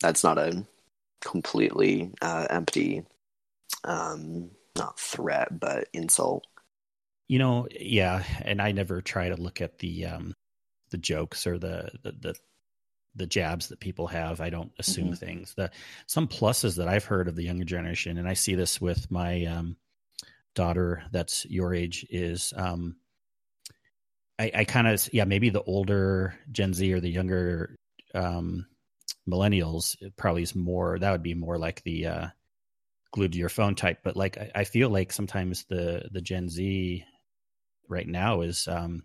that's 0.00 0.24
not 0.24 0.38
a 0.38 0.64
completely 1.20 2.12
uh, 2.20 2.46
empty, 2.50 3.04
um, 3.84 4.50
not 4.76 4.98
threat, 4.98 5.58
but 5.58 5.88
insult. 5.92 6.46
You 7.28 7.38
know, 7.38 7.66
yeah, 7.70 8.22
and 8.42 8.60
I 8.62 8.72
never 8.72 9.00
try 9.00 9.28
to 9.28 9.36
look 9.36 9.60
at 9.60 9.78
the 9.78 10.06
um, 10.06 10.34
the 10.90 10.98
jokes 10.98 11.46
or 11.46 11.58
the 11.58 11.90
the 12.02 12.12
the, 12.12 12.34
the 13.14 13.26
jabs 13.26 13.68
that 13.68 13.80
people 13.80 14.06
have. 14.08 14.40
I 14.40 14.50
don't 14.50 14.72
assume 14.78 15.06
mm-hmm. 15.06 15.14
things. 15.14 15.54
The 15.54 15.70
some 16.06 16.28
pluses 16.28 16.76
that 16.76 16.88
I've 16.88 17.04
heard 17.04 17.28
of 17.28 17.36
the 17.36 17.44
younger 17.44 17.64
generation, 17.64 18.18
and 18.18 18.28
I 18.28 18.34
see 18.34 18.54
this 18.54 18.80
with 18.80 19.10
my 19.10 19.46
um, 19.46 19.76
daughter 20.54 21.04
that's 21.12 21.44
your 21.46 21.74
age 21.74 22.06
is 22.10 22.52
um, 22.56 22.96
I, 24.38 24.50
I 24.54 24.64
kind 24.64 24.88
of 24.88 25.08
yeah 25.12 25.24
maybe 25.24 25.50
the 25.50 25.62
older 25.62 26.34
Gen 26.50 26.74
Z 26.74 26.92
or 26.92 27.00
the 27.00 27.10
younger 27.10 27.76
um, 28.14 28.66
millennials 29.28 29.96
probably 30.16 30.42
is 30.42 30.54
more 30.54 30.98
that 30.98 31.12
would 31.12 31.22
be 31.22 31.34
more 31.34 31.58
like 31.58 31.82
the 31.84 32.06
uh, 32.06 32.26
glued 33.12 33.32
to 33.32 33.38
your 33.38 33.48
phone 33.48 33.74
type. 33.74 34.00
But 34.02 34.16
like 34.16 34.38
I, 34.38 34.50
I 34.56 34.64
feel 34.64 34.90
like 34.90 35.12
sometimes 35.12 35.64
the 35.68 36.08
the 36.10 36.20
Gen 36.20 36.48
Z 36.48 37.04
right 37.88 38.08
now 38.08 38.40
is 38.40 38.66
um, 38.68 39.04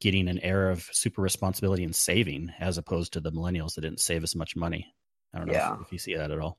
getting 0.00 0.28
an 0.28 0.38
air 0.40 0.70
of 0.70 0.88
super 0.92 1.22
responsibility 1.22 1.84
and 1.84 1.94
saving 1.94 2.52
as 2.58 2.78
opposed 2.78 3.14
to 3.14 3.20
the 3.20 3.32
millennials 3.32 3.74
that 3.74 3.82
didn't 3.82 4.00
save 4.00 4.22
as 4.22 4.34
much 4.34 4.56
money. 4.56 4.94
I 5.34 5.38
don't 5.38 5.48
know 5.48 5.54
yeah. 5.54 5.74
if, 5.74 5.82
if, 5.82 5.92
you 5.92 5.98
see 5.98 6.16
that 6.16 6.30
at 6.30 6.38
all. 6.38 6.58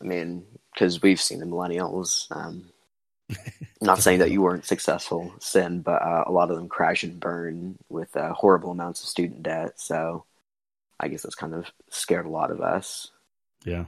I 0.00 0.04
mean, 0.04 0.44
because 0.72 1.02
we've 1.02 1.20
seen 1.20 1.38
the 1.38 1.46
millennials. 1.46 2.30
Um, 2.34 2.70
not 3.80 4.00
saying 4.00 4.18
that 4.18 4.30
you 4.30 4.42
weren't 4.42 4.64
successful, 4.64 5.32
Sin, 5.40 5.80
but 5.80 6.02
uh, 6.02 6.24
a 6.26 6.32
lot 6.32 6.50
of 6.50 6.56
them 6.56 6.68
crash 6.68 7.02
and 7.02 7.20
burn 7.20 7.78
with 7.88 8.16
uh, 8.16 8.32
horrible 8.32 8.70
amounts 8.70 9.02
of 9.02 9.08
student 9.08 9.42
debt. 9.42 9.80
So 9.80 10.24
I 10.98 11.08
guess 11.08 11.22
that's 11.22 11.34
kind 11.34 11.54
of 11.54 11.70
scared 11.90 12.26
a 12.26 12.30
lot 12.30 12.50
of 12.50 12.60
us. 12.60 13.10
Yeah. 13.64 13.86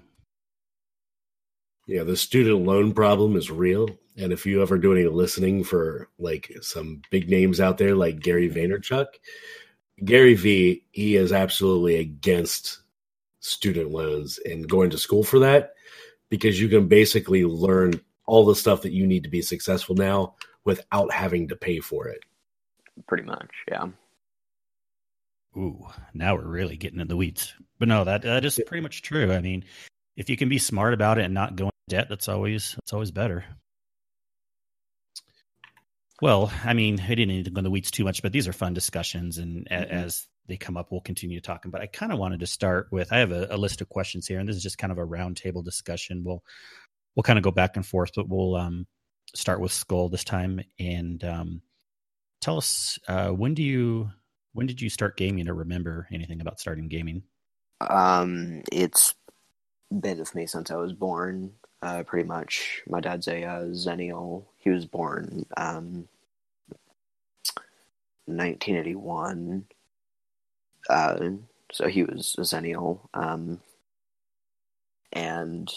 Yeah, 1.86 2.04
the 2.04 2.16
student 2.16 2.64
loan 2.64 2.94
problem 2.94 3.36
is 3.36 3.50
real. 3.50 3.88
And 4.16 4.32
if 4.32 4.46
you 4.46 4.62
ever 4.62 4.78
do 4.78 4.92
any 4.92 5.06
listening 5.06 5.64
for 5.64 6.08
like 6.18 6.52
some 6.60 7.02
big 7.10 7.28
names 7.28 7.60
out 7.60 7.78
there 7.78 7.94
like 7.94 8.20
Gary 8.20 8.48
mm-hmm. 8.48 8.72
Vaynerchuk, 8.72 9.06
Gary 10.04 10.34
V, 10.34 10.84
he 10.90 11.16
is 11.16 11.32
absolutely 11.32 11.96
against 11.96 12.80
student 13.40 13.90
loans 13.90 14.38
and 14.44 14.68
going 14.68 14.90
to 14.90 14.98
school 14.98 15.22
for 15.22 15.38
that 15.40 15.74
because 16.30 16.60
you 16.60 16.68
can 16.68 16.88
basically 16.88 17.44
learn 17.44 18.00
all 18.26 18.44
the 18.44 18.54
stuff 18.54 18.82
that 18.82 18.92
you 18.92 19.06
need 19.06 19.24
to 19.24 19.28
be 19.28 19.42
successful 19.42 19.94
now 19.94 20.34
without 20.64 21.12
having 21.12 21.48
to 21.48 21.56
pay 21.56 21.80
for 21.80 22.08
it. 22.08 22.20
Pretty 23.06 23.24
much, 23.24 23.50
yeah. 23.68 23.88
Ooh, 25.56 25.86
now 26.14 26.34
we're 26.34 26.42
really 26.42 26.76
getting 26.76 27.00
in 27.00 27.08
the 27.08 27.16
weeds. 27.16 27.54
But 27.78 27.88
no, 27.88 28.04
that 28.04 28.22
that 28.22 28.44
is 28.44 28.60
pretty 28.66 28.82
much 28.82 29.02
true. 29.02 29.32
I 29.32 29.40
mean, 29.40 29.64
if 30.16 30.30
you 30.30 30.36
can 30.36 30.48
be 30.48 30.58
smart 30.58 30.94
about 30.94 31.18
it 31.18 31.24
and 31.24 31.34
not 31.34 31.54
go 31.54 31.66
into 31.66 31.72
debt, 31.88 32.08
that's 32.08 32.28
always 32.28 32.74
that's 32.76 32.92
always 32.92 33.10
better. 33.10 33.44
Well, 36.22 36.52
I 36.64 36.74
mean, 36.74 37.00
I 37.00 37.08
didn't 37.08 37.28
need 37.28 37.44
to 37.46 37.50
go 37.50 37.58
in 37.58 37.64
the 37.64 37.70
weeds 37.70 37.90
too 37.90 38.04
much, 38.04 38.22
but 38.22 38.32
these 38.32 38.46
are 38.46 38.52
fun 38.52 38.72
discussions, 38.72 39.38
and 39.38 39.66
mm-hmm. 39.68 39.90
as 39.90 40.26
they 40.46 40.56
come 40.56 40.76
up, 40.76 40.90
we'll 40.90 41.00
continue 41.00 41.40
talking. 41.40 41.70
But 41.70 41.80
I 41.80 41.86
kind 41.86 42.12
of 42.12 42.18
wanted 42.18 42.40
to 42.40 42.46
start 42.46 42.88
with 42.90 43.12
I 43.12 43.18
have 43.18 43.32
a, 43.32 43.48
a, 43.50 43.56
list 43.56 43.80
of 43.80 43.88
questions 43.88 44.26
here, 44.26 44.38
and 44.38 44.48
this 44.48 44.56
is 44.56 44.62
just 44.62 44.78
kind 44.78 44.92
of 44.92 44.98
a 44.98 45.06
roundtable 45.06 45.64
discussion. 45.64 46.22
We'll 46.24 46.42
we'll 47.16 47.24
kind 47.24 47.38
of 47.38 47.42
go 47.42 47.50
back 47.50 47.76
and 47.76 47.84
forth, 47.84 48.12
but 48.14 48.28
we'll 48.28 48.54
um, 48.54 48.86
start 49.34 49.60
with 49.60 49.72
Skull 49.72 50.08
this 50.08 50.24
time, 50.24 50.60
and 50.78 51.22
um, 51.24 51.62
tell 52.40 52.58
us 52.58 52.98
uh, 53.08 53.30
when 53.30 53.54
do 53.54 53.62
you 53.62 54.10
when 54.52 54.66
did 54.66 54.80
you 54.80 54.90
start 54.90 55.16
gaming, 55.16 55.48
or 55.48 55.54
remember 55.54 56.06
anything 56.12 56.40
about 56.40 56.60
starting 56.60 56.88
gaming? 56.88 57.24
Um, 57.80 58.62
it's 58.70 59.14
been 59.90 60.18
with 60.18 60.34
me 60.34 60.46
since 60.46 60.70
I 60.70 60.76
was 60.76 60.92
born. 60.92 61.54
Uh, 61.82 62.02
pretty 62.02 62.26
much, 62.26 62.82
my 62.86 63.00
dad's 63.00 63.28
a 63.28 63.44
uh, 63.44 63.64
Xennial. 63.64 64.44
He 64.64 64.70
was 64.70 64.86
born 64.86 65.44
um, 65.58 66.08
1981. 68.24 69.66
Uh, 70.88 71.30
so 71.70 71.86
he 71.86 72.02
was 72.02 72.34
a 72.38 72.42
Xennial. 72.42 73.00
Um, 73.12 73.60
and 75.12 75.70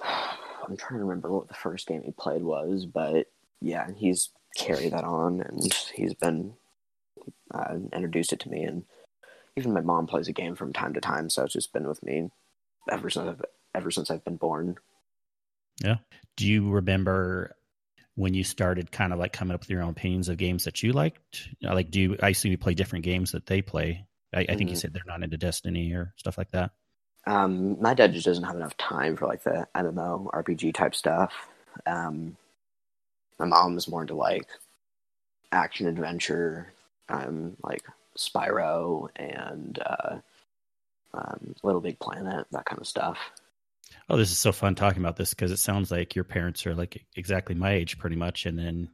I'm 0.00 0.76
trying 0.76 1.00
to 1.00 1.04
remember 1.04 1.32
what 1.32 1.48
the 1.48 1.54
first 1.54 1.88
game 1.88 2.02
he 2.02 2.12
played 2.12 2.42
was, 2.42 2.86
but 2.86 3.26
yeah, 3.60 3.90
he's 3.96 4.30
carried 4.56 4.92
that 4.92 5.04
on 5.04 5.40
and 5.40 5.72
he's 5.94 6.14
been 6.14 6.54
uh, 7.52 7.74
introduced 7.92 8.32
it 8.32 8.40
to 8.40 8.48
me. 8.48 8.62
And 8.62 8.84
even 9.56 9.72
my 9.72 9.80
mom 9.80 10.06
plays 10.06 10.28
a 10.28 10.32
game 10.32 10.54
from 10.54 10.72
time 10.72 10.94
to 10.94 11.00
time, 11.00 11.28
so 11.30 11.42
it's 11.42 11.52
just 11.52 11.72
been 11.72 11.88
with 11.88 12.02
me 12.04 12.30
ever 12.90 13.10
since 13.10 13.28
I've, 13.28 13.42
ever 13.74 13.90
since 13.90 14.08
I've 14.08 14.24
been 14.24 14.36
born. 14.36 14.76
Yeah. 15.82 15.96
Do 16.36 16.46
you 16.46 16.70
remember 16.70 17.56
when 18.18 18.34
you 18.34 18.42
started 18.42 18.90
kind 18.90 19.12
of 19.12 19.20
like 19.20 19.32
coming 19.32 19.54
up 19.54 19.60
with 19.60 19.70
your 19.70 19.80
own 19.82 19.90
opinions 19.90 20.28
of 20.28 20.36
games 20.38 20.64
that 20.64 20.82
you 20.82 20.92
liked? 20.92 21.48
Like, 21.62 21.90
do 21.90 22.00
you, 22.00 22.16
I 22.20 22.32
see 22.32 22.48
you 22.48 22.58
play 22.58 22.74
different 22.74 23.04
games 23.04 23.32
that 23.32 23.46
they 23.46 23.62
play. 23.62 24.06
I, 24.34 24.40
I 24.50 24.56
think 24.56 24.70
Mm-hmm. 24.70 24.70
you 24.70 24.76
said 24.76 24.92
they're 24.92 25.02
not 25.06 25.22
into 25.22 25.36
Destiny 25.38 25.92
or 25.92 26.14
stuff 26.16 26.36
like 26.36 26.50
that. 26.50 26.72
Um, 27.26 27.80
my 27.80 27.94
dad 27.94 28.12
just 28.12 28.26
doesn't 28.26 28.44
have 28.44 28.56
enough 28.56 28.76
time 28.76 29.16
for 29.16 29.26
like 29.26 29.42
the 29.44 29.68
MMO 29.74 30.30
RPG 30.32 30.74
type 30.74 30.94
stuff. 30.94 31.32
Um, 31.86 32.36
my 33.38 33.46
mom's 33.46 33.88
more 33.88 34.02
into 34.02 34.14
like 34.14 34.46
action 35.52 35.86
adventure, 35.86 36.72
um, 37.08 37.56
like 37.62 37.82
Spyro 38.16 39.08
and 39.16 39.78
uh, 39.84 40.16
um, 41.14 41.54
Little 41.62 41.80
Big 41.80 41.98
Planet, 41.98 42.46
that 42.52 42.64
kind 42.66 42.80
of 42.80 42.86
stuff. 42.86 43.18
Oh, 44.08 44.16
this 44.16 44.30
is 44.30 44.38
so 44.38 44.52
fun 44.52 44.74
talking 44.74 45.02
about 45.02 45.16
this 45.16 45.30
because 45.34 45.50
it 45.52 45.58
sounds 45.58 45.90
like 45.90 46.14
your 46.14 46.24
parents 46.24 46.66
are 46.66 46.74
like 46.74 47.04
exactly 47.14 47.54
my 47.54 47.72
age, 47.72 47.98
pretty 47.98 48.16
much. 48.16 48.46
And 48.46 48.58
then, 48.58 48.90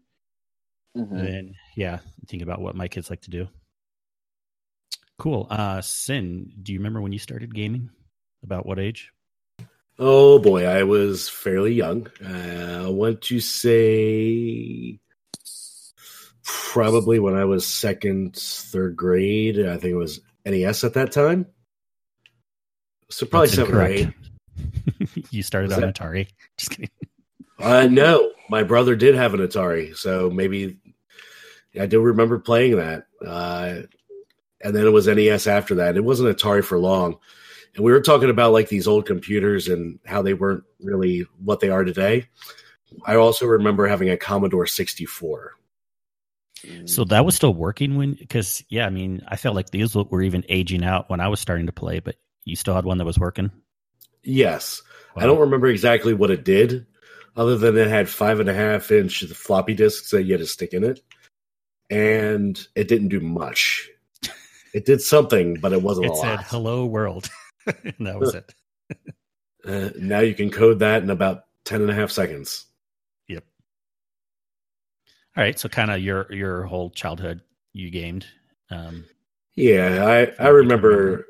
Mhm. 0.97 1.11
then 1.23 1.55
yeah, 1.77 2.01
think 2.27 2.43
about 2.43 2.61
what 2.61 2.75
my 2.75 2.89
kids 2.89 3.11
like 3.11 3.21
to 3.23 3.31
do. 3.31 3.49
Cool. 5.19 5.47
Uh, 5.49 5.81
Sin, 5.81 6.53
do 6.62 6.73
you 6.73 6.81
remember 6.81 7.01
when 7.01 7.12
you 7.12 7.19
started 7.21 7.55
gaming? 7.55 7.91
About 8.43 8.67
what 8.67 8.79
age? 8.81 9.12
Oh 9.99 10.41
boy, 10.41 10.67
I 10.67 10.83
was 10.83 11.29
fairly 11.29 11.73
young. 11.73 12.09
Uh, 12.23 12.83
I 12.87 12.89
want 12.91 13.23
to 13.23 13.39
say 13.41 14.99
probably 16.43 17.21
when 17.21 17.35
I 17.37 17.45
was 17.45 17.65
second, 17.67 18.35
third 18.37 18.97
grade. 18.97 19.61
I 19.61 19.75
think 19.79 19.93
it 19.93 19.97
was 19.97 20.21
NES 20.45 20.83
at 20.85 20.95
that 20.95 21.12
time. 21.12 21.47
So 23.11 23.25
probably 23.27 23.47
That's 23.47 23.57
seven 23.57 23.75
or 23.77 23.83
eight. 23.87 24.09
you 25.31 25.43
started 25.43 25.73
on 25.73 25.81
that- 25.81 25.95
Atari. 25.95 26.29
Just 26.57 26.71
kidding. 26.71 26.91
Uh, 27.59 27.87
no, 27.87 28.33
my 28.49 28.63
brother 28.63 28.97
did 28.97 29.15
have 29.15 29.33
an 29.35 29.41
Atari, 29.41 29.97
so 29.97 30.29
maybe 30.29 30.77
I 31.81 31.87
do 31.87 32.01
remember 32.01 32.39
playing 32.39 32.77
that. 32.77 33.07
Uh, 33.25 33.83
and 34.61 34.75
then 34.75 34.87
it 34.87 34.93
was 34.93 35.07
NES 35.07 35.47
after 35.47 35.77
that. 35.77 35.97
It 35.97 36.05
wasn't 36.05 36.37
Atari 36.37 36.65
for 36.65 36.79
long. 36.79 37.19
And 37.75 37.85
we 37.85 37.93
were 37.93 38.01
talking 38.01 38.31
about 38.31 38.53
like 38.53 38.69
these 38.69 38.87
old 38.87 39.07
computers 39.07 39.69
and 39.69 39.99
how 40.07 40.23
they 40.23 40.35
weren't 40.35 40.65
really 40.81 41.27
what 41.39 41.61
they 41.61 41.71
are 41.71 41.85
today. 41.85 42.29
I 43.05 43.17
also 43.17 43.47
remember 43.47 43.87
having 43.87 44.11
a 44.11 44.17
Commodore 44.17 44.67
64. 44.67 45.53
Mm. 46.65 46.89
So 46.89 47.05
that 47.05 47.25
was 47.25 47.35
still 47.35 47.53
working 47.53 47.97
when, 47.97 48.15
because 48.15 48.65
yeah, 48.69 48.87
I 48.87 48.91
mean, 48.91 49.23
I 49.27 49.37
felt 49.37 49.57
like 49.57 49.71
these 49.71 49.95
were 49.95 50.23
even 50.23 50.45
aging 50.49 50.85
out 50.85 51.11
when 51.11 51.21
I 51.21 51.29
was 51.29 51.41
starting 51.41 51.67
to 51.67 51.73
play, 51.73 51.99
but 52.01 52.17
you 52.45 52.57
still 52.57 52.75
had 52.75 52.85
one 52.85 52.99
that 52.99 53.05
was 53.05 53.19
working. 53.19 53.51
Yes. 54.25 54.83
I 55.16 55.27
don't 55.27 55.39
remember 55.41 55.68
exactly 55.68 56.12
what 56.14 56.31
it 56.31 56.45
did, 56.45 56.87
other 57.37 57.57
than 57.57 57.77
it 57.79 57.87
had 57.89 58.09
five 58.09 58.41
and 58.41 58.49
a 58.49 58.55
half 58.55 58.91
inch 58.91 59.25
floppy 59.27 59.75
disks 59.75 60.11
that 60.11 60.25
you 60.25 60.33
had 60.33 60.41
to 60.41 60.47
stick 60.47 60.72
in 60.72 60.83
it. 60.83 61.01
And 61.91 62.59
it 62.75 62.89
didn't 62.89 63.09
do 63.09 63.20
much. 63.20 63.89
It 64.72 64.85
did 64.87 65.01
something, 65.01 65.55
but 65.61 65.72
it 65.72 65.83
wasn't 65.83 66.07
It 66.07 66.16
said 66.16 66.41
"Hello 66.41 66.85
World," 66.85 67.29
and 67.66 67.95
that 68.07 68.18
was 68.18 68.35
it. 68.35 68.55
Uh, 69.66 69.89
now 69.99 70.18
you 70.20 70.35
can 70.35 70.51
code 70.51 70.81
that 70.81 71.03
in 71.03 71.09
about 71.09 71.45
10 71.64 71.81
and 71.81 71.91
a 71.91 71.95
half 71.95 72.11
seconds. 72.11 72.66
Yep. 73.29 73.45
All 75.39 75.43
right, 75.43 75.59
so 75.59 75.70
kind 75.70 75.91
of 75.91 76.03
your 76.03 76.31
your 76.31 76.64
whole 76.64 76.91
childhood 76.91 77.41
you 77.72 77.89
gamed. 77.91 78.27
Um, 78.70 79.07
Yeah, 79.55 80.05
I, 80.39 80.45
I 80.45 80.49
remember. 80.49 81.29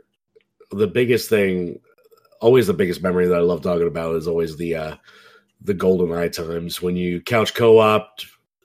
the 0.72 0.88
biggest 0.88 1.28
thing, 1.28 1.78
always 2.44 2.66
the 2.66 2.74
biggest 2.74 3.02
memory 3.02 3.26
that 3.26 3.38
I 3.38 3.40
love 3.40 3.62
talking 3.62 3.86
about 3.86 4.16
is 4.16 4.28
always 4.28 4.56
the 4.58 4.74
uh, 4.76 4.96
the 5.62 5.74
GoldenEye 5.74 6.30
times 6.30 6.82
when 6.82 6.94
you 6.94 7.22
couch 7.22 7.54
co-op, 7.54 8.20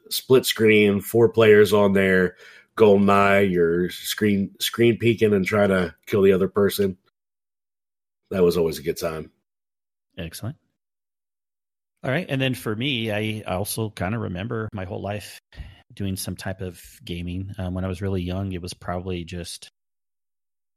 split 0.09 0.45
screen, 0.45 0.99
four 0.99 1.29
players 1.29 1.71
on 1.71 1.93
there, 1.93 2.35
GoldenEye, 2.77 3.49
you're 3.49 3.89
screen 3.89 4.51
screen 4.59 4.97
peeking 4.97 5.33
and 5.33 5.45
trying 5.45 5.69
to 5.69 5.95
kill 6.05 6.21
the 6.21 6.33
other 6.33 6.49
person. 6.49 6.97
That 8.31 8.43
was 8.43 8.57
always 8.57 8.79
a 8.79 8.83
good 8.83 8.97
time. 8.97 9.31
Excellent. 10.17 10.57
All 12.03 12.11
right. 12.11 12.25
And 12.27 12.41
then 12.41 12.55
for 12.55 12.75
me, 12.75 13.11
I 13.11 13.43
also 13.47 13.89
kind 13.89 14.13
of 14.13 14.21
remember 14.21 14.69
my 14.73 14.83
whole 14.83 15.01
life 15.01 15.39
doing 15.93 16.17
some 16.17 16.35
type 16.35 16.61
of 16.61 16.81
gaming. 17.03 17.53
Um, 17.57 17.73
when 17.73 17.85
I 17.85 17.87
was 17.87 18.01
really 18.01 18.21
young, 18.21 18.51
it 18.51 18.61
was 18.61 18.73
probably 18.73 19.23
just 19.23 19.69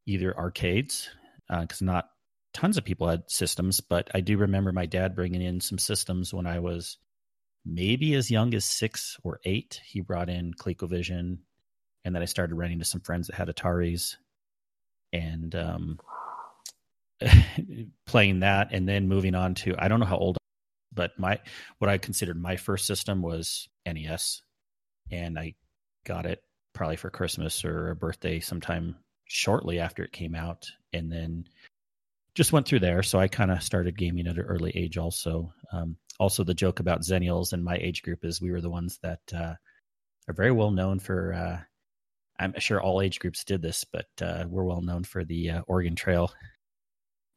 either 0.07 0.37
arcades, 0.37 1.11
because 1.49 1.83
not 1.83 2.09
tons 2.53 2.77
of 2.77 2.85
people 2.85 3.09
had 3.09 3.31
systems, 3.31 3.81
but 3.81 4.11
I 4.15 4.21
do 4.21 4.39
remember 4.39 4.73
my 4.73 4.87
dad 4.87 5.15
bringing 5.15 5.43
in 5.43 5.61
some 5.61 5.79
systems 5.79 6.33
when 6.33 6.47
I 6.47 6.59
was 6.59 6.99
maybe 7.65 8.15
as 8.15 8.31
young 8.31 8.55
as 8.55 8.65
six 8.65 9.19
or 9.23 9.41
eight. 9.45 9.81
He 9.85 10.01
brought 10.01 10.29
in 10.29 10.55
ColecoVision, 10.55 11.39
and 12.05 12.15
then 12.15 12.23
I 12.23 12.27
started 12.27 12.55
running 12.55 12.81
to 12.81 12.85
some 12.85 13.01
friends 13.01 13.29
that 13.29 13.37
had 13.37 13.49
Ataris. 13.49 14.17
And 15.15 15.55
um, 15.55 15.99
playing 18.07 18.41
that 18.41 18.69
and 18.73 18.89
then 18.89 19.09
moving 19.09 19.35
on 19.35 19.55
to 19.55 19.75
I 19.79 19.89
don't 19.89 20.01
know 20.01 20.07
how 20.07 20.19
old 20.19 20.39
but 20.93 21.19
my 21.19 21.39
what 21.79 21.91
I 21.91 21.99
considered 21.99 22.41
my 22.41 22.57
first 22.57 22.87
system 22.87 23.23
was 23.23 23.69
NES 23.87 24.43
and 25.11 25.39
I 25.39 25.55
got 26.05 26.27
it 26.27 26.43
probably 26.75 26.97
for 26.97 27.11
Christmas 27.11 27.65
or 27.65 27.91
a 27.91 27.97
birthday 27.97 28.41
sometime 28.41 28.97
shortly 29.25 29.79
after 29.79 30.03
it 30.03 30.13
came 30.13 30.35
out 30.35 30.67
and 30.93 31.11
then 31.11 31.45
just 32.35 32.53
went 32.53 32.67
through 32.67 32.81
there 32.81 33.03
so 33.03 33.19
I 33.19 33.29
kind 33.29 33.51
of 33.51 33.63
started 33.63 33.97
gaming 33.97 34.27
at 34.27 34.37
an 34.37 34.43
early 34.43 34.73
age 34.75 34.99
also 34.99 35.53
um, 35.73 35.97
also 36.19 36.45
the 36.45 36.55
joke 36.55 36.81
about 36.81 37.03
Xennials 37.03 37.53
and 37.53 37.65
my 37.65 37.77
age 37.77 38.03
group 38.03 38.25
is 38.25 38.41
we 38.41 38.51
were 38.51 38.61
the 38.61 38.71
ones 38.71 38.99
that 39.03 39.21
uh, 39.35 39.55
are 40.29 40.35
very 40.35 40.53
well 40.53 40.71
known 40.71 40.99
for 40.99 41.33
uh, 41.33 41.61
I'm 42.39 42.59
sure 42.59 42.81
all 42.81 43.01
age 43.01 43.21
groups 43.21 43.45
did 43.45 43.63
this 43.63 43.85
but 43.85 44.07
uh, 44.21 44.45
we're 44.49 44.65
well 44.65 44.83
known 44.83 45.05
for 45.05 45.25
the 45.25 45.51
uh, 45.51 45.61
Oregon 45.67 45.95
Trail 45.95 46.33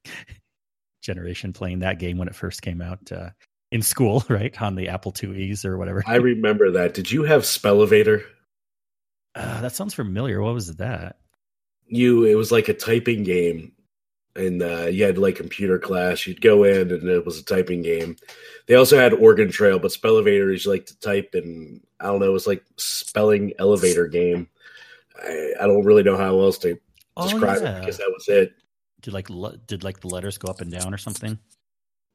generation 1.02 1.54
playing 1.54 1.80
that 1.80 2.00
game 2.00 2.18
when 2.18 2.28
it 2.28 2.36
first 2.36 2.62
came 2.62 2.82
out 2.82 3.12
uh, 3.12 3.30
in 3.72 3.82
school, 3.82 4.24
right 4.30 4.60
on 4.62 4.76
the 4.76 4.90
Apple 4.90 5.14
IIe's 5.22 5.64
or 5.64 5.78
whatever. 5.78 6.04
I 6.06 6.16
remember 6.16 6.72
that. 6.72 6.94
Did 6.94 7.12
you 7.12 7.24
have 7.24 7.44
Spellevator? 7.44 8.24
Uh, 9.36 9.62
that 9.62 9.76
sounds 9.76 9.94
familiar. 9.94 10.42
What 10.42 10.54
was 10.54 10.76
that? 10.78 11.18
You 11.88 12.26
it 12.26 12.36
was 12.36 12.52
like 12.52 12.68
a 12.68 12.74
typing 12.74 13.24
game 13.24 13.74
and 14.36 14.62
uh, 14.62 14.86
you 14.88 15.04
had 15.06 15.18
like 15.18 15.36
computer 15.36 15.80
class. 15.80 16.28
You'd 16.28 16.42
go 16.42 16.64
in 16.64 16.92
and 16.92 17.08
it 17.08 17.26
was 17.26 17.40
a 17.40 17.46
typing 17.46 17.82
game. 17.82 18.18
They 18.68 18.76
also 18.76 18.98
had 18.98 19.14
Oregon 19.14 19.50
Trail, 19.50 19.80
but 19.80 19.92
Spellevator 19.92 20.54
is 20.54 20.66
like 20.66 20.86
to 20.88 21.00
type 21.00 21.32
and 21.34 21.82
I 22.00 22.08
don't 22.08 22.20
know, 22.20 22.28
it 22.28 22.34
was 22.34 22.48
like 22.48 22.64
spelling 22.78 23.54
elevator 23.60 24.08
game. 24.08 24.50
I, 25.22 25.54
I 25.62 25.68
don't 25.68 25.86
really 25.86 26.04
know 26.04 26.18
how 26.18 26.40
else 26.40 26.58
to 26.60 26.78
describe 27.22 27.62
it 27.62 27.80
because 27.80 27.98
that 27.98 28.12
was 28.14 28.28
it. 28.28 28.54
Did 29.02 29.14
like 29.14 29.30
le- 29.30 29.58
did 29.58 29.84
like 29.84 30.02
the 30.02 30.08
letters 30.08 30.38
go 30.38 30.50
up 30.50 30.62
and 30.62 30.72
down 30.72 30.94
or 30.94 30.98
something? 30.98 31.40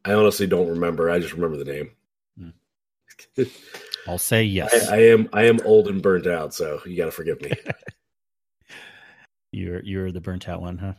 I 0.04 0.12
honestly 0.12 0.46
don't 0.46 0.68
remember. 0.68 1.10
I 1.10 1.18
just 1.18 1.34
remember 1.34 1.56
the 1.56 1.72
name. 1.72 1.90
Hmm. 2.38 3.42
I'll 4.08 4.18
say 4.18 4.42
yes. 4.42 4.88
I, 4.88 4.96
I 4.96 4.98
am 5.06 5.28
I 5.32 5.44
am 5.44 5.60
old 5.64 5.88
and 5.88 6.02
burnt 6.02 6.26
out, 6.26 6.52
so 6.52 6.80
you 6.84 6.96
got 6.96 7.06
to 7.06 7.10
forgive 7.10 7.40
me. 7.40 7.52
you're 9.52 9.82
you're 9.82 10.12
the 10.12 10.20
burnt 10.20 10.48
out 10.48 10.60
one, 10.60 10.78
huh? 10.78 10.94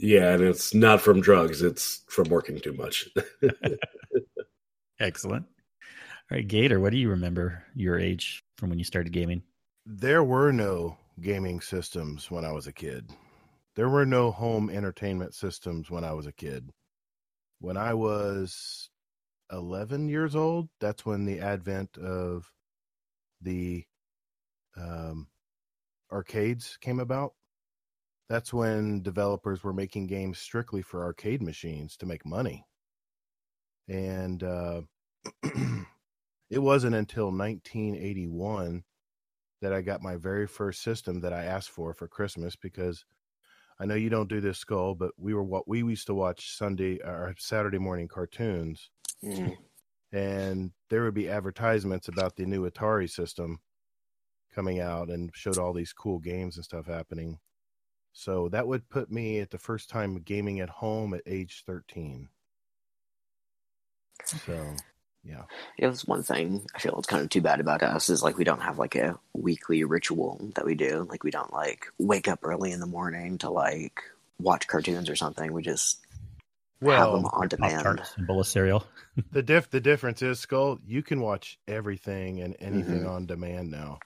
Yeah, 0.00 0.32
and 0.32 0.42
it's 0.42 0.72
not 0.72 1.00
from 1.00 1.20
drugs; 1.20 1.62
it's 1.62 2.02
from 2.08 2.28
working 2.28 2.58
too 2.58 2.72
much. 2.72 3.08
Excellent. 5.00 5.46
All 6.30 6.36
right, 6.36 6.46
Gator, 6.46 6.80
what 6.80 6.92
do 6.92 6.98
you 6.98 7.10
remember 7.10 7.64
your 7.74 7.98
age 7.98 8.42
from 8.56 8.70
when 8.70 8.78
you 8.78 8.84
started 8.84 9.12
gaming? 9.12 9.42
There 9.84 10.24
were 10.24 10.52
no 10.52 10.96
gaming 11.20 11.60
systems 11.60 12.30
when 12.30 12.44
I 12.44 12.52
was 12.52 12.66
a 12.66 12.72
kid. 12.72 13.10
There 13.76 13.88
were 13.88 14.06
no 14.06 14.30
home 14.30 14.70
entertainment 14.70 15.34
systems 15.34 15.90
when 15.90 16.04
I 16.04 16.12
was 16.12 16.26
a 16.26 16.32
kid. 16.32 16.70
When 17.60 17.76
I 17.76 17.94
was 17.94 18.88
11 19.52 20.08
years 20.08 20.34
old, 20.34 20.68
that's 20.80 21.04
when 21.04 21.24
the 21.24 21.40
advent 21.40 21.98
of 21.98 22.50
the 23.42 23.84
um, 24.76 25.28
arcades 26.10 26.78
came 26.80 27.00
about. 27.00 27.34
That's 28.30 28.52
when 28.54 29.02
developers 29.02 29.64
were 29.64 29.72
making 29.72 30.06
games 30.06 30.38
strictly 30.38 30.82
for 30.82 31.02
arcade 31.02 31.42
machines 31.42 31.96
to 31.96 32.06
make 32.06 32.24
money. 32.24 32.64
And 33.88 34.40
uh, 34.44 34.82
it 36.48 36.60
wasn't 36.60 36.94
until 36.94 37.32
1981 37.32 38.84
that 39.62 39.72
I 39.72 39.82
got 39.82 40.00
my 40.00 40.14
very 40.14 40.46
first 40.46 40.82
system 40.82 41.20
that 41.22 41.32
I 41.32 41.42
asked 41.42 41.70
for 41.70 41.92
for 41.92 42.06
Christmas 42.06 42.54
because 42.54 43.04
I 43.80 43.86
know 43.86 43.96
you 43.96 44.10
don't 44.10 44.28
do 44.28 44.40
this, 44.40 44.58
Skull, 44.58 44.94
but 44.94 45.10
we 45.18 45.34
were 45.34 45.42
what 45.42 45.66
we 45.66 45.80
used 45.80 46.06
to 46.06 46.14
watch 46.14 46.56
Sunday 46.56 46.98
or 47.02 47.34
Saturday 47.36 47.78
morning 47.78 48.06
cartoons, 48.06 48.90
Mm. 49.24 49.56
and 50.12 50.70
there 50.88 51.02
would 51.02 51.14
be 51.14 51.28
advertisements 51.28 52.08
about 52.08 52.36
the 52.36 52.46
new 52.46 52.70
Atari 52.70 53.10
system 53.10 53.58
coming 54.54 54.80
out 54.80 55.08
and 55.08 55.30
showed 55.34 55.58
all 55.58 55.72
these 55.72 55.92
cool 55.92 56.18
games 56.18 56.56
and 56.56 56.64
stuff 56.64 56.86
happening. 56.86 57.38
So 58.12 58.48
that 58.50 58.66
would 58.66 58.88
put 58.88 59.10
me 59.10 59.38
at 59.40 59.50
the 59.50 59.58
first 59.58 59.88
time 59.88 60.20
gaming 60.20 60.60
at 60.60 60.68
home 60.68 61.14
at 61.14 61.22
age 61.26 61.62
13. 61.66 62.28
So, 64.24 64.74
yeah. 65.24 65.42
Yeah, 65.78 65.88
that's 65.88 66.06
one 66.06 66.22
thing 66.22 66.66
I 66.74 66.78
feel 66.78 66.96
it's 66.98 67.08
kind 67.08 67.22
of 67.22 67.28
too 67.30 67.40
bad 67.40 67.60
about 67.60 67.82
us 67.82 68.08
is 68.08 68.22
like 68.22 68.36
we 68.36 68.44
don't 68.44 68.60
have 68.62 68.78
like 68.78 68.96
a 68.96 69.18
weekly 69.32 69.84
ritual 69.84 70.50
that 70.54 70.64
we 70.66 70.74
do. 70.74 71.06
Like 71.08 71.24
we 71.24 71.30
don't 71.30 71.52
like 71.52 71.86
wake 71.98 72.28
up 72.28 72.40
early 72.42 72.72
in 72.72 72.80
the 72.80 72.86
morning 72.86 73.38
to 73.38 73.50
like 73.50 74.02
watch 74.38 74.66
cartoons 74.66 75.08
or 75.08 75.16
something. 75.16 75.52
We 75.52 75.62
just 75.62 75.98
have 76.82 77.12
them 77.12 77.26
on 77.26 77.48
demand. 77.48 77.82
tarts 77.82 78.14
and 78.16 78.26
bowl 78.26 78.40
of 78.40 78.46
cereal. 78.46 78.86
the 79.32 79.42
diff 79.42 79.70
the 79.70 79.80
difference 79.80 80.22
is 80.22 80.40
Skull. 80.40 80.78
You 80.86 81.02
can 81.02 81.20
watch 81.20 81.58
everything 81.68 82.40
and 82.40 82.56
anything 82.58 83.02
Mhm. 83.02 83.10
on 83.10 83.26
demand 83.26 83.70
now. 83.70 83.98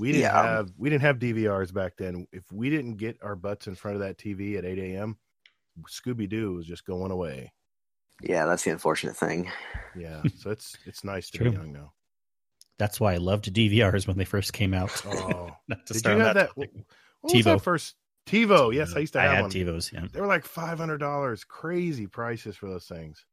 We 0.00 0.08
didn't 0.12 0.22
Yeah. 0.22 0.42
have 0.42 0.70
we 0.76 0.90
didn't 0.90 1.02
have 1.02 1.18
DVRs 1.18 1.72
back 1.72 1.94
then. 1.96 2.26
If 2.32 2.50
we 2.52 2.70
didn't 2.70 2.96
get 2.96 3.18
our 3.22 3.36
butts 3.36 3.66
in 3.66 3.74
front 3.74 3.96
of 3.96 4.00
that 4.02 4.18
TV 4.18 4.56
at 4.56 4.64
eight 4.64 4.78
a.m., 4.78 5.16
Scooby 5.88 6.28
Doo 6.28 6.54
was 6.54 6.66
just 6.66 6.84
going 6.84 7.10
away. 7.10 7.52
Yeah, 8.22 8.46
that's 8.46 8.64
the 8.64 8.70
unfortunate 8.72 9.16
thing. 9.16 9.50
Yeah, 9.96 10.22
so 10.38 10.50
it's 10.50 10.76
it's 10.86 11.04
nice 11.04 11.30
to 11.30 11.38
True. 11.38 11.50
be 11.50 11.56
young 11.56 11.72
now. 11.72 11.92
That's 12.78 13.00
why 13.00 13.14
I 13.14 13.16
loved 13.16 13.52
DVRs 13.52 14.06
when 14.06 14.16
they 14.18 14.24
first 14.24 14.52
came 14.52 14.72
out. 14.74 14.90
Oh, 15.06 15.50
Not 15.68 15.86
to 15.86 15.92
did 15.92 15.98
start 15.98 16.16
you 16.16 16.20
on 16.22 16.26
have 16.26 16.34
that? 16.36 16.48
topic. 16.48 16.70
What 17.20 17.32
was 17.34 17.42
TiVo. 17.42 17.44
that 17.44 17.62
first 17.62 17.94
TiVo? 18.26 18.72
Yes, 18.74 18.94
I 18.94 19.00
used 19.00 19.14
to 19.14 19.20
I 19.20 19.24
have 19.24 19.32
had 19.34 19.42
one. 19.42 19.50
TiVos. 19.50 19.92
Yeah. 19.92 20.06
They 20.12 20.20
were 20.20 20.26
like 20.28 20.44
five 20.44 20.78
hundred 20.78 20.98
dollars. 20.98 21.42
Crazy 21.44 22.06
prices 22.06 22.56
for 22.56 22.68
those 22.68 22.86
things. 22.86 23.24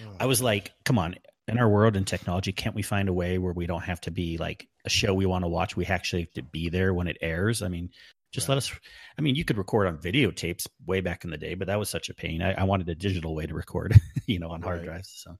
Oh. 0.00 0.16
I 0.20 0.26
was 0.26 0.42
like, 0.42 0.72
come 0.84 0.98
on, 0.98 1.14
in 1.48 1.58
our 1.58 1.68
world 1.68 1.96
and 1.96 2.06
technology, 2.06 2.52
can't 2.52 2.74
we 2.74 2.82
find 2.82 3.08
a 3.08 3.12
way 3.12 3.38
where 3.38 3.52
we 3.52 3.66
don't 3.66 3.82
have 3.82 4.00
to 4.02 4.10
be 4.10 4.36
like 4.38 4.68
a 4.84 4.90
show 4.90 5.14
we 5.14 5.26
want 5.26 5.44
to 5.44 5.48
watch? 5.48 5.76
We 5.76 5.86
actually 5.86 6.22
have 6.22 6.32
to 6.34 6.42
be 6.42 6.68
there 6.68 6.94
when 6.94 7.06
it 7.08 7.18
airs. 7.20 7.62
I 7.62 7.68
mean, 7.68 7.90
just 8.32 8.48
Right. 8.48 8.50
let 8.50 8.58
us. 8.58 8.72
I 9.18 9.22
mean, 9.22 9.34
you 9.36 9.44
could 9.44 9.58
record 9.58 9.86
on 9.86 9.98
videotapes 9.98 10.66
way 10.86 11.00
back 11.00 11.24
in 11.24 11.30
the 11.30 11.38
day, 11.38 11.54
but 11.54 11.68
that 11.68 11.78
was 11.78 11.88
such 11.88 12.08
a 12.08 12.14
pain. 12.14 12.42
I, 12.42 12.52
I 12.54 12.64
wanted 12.64 12.88
a 12.88 12.94
digital 12.94 13.34
way 13.34 13.46
to 13.46 13.54
record, 13.54 13.94
you 14.26 14.38
know, 14.38 14.50
on 14.50 14.62
hard 14.62 14.80
Right. 14.80 14.84
drives. 14.84 15.10
So, 15.24 15.38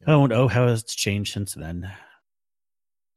Yeah. 0.00 0.08
oh, 0.08 0.24
and 0.24 0.32
oh, 0.32 0.48
how 0.48 0.66
has 0.66 0.82
it 0.82 0.88
changed 0.88 1.32
since 1.32 1.54
then? 1.54 1.90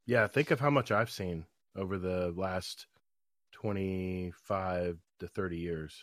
Yeah, 0.06 0.28
think 0.28 0.50
of 0.52 0.60
how 0.60 0.70
much 0.70 0.90
I've 0.92 1.10
seen 1.10 1.46
over 1.74 1.98
the 1.98 2.32
last 2.36 2.86
25 3.52 4.98
to 5.20 5.28
30 5.28 5.58
years. 5.58 6.02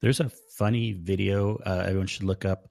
There's 0.00 0.20
a 0.20 0.28
funny 0.56 0.92
video 0.92 1.56
uh, 1.64 1.84
everyone 1.86 2.06
should 2.06 2.24
look 2.24 2.44
up 2.44 2.68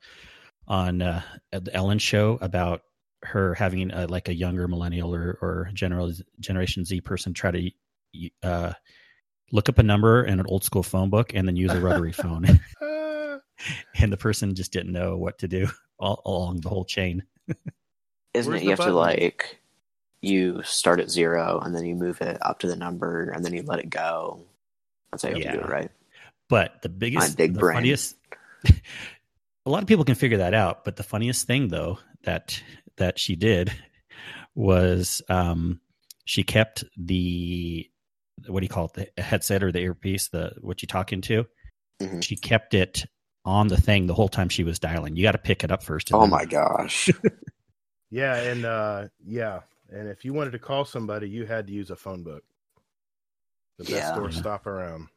on 0.72 1.02
uh, 1.02 1.22
the 1.52 1.76
Ellen 1.76 2.00
show 2.00 2.40
about 2.42 2.84
her 3.24 3.54
having 3.54 3.92
uh 3.92 4.08
like 4.10 4.30
a 4.30 4.34
younger 4.34 4.68
millennial 4.68 5.14
or, 5.14 5.38
or 5.42 5.70
general 5.74 6.12
Generation 6.40 6.86
Z 6.86 7.02
person 7.02 7.34
try 7.34 7.52
to 7.52 7.72
uh, 8.42 8.74
look 9.52 9.68
up 9.68 9.78
a 9.78 9.84
number 9.84 10.24
in 10.24 10.40
an 10.40 10.46
old 10.48 10.64
school 10.64 10.82
phone 10.82 11.10
book 11.10 11.36
and 11.36 11.46
then 11.46 11.58
use 11.58 11.72
a 11.72 11.80
rotary 11.80 12.14
phone, 12.14 12.46
and 13.96 14.12
the 14.12 14.18
person 14.18 14.56
just 14.56 14.72
didn't 14.72 14.94
know 14.94 15.18
what 15.18 15.40
to 15.40 15.48
do 15.48 15.68
all, 16.00 16.22
along 16.26 16.62
the 16.62 16.70
whole 16.70 16.86
chain. 16.86 17.24
Isn't 18.34 18.52
Where's 18.52 18.62
it 18.62 18.66
you 18.66 18.76
the 18.76 18.82
have 18.84 18.92
to 18.92 18.96
like 18.96 19.60
you 20.22 20.64
start 20.64 21.02
at 21.02 21.10
zero 21.10 21.60
and 21.60 21.76
then 21.76 21.84
you 21.84 21.96
move 21.96 22.22
it 22.22 22.38
up 22.42 22.60
to 22.60 22.68
the 22.68 22.78
number 22.78 23.30
and 23.30 23.44
then 23.44 23.54
you 23.54 23.64
let 23.64 23.80
it 23.80 23.90
go. 23.90 24.46
That's 25.12 25.24
how 25.24 25.30
you 25.30 25.44
have 25.44 25.54
to 25.54 25.60
do 25.60 25.66
it, 25.66 25.70
right? 25.70 25.92
But 26.48 26.82
the 26.82 26.90
biggest, 26.90 27.36
big 27.36 27.56
the 27.56 27.60
brain. 27.60 27.76
funniest, 27.76 28.16
a 28.66 28.72
lot 29.72 29.82
of 29.82 29.88
people 29.88 30.06
can 30.06 30.16
figure 30.16 30.38
that 30.38 30.54
out. 30.54 30.86
But 30.86 30.96
the 30.98 31.04
funniest 31.04 31.48
thing, 31.48 31.70
though, 31.70 32.00
that 32.24 32.62
that 32.98 33.18
she 33.20 33.36
did 33.36 33.72
was 34.56 35.22
um, 35.30 35.80
she 36.26 36.44
kept 36.44 36.84
the 36.98 37.90
what 38.48 38.60
do 38.62 38.66
you 38.66 38.70
call 38.70 38.92
it, 38.96 39.12
the 39.16 39.22
headset 39.22 39.64
or 39.64 39.72
the 39.72 39.80
earpiece, 39.80 40.30
the 40.30 40.54
what 40.62 40.82
you 40.82 40.88
talk 40.88 41.14
into. 41.14 41.46
Mhm. 42.02 42.24
She 42.24 42.36
kept 42.36 42.74
it 42.74 43.06
on 43.46 43.68
the 43.68 43.80
thing 43.80 44.08
the 44.08 44.14
whole 44.14 44.30
time 44.30 44.50
she 44.50 44.64
was 44.64 44.80
dialing. 44.80 45.16
You 45.16 45.24
got 45.24 45.32
to 45.34 45.38
pick 45.38 45.64
it 45.64 45.72
up 45.72 45.84
first. 45.84 46.12
Oh 46.14 46.22
then- 46.22 46.30
my 46.32 46.46
gosh. 46.46 47.10
yeah, 48.10 48.36
and 48.36 48.66
uh, 48.66 49.08
yeah, 49.26 49.62
and 49.90 50.08
if 50.08 50.26
you 50.26 50.34
wanted 50.34 50.52
to 50.52 50.60
call 50.60 50.86
somebody, 50.86 51.30
you 51.30 51.46
had 51.46 51.68
to 51.68 51.74
use 51.74 51.92
a 51.92 51.96
phone 51.96 52.24
book. 52.24 52.44
The 53.78 53.84
best 53.86 53.96
Yeah. 53.96 54.14
store 54.14 54.32
stop 54.32 54.66
around. 54.68 55.08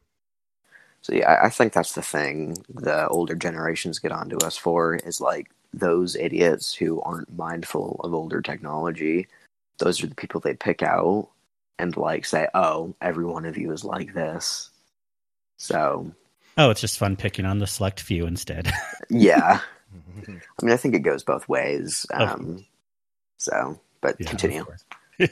So 1.04 1.12
yeah, 1.14 1.30
I- 1.30 1.46
I 1.46 1.50
think 1.50 1.74
that's 1.74 1.92
the 1.92 2.02
thing 2.02 2.56
the 2.70 3.06
older 3.08 3.34
generations 3.34 3.98
get 3.98 4.10
onto 4.10 4.38
us 4.38 4.56
for 4.56 4.94
is 4.94 5.20
like 5.20 5.50
those 5.74 6.16
idiots 6.16 6.72
who 6.74 7.02
aren't 7.02 7.36
mindful 7.36 8.00
of 8.02 8.14
older 8.14 8.40
technology. 8.40 9.28
Those 9.78 10.02
are 10.02 10.06
the 10.06 10.14
people 10.14 10.40
they 10.40 10.54
pick 10.54 10.82
out 10.82 11.28
and 11.78 11.94
like 11.98 12.24
say, 12.24 12.48
"Oh, 12.54 12.94
every 13.02 13.26
one 13.26 13.44
of 13.44 13.58
you 13.58 13.70
is 13.70 13.84
like 13.84 14.14
this." 14.14 14.70
So 15.58 16.10
Oh, 16.56 16.70
it's 16.70 16.80
just 16.80 16.98
fun 16.98 17.16
picking 17.16 17.44
on 17.44 17.58
the 17.58 17.66
select 17.66 18.00
few 18.00 18.24
instead. 18.26 18.72
yeah, 19.10 19.60
I 20.26 20.64
mean, 20.64 20.72
I 20.72 20.76
think 20.78 20.94
it 20.94 21.00
goes 21.00 21.22
both 21.22 21.46
ways. 21.50 22.06
Of 22.10 22.30
Um, 22.30 22.64
so, 23.36 23.78
but 24.00 24.16
Yeah, 24.18 24.28
continue. 24.28 24.64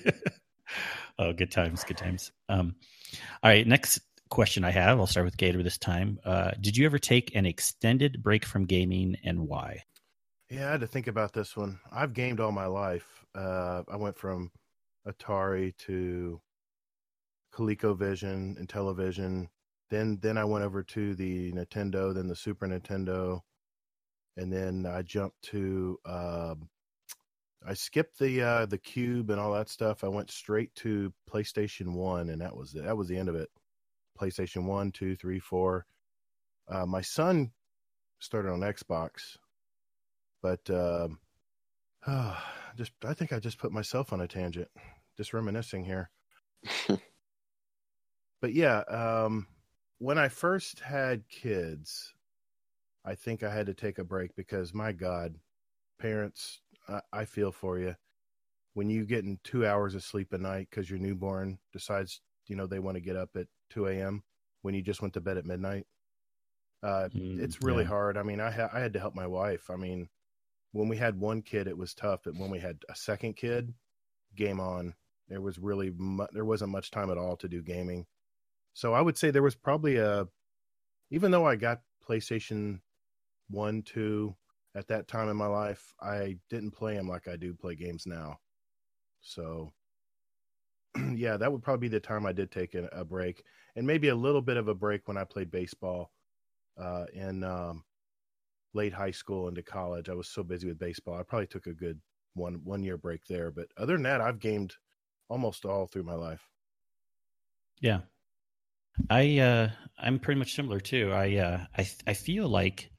oh, 1.19 1.33
good 1.33 1.51
times, 1.51 1.83
good 1.85 1.97
times. 1.97 2.31
Um, 2.51 2.75
all 3.43 3.51
right, 3.51 3.67
next 3.67 4.01
question 4.33 4.65
I 4.65 4.71
have. 4.71 4.99
I'll 4.99 5.07
start 5.07 5.27
with 5.27 5.37
Gator 5.37 5.63
this 5.63 5.77
time. 5.77 6.19
Uh, 6.25 6.53
did 6.59 6.75
you 6.75 6.87
ever 6.87 6.99
take 6.99 7.37
an 7.37 7.45
extended 7.45 8.23
break 8.23 8.47
from 8.47 8.65
gaming, 8.65 9.17
and 9.23 9.47
why? 9.47 9.85
Yeah, 10.49 10.69
I 10.69 10.73
had 10.73 10.81
to 10.81 10.87
think 10.87 11.07
about 11.07 11.35
this 11.35 11.55
one. 11.55 11.79
I've 11.93 12.15
gamed 12.15 12.41
all 12.41 12.51
my 12.51 12.65
life. 12.65 13.07
Uh, 13.35 13.83
I 13.91 13.97
went 13.97 14.17
from 14.17 14.51
Atari 15.07 15.77
to 15.87 16.41
ColecoVision 17.55 18.57
and 18.59 18.69
television. 18.69 19.51
Then, 19.91 20.19
then 20.23 20.39
I 20.39 20.45
went 20.47 20.65
over 20.65 20.83
to 20.83 21.15
the 21.15 21.53
Nintendo, 21.53 22.15
then 22.15 22.27
the 22.27 22.35
Super 22.35 22.67
Nintendo, 22.67 23.41
and 24.39 24.51
then 24.51 24.87
I 24.87 25.03
jumped 25.03 25.43
to. 25.51 25.99
um 26.07 26.71
I 27.65 27.75
skipped 27.75 28.19
the 28.19 28.43
uh, 28.43 28.67
the 28.67 28.79
Cube 28.79 29.31
and 29.31 29.39
all 29.39 29.53
that 29.53 29.69
stuff. 29.69 30.03
I 30.03 30.09
went 30.09 30.31
straight 30.31 30.75
to 30.77 31.13
PlayStation 31.31 31.93
One, 31.93 32.31
and 32.31 32.41
that 32.41 32.57
was 32.57 32.75
it. 32.75 32.85
That 32.85 32.97
was 32.97 33.09
the 33.09 33.17
end 33.17 33.29
of 33.29 33.37
it. 33.37 33.51
PlayStation 34.19 34.65
One, 34.65 34.93
Two, 34.93 35.17
Three, 35.17 35.39
Four. 35.39 35.87
Uh, 36.69 36.87
my 36.87 37.01
son 37.01 37.51
started 38.19 38.51
on 38.51 38.61
Xbox, 38.61 39.37
but 40.43 40.69
um, 40.71 41.19
just 42.77 42.93
I 43.05 43.15
think 43.15 43.33
I 43.33 43.39
just 43.39 43.59
put 43.59 43.73
myself 43.73 44.13
on 44.13 44.21
a 44.21 44.29
tangent, 44.29 44.69
just 45.17 45.33
reminiscing 45.35 45.85
here. 45.85 46.11
but 48.41 48.53
yeah, 48.53 48.81
um, 48.89 49.47
when 49.99 50.19
I 50.19 50.29
first 50.29 50.81
had 50.81 51.29
kids, 51.29 52.15
I 53.05 53.15
think 53.15 53.43
I 53.43 53.53
had 53.53 53.67
to 53.67 53.75
take 53.75 53.99
a 53.99 54.05
break 54.05 54.35
because 54.37 54.75
my 54.75 54.93
God, 54.93 55.37
parents, 56.01 56.61
I, 56.89 57.01
I 57.13 57.25
feel 57.25 57.53
for 57.53 57.79
you. 57.79 57.95
When 58.75 58.89
you 58.89 59.05
get 59.05 59.25
in 59.25 59.39
two 59.45 59.67
hours 59.67 59.95
of 59.95 60.03
sleep 60.03 60.33
a 60.33 60.39
night 60.39 60.69
because 60.71 60.89
your 60.89 60.99
newborn 60.99 61.59
decides, 61.73 62.21
you 62.47 62.57
know, 62.57 62.67
they 62.67 62.79
want 62.79 62.97
to 62.97 63.03
get 63.03 63.17
up 63.17 63.31
at 63.37 63.47
2 63.73 63.93
a.m. 63.93 64.25
when 64.63 64.75
you 64.75 64.83
just 64.83 65.03
went 65.03 65.15
to 65.15 65.21
bed 65.21 65.39
at 65.39 65.47
midnight, 65.47 65.87
uh, 66.83 67.09
Mm, 67.15 67.37
it's 67.37 67.63
really 67.63 67.85
yeah. 67.85 67.89
hard. 67.89 68.17
I 68.17 68.23
mean, 68.23 68.41
I 68.41 68.51
ha- 68.51 68.71
I 68.73 68.81
had 68.81 68.93
to 68.95 69.01
help 69.01 69.15
my 69.15 69.27
wife. 69.27 69.71
I 69.71 69.77
mean, 69.77 70.09
when 70.73 70.89
we 70.89 70.97
had 70.99 71.19
one 71.21 71.43
kid, 71.43 71.69
it 71.69 71.79
was 71.79 71.95
tough, 71.95 72.23
but 72.25 72.37
when 72.37 72.51
we 72.51 72.61
had 72.61 72.85
a 72.89 72.97
second 72.97 73.37
kid, 73.37 73.75
game 74.37 74.61
on. 74.61 74.95
There 75.29 75.41
was 75.43 75.59
really 75.59 75.91
mu- 75.91 76.27
there 76.33 76.45
wasn't 76.45 76.73
much 76.73 76.91
time 76.91 77.11
at 77.11 77.19
all 77.19 77.37
to 77.39 77.49
do 77.49 77.63
gaming. 77.63 78.07
So 78.75 78.95
I 78.95 79.01
would 79.03 79.19
say 79.19 79.31
there 79.31 79.43
was 79.43 79.57
probably 79.57 79.97
a, 79.99 80.29
even 81.11 81.31
though 81.31 81.47
I 81.47 81.57
got 81.57 81.83
PlayStation 82.07 82.83
one, 83.51 83.83
two 83.83 84.37
at 84.75 84.89
that 84.89 85.09
time 85.09 85.29
in 85.31 85.37
my 85.37 85.47
life, 85.47 85.95
I 86.01 86.39
didn't 86.51 86.73
play 86.73 86.97
them 86.97 87.09
like 87.09 87.29
I 87.29 87.37
do 87.37 87.55
play 87.55 87.77
games 87.77 88.07
now. 88.07 88.41
So 89.23 89.73
yeah, 91.15 91.37
that 91.37 91.51
would 91.53 91.63
probably 91.63 91.89
be 91.89 91.93
the 91.93 92.01
time 92.01 92.27
I 92.27 92.33
did 92.33 92.51
take 92.51 92.75
a, 92.75 92.87
a 92.93 93.05
break, 93.05 93.45
and 93.77 93.87
maybe 93.87 94.09
a 94.09 94.15
little 94.15 94.43
bit 94.43 94.57
of 94.57 94.69
a 94.69 94.75
break 94.75 95.09
when 95.09 95.17
I 95.17 95.25
played 95.25 95.51
baseball 95.51 96.11
uh, 96.81 97.05
in 97.13 97.45
um, 97.45 97.85
late 98.75 98.93
high 98.93 99.11
school 99.11 99.49
into 99.49 99.63
college. 99.63 100.09
I 100.09 100.15
was 100.15 100.29
so 100.29 100.43
busy 100.43 100.69
with 100.69 100.79
baseball, 100.79 101.19
I 101.19 101.23
probably 101.23 101.47
took 101.47 101.67
a 101.67 101.73
good 101.73 102.01
one 102.35 102.61
one 102.65 102.83
year 102.83 102.97
break 102.97 103.25
there. 103.27 103.51
But 103.51 103.69
other 103.77 103.95
than 103.95 104.05
that, 104.05 104.21
I've 104.21 104.39
gamed 104.39 104.75
almost 105.29 105.65
all 105.65 105.87
through 105.87 106.05
my 106.05 106.15
life. 106.15 106.43
Yeah. 107.81 108.01
I 109.09 109.39
uh 109.39 109.71
I'm 109.99 110.19
pretty 110.19 110.39
much 110.39 110.55
similar 110.55 110.81
too. 110.81 111.13
I 111.13 111.37
uh 111.37 111.65
I 111.77 111.89
I 112.07 112.15
feel 112.15 112.49
like 112.49 112.91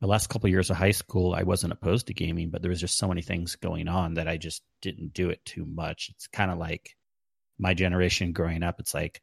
the 0.00 0.06
last 0.06 0.28
couple 0.28 0.46
of 0.46 0.52
years 0.52 0.70
of 0.70 0.76
high 0.76 0.92
school 0.92 1.34
I 1.34 1.42
wasn't 1.42 1.72
opposed 1.72 2.06
to 2.06 2.14
gaming, 2.14 2.50
but 2.50 2.62
there 2.62 2.70
was 2.70 2.80
just 2.80 2.98
so 2.98 3.08
many 3.08 3.22
things 3.22 3.56
going 3.56 3.88
on 3.88 4.14
that 4.14 4.28
I 4.28 4.36
just 4.36 4.62
didn't 4.80 5.12
do 5.12 5.30
it 5.30 5.44
too 5.44 5.64
much. 5.64 6.10
It's 6.10 6.28
kind 6.28 6.50
of 6.50 6.58
like 6.58 6.94
my 7.58 7.74
generation 7.74 8.32
growing 8.32 8.62
up, 8.62 8.78
it's 8.78 8.94
like 8.94 9.20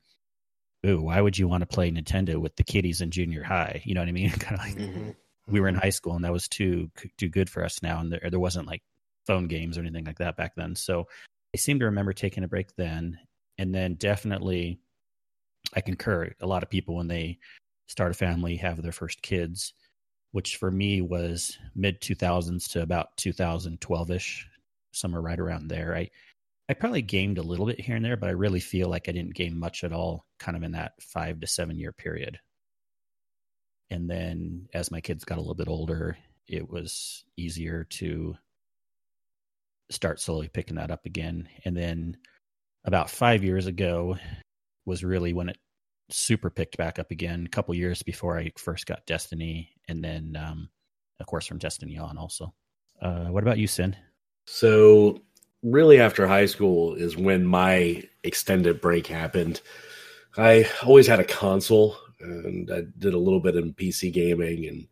ooh, 0.85 1.01
why 1.01 1.21
would 1.21 1.37
you 1.37 1.47
want 1.47 1.61
to 1.61 1.67
play 1.67 1.91
Nintendo 1.91 2.37
with 2.37 2.55
the 2.55 2.63
kiddies 2.63 3.01
in 3.01 3.11
junior 3.11 3.43
high? 3.43 3.81
You 3.85 3.93
know 3.93 4.01
what 4.01 4.09
I 4.09 4.13
mean? 4.13 4.29
kind 4.39 4.59
of 4.59 4.65
like 4.65 4.77
Mhm. 4.77 5.15
we 5.47 5.59
were 5.59 5.67
in 5.67 5.75
high 5.75 5.89
school 5.89 6.15
and 6.15 6.23
that 6.25 6.33
was 6.33 6.47
too 6.47 6.89
too 7.17 7.29
good 7.29 7.49
for 7.49 7.63
us 7.63 7.81
now 7.83 7.99
and 7.99 8.11
there 8.11 8.29
there 8.29 8.39
wasn't 8.39 8.67
like 8.67 8.83
phone 9.27 9.47
games 9.47 9.77
or 9.77 9.81
anything 9.81 10.05
like 10.05 10.17
that 10.17 10.37
back 10.37 10.55
then 10.55 10.75
so 10.75 11.07
i 11.53 11.57
seem 11.57 11.79
to 11.79 11.85
remember 11.85 12.13
taking 12.13 12.43
a 12.43 12.47
break 12.47 12.75
then 12.75 13.17
and 13.57 13.73
then 13.73 13.95
definitely 13.95 14.79
i 15.75 15.81
concur 15.81 16.31
a 16.41 16.47
lot 16.47 16.63
of 16.63 16.69
people 16.69 16.95
when 16.95 17.07
they 17.07 17.37
start 17.87 18.11
a 18.11 18.15
family 18.15 18.55
have 18.55 18.81
their 18.81 18.91
first 18.91 19.21
kids 19.21 19.73
which 20.31 20.57
for 20.57 20.69
me 20.69 20.99
was 20.99 21.57
mid 21.75 22.01
2000s 22.01 22.67
to 22.67 22.81
about 22.81 23.15
2012 23.15 24.11
ish, 24.11 24.49
somewhere 24.91 25.21
right 25.21 25.39
around 25.39 25.69
there. 25.69 25.95
I 25.95 26.09
I 26.67 26.73
probably 26.73 27.01
gamed 27.01 27.37
a 27.37 27.43
little 27.43 27.65
bit 27.65 27.79
here 27.79 27.95
and 27.95 28.03
there, 28.03 28.17
but 28.17 28.29
I 28.29 28.33
really 28.33 28.59
feel 28.59 28.89
like 28.89 29.07
I 29.07 29.11
didn't 29.11 29.35
game 29.35 29.59
much 29.59 29.83
at 29.83 29.93
all, 29.93 30.25
kind 30.39 30.57
of 30.57 30.63
in 30.63 30.71
that 30.71 30.93
five 30.99 31.39
to 31.41 31.47
seven 31.47 31.77
year 31.77 31.91
period. 31.91 32.39
And 33.91 34.09
then 34.09 34.67
as 34.73 34.91
my 34.91 35.01
kids 35.01 35.25
got 35.25 35.37
a 35.37 35.41
little 35.41 35.55
bit 35.55 35.67
older, 35.67 36.17
it 36.47 36.69
was 36.69 37.23
easier 37.37 37.83
to 37.91 38.35
start 39.91 40.19
slowly 40.19 40.47
picking 40.47 40.77
that 40.77 40.89
up 40.89 41.05
again. 41.05 41.47
And 41.65 41.77
then 41.77 42.17
about 42.83 43.11
five 43.11 43.43
years 43.43 43.67
ago 43.67 44.17
was 44.85 45.03
really 45.03 45.33
when 45.33 45.49
it 45.49 45.57
super 46.09 46.49
picked 46.49 46.77
back 46.77 46.97
up 46.99 47.11
again. 47.11 47.45
A 47.45 47.49
couple 47.49 47.75
years 47.75 48.01
before 48.03 48.37
I 48.37 48.51
first 48.57 48.85
got 48.85 49.05
Destiny, 49.05 49.71
and 49.87 50.03
then 50.03 50.37
um, 50.39 50.69
of 51.19 51.27
course 51.27 51.45
from 51.45 51.57
Destiny 51.57 51.97
on 51.97 52.17
also. 52.17 52.53
Uh, 53.01 53.25
what 53.25 53.43
about 53.43 53.57
you, 53.57 53.67
Sin? 53.67 53.95
So 54.47 55.21
really 55.65 55.99
after 55.99 56.27
high 56.27 56.45
school 56.45 56.93
is 56.93 57.17
when 57.17 57.45
my 57.45 58.03
extended 58.23 58.79
break 58.79 59.07
happened. 59.07 59.61
I 60.37 60.69
always 60.85 61.07
had 61.07 61.19
a 61.19 61.25
console 61.25 61.97
and 62.19 62.69
I 62.71 62.83
did 62.97 63.13
a 63.13 63.19
little 63.19 63.39
bit 63.39 63.55
in 63.55 63.73
PC 63.73 64.13
gaming 64.13 64.67
and 64.67 64.87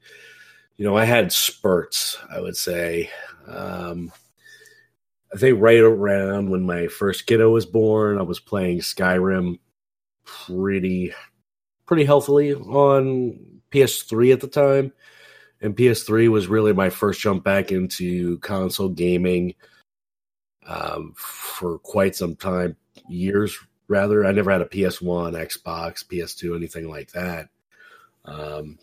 you 0.78 0.86
know, 0.86 0.98
I 0.98 1.06
had 1.06 1.32
spurts, 1.32 2.18
I 2.32 2.42
would 2.42 2.58
say. 2.58 3.12
Um, 3.48 4.12
I 5.32 5.38
think 5.38 5.62
right 5.62 5.80
around 5.80 6.50
when 6.50 6.66
my 6.66 6.88
first 6.88 7.28
kiddo 7.28 7.52
was 7.52 7.68
born, 7.68 8.18
I 8.18 8.24
was 8.24 8.40
playing 8.40 8.80
Skyrim 8.80 9.60
pretty 10.26 11.14
pretty 11.86 12.06
healthily 12.06 12.56
on 12.56 13.62
PS3 13.72 14.34
at 14.34 14.42
the 14.42 14.48
time. 14.48 14.94
And 15.62 15.76
PS3 15.76 16.30
was 16.30 16.48
really 16.48 16.74
my 16.74 16.90
first 16.90 17.22
jump 17.22 17.44
back 17.44 17.72
into 17.72 18.40
console 18.40 18.90
gaming 18.90 19.54
um, 20.68 21.14
for 21.16 21.80
quite 21.80 22.16
some 22.16 22.36
time, 22.36 22.76
years 23.08 23.58
rather. 23.88 24.26
I 24.26 24.32
never 24.32 24.52
had 24.52 24.62
a 24.62 24.66
PS1, 24.66 25.34
Xbox, 25.34 26.06
PS2, 26.06 26.56
anything 26.56 26.90
like 26.90 27.12
that. 27.12 27.50
Um, 28.26 28.80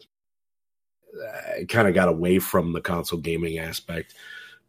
I 1.59 1.65
kind 1.65 1.89
of 1.89 1.95
got 1.95 2.09
away 2.09 2.39
from 2.39 2.73
the 2.73 2.81
console 2.81 3.19
gaming 3.19 3.59
aspect. 3.59 4.15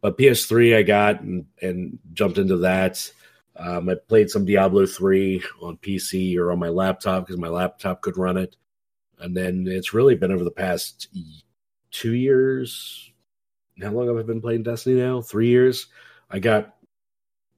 But 0.02 0.18
PS3, 0.18 0.78
I 0.78 0.82
got 0.82 1.22
and, 1.22 1.46
and 1.62 2.00
jumped 2.14 2.38
into 2.38 2.58
that. 2.58 3.12
Um, 3.56 3.90
I 3.90 3.96
played 3.96 4.30
some 4.30 4.46
Diablo 4.46 4.86
3 4.86 5.44
on 5.62 5.78
PC 5.78 6.38
or 6.38 6.52
on 6.52 6.60
my 6.60 6.70
laptop 6.70 7.26
because 7.26 7.40
my 7.40 7.50
laptop 7.50 8.02
could 8.02 8.18
run 8.18 8.38
it. 8.38 8.56
And 9.20 9.38
then 9.38 9.68
it's 9.68 9.94
really 9.94 10.16
been 10.16 10.32
over 10.32 10.44
the 10.44 10.50
past 10.50 11.10
two 11.92 12.14
years. 12.14 13.12
How 13.80 13.92
long 13.92 14.08
have 14.08 14.18
I 14.18 14.24
been 14.24 14.42
playing 14.42 14.64
Destiny 14.64 14.96
now? 14.96 15.22
Three 15.22 15.50
years. 15.50 15.88
I 16.30 16.40
got 16.40 16.76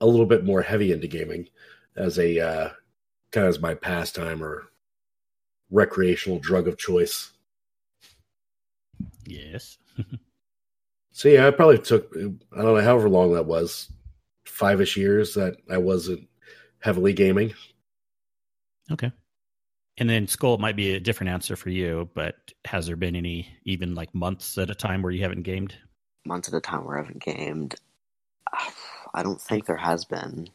a 0.04 0.06
little 0.06 0.26
bit 0.26 0.44
more 0.44 0.62
heavy 0.62 0.92
into 0.92 1.08
gaming 1.08 1.48
as 1.96 2.20
a 2.20 2.38
uh, 2.40 2.70
kind 3.32 3.48
of 3.48 3.50
as 3.50 3.62
my 3.62 3.74
pastime 3.74 4.44
or 4.44 4.70
recreational 5.72 6.40
drug 6.40 6.68
of 6.68 6.78
choice. 6.78 7.32
Yes. 9.26 9.78
so 11.14 11.30
yeah, 11.30 11.48
I 11.48 11.52
probably 11.52 11.78
took 11.78 12.14
I 12.16 12.62
don't 12.62 12.76
know 12.76 12.82
however 12.82 13.08
long 13.08 13.34
that 13.34 13.46
was, 13.46 13.92
five 14.46 14.82
ish 14.82 14.98
years 14.98 15.36
that 15.36 15.56
I 15.72 15.78
wasn't 15.78 16.28
heavily 16.80 17.14
gaming. 17.14 17.54
Okay. 18.92 19.12
And 19.98 20.10
then 20.10 20.28
Skull 20.28 20.58
might 20.58 20.76
be 20.76 20.96
a 20.96 21.00
different 21.00 21.30
answer 21.30 21.56
for 21.56 21.70
you, 21.70 22.10
but 22.14 22.36
has 22.66 22.88
there 22.88 22.98
been 22.98 23.16
any 23.16 23.48
even 23.64 23.96
like 23.96 24.14
months 24.14 24.58
at 24.58 24.70
a 24.70 24.76
time 24.76 25.02
where 25.02 25.14
you 25.14 25.22
haven't 25.22 25.44
gamed? 25.44 25.76
Months 26.26 26.50
at 26.50 26.56
a 26.56 26.62
time 26.62 26.84
where 26.84 26.98
I 26.98 27.04
haven't 27.04 27.24
gamed. 27.24 27.76
I 29.14 29.24
don't 29.24 29.42
think 29.42 29.66
there 29.66 29.78
has 29.78 30.06
been. 30.06 30.50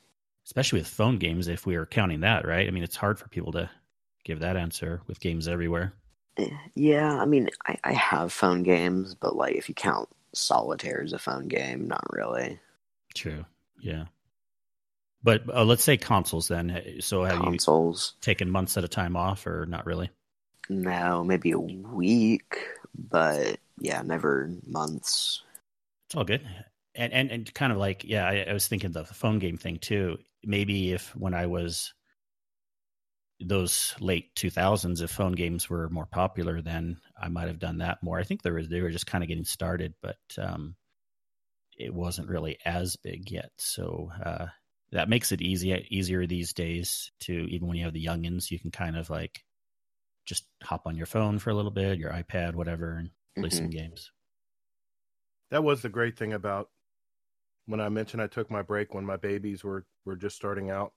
Especially 0.45 0.81
with 0.81 0.89
phone 0.89 1.19
games, 1.19 1.49
if 1.49 1.67
we 1.67 1.77
are 1.77 1.87
counting 1.87 2.21
that, 2.21 2.47
right? 2.47 2.67
I 2.67 2.71
mean, 2.71 2.83
it's 2.83 2.97
hard 2.97 3.19
for 3.19 3.29
people 3.29 3.53
to 3.53 3.71
give 4.25 4.41
that 4.41 4.57
answer 4.57 5.03
with 5.07 5.21
games 5.21 5.47
everywhere. 5.47 5.93
Yeah, 6.75 7.21
I 7.21 7.25
mean, 7.27 7.49
I, 7.67 7.77
I 7.85 7.93
have 7.93 8.33
phone 8.33 8.63
games, 8.63 9.15
but 9.15 9.37
like 9.37 9.57
if 9.57 9.69
you 9.69 9.75
count 9.75 10.09
solitaire 10.33 11.03
as 11.03 11.13
a 11.13 11.19
phone 11.19 11.49
game, 11.49 11.89
not 11.89 12.05
really. 12.13 12.61
True. 13.15 13.45
Yeah. 13.81 14.05
But 15.23 15.43
uh, 15.53 15.65
let's 15.65 15.83
say 15.83 15.97
consoles 15.97 16.49
then. 16.49 16.99
So 17.01 17.25
have 17.25 17.41
consoles 17.41 18.15
you 18.17 18.21
taken 18.23 18.51
months 18.51 18.77
at 18.77 18.85
a 18.85 18.89
time 18.89 19.17
off, 19.17 19.47
or 19.47 19.67
not 19.67 19.85
really? 19.85 20.11
No, 20.69 21.25
maybe 21.25 21.51
a 21.51 21.59
week, 21.59 22.59
but 22.97 23.59
yeah, 23.81 24.03
never 24.03 24.51
months. 24.67 25.43
It's 26.07 26.15
all 26.15 26.25
good 26.25 26.43
and, 26.99 27.13
and 27.13 27.31
and 27.31 27.55
kind 27.55 27.73
of 27.73 27.79
like 27.79 28.05
yeah 28.05 28.27
I, 28.27 28.47
I, 28.51 28.53
was 28.53 28.67
thinking 28.67 28.91
the 28.91 29.05
phone 29.05 29.39
game 29.39 29.57
thing 29.57 29.79
too. 29.79 30.19
Maybe 30.45 30.93
if 30.93 31.15
when 31.17 31.33
i 31.33 31.47
was 31.47 31.95
those 33.41 33.95
late 34.01 34.35
2000s 34.35 35.01
if 35.01 35.11
phone 35.13 35.33
games 35.33 35.71
were 35.71 35.89
more 35.91 36.07
popular 36.07 36.61
then 36.61 36.97
i 37.21 37.29
might 37.29 37.47
have 37.47 37.61
done 37.61 37.79
that 37.79 38.03
more. 38.03 38.19
I 38.19 38.25
think 38.25 38.43
there 38.43 38.55
was 38.55 38.69
they 38.69 38.81
were 38.81 38.91
just 38.91 39.07
kind 39.07 39.23
of 39.23 39.29
getting 39.29 39.45
started 39.45 39.95
but 40.03 40.19
um 40.37 40.75
it 41.79 41.95
wasn't 41.95 42.29
really 42.29 42.59
as 42.65 42.97
big 42.97 43.31
yet. 43.31 43.53
So 43.59 44.11
uh 44.25 44.47
that 44.91 45.09
makes 45.09 45.31
it 45.33 45.41
easy 45.41 45.87
easier 45.91 46.27
these 46.27 46.53
days 46.53 47.13
to 47.21 47.33
even 47.33 47.69
when 47.69 47.77
you 47.77 47.85
have 47.85 47.93
the 47.95 48.05
youngins 48.05 48.51
you 48.51 48.59
can 48.59 48.73
kind 48.73 48.97
of 48.97 49.09
like 49.09 49.45
just 50.27 50.45
hop 50.63 50.83
on 50.87 50.97
your 50.97 51.07
phone 51.07 51.39
for 51.39 51.51
a 51.51 51.55
little 51.55 51.71
bit 51.71 51.99
your 51.99 52.11
ipad 52.11 52.55
whatever 52.55 52.95
and 52.95 53.11
play 53.37 53.49
mm-hmm. 53.49 53.57
some 53.57 53.71
games. 53.71 54.11
That 55.51 55.65
was 55.65 55.81
the 55.81 55.89
great 55.89 56.19
thing 56.19 56.33
about 56.33 56.69
when 57.69 57.81
I 57.83 57.89
mentioned 57.91 58.23
I 58.23 58.27
took 58.27 58.51
my 58.51 58.63
break 58.63 58.95
when 58.95 59.05
my 59.05 59.17
babies 59.17 59.63
were 59.63 59.85
were 60.05 60.17
just 60.17 60.37
starting 60.37 60.71
out. 60.71 60.93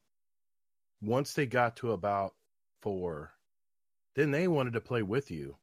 Once 1.02 1.34
they 1.34 1.46
got 1.46 1.76
to 1.78 1.92
about 1.92 2.34
four, 2.82 3.34
then 4.16 4.32
they 4.32 4.48
wanted 4.48 4.74
to 4.74 4.82
play 4.82 5.04
with 5.04 5.30
you. 5.30 5.58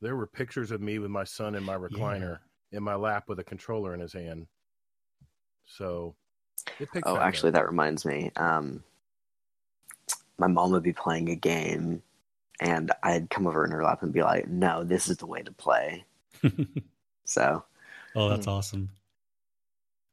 There 0.00 0.14
were 0.14 0.26
pictures 0.26 0.70
of 0.70 0.80
me 0.80 1.00
with 1.00 1.10
my 1.10 1.24
son 1.24 1.56
in 1.56 1.64
my 1.64 1.76
recliner 1.76 2.38
yeah. 2.70 2.78
in 2.78 2.84
my 2.84 2.94
lap 2.94 3.24
with 3.28 3.40
a 3.40 3.44
controller 3.44 3.94
in 3.94 4.00
his 4.00 4.12
hand. 4.12 4.46
So, 5.66 6.14
oh, 7.04 7.16
actually, 7.18 7.48
up. 7.48 7.54
that 7.54 7.66
reminds 7.66 8.04
me. 8.04 8.30
Um, 8.36 8.84
my 10.38 10.46
mom 10.46 10.70
would 10.70 10.84
be 10.84 10.92
playing 10.92 11.30
a 11.30 11.36
game, 11.36 12.00
and 12.60 12.92
I'd 13.02 13.28
come 13.28 13.48
over 13.48 13.64
in 13.64 13.72
her 13.72 13.82
lap 13.82 14.02
and 14.02 14.12
be 14.12 14.22
like, 14.22 14.46
"No, 14.46 14.84
this 14.84 15.08
is 15.08 15.16
the 15.16 15.26
way 15.26 15.42
to 15.42 15.52
play." 15.52 16.04
so, 17.24 17.64
oh, 18.14 18.28
that's 18.28 18.46
awesome. 18.46 18.88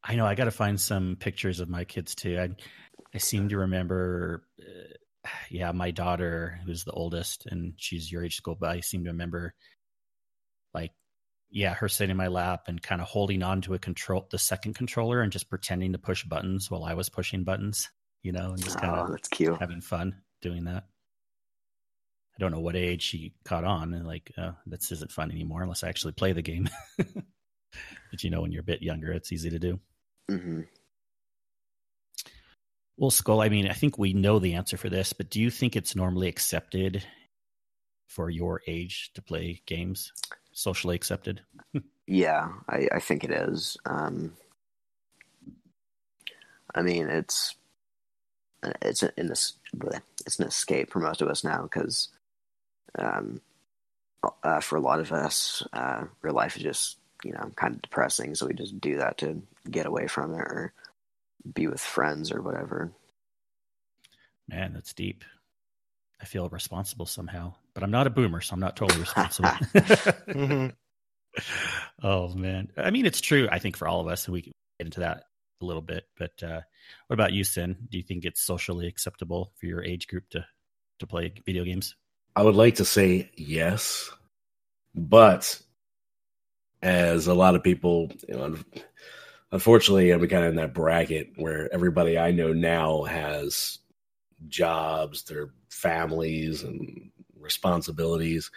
I 0.08 0.16
know 0.16 0.26
I 0.26 0.36
got 0.36 0.45
to 0.45 0.51
find 0.51 0.80
some 0.80 1.18
pictures 1.20 1.60
of 1.60 1.68
my 1.68 1.84
kids 1.84 2.14
too. 2.14 2.39
I 2.39 2.49
I 3.14 3.18
seem 3.18 3.49
to 3.49 3.58
remember, 3.58 4.43
uh, 4.62 4.93
yeah, 5.49 5.72
my 5.72 5.91
daughter 5.91 6.60
who's 6.66 6.84
the 6.84 6.91
oldest 6.91 7.45
and 7.47 7.74
she's 7.78 8.12
your 8.12 8.24
age 8.24 8.36
Skull, 8.36 8.58
but 8.60 8.70
I 8.70 8.82
seem 8.82 9.06
to 9.06 9.12
remember, 9.12 9.56
like, 10.74 10.91
yeah, 11.49 11.74
her 11.74 11.88
sitting 11.89 12.12
in 12.12 12.18
my 12.18 12.28
lap 12.28 12.64
and 12.68 12.82
kind 12.82 13.01
of 13.01 13.08
holding 13.08 13.41
on 13.41 13.62
to 13.62 13.74
a 13.74 13.80
control, 13.80 14.28
the 14.30 14.38
second 14.38 14.76
controller, 14.76 15.22
and 15.22 15.32
just 15.32 15.49
pretending 15.49 15.93
to 15.93 15.97
push 15.97 16.24
buttons 16.26 16.70
while 16.70 16.84
I 16.84 16.93
was 16.93 17.10
pushing 17.10 17.45
buttons, 17.45 17.89
you 18.22 18.32
know, 18.32 18.51
and 18.51 18.64
just 18.64 18.80
kind 18.80 18.93
oh, 18.93 19.03
of 19.06 19.12
that's 19.12 19.30
cute. 19.30 19.58
having 19.60 19.82
fun 19.82 20.22
doing 20.41 20.66
that. 20.66 20.84
I 22.36 22.39
don't 22.39 22.51
know 22.51 22.60
what 22.60 22.76
age 22.76 23.01
she 23.01 23.34
caught 23.45 23.64
on, 23.64 23.93
and 23.93 24.06
like, 24.06 24.30
uh, 24.38 24.51
this 24.66 24.91
isn't 24.91 25.12
fun 25.12 25.32
anymore 25.32 25.64
unless 25.64 25.86
I 25.86 25.89
actually 25.89 26.14
play 26.14 26.34
the 26.34 26.41
game. 26.41 26.70
but 26.97 28.24
you 28.24 28.30
know, 28.30 28.41
when 28.41 28.51
you're 28.51 28.60
a 28.60 28.64
bit 28.64 28.84
younger, 28.84 29.14
it's 29.14 29.32
easy 29.32 29.49
to 29.49 29.60
do. 29.60 29.80
Mm-hmm. 30.30 30.61
Well, 32.97 33.11
Skull, 33.11 33.41
I 33.41 33.49
mean, 33.49 33.67
I 33.67 33.73
think 33.73 33.97
we 33.97 34.13
know 34.13 34.39
the 34.39 34.53
answer 34.53 34.78
for 34.78 34.89
this, 34.89 35.11
but 35.11 35.30
do 35.30 35.41
you 35.41 35.51
think 35.51 35.76
it's 35.76 35.95
normally 35.95 36.30
accepted 36.30 37.03
for 38.07 38.30
your 38.30 38.61
age 38.67 39.11
to 39.15 39.21
play 39.21 39.61
games? 39.65 40.13
Socially 40.53 40.95
accepted? 40.95 41.41
yeah, 42.07 42.49
I, 42.69 42.88
I, 42.93 42.99
think 42.99 43.26
it 43.26 43.32
is. 43.32 43.76
Um, 43.86 44.34
I 46.73 46.82
mean, 46.82 47.09
it's 47.09 47.55
it's 48.82 49.03
in 49.03 49.28
this 49.28 49.53
it's 50.26 50.39
an 50.39 50.47
escape 50.47 50.91
for 50.91 50.99
most 50.99 51.21
of 51.21 51.28
us 51.28 51.43
now 51.43 51.63
because 51.63 52.07
um, 52.97 53.41
uh, 54.43 54.61
for 54.61 54.78
a 54.78 54.82
lot 54.82 55.01
of 55.01 55.11
us, 55.11 55.63
uh, 55.73 56.05
real 56.21 56.34
life 56.34 56.55
is 56.55 56.63
just 56.63 56.97
you 57.26 57.34
know 57.34 57.51
kind 57.55 57.76
of 57.76 57.82
depressing, 57.82 58.36
so 58.36 58.45
we 58.45 58.53
just 58.53 58.80
do 58.80 58.97
that 58.97 59.17
to 59.17 59.41
get 59.69 59.88
away 59.88 60.07
from 60.07 60.34
it 60.34 60.39
or 60.39 60.73
be 61.53 61.67
with 61.67 61.82
friends 61.82 62.32
or 62.32 62.41
whatever. 62.41 62.91
Man, 64.47 64.73
that's 64.73 64.93
deep. 64.93 65.23
I 66.21 66.26
feel 66.26 66.47
responsible 66.49 67.07
somehow, 67.07 67.55
but 67.73 67.84
I'm 67.84 67.91
not 67.91 68.07
a 68.07 68.11
boomer, 68.11 68.41
so 68.41 68.53
I'm 68.53 68.59
not 68.59 68.76
totally 68.76 69.01
responsible. 69.01 69.49
mm-hmm. 69.73 70.67
Oh 72.01 72.30
man, 72.34 72.69
I 72.78 72.91
mean 72.91 73.05
it's 73.05 73.19
true. 73.19 73.49
I 73.51 73.59
think 73.59 73.76
for 73.76 73.88
all 73.88 73.99
of 73.99 74.07
us, 74.07 74.26
and 74.26 74.34
we 74.34 74.41
can 74.41 74.53
get 74.80 74.86
into 74.86 75.01
that 75.01 75.23
a 75.61 75.65
little 75.65 75.82
bit. 75.82 76.05
But 76.17 76.32
uh, 76.41 76.61
what 77.07 77.13
about 77.13 77.34
you, 77.34 77.43
Sin? 77.43 77.76
Do 77.89 77.97
you 77.97 78.03
think 78.03 78.23
it's 78.23 78.41
socially 78.41 78.88
acceptable 78.88 79.51
for 79.59 79.65
your 79.65 79.84
age 79.84 80.07
group 80.07 80.30
to 80.30 80.45
to 80.99 81.07
play 81.07 81.34
video 81.45 81.65
games? 81.65 81.95
I 82.36 82.43
would 82.43 82.55
like 82.55 82.76
to 82.76 82.86
say 82.86 83.32
yes, 83.36 84.11
but 84.93 85.59
as 86.86 87.26
a 87.26 87.34
lot 87.34 87.56
of 87.56 87.64
people, 87.64 88.12
you 88.30 88.36
know, 88.36 88.56
unfortunately, 89.52 90.12
I'm 90.12 90.20
kind 90.28 90.44
of 90.44 90.52
in 90.52 90.56
that 90.58 90.76
bracket 90.76 91.32
where 91.36 91.74
everybody 91.74 92.18
I 92.18 92.32
know 92.32 92.54
now 92.54 93.04
has 93.04 93.80
jobs, 94.48 95.24
their 95.24 95.50
families, 95.70 96.64
and 96.64 97.12
responsibilities. 97.40 98.52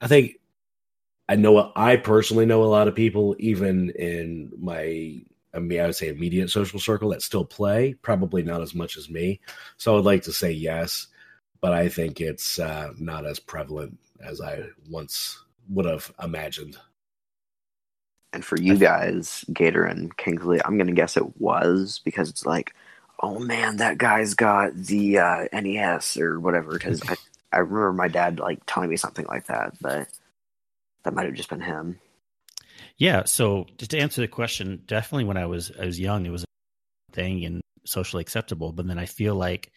I 0.00 0.08
think 0.08 0.36
I 1.28 1.36
know 1.36 1.72
I 1.76 1.96
personally 1.96 2.46
know 2.46 2.64
a 2.64 2.66
lot 2.66 2.88
of 2.88 2.96
people, 2.96 3.36
even 3.38 3.90
in 3.90 4.52
my 4.58 5.22
I 5.54 5.60
mean, 5.60 5.80
I 5.80 5.86
would 5.86 5.96
say 5.96 6.08
immediate 6.08 6.50
social 6.50 6.80
circle 6.80 7.10
that 7.10 7.22
still 7.22 7.44
play, 7.44 7.94
probably 8.02 8.42
not 8.42 8.60
as 8.60 8.74
much 8.74 8.96
as 8.96 9.08
me. 9.08 9.40
So 9.78 9.92
I 9.92 9.96
would 9.96 10.04
like 10.04 10.24
to 10.24 10.32
say 10.32 10.50
yes, 10.50 11.06
but 11.60 11.72
I 11.72 11.88
think 11.88 12.20
it's 12.20 12.58
uh, 12.58 12.92
not 12.98 13.24
as 13.24 13.38
prevalent 13.38 13.98
as 14.20 14.40
I 14.40 14.64
once 14.90 15.42
would 15.70 15.86
have 15.86 16.12
imagined. 16.22 16.76
And 18.36 18.44
for 18.44 18.60
you 18.60 18.76
guys, 18.76 19.46
Gator 19.50 19.86
and 19.86 20.14
Kingsley, 20.14 20.60
I'm 20.62 20.76
going 20.76 20.88
to 20.88 20.92
guess 20.92 21.16
it 21.16 21.40
was 21.40 22.02
because 22.04 22.28
it's 22.28 22.44
like, 22.44 22.74
oh 23.22 23.38
man, 23.38 23.78
that 23.78 23.96
guy's 23.96 24.34
got 24.34 24.76
the 24.76 25.20
uh, 25.20 25.44
NES 25.54 26.18
or 26.18 26.38
whatever. 26.38 26.72
Because 26.72 27.00
I, 27.08 27.16
I 27.54 27.58
remember 27.60 27.94
my 27.94 28.08
dad 28.08 28.38
like 28.38 28.60
telling 28.66 28.90
me 28.90 28.98
something 28.98 29.24
like 29.24 29.46
that, 29.46 29.72
but 29.80 30.08
that 31.02 31.14
might 31.14 31.24
have 31.24 31.32
just 31.32 31.48
been 31.48 31.62
him. 31.62 31.98
Yeah. 32.98 33.24
So 33.24 33.68
just 33.78 33.92
to 33.92 33.98
answer 33.98 34.20
the 34.20 34.28
question, 34.28 34.82
definitely 34.84 35.24
when 35.24 35.38
I 35.38 35.46
was 35.46 35.72
I 35.80 35.86
was 35.86 35.98
young, 35.98 36.26
it 36.26 36.30
was 36.30 36.42
a 36.42 37.14
thing 37.14 37.42
and 37.46 37.62
socially 37.86 38.20
acceptable. 38.20 38.70
But 38.70 38.86
then 38.86 38.98
I 38.98 39.06
feel 39.06 39.34
like, 39.34 39.72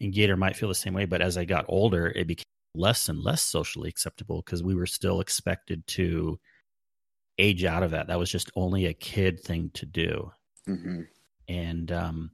and 0.00 0.12
Gator 0.12 0.36
might 0.36 0.56
feel 0.56 0.68
the 0.68 0.74
same 0.74 0.94
way. 0.94 1.04
But 1.04 1.22
as 1.22 1.38
I 1.38 1.44
got 1.44 1.66
older, 1.68 2.08
it 2.08 2.26
became 2.26 2.42
less 2.74 3.08
and 3.08 3.20
less 3.20 3.42
socially 3.42 3.88
acceptable 3.88 4.42
because 4.44 4.60
we 4.60 4.74
were 4.74 4.86
still 4.86 5.20
expected 5.20 5.86
to 5.86 6.40
age 7.42 7.64
out 7.64 7.82
of 7.82 7.90
that. 7.90 8.06
That 8.06 8.18
was 8.18 8.30
just 8.30 8.50
only 8.56 8.86
a 8.86 8.94
kid 8.94 9.40
thing 9.40 9.70
to 9.74 9.86
do. 9.86 10.32
Mm-hmm. 10.68 11.02
And 11.48 11.92
um, 11.92 12.30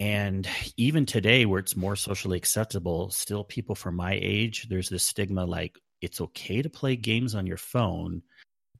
and 0.00 0.48
even 0.76 1.06
today, 1.06 1.44
where 1.44 1.58
it's 1.58 1.76
more 1.76 1.96
socially 1.96 2.36
acceptable, 2.38 3.10
still 3.10 3.44
people 3.44 3.74
from 3.74 3.96
my 3.96 4.18
age, 4.20 4.68
there's 4.68 4.88
this 4.88 5.02
stigma 5.02 5.44
like 5.44 5.76
it's 6.00 6.20
okay 6.20 6.62
to 6.62 6.70
play 6.70 6.94
games 6.94 7.34
on 7.34 7.46
your 7.46 7.56
phone, 7.56 8.22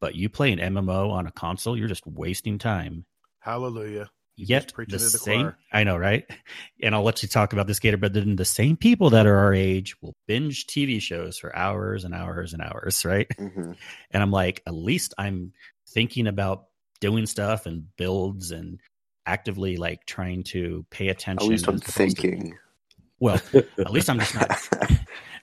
but 0.01 0.15
you 0.15 0.29
play 0.29 0.53
an 0.53 0.61
MMO 0.61 1.11
on 1.11 1.27
a 1.27 1.33
console, 1.33 1.77
you're 1.77 1.89
just 1.89 2.07
wasting 2.07 2.59
time. 2.59 3.05
Hallelujah. 3.41 4.09
Yet 4.41 4.73
the, 4.77 4.87
the 4.87 4.99
same, 5.01 5.41
choir. 5.41 5.59
I 5.73 5.83
know, 5.83 5.97
right? 5.97 6.25
And 6.81 6.95
I'll 6.95 7.03
let 7.03 7.25
you 7.25 7.29
talk 7.29 7.53
about 7.53 7.67
this, 7.67 7.81
Gator. 7.81 7.97
But 7.97 8.13
then 8.13 8.37
the 8.37 8.45
same 8.45 8.77
people 8.77 9.11
that 9.11 9.27
are 9.27 9.37
our 9.37 9.53
age 9.53 10.01
will 10.01 10.15
binge 10.29 10.67
TV 10.67 11.03
shows 11.03 11.39
for 11.39 11.55
hours 11.57 12.05
and 12.05 12.15
hours 12.15 12.53
and 12.53 12.63
hours, 12.63 13.05
right? 13.05 13.29
Mm-hmm. 13.37 13.73
And 14.13 14.23
I'm 14.23 14.31
like, 14.31 14.63
at 14.65 14.75
least 14.75 15.13
I'm 15.19 15.53
thinking 15.89 16.29
about 16.29 16.67
doing 17.01 17.27
stuff 17.27 17.67
and 17.67 17.85
builds 17.97 18.53
and 18.53 18.81
actively 19.27 19.77
like 19.77 20.07
trying 20.07 20.45
to 20.45 20.87
pay 20.91 21.09
attention. 21.09 21.45
At 21.45 21.51
least 21.51 21.67
I'm 21.67 21.81
thinking. 21.81 22.53
To, 22.53 22.57
well, 23.19 23.41
at 23.53 23.91
least 23.91 24.09
I'm 24.09 24.21
just 24.21 24.37
not 24.37 24.51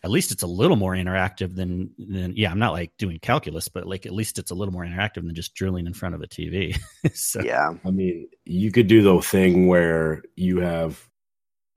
at 0.05 0.11
least 0.11 0.31
it's 0.31 0.43
a 0.43 0.47
little 0.47 0.75
more 0.75 0.93
interactive 0.93 1.55
than 1.55 1.89
than 1.97 2.31
yeah 2.35 2.51
i'm 2.51 2.59
not 2.59 2.73
like 2.73 2.95
doing 2.97 3.17
calculus 3.19 3.67
but 3.67 3.87
like 3.87 4.05
at 4.05 4.13
least 4.13 4.37
it's 4.37 4.51
a 4.51 4.55
little 4.55 4.71
more 4.71 4.85
interactive 4.85 5.25
than 5.25 5.33
just 5.33 5.55
drilling 5.55 5.87
in 5.87 5.93
front 5.93 6.13
of 6.13 6.21
a 6.21 6.27
tv 6.27 6.77
so 7.13 7.41
yeah. 7.41 7.73
I 7.83 7.89
mean 7.89 8.29
you 8.45 8.71
could 8.71 8.85
do 8.85 9.01
the 9.01 9.19
thing 9.21 9.67
where 9.67 10.23
you 10.35 10.59
have 10.59 11.03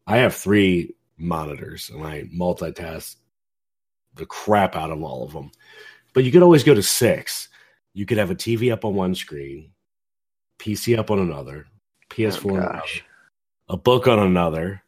i 0.06 0.18
have 0.18 0.34
three 0.34 0.94
monitors 1.16 1.90
and 1.90 2.04
i 2.04 2.24
multitask 2.24 3.16
the 4.14 4.26
crap 4.26 4.76
out 4.76 4.90
of 4.90 5.02
all 5.02 5.24
of 5.24 5.32
them 5.32 5.50
but 6.12 6.22
you 6.22 6.30
could 6.30 6.42
always 6.42 6.64
go 6.64 6.74
to 6.74 6.82
six. 6.82 7.48
You 7.94 8.04
could 8.04 8.18
have 8.18 8.30
a 8.30 8.34
tv 8.34 8.70
up 8.70 8.84
on 8.84 8.94
one 8.94 9.14
screen 9.14 9.70
pc 10.58 10.98
up 10.98 11.10
on 11.10 11.18
another 11.18 11.66
ps4 12.10 12.44
oh, 12.44 12.54
on 12.54 12.60
another, 12.60 12.82
a 13.70 13.76
book 13.78 14.06
on 14.06 14.18
another 14.18 14.82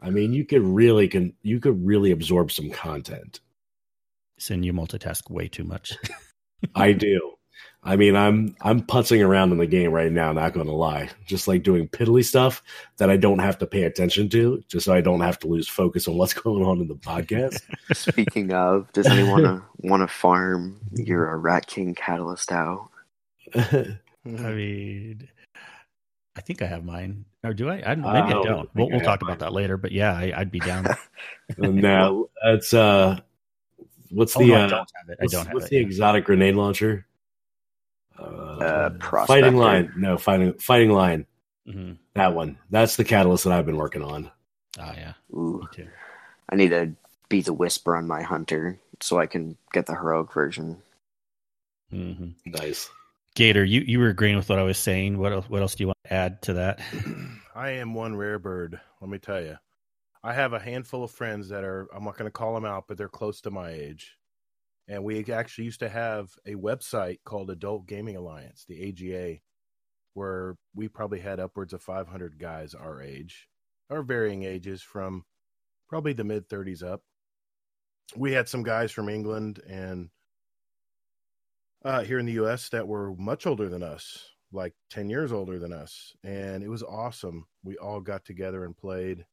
I 0.00 0.10
mean, 0.10 0.32
you 0.32 0.44
could 0.44 0.62
really 0.62 1.08
can 1.08 1.34
you 1.42 1.60
could 1.60 1.84
really 1.84 2.10
absorb 2.10 2.52
some 2.52 2.70
content. 2.70 3.40
Sin, 4.38 4.62
you 4.62 4.72
multitask 4.72 5.30
way 5.30 5.48
too 5.48 5.64
much. 5.64 5.92
I 6.74 6.92
do. 6.92 7.34
I 7.82 7.96
mean, 7.96 8.16
I'm 8.16 8.54
I'm 8.60 8.82
putzing 8.82 9.24
around 9.24 9.52
in 9.52 9.58
the 9.58 9.66
game 9.66 9.92
right 9.92 10.10
now. 10.10 10.32
Not 10.32 10.52
going 10.52 10.66
to 10.66 10.72
lie, 10.72 11.10
just 11.26 11.48
like 11.48 11.62
doing 11.62 11.88
piddly 11.88 12.24
stuff 12.24 12.62
that 12.98 13.08
I 13.08 13.16
don't 13.16 13.38
have 13.38 13.58
to 13.58 13.66
pay 13.66 13.84
attention 13.84 14.28
to, 14.30 14.62
just 14.68 14.86
so 14.86 14.94
I 14.94 15.00
don't 15.00 15.20
have 15.20 15.38
to 15.40 15.46
lose 15.46 15.68
focus 15.68 16.08
on 16.08 16.16
what's 16.16 16.34
going 16.42 16.64
on 16.64 16.80
in 16.80 16.88
the 16.88 16.96
podcast. 16.96 17.60
Speaking 17.92 18.52
of, 18.52 18.92
does 18.92 19.06
anyone 19.06 19.62
want 19.78 20.02
to 20.02 20.08
farm 20.08 20.80
your 20.92 21.36
Rat 21.38 21.66
King 21.66 21.94
catalyst 21.94 22.52
out? 22.52 22.90
I 23.54 23.98
mean, 24.24 25.28
I 26.36 26.40
think 26.40 26.62
I 26.62 26.66
have 26.66 26.84
mine. 26.84 27.24
Or 27.44 27.54
do 27.54 27.68
I? 27.68 27.82
I 27.84 27.94
maybe 27.94 28.08
I, 28.08 28.30
don't. 28.30 28.46
I 28.46 28.50
don't. 28.50 28.70
We'll, 28.74 28.90
we'll 28.90 29.00
talk 29.00 29.22
mine. 29.22 29.30
about 29.30 29.38
that 29.40 29.52
later. 29.52 29.76
But 29.76 29.92
yeah, 29.92 30.12
I, 30.12 30.38
would 30.38 30.50
be 30.50 30.58
down. 30.58 30.86
no, 31.58 32.30
that's 32.44 32.74
uh, 32.74 33.20
what's 34.10 34.36
oh, 34.36 34.40
the? 34.40 34.46
No, 34.48 34.54
uh, 34.54 34.64
I 34.64 34.68
don't 34.68 34.92
have 34.94 35.08
it. 35.08 35.18
I 35.20 35.26
don't 35.26 35.46
have 35.46 35.54
what's 35.54 35.66
it, 35.66 35.70
the 35.70 35.76
yeah. 35.76 35.82
exotic 35.82 36.24
grenade 36.24 36.56
launcher? 36.56 37.06
Uh, 38.18 38.22
uh 38.22 39.24
Fighting 39.26 39.56
Lion. 39.56 39.92
No, 39.96 40.18
fighting 40.18 40.54
Fighting 40.54 40.90
Lion. 40.90 41.26
Mm-hmm. 41.68 41.92
That 42.14 42.34
one. 42.34 42.58
That's 42.70 42.96
the 42.96 43.04
catalyst 43.04 43.44
that 43.44 43.52
I've 43.52 43.66
been 43.66 43.76
working 43.76 44.02
on. 44.02 44.30
Oh 44.78 44.92
yeah. 44.96 45.12
Ooh. 45.32 45.60
Me 45.60 45.66
too. 45.72 45.88
I 46.48 46.56
need 46.56 46.70
to 46.70 46.92
be 47.28 47.42
the 47.42 47.52
whisper 47.52 47.94
on 47.94 48.08
my 48.08 48.22
hunter 48.22 48.78
so 49.00 49.18
I 49.18 49.26
can 49.26 49.56
get 49.72 49.86
the 49.86 49.94
heroic 49.94 50.32
version. 50.32 50.82
Mm-hmm. 51.92 52.30
Nice. 52.46 52.90
Gator, 53.34 53.64
you, 53.64 53.82
you 53.82 53.98
were 53.98 54.08
agreeing 54.08 54.36
with 54.36 54.48
what 54.48 54.58
I 54.58 54.62
was 54.62 54.78
saying. 54.78 55.18
What 55.18 55.32
else, 55.32 55.48
what 55.48 55.62
else 55.62 55.74
do 55.74 55.84
you 55.84 55.88
want 55.88 55.97
to 55.97 55.97
add 56.08 56.42
to 56.42 56.54
that? 56.54 56.80
I 57.54 57.70
am 57.70 57.94
one 57.94 58.16
rare 58.16 58.38
bird. 58.38 58.80
Let 59.00 59.10
me 59.10 59.18
tell 59.18 59.40
you. 59.40 59.56
I 60.22 60.32
have 60.32 60.52
a 60.52 60.58
handful 60.58 61.04
of 61.04 61.10
friends 61.10 61.48
that 61.50 61.64
are, 61.64 61.88
I'm 61.94 62.04
not 62.04 62.16
going 62.16 62.26
to 62.26 62.32
call 62.32 62.54
them 62.54 62.64
out, 62.64 62.84
but 62.88 62.98
they're 62.98 63.08
close 63.08 63.40
to 63.42 63.50
my 63.50 63.70
age. 63.70 64.16
And 64.88 65.04
we 65.04 65.24
actually 65.30 65.64
used 65.64 65.80
to 65.80 65.88
have 65.88 66.30
a 66.46 66.54
website 66.54 67.18
called 67.24 67.50
Adult 67.50 67.86
Gaming 67.86 68.16
Alliance, 68.16 68.64
the 68.66 68.88
AGA, 68.88 69.38
where 70.14 70.56
we 70.74 70.88
probably 70.88 71.20
had 71.20 71.40
upwards 71.40 71.72
of 71.72 71.82
500 71.82 72.38
guys 72.38 72.74
our 72.74 73.00
age, 73.00 73.48
our 73.90 74.02
varying 74.02 74.44
ages 74.44 74.82
from 74.82 75.24
probably 75.88 76.14
the 76.14 76.24
mid 76.24 76.48
30s 76.48 76.82
up. 76.82 77.02
We 78.16 78.32
had 78.32 78.48
some 78.48 78.62
guys 78.62 78.90
from 78.90 79.08
England 79.08 79.60
and 79.68 80.08
uh, 81.84 82.02
here 82.02 82.18
in 82.18 82.26
the 82.26 82.32
U.S. 82.32 82.70
that 82.70 82.88
were 82.88 83.14
much 83.14 83.46
older 83.46 83.68
than 83.68 83.82
us, 83.82 84.26
like 84.52 84.74
ten 84.90 85.10
years 85.10 85.32
older 85.32 85.58
than 85.58 85.72
us, 85.72 86.14
and 86.24 86.62
it 86.62 86.68
was 86.68 86.82
awesome. 86.82 87.46
We 87.62 87.76
all 87.76 88.00
got 88.00 88.24
together 88.24 88.64
and 88.64 88.76
played, 88.76 89.26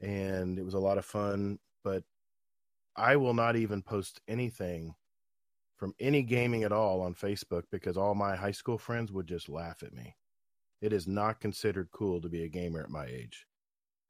and 0.00 0.58
it 0.58 0.64
was 0.64 0.74
a 0.74 0.78
lot 0.78 0.98
of 0.98 1.04
fun. 1.04 1.58
But 1.84 2.04
I 2.96 3.16
will 3.16 3.34
not 3.34 3.56
even 3.56 3.82
post 3.82 4.20
anything 4.28 4.94
from 5.76 5.94
any 6.00 6.22
gaming 6.22 6.64
at 6.64 6.72
all 6.72 7.00
on 7.00 7.14
Facebook 7.14 7.62
because 7.70 7.96
all 7.96 8.14
my 8.14 8.34
high 8.34 8.50
school 8.50 8.78
friends 8.78 9.12
would 9.12 9.28
just 9.28 9.48
laugh 9.48 9.82
at 9.84 9.94
me. 9.94 10.16
It 10.80 10.92
is 10.92 11.06
not 11.06 11.40
considered 11.40 11.88
cool 11.92 12.20
to 12.20 12.28
be 12.28 12.42
a 12.42 12.48
gamer 12.48 12.82
at 12.82 12.90
my 12.90 13.06
age. 13.06 13.46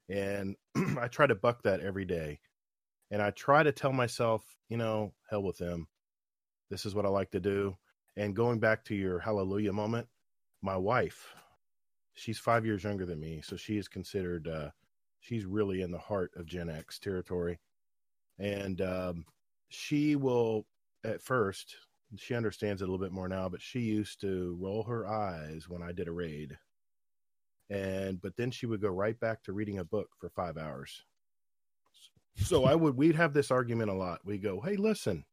And 0.09 0.55
I 0.99 1.07
try 1.07 1.27
to 1.27 1.35
buck 1.35 1.61
that 1.63 1.79
every 1.79 2.05
day. 2.05 2.39
And 3.11 3.21
I 3.21 3.31
try 3.31 3.63
to 3.63 3.71
tell 3.71 3.93
myself, 3.93 4.43
you 4.67 4.77
know, 4.77 5.13
hell 5.29 5.43
with 5.43 5.57
them. 5.57 5.87
This 6.69 6.85
is 6.85 6.93
what 6.93 7.05
I 7.05 7.09
like 7.09 7.31
to 7.31 7.39
do. 7.39 7.75
And 8.15 8.35
going 8.35 8.59
back 8.59 8.83
to 8.85 8.95
your 8.95 9.19
hallelujah 9.19 9.73
moment, 9.73 10.07
my 10.61 10.77
wife, 10.77 11.33
she's 12.13 12.39
five 12.39 12.65
years 12.65 12.83
younger 12.83 13.05
than 13.05 13.19
me, 13.19 13.41
so 13.43 13.55
she 13.55 13.77
is 13.77 13.87
considered 13.87 14.47
uh, 14.47 14.69
she's 15.19 15.45
really 15.45 15.81
in 15.81 15.91
the 15.91 15.97
heart 15.97 16.31
of 16.35 16.45
Gen 16.45 16.69
X 16.69 16.99
territory, 16.99 17.59
and 18.39 18.81
um, 18.81 19.25
she 19.69 20.15
will 20.15 20.65
at 21.03 21.21
first 21.21 21.75
she 22.17 22.35
understands 22.35 22.81
it 22.81 22.85
a 22.85 22.91
little 22.91 23.03
bit 23.03 23.11
more 23.13 23.27
now, 23.27 23.47
but 23.47 23.61
she 23.61 23.79
used 23.79 24.19
to 24.21 24.57
roll 24.59 24.83
her 24.83 25.07
eyes 25.07 25.69
when 25.69 25.83
I 25.83 25.91
did 25.91 26.07
a 26.07 26.11
raid, 26.11 26.57
and 27.69 28.21
but 28.21 28.35
then 28.35 28.51
she 28.51 28.65
would 28.65 28.81
go 28.81 28.89
right 28.89 29.19
back 29.19 29.43
to 29.43 29.53
reading 29.53 29.79
a 29.79 29.83
book 29.83 30.09
for 30.19 30.29
five 30.29 30.57
hours. 30.57 31.03
So 32.37 32.65
I 32.65 32.73
would 32.73 32.95
we'd 32.95 33.15
have 33.15 33.33
this 33.33 33.51
argument 33.51 33.89
a 33.89 33.93
lot. 33.93 34.21
We 34.23 34.37
go, 34.37 34.61
hey, 34.61 34.75
listen, 34.75 35.25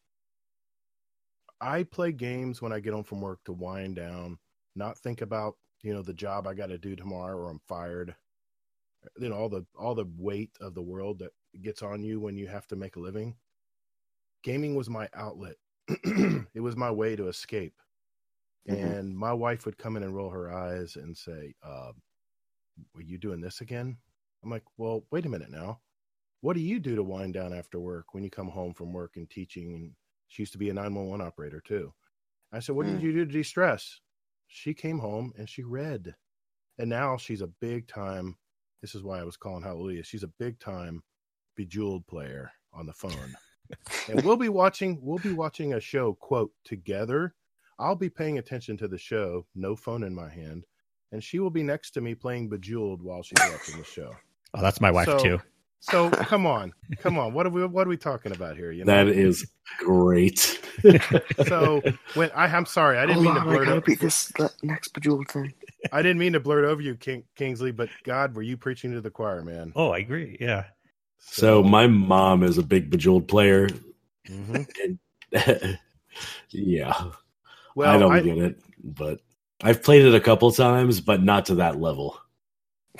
I 1.60 1.84
play 1.84 2.12
games 2.12 2.60
when 2.60 2.72
I 2.72 2.80
get 2.80 2.92
home 2.92 3.04
from 3.04 3.20
work 3.20 3.40
to 3.44 3.52
wind 3.52 3.96
down, 3.96 4.38
not 4.76 4.98
think 4.98 5.20
about 5.22 5.56
you 5.82 5.94
know 5.94 6.02
the 6.02 6.14
job 6.14 6.46
I 6.46 6.54
got 6.54 6.66
to 6.68 6.78
do 6.78 6.96
tomorrow 6.96 7.36
or 7.36 7.50
I'm 7.50 7.60
fired. 7.60 8.16
You 9.18 9.28
know 9.28 9.36
all 9.36 9.48
the 9.48 9.66
all 9.78 9.94
the 9.94 10.06
weight 10.16 10.56
of 10.60 10.74
the 10.74 10.82
world 10.82 11.18
that 11.20 11.32
gets 11.62 11.82
on 11.82 12.02
you 12.02 12.20
when 12.20 12.36
you 12.36 12.46
have 12.48 12.66
to 12.68 12.76
make 12.76 12.96
a 12.96 13.00
living. 13.00 13.36
Gaming 14.42 14.74
was 14.74 14.88
my 14.88 15.08
outlet. 15.14 15.56
it 15.88 16.60
was 16.60 16.76
my 16.76 16.90
way 16.90 17.16
to 17.16 17.28
escape. 17.28 17.74
Mm-hmm. 18.68 18.94
And 18.94 19.16
my 19.16 19.32
wife 19.32 19.66
would 19.66 19.78
come 19.78 19.96
in 19.96 20.02
and 20.02 20.14
roll 20.14 20.30
her 20.30 20.52
eyes 20.52 20.96
and 20.96 21.16
say, 21.16 21.54
uh, 21.62 21.92
"Were 22.94 23.02
you 23.02 23.18
doing 23.18 23.40
this 23.40 23.60
again?" 23.60 23.98
I'm 24.42 24.50
like, 24.50 24.64
"Well, 24.76 25.06
wait 25.10 25.26
a 25.26 25.28
minute 25.28 25.50
now. 25.50 25.82
What 26.40 26.54
do 26.54 26.60
you 26.60 26.80
do 26.80 26.96
to 26.96 27.02
wind 27.04 27.34
down 27.34 27.52
after 27.54 27.80
work 27.80 28.14
when 28.14 28.24
you 28.24 28.30
come 28.30 28.48
home 28.48 28.74
from 28.74 28.92
work 28.92 29.16
and 29.16 29.28
teaching 29.30 29.74
And 29.74 29.96
she 30.28 30.42
used 30.42 30.52
to 30.52 30.58
be 30.58 30.70
a 30.70 30.74
911 30.74 31.26
operator 31.26 31.60
too. 31.60 31.94
I 32.52 32.60
said, 32.60 32.76
"What 32.76 32.86
did 32.86 32.98
Mm. 32.98 33.02
you 33.02 33.12
do 33.12 33.24
to 33.26 33.32
de-stress?" 33.32 34.00
She 34.48 34.74
came 34.74 34.98
home 34.98 35.32
and 35.36 35.48
she 35.48 35.62
read, 35.62 36.14
and 36.78 36.88
now 36.88 37.16
she's 37.16 37.40
a 37.42 37.46
big 37.46 37.86
time. 37.88 38.36
This 38.82 38.94
is 38.94 39.02
why 39.02 39.18
I 39.20 39.24
was 39.24 39.36
calling 39.36 39.62
Hallelujah. 39.62 40.04
She's 40.04 40.22
a 40.22 40.28
big 40.38 40.58
time 40.58 41.02
Bejeweled 41.56 42.06
player 42.06 42.50
on 42.72 42.86
the 42.86 42.92
phone, 42.92 43.34
and 44.08 44.22
we'll 44.22 44.36
be 44.36 44.48
watching. 44.48 44.98
We'll 45.02 45.18
be 45.18 45.32
watching 45.32 45.74
a 45.74 45.80
show 45.80 46.14
quote 46.14 46.52
together. 46.64 47.34
I'll 47.78 47.96
be 47.96 48.08
paying 48.10 48.38
attention 48.38 48.76
to 48.78 48.88
the 48.88 48.98
show, 48.98 49.46
no 49.54 49.76
phone 49.76 50.02
in 50.02 50.14
my 50.14 50.30
hand, 50.30 50.64
and 51.12 51.22
she 51.22 51.38
will 51.40 51.50
be 51.50 51.62
next 51.62 51.90
to 51.92 52.00
me 52.00 52.14
playing 52.14 52.48
Bejeweled 52.48 53.02
while 53.02 53.22
she's 53.22 53.38
watching 53.52 53.78
the 53.78 53.84
show. 53.84 54.14
Oh, 54.54 54.62
that's 54.62 54.80
my 54.80 54.90
wife 54.90 55.06
So- 55.06 55.18
too. 55.18 55.40
So 55.90 56.10
come 56.10 56.46
on, 56.46 56.72
come 56.98 57.18
on. 57.18 57.32
What 57.32 57.46
are 57.46 57.50
we? 57.50 57.64
What 57.66 57.86
are 57.86 57.90
we 57.90 57.96
talking 57.96 58.32
about 58.32 58.56
here? 58.56 58.72
You 58.72 58.84
know, 58.84 58.92
That 58.92 59.08
is 59.08 59.46
great. 59.78 60.60
so 61.46 61.82
when 62.14 62.30
I, 62.34 62.46
I'm 62.46 62.66
sorry, 62.66 62.98
I 62.98 63.06
didn't 63.06 63.24
Hold 63.24 63.26
mean 63.26 63.34
to 63.34 63.40
on, 63.40 63.48
I 63.48 63.52
blurt 63.64 63.84
gotta 63.84 63.96
this 63.96 64.26
the 64.28 64.52
next 64.62 64.88
bejeweled 64.88 65.28
thing. 65.28 65.52
I 65.92 66.02
didn't 66.02 66.18
mean 66.18 66.32
to 66.32 66.40
blurt 66.40 66.64
over 66.64 66.82
you, 66.82 66.96
King, 66.96 67.24
Kingsley. 67.36 67.70
But 67.70 67.88
God, 68.04 68.34
were 68.34 68.42
you 68.42 68.56
preaching 68.56 68.92
to 68.92 69.00
the 69.00 69.10
choir, 69.10 69.42
man? 69.42 69.72
Oh, 69.76 69.90
I 69.90 69.98
agree. 69.98 70.36
Yeah. 70.40 70.64
So 71.18 71.62
my 71.62 71.86
mom 71.86 72.42
is 72.42 72.58
a 72.58 72.62
big 72.62 72.90
Bejeweled 72.90 73.28
player. 73.28 73.68
Mhm. 74.28 75.78
yeah, 76.50 77.10
well, 77.76 77.94
I 77.94 77.96
don't 77.96 78.12
I, 78.12 78.20
get 78.20 78.38
it, 78.38 78.60
but 78.82 79.20
I've 79.62 79.84
played 79.84 80.04
it 80.04 80.14
a 80.16 80.20
couple 80.20 80.50
times, 80.50 81.00
but 81.00 81.22
not 81.22 81.46
to 81.46 81.56
that 81.56 81.80
level. 81.80 82.18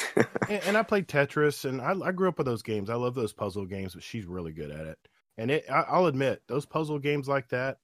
and, 0.48 0.62
and 0.64 0.76
I 0.76 0.82
played 0.82 1.08
Tetris, 1.08 1.64
and 1.64 1.80
I, 1.80 1.94
I 2.08 2.12
grew 2.12 2.28
up 2.28 2.38
with 2.38 2.46
those 2.46 2.62
games. 2.62 2.90
I 2.90 2.94
love 2.94 3.14
those 3.14 3.32
puzzle 3.32 3.66
games, 3.66 3.94
but 3.94 4.02
she's 4.02 4.26
really 4.26 4.52
good 4.52 4.70
at 4.70 4.86
it. 4.86 4.98
And 5.38 5.50
it, 5.50 5.64
I, 5.70 5.82
I'll 5.88 6.06
admit, 6.06 6.42
those 6.48 6.66
puzzle 6.66 6.98
games 6.98 7.28
like 7.28 7.48
that 7.48 7.78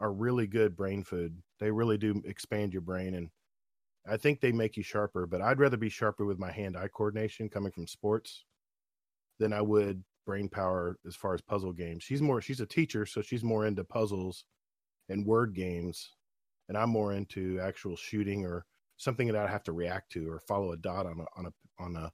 are 0.00 0.12
really 0.12 0.46
good 0.46 0.76
brain 0.76 1.02
food. 1.02 1.42
They 1.58 1.70
really 1.70 1.98
do 1.98 2.22
expand 2.24 2.72
your 2.72 2.82
brain, 2.82 3.14
and 3.14 3.30
I 4.08 4.16
think 4.16 4.40
they 4.40 4.52
make 4.52 4.76
you 4.76 4.82
sharper. 4.82 5.26
But 5.26 5.42
I'd 5.42 5.60
rather 5.60 5.76
be 5.76 5.88
sharper 5.88 6.24
with 6.24 6.38
my 6.38 6.50
hand-eye 6.50 6.88
coordination 6.88 7.48
coming 7.48 7.72
from 7.72 7.86
sports 7.86 8.44
than 9.38 9.52
I 9.52 9.60
would 9.62 10.02
brain 10.26 10.48
power 10.48 10.98
as 11.06 11.16
far 11.16 11.34
as 11.34 11.40
puzzle 11.40 11.72
games. 11.72 12.04
She's 12.04 12.20
more 12.20 12.40
she's 12.40 12.60
a 12.60 12.66
teacher, 12.66 13.06
so 13.06 13.22
she's 13.22 13.42
more 13.42 13.66
into 13.66 13.84
puzzles 13.84 14.44
and 15.08 15.24
word 15.24 15.54
games, 15.54 16.10
and 16.68 16.76
I'm 16.76 16.90
more 16.90 17.14
into 17.14 17.58
actual 17.60 17.96
shooting 17.96 18.44
or 18.44 18.66
something 18.98 19.26
that 19.28 19.36
I 19.36 19.48
have 19.48 19.62
to 19.64 19.72
react 19.72 20.12
to 20.12 20.30
or 20.30 20.40
follow 20.40 20.72
a 20.72 20.76
dot 20.76 21.06
on 21.06 21.20
a 21.20 21.24
on 21.36 21.46
a 21.46 21.52
on 21.82 21.96
a 21.96 22.12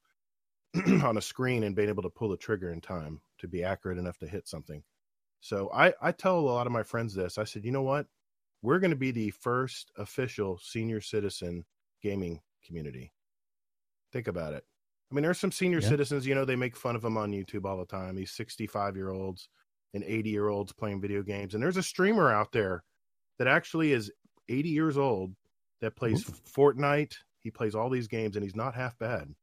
on 1.07 1.17
a 1.17 1.23
screen 1.23 1.65
and 1.65 1.75
being 1.75 1.89
able 1.89 2.03
to 2.05 2.11
pull 2.11 2.29
the 2.29 2.37
trigger 2.37 2.71
in 2.71 2.81
time 2.81 3.21
to 3.39 3.49
be 3.49 3.65
accurate 3.65 3.99
enough 3.99 4.19
to 4.19 4.29
hit 4.29 4.47
something. 4.47 4.83
So 5.41 5.71
I 5.75 5.93
I 6.01 6.13
tell 6.13 6.39
a 6.39 6.41
lot 6.41 6.67
of 6.67 6.73
my 6.73 6.83
friends 6.83 7.15
this. 7.15 7.39
I 7.39 7.45
said, 7.45 7.65
you 7.65 7.73
know 7.73 7.83
what? 7.83 8.07
We're 8.63 8.79
going 8.79 8.93
to 8.93 8.97
be 8.97 9.11
the 9.11 9.31
first 9.31 9.91
official 9.99 10.59
senior 10.59 11.01
citizen 11.01 11.65
gaming 12.03 12.41
community. 12.65 13.13
Think 14.13 14.27
about 14.29 14.55
it. 14.55 14.65
I 15.11 15.15
mean, 15.15 15.23
there's 15.23 15.39
some 15.39 15.53
senior 15.53 15.81
Yeah. 15.81 15.89
citizens, 15.89 16.27
you 16.27 16.35
know, 16.35 16.45
they 16.45 16.57
make 16.57 16.77
fun 16.77 16.97
of 16.97 17.03
them 17.03 17.17
on 17.17 17.33
YouTube 17.33 17.67
all 17.67 17.77
the 17.77 17.85
time. 17.85 18.15
These 18.17 18.33
65 18.33 18.97
year 18.97 19.11
olds 19.11 19.49
and 19.93 20.03
80 20.03 20.31
year 20.31 20.49
olds 20.49 20.73
playing 20.73 21.01
video 21.01 21.23
games. 21.23 21.55
And 21.55 21.63
there's 21.63 21.77
a 21.77 21.83
streamer 21.83 22.33
out 22.33 22.53
there 22.53 22.83
that 23.39 23.47
actually 23.49 23.93
is 23.93 24.11
80 24.49 24.71
years 24.71 24.97
old 24.97 25.35
that 25.81 25.97
plays 25.97 26.25
Fortnite. 26.25 27.15
He 27.43 27.51
plays 27.51 27.75
all 27.75 27.91
these 27.91 28.09
games 28.09 28.37
and 28.37 28.45
he's 28.45 28.57
not 28.57 28.75
half 28.75 28.99
bad. 28.99 29.35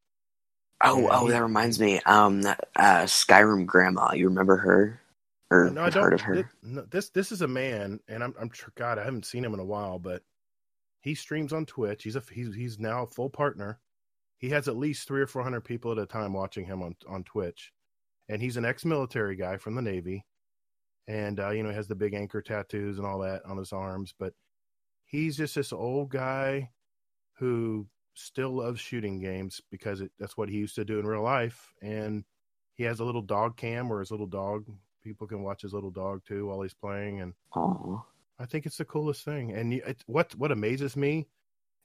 Oh, 0.83 0.99
Yeah, 1.01 1.07
oh, 1.11 1.27
that 1.29 1.43
reminds 1.43 1.79
me. 1.79 1.99
Um, 2.05 2.41
uh, 2.45 2.55
Skyrim 3.03 3.65
Grandma. 3.65 4.13
You 4.13 4.27
remember 4.29 4.57
her? 4.57 4.99
Or 5.51 5.69
No, 5.69 5.83
I 5.83 5.89
don't. 5.89 6.03
heard 6.03 6.13
of 6.13 6.21
her? 6.21 6.35
thi- 6.43 6.49
no, 6.63 6.81
This 6.89 7.09
this 7.09 7.31
is 7.31 7.41
a 7.41 7.47
man, 7.47 7.99
and 8.07 8.23
I'm 8.23 8.33
I'm 8.39 8.49
God, 8.75 8.97
I 8.97 9.03
haven't 9.03 9.25
seen 9.25 9.43
him 9.45 9.53
in 9.53 9.59
a 9.59 9.65
while, 9.65 9.99
but 9.99 10.23
he 11.01 11.13
streams 11.13 11.51
on 11.53 11.65
Twitch. 11.65 12.03
He's 12.03 12.15
a 12.15 12.23
he's 12.31 12.55
he's 12.55 12.79
now 12.79 13.03
a 13.03 13.07
full 13.07 13.29
partner. 13.29 13.79
He 14.37 14.49
has 14.49 14.67
at 14.67 14.77
least 14.77 15.07
three 15.07 15.21
or 15.21 15.27
four 15.27 15.43
hundred 15.43 15.61
people 15.61 15.91
at 15.91 15.97
a 15.99 16.05
time 16.05 16.33
watching 16.33 16.65
him 16.65 16.81
on 16.81 16.95
on 17.07 17.23
Twitch, 17.25 17.71
and 18.29 18.41
he's 18.41 18.57
an 18.57 18.65
ex-military 18.65 19.35
guy 19.35 19.57
from 19.57 19.75
the 19.75 19.81
Navy, 19.81 20.25
and 21.07 21.39
uh, 21.39 21.49
you 21.49 21.63
know 21.63 21.69
he 21.69 21.75
has 21.75 21.87
the 21.87 21.95
big 21.95 22.13
anchor 22.13 22.41
tattoos 22.41 22.97
and 22.97 23.05
all 23.05 23.19
that 23.19 23.45
on 23.45 23.57
his 23.57 23.73
arms, 23.73 24.13
but 24.17 24.33
he's 25.11 25.35
just 25.37 25.55
this 25.55 25.73
old 25.73 26.09
guy 26.09 26.71
who 27.33 27.85
still 28.13 28.51
loves 28.51 28.79
shooting 28.79 29.19
games 29.19 29.61
because 29.69 30.01
it, 30.01 30.11
that's 30.17 30.37
what 30.37 30.49
he 30.49 30.57
used 30.57 30.75
to 30.75 30.85
do 30.85 30.99
in 30.99 31.05
real 31.05 31.21
life, 31.23 31.73
and 31.81 32.23
he 32.75 32.83
has 32.83 32.99
a 32.99 33.05
little 33.05 33.21
dog 33.21 33.57
cam 33.57 33.89
where 33.89 33.99
his 33.99 34.11
little 34.11 34.25
dog 34.27 34.65
people 35.03 35.27
can 35.27 35.43
watch 35.43 35.61
his 35.61 35.73
little 35.73 35.91
dog 35.91 36.21
too 36.25 36.47
while 36.47 36.61
he's 36.61 36.73
playing. 36.73 37.21
And 37.21 37.33
Oh, 37.55 38.03
i 38.39 38.45
think 38.45 38.65
it's 38.65 38.77
the 38.77 38.85
coolest 38.85 39.23
thing. 39.25 39.51
And 39.51 39.73
it, 39.73 40.03
what 40.07 40.33
what 40.35 40.51
amazes 40.51 40.95
me 40.95 41.27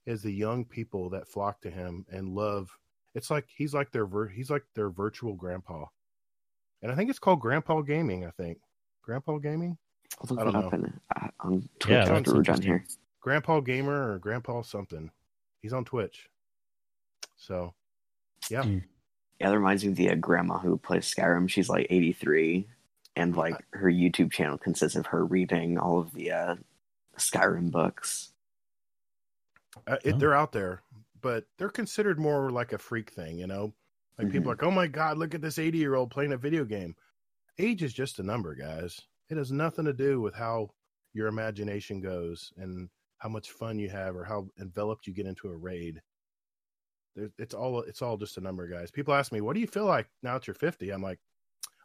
is 0.07 0.23
the 0.23 0.33
young 0.33 0.65
people 0.65 1.11
that 1.11 1.27
flock 1.29 1.61
to 1.63 1.71
him 1.71 2.07
and 2.11 2.29
love 2.29 2.71
it's 3.15 3.31
like 3.31 3.47
he's 3.49 3.73
like 3.75 3.91
their 3.91 4.07
vir- 4.07 4.29
he's 4.29 4.51
like 4.51 4.63
their 4.75 4.91
virtual 4.91 5.35
grandpa. 5.35 5.85
And 6.83 6.93
i 6.93 6.95
think 6.95 7.11
it's 7.11 7.19
called 7.19 7.41
grandpa 7.41 7.81
gaming 7.81 8.25
i 8.27 8.31
think. 8.31 8.59
Grandpa 9.03 9.39
gaming? 9.39 9.77
I'll 10.21 10.29
look 10.37 10.41
I 10.41 10.45
don't 10.45 10.57
up 10.57 10.73
know. 10.73 10.79
in, 10.79 11.01
uh, 11.17 11.29
on 11.41 11.69
Twitch 11.79 11.93
Yeah, 11.93 12.13
after 12.17 12.35
we're 12.35 12.43
done 12.43 12.61
here. 12.63 12.85
Grandpa 13.27 13.59
gamer 13.59 14.13
or 14.13 14.19
grandpa 14.21 14.63
something 14.63 15.11
he's 15.61 15.73
on 15.73 15.85
twitch 15.85 16.29
so 17.37 17.75
yeah 18.49 18.63
Mm. 18.63 18.85
Yeah, 19.41 19.51
that 19.51 19.59
reminds 19.59 19.85
me 19.85 19.91
of 19.91 19.97
the 19.97 20.11
uh, 20.11 20.15
grandma 20.15 20.59
who 20.59 20.79
plays 20.79 21.13
Skyrim. 21.15 21.49
She's 21.51 21.69
like 21.69 21.89
83, 21.91 22.67
and 23.17 23.37
like 23.37 23.57
her 23.73 23.91
YouTube 23.91 24.33
channel 24.33 24.57
consists 24.57 24.97
of 24.97 25.09
her 25.09 25.25
reading 25.27 25.77
all 25.77 25.99
of 25.99 26.13
the 26.15 26.31
uh, 26.33 26.55
Skyrim 27.19 27.71
books. 27.71 28.33
Uh, 29.87 29.99
it, 30.05 30.15
Oh. 30.15 30.19
They're 30.19 30.35
out 30.35 30.53
there, 30.53 30.81
but 31.21 31.45
they're 31.59 31.69
considered 31.69 32.19
more 32.19 32.51
like 32.51 32.73
a 32.73 32.79
freak 32.79 33.11
thing, 33.11 33.39
you 33.39 33.47
know? 33.47 33.75
Like 34.19 34.33
people 34.33 34.51
are 34.51 34.55
like, 34.55 34.63
oh 34.63 34.71
my 34.71 34.87
God, 34.87 35.19
look 35.19 35.35
at 35.35 35.43
this 35.43 35.59
80 35.59 35.77
year 35.77 35.95
old 35.97 36.11
playing 36.11 36.33
a 36.33 36.39
video 36.39 36.65
game. 36.65 36.97
Age 37.59 37.83
is 37.83 37.93
just 37.93 38.19
a 38.19 38.23
number, 38.23 38.55
guys. 38.55 38.99
It 39.29 39.37
has 39.37 39.53
nothing 39.53 39.85
to 39.85 39.93
do 39.93 40.23
with 40.23 40.35
how 40.35 40.71
your 41.13 41.27
imagination 41.27 42.01
goes 42.01 42.55
and 42.57 42.89
how 43.19 43.29
much 43.29 43.51
fun 43.51 43.79
you 43.79 43.89
have 43.89 44.15
or 44.17 44.25
how 44.25 44.49
enveloped 44.61 45.07
you 45.07 45.13
get 45.15 45.27
into 45.27 45.49
a 45.49 45.57
raid. 45.57 46.03
There- 47.15 47.33
It's 47.39 47.55
all 47.55 47.81
it's 47.83 48.03
all 48.03 48.17
just 48.17 48.37
a 48.37 48.41
number, 48.41 48.67
guys. 48.69 48.91
People 48.91 49.15
ask 49.15 49.33
me, 49.33 49.41
"What 49.41 49.55
do 49.55 49.61
you 49.61 49.67
feel 49.67 49.87
like 49.87 50.09
now 50.23 50.35
that 50.35 50.47
you're 50.47 50.55
50?" 50.55 50.91
I'm 50.91 51.03
like, 51.03 51.19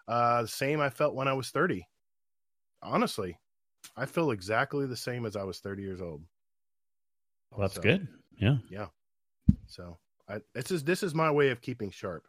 uh, 0.08 0.42
"The 0.44 0.48
same 0.48 0.82
I 0.82 0.90
felt 0.90 1.16
when 1.16 1.28
I 1.28 1.34
was 1.34 1.50
30." 1.52 1.88
Honestly, 2.82 3.38
I 3.96 4.06
feel 4.06 4.32
exactly 4.32 4.86
the 4.88 4.98
same 4.98 5.26
as 5.26 5.36
I 5.36 5.44
was 5.44 5.60
30 5.60 5.84
years 5.84 6.02
old. 6.02 6.26
Well, 7.52 7.62
that's 7.62 7.76
So- 7.76 7.82
good. 7.82 8.08
Yeah. 8.38 8.58
Yeah. 8.70 8.88
So 9.68 10.00
I 10.28 10.42
this 10.54 10.72
is 10.72 10.84
this 10.84 11.04
is 11.04 11.14
my 11.16 11.30
way 11.32 11.50
of 11.50 11.62
keeping 11.62 11.92
sharp. 11.92 12.28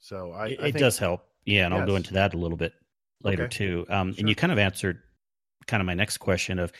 So 0.00 0.32
I, 0.32 0.48
it, 0.48 0.60
I 0.60 0.66
it 0.68 0.72
does 0.76 0.98
help. 0.98 1.28
Yeah, 1.44 1.64
and 1.66 1.74
I'll 1.74 1.86
go 1.86 1.96
into 1.96 2.12
that 2.14 2.34
a 2.34 2.38
little 2.38 2.56
bit 2.56 2.72
later 3.22 3.44
Okay. 3.44 3.56
too. 3.56 3.86
Um, 3.88 4.12
Sure. 4.12 4.20
And 4.20 4.28
you 4.28 4.34
kind 4.34 4.52
of 4.52 4.58
answered 4.58 5.02
kind 5.66 5.80
of 5.80 5.86
my 5.86 5.94
next 5.94 6.18
question 6.18 6.58
of 6.58 6.72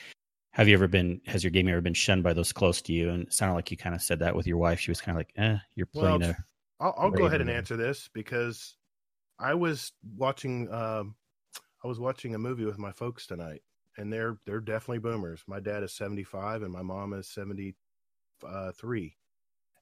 have 0.58 0.68
you 0.68 0.74
ever 0.74 0.88
been 0.88 1.20
has 1.26 1.44
your 1.44 1.50
gaming 1.52 1.72
ever 1.72 1.80
been 1.82 1.94
shunned 1.94 2.22
by 2.24 2.32
those 2.34 2.52
close 2.52 2.82
to 2.82 2.92
you? 2.92 3.10
And 3.10 3.24
it 3.28 3.32
sounded 3.32 3.54
like 3.54 3.70
you 3.70 3.76
kind 3.76 3.94
of 3.94 4.02
said 4.02 4.18
that 4.20 4.36
with 4.36 4.46
your 4.46 4.58
wife. 4.58 4.80
She 4.80 4.90
was 4.90 5.00
kind 5.00 5.16
of 5.16 5.20
like, 5.20 5.32
"Eh, 5.36 5.58
you're 5.76 5.86
Well, 5.92 6.18
playing 6.18 6.22
a 6.22 6.36
I'll, 6.80 6.94
I'll 6.96 7.10
go 7.10 7.26
ahead 7.26 7.40
and 7.40 7.50
answer 7.50 7.76
this 7.76 8.08
because 8.08 8.76
I 9.38 9.54
was 9.54 9.92
watching 10.16 10.72
um, 10.72 11.16
I 11.84 11.88
was 11.88 12.00
watching 12.00 12.34
a 12.34 12.38
movie 12.40 12.66
with 12.66 12.78
my 12.78 12.92
folks 12.92 13.26
tonight, 13.26 13.62
and 13.98 14.12
they're 14.12 14.38
they're 14.46 14.60
definitely 14.60 15.00
boomers. 15.00 15.44
My 15.46 15.60
dad 15.60 15.84
is 15.84 15.94
seventy 15.94 16.24
five, 16.24 16.62
and 16.62 16.72
my 16.72 16.82
mom 16.82 17.14
is 17.14 17.28
seventy 17.28 17.76
three, 18.74 19.16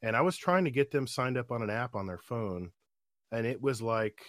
and 0.03 0.17
I 0.17 0.23
was 0.23 0.37
trying 0.37 0.65
to 0.65 0.71
get 0.71 0.91
them 0.91 1.07
signed 1.07 1.39
up 1.39 1.53
on 1.53 1.63
an 1.63 1.71
app 1.71 1.95
on 1.95 2.07
their 2.07 2.19
phone, 2.19 2.73
and 3.33 3.47
it 3.47 3.61
was 3.63 3.83
like 3.83 4.25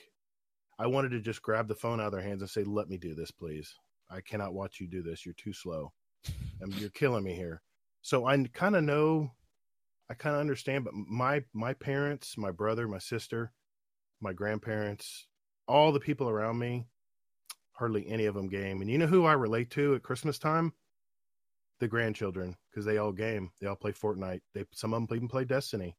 I 0.80 0.88
wanted 0.88 1.10
to 1.12 1.22
just 1.22 1.42
grab 1.42 1.68
the 1.68 1.76
phone 1.76 2.00
out 2.02 2.08
of 2.08 2.14
their 2.14 2.22
hands 2.22 2.42
and 2.42 2.50
say, 2.52 2.64
"Let 2.64 2.90
me 2.90 2.98
do 2.98 3.16
this, 3.16 3.32
please. 3.32 3.76
I 4.10 4.22
cannot 4.22 4.54
watch 4.54 4.80
you 4.82 4.88
do 4.88 5.04
this. 5.04 5.26
You're 5.26 5.36
too 5.36 5.54
slow, 5.54 5.94
and 6.62 6.74
you're 6.76 6.90
killing 6.90 7.24
me 7.24 7.36
here." 7.36 7.62
So 8.02 8.26
I 8.26 8.38
kind 8.54 8.76
of 8.76 8.84
know 8.84 9.32
I 10.10 10.14
kind 10.14 10.36
of 10.36 10.42
understand, 10.42 10.86
but 10.86 10.94
my 10.94 11.44
my 11.54 11.74
parents, 11.74 12.38
my 12.38 12.52
brother, 12.52 12.88
my 12.88 13.00
sister, 13.00 13.52
my 14.22 14.34
grandparents, 14.34 15.28
all 15.68 15.92
the 15.92 16.00
people 16.00 16.30
around 16.30 16.58
me, 16.58 16.88
hardly 17.74 18.08
any 18.08 18.26
of 18.26 18.36
them 18.36 18.48
game. 18.48 18.82
And 18.82 18.90
you 18.90 18.98
know 18.98 19.08
who 19.08 19.26
I 19.26 19.34
relate 19.34 19.70
to 19.72 19.96
at 19.96 20.04
Christmas 20.04 20.40
time? 20.40 20.74
The 21.80 21.88
grandchildren, 21.88 22.56
because 22.70 22.86
they 22.86 22.98
all 22.98 23.12
game. 23.12 23.52
They 23.60 23.68
all 23.68 23.76
play 23.76 23.92
Fortnite. 23.92 24.42
They 24.54 24.64
some 24.74 24.94
of 24.94 25.08
them 25.08 25.16
even 25.16 25.28
play 25.28 25.44
Destiny. 25.44 25.98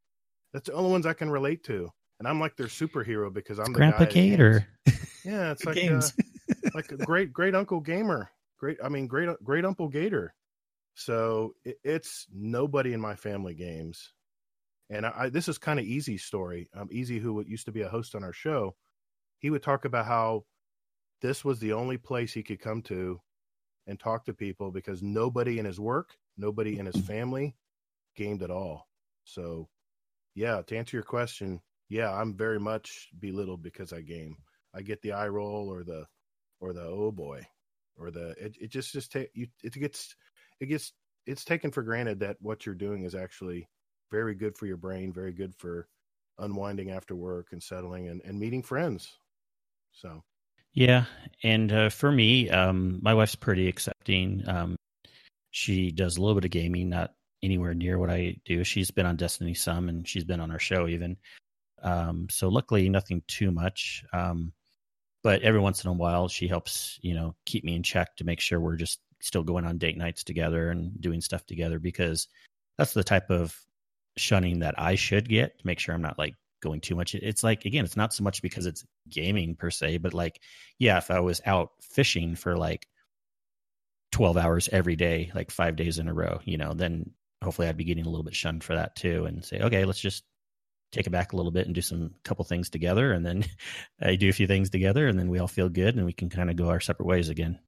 That's 0.52 0.68
the 0.68 0.74
only 0.74 0.90
ones 0.90 1.04
I 1.04 1.12
can 1.12 1.30
relate 1.30 1.62
to. 1.64 1.90
And 2.18 2.26
I'm 2.26 2.40
like 2.40 2.56
their 2.56 2.66
superhero 2.66 3.32
because 3.32 3.58
I'm 3.58 3.72
the 3.72 3.78
Grandpa. 3.78 4.06
Gator 4.06 4.66
Yeah, 5.24 5.52
it's 5.52 5.64
like 5.66 5.84
uh, 5.84 6.00
like 6.74 6.90
a 6.92 6.96
great 6.96 7.32
great 7.32 7.54
uncle 7.54 7.80
gamer 7.80 8.30
great 8.58 8.78
i 8.82 8.88
mean 8.88 9.06
great 9.06 9.28
great 9.42 9.64
uncle 9.64 9.88
gator 9.88 10.34
so 10.94 11.52
it, 11.64 11.76
it's 11.84 12.26
nobody 12.32 12.92
in 12.92 13.00
my 13.00 13.14
family 13.14 13.54
games 13.54 14.12
and 14.90 15.06
i, 15.06 15.12
I 15.16 15.28
this 15.30 15.48
is 15.48 15.58
kind 15.58 15.78
of 15.78 15.86
easy 15.86 16.18
story 16.18 16.68
um 16.74 16.88
easy 16.90 17.18
who 17.18 17.44
used 17.46 17.66
to 17.66 17.72
be 17.72 17.82
a 17.82 17.88
host 17.88 18.14
on 18.14 18.24
our 18.24 18.32
show 18.32 18.74
he 19.38 19.50
would 19.50 19.62
talk 19.62 19.84
about 19.84 20.06
how 20.06 20.44
this 21.20 21.44
was 21.44 21.58
the 21.58 21.72
only 21.72 21.96
place 21.96 22.32
he 22.32 22.42
could 22.42 22.60
come 22.60 22.82
to 22.82 23.20
and 23.86 23.98
talk 23.98 24.24
to 24.26 24.34
people 24.34 24.70
because 24.70 25.02
nobody 25.02 25.58
in 25.58 25.64
his 25.64 25.80
work, 25.80 26.16
nobody 26.36 26.78
in 26.78 26.86
his 26.86 27.00
family 27.06 27.56
gamed 28.16 28.42
at 28.42 28.50
all. 28.50 28.88
So, 29.24 29.68
yeah, 30.34 30.62
to 30.66 30.76
answer 30.76 30.96
your 30.96 31.04
question, 31.04 31.60
yeah, 31.88 32.12
I'm 32.12 32.36
very 32.36 32.60
much 32.60 33.08
belittled 33.18 33.62
because 33.62 33.92
I 33.92 34.02
game. 34.02 34.36
I 34.74 34.82
get 34.82 35.00
the 35.02 35.12
eye 35.12 35.28
roll 35.28 35.72
or 35.72 35.82
the 35.82 36.06
or 36.60 36.72
the 36.72 36.82
oh 36.82 37.10
boy 37.10 37.46
or 37.98 38.10
the 38.10 38.30
it, 38.38 38.56
it 38.60 38.70
just 38.70 38.92
just 38.92 39.12
take 39.12 39.30
you 39.34 39.46
it 39.62 39.72
gets 39.72 40.14
it 40.60 40.66
gets 40.66 40.92
it's 41.26 41.44
taken 41.44 41.70
for 41.70 41.82
granted 41.82 42.20
that 42.20 42.36
what 42.40 42.64
you're 42.64 42.74
doing 42.74 43.04
is 43.04 43.14
actually 43.14 43.68
very 44.10 44.34
good 44.34 44.56
for 44.56 44.66
your 44.66 44.76
brain, 44.76 45.12
very 45.12 45.32
good 45.32 45.54
for 45.56 45.86
unwinding 46.38 46.90
after 46.90 47.14
work 47.14 47.48
and 47.52 47.62
settling 47.62 48.08
and, 48.08 48.22
and 48.24 48.38
meeting 48.38 48.62
friends. 48.62 49.12
So, 49.92 50.22
yeah. 50.72 51.04
And 51.42 51.70
uh, 51.72 51.88
for 51.90 52.10
me, 52.10 52.48
um, 52.50 53.00
my 53.02 53.14
wife's 53.14 53.34
pretty 53.34 53.68
accepting. 53.68 54.42
Um, 54.46 54.76
she 55.50 55.90
does 55.90 56.16
a 56.16 56.20
little 56.20 56.34
bit 56.34 56.44
of 56.44 56.50
gaming, 56.50 56.88
not 56.88 57.12
anywhere 57.42 57.74
near 57.74 57.98
what 57.98 58.10
I 58.10 58.36
do. 58.44 58.64
She's 58.64 58.90
been 58.90 59.06
on 59.06 59.16
Destiny 59.16 59.54
some 59.54 59.88
and 59.88 60.06
she's 60.06 60.24
been 60.24 60.40
on 60.40 60.50
our 60.50 60.58
show 60.58 60.88
even. 60.88 61.16
Um, 61.82 62.28
so 62.30 62.48
luckily 62.48 62.88
nothing 62.88 63.22
too 63.28 63.50
much. 63.50 64.04
Um, 64.12 64.52
but 65.22 65.42
every 65.42 65.60
once 65.60 65.84
in 65.84 65.90
a 65.90 65.92
while 65.92 66.28
she 66.28 66.48
helps, 66.48 66.98
you 67.02 67.14
know, 67.14 67.34
keep 67.44 67.64
me 67.64 67.74
in 67.74 67.82
check 67.82 68.16
to 68.16 68.24
make 68.24 68.40
sure 68.40 68.60
we're 68.60 68.76
just 68.76 69.00
still 69.20 69.42
going 69.42 69.64
on 69.64 69.78
date 69.78 69.96
nights 69.96 70.22
together 70.22 70.70
and 70.70 71.00
doing 71.00 71.20
stuff 71.20 71.44
together 71.46 71.78
because 71.78 72.28
that's 72.76 72.94
the 72.94 73.04
type 73.04 73.30
of 73.30 73.56
shunning 74.16 74.60
that 74.60 74.74
I 74.78 74.94
should 74.94 75.28
get 75.28 75.58
to 75.58 75.66
make 75.66 75.78
sure 75.78 75.94
I'm 75.94 76.02
not 76.02 76.18
like 76.18 76.34
going 76.60 76.80
too 76.80 76.94
much. 76.94 77.14
It's 77.14 77.42
like 77.42 77.64
again, 77.64 77.84
it's 77.84 77.96
not 77.96 78.12
so 78.12 78.24
much 78.24 78.42
because 78.42 78.66
it's 78.66 78.84
gaming 79.08 79.56
per 79.56 79.70
se, 79.70 79.98
but 79.98 80.14
like 80.14 80.40
yeah, 80.78 80.98
if 80.98 81.10
I 81.10 81.20
was 81.20 81.40
out 81.46 81.70
fishing 81.80 82.36
for 82.36 82.56
like 82.56 82.86
12 84.12 84.36
hours 84.36 84.68
every 84.72 84.96
day, 84.96 85.30
like 85.34 85.50
5 85.50 85.76
days 85.76 85.98
in 85.98 86.08
a 86.08 86.14
row, 86.14 86.40
you 86.44 86.56
know, 86.58 86.72
then 86.74 87.10
hopefully 87.42 87.68
I'd 87.68 87.76
be 87.76 87.84
getting 87.84 88.06
a 88.06 88.08
little 88.08 88.24
bit 88.24 88.34
shunned 88.34 88.64
for 88.64 88.74
that 88.74 88.96
too 88.96 89.26
and 89.26 89.44
say, 89.44 89.60
"Okay, 89.60 89.84
let's 89.84 90.00
just 90.00 90.24
take 90.92 91.06
it 91.06 91.10
back 91.10 91.32
a 91.32 91.36
little 91.36 91.52
bit 91.52 91.66
and 91.66 91.74
do 91.74 91.82
some 91.82 92.14
couple 92.24 92.44
things 92.44 92.70
together 92.70 93.12
and 93.12 93.24
then 93.24 93.44
I 94.00 94.16
do 94.16 94.28
a 94.28 94.32
few 94.32 94.46
things 94.46 94.70
together 94.70 95.06
and 95.06 95.18
then 95.18 95.28
we 95.28 95.38
all 95.38 95.48
feel 95.48 95.68
good 95.68 95.96
and 95.96 96.06
we 96.06 96.12
can 96.12 96.30
kind 96.30 96.50
of 96.50 96.56
go 96.56 96.68
our 96.68 96.80
separate 96.80 97.06
ways 97.06 97.28
again." 97.28 97.58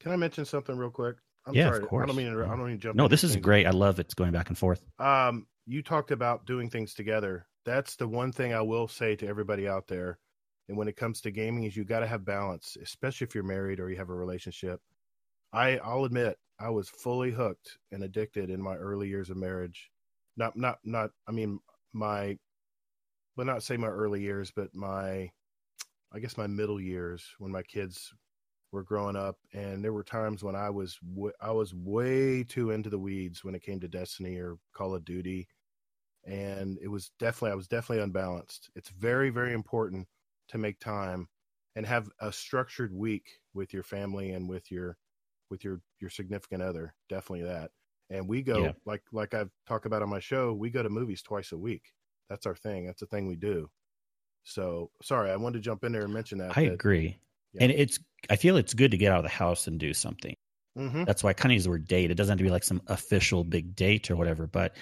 Can 0.00 0.10
I 0.10 0.16
mention 0.16 0.44
something 0.44 0.76
real 0.76 0.90
quick? 0.90 1.16
I'm 1.46 1.54
yeah, 1.54 1.68
sorry. 1.68 1.82
of 1.82 1.88
course. 1.88 2.04
I 2.04 2.06
don't 2.06 2.16
mean 2.16 2.32
to, 2.32 2.44
I 2.44 2.48
don't 2.48 2.66
mean 2.66 2.76
to 2.76 2.82
jump. 2.82 2.96
No, 2.96 3.08
this 3.08 3.24
is 3.24 3.32
things. 3.32 3.44
great. 3.44 3.66
I 3.66 3.70
love 3.70 3.98
it's 3.98 4.14
going 4.14 4.32
back 4.32 4.48
and 4.48 4.58
forth. 4.58 4.82
Um, 4.98 5.46
you 5.66 5.82
talked 5.82 6.10
about 6.10 6.46
doing 6.46 6.70
things 6.70 6.94
together. 6.94 7.46
That's 7.64 7.96
the 7.96 8.08
one 8.08 8.32
thing 8.32 8.52
I 8.52 8.62
will 8.62 8.88
say 8.88 9.16
to 9.16 9.26
everybody 9.26 9.68
out 9.68 9.86
there. 9.86 10.18
And 10.68 10.76
when 10.76 10.88
it 10.88 10.96
comes 10.96 11.20
to 11.22 11.30
gaming, 11.30 11.64
is 11.64 11.76
you 11.76 11.84
got 11.84 12.00
to 12.00 12.06
have 12.06 12.24
balance, 12.24 12.76
especially 12.80 13.26
if 13.26 13.34
you're 13.34 13.44
married 13.44 13.80
or 13.80 13.90
you 13.90 13.96
have 13.96 14.10
a 14.10 14.14
relationship. 14.14 14.80
I 15.52 15.78
I'll 15.78 16.04
admit 16.04 16.38
I 16.58 16.70
was 16.70 16.88
fully 16.88 17.30
hooked 17.30 17.78
and 17.90 18.02
addicted 18.02 18.50
in 18.50 18.62
my 18.62 18.74
early 18.74 19.08
years 19.08 19.30
of 19.30 19.36
marriage. 19.36 19.90
Not 20.36 20.56
not 20.56 20.78
not. 20.84 21.10
I 21.28 21.32
mean 21.32 21.58
my, 21.92 22.38
but 23.36 23.46
not 23.46 23.62
say 23.62 23.76
my 23.76 23.88
early 23.88 24.20
years, 24.22 24.52
but 24.54 24.74
my, 24.74 25.30
I 26.12 26.20
guess 26.20 26.36
my 26.36 26.46
middle 26.46 26.80
years 26.80 27.26
when 27.38 27.52
my 27.52 27.62
kids 27.62 28.14
were 28.72 28.84
growing 28.84 29.16
up, 29.16 29.38
and 29.54 29.84
there 29.84 29.92
were 29.94 30.04
times 30.04 30.44
when 30.44 30.56
I 30.56 30.70
was 30.70 30.98
w- 31.14 31.32
I 31.40 31.52
was 31.52 31.74
way 31.74 32.44
too 32.44 32.70
into 32.72 32.90
the 32.90 32.98
weeds 33.00 33.44
when 33.44 33.54
it 33.54 33.62
came 33.62 33.80
to 33.80 33.88
Destiny 33.88 34.38
or 34.38 34.58
Call 34.74 34.94
of 34.94 35.04
Duty, 35.04 35.48
and 36.24 36.78
it 36.82 36.88
was 36.88 37.10
definitely 37.18 37.52
I 37.52 37.56
was 37.56 37.68
definitely 37.68 38.02
unbalanced. 38.04 38.70
It's 38.76 38.90
very 38.90 39.30
very 39.30 39.52
important 39.54 40.08
to 40.48 40.58
make 40.58 40.78
time 40.80 41.28
and 41.76 41.86
have 41.86 42.10
a 42.20 42.32
structured 42.32 42.92
week 42.94 43.40
with 43.54 43.72
your 43.74 43.82
family 43.82 44.32
and 44.32 44.48
with 44.48 44.70
your 44.70 44.98
with 45.50 45.64
your 45.64 45.82
your 46.00 46.10
significant 46.10 46.62
other. 46.62 46.94
Definitely 47.08 47.46
that. 47.46 47.72
And 48.12 48.28
we 48.28 48.42
go 48.42 48.58
yeah. 48.58 48.72
like 48.84 49.02
like 49.12 49.34
I've 49.34 49.50
talked 49.66 49.86
about 49.86 50.02
on 50.02 50.10
my 50.10 50.20
show. 50.20 50.52
We 50.52 50.70
go 50.70 50.82
to 50.82 50.90
movies 50.90 51.22
twice 51.22 51.52
a 51.52 51.58
week. 51.58 51.82
That's 52.28 52.46
our 52.46 52.54
thing. 52.54 52.86
That's 52.86 53.00
the 53.00 53.06
thing 53.06 53.26
we 53.26 53.36
do. 53.36 53.68
So 54.44 54.90
sorry, 55.02 55.30
I 55.30 55.36
wanted 55.36 55.58
to 55.58 55.62
jump 55.62 55.84
in 55.84 55.92
there 55.92 56.02
and 56.02 56.12
mention 56.12 56.38
that. 56.38 56.56
I 56.56 56.64
that, 56.64 56.74
agree. 56.74 57.18
Yeah. 57.54 57.64
And 57.64 57.72
it's 57.72 57.98
I 58.28 58.36
feel 58.36 58.56
it's 58.56 58.74
good 58.74 58.90
to 58.90 58.96
get 58.96 59.12
out 59.12 59.18
of 59.18 59.24
the 59.24 59.30
house 59.30 59.66
and 59.66 59.78
do 59.78 59.94
something. 59.94 60.36
Mm-hmm. 60.78 61.04
That's 61.04 61.22
why 61.22 61.30
I 61.30 61.34
kind 61.34 61.52
of 61.52 61.54
use 61.54 61.64
the 61.64 61.70
word 61.70 61.86
date. 61.86 62.10
It 62.10 62.14
doesn't 62.14 62.32
have 62.32 62.38
to 62.38 62.44
be 62.44 62.50
like 62.50 62.64
some 62.64 62.82
official 62.86 63.44
big 63.44 63.74
date 63.74 64.10
or 64.10 64.16
whatever. 64.16 64.46
But 64.46 64.74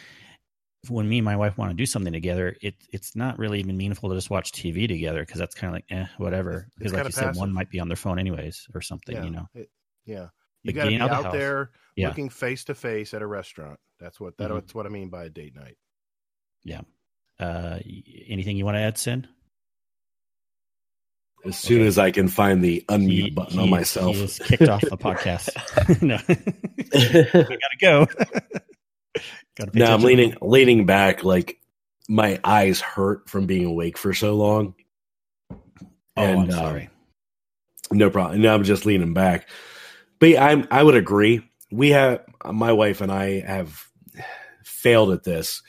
when 0.88 1.08
me 1.08 1.18
and 1.18 1.24
my 1.24 1.36
wife 1.36 1.58
want 1.58 1.70
to 1.70 1.76
do 1.76 1.86
something 1.86 2.12
together, 2.12 2.56
it 2.62 2.74
it's 2.92 3.14
not 3.14 3.38
really 3.38 3.60
even 3.60 3.76
meaningful 3.76 4.08
to 4.08 4.14
just 4.14 4.30
watch 4.30 4.52
TV 4.52 4.88
together 4.88 5.20
because 5.20 5.38
that's 5.38 5.54
kind 5.54 5.70
of 5.70 5.74
like 5.74 5.84
eh, 5.90 6.06
whatever. 6.18 6.68
Because 6.78 6.92
like 6.92 7.04
you 7.04 7.10
passive. 7.10 7.34
said, 7.34 7.36
one 7.36 7.52
might 7.52 7.70
be 7.70 7.80
on 7.80 7.88
their 7.88 7.96
phone 7.96 8.18
anyways 8.18 8.66
or 8.74 8.80
something. 8.80 9.16
Yeah. 9.16 9.24
You 9.24 9.30
know. 9.30 9.46
It, 9.54 9.70
yeah. 10.06 10.28
You 10.62 10.72
got 10.72 10.84
to 10.84 10.90
be 10.90 10.98
out, 10.98 11.10
out 11.10 11.22
the 11.24 11.38
there 11.38 11.70
yeah. 11.96 12.08
looking 12.08 12.28
face 12.28 12.64
to 12.64 12.74
face 12.74 13.14
at 13.14 13.22
a 13.22 13.26
restaurant. 13.26 13.78
That's 13.98 14.20
what 14.20 14.36
that, 14.38 14.48
mm-hmm. 14.48 14.54
that's 14.54 14.74
what 14.74 14.86
I 14.86 14.88
mean 14.88 15.08
by 15.08 15.24
a 15.24 15.30
date 15.30 15.54
night. 15.54 15.76
Yeah. 16.64 16.82
Uh, 17.38 17.78
anything 18.28 18.56
you 18.56 18.64
want 18.64 18.76
to 18.76 18.80
add, 18.80 18.98
Sin? 18.98 19.26
as 21.44 21.56
soon 21.56 21.80
okay. 21.80 21.86
as 21.86 21.98
I 21.98 22.10
can 22.10 22.28
find 22.28 22.62
the 22.62 22.84
unmute 22.88 23.10
he, 23.10 23.30
button 23.30 23.54
he, 23.54 23.60
on 23.60 23.70
myself. 23.70 24.16
He 24.16 24.24
is 24.24 24.38
kicked 24.38 24.68
off 24.68 24.82
the 24.82 24.96
podcast. 24.96 25.50
no, 26.02 26.18
we 26.28 27.56
gotta 27.56 27.78
go. 27.80 28.06
gotta 29.56 29.78
no, 29.78 29.86
I'm 29.86 30.02
leaning 30.02 30.36
leaning 30.40 30.86
back. 30.86 31.24
Like 31.24 31.58
my 32.08 32.40
eyes 32.44 32.80
hurt 32.80 33.28
from 33.28 33.46
being 33.46 33.64
awake 33.64 33.96
for 33.96 34.12
so 34.12 34.34
long. 34.34 34.74
Oh, 35.50 35.56
and, 36.16 36.42
I'm 36.42 36.50
uh, 36.50 36.52
sorry. 36.52 36.90
no 37.90 38.10
problem. 38.10 38.42
Now 38.42 38.54
I'm 38.54 38.64
just 38.64 38.84
leaning 38.86 39.14
back. 39.14 39.48
But 40.20 40.28
yeah, 40.30 40.46
I'm. 40.46 40.68
I 40.70 40.82
would 40.82 40.94
agree. 40.94 41.42
We 41.72 41.90
have 41.90 42.24
my 42.44 42.72
wife 42.72 43.00
and 43.00 43.10
I 43.10 43.40
have 43.40 43.88
failed 44.64 45.10
at 45.10 45.24
this. 45.24 45.62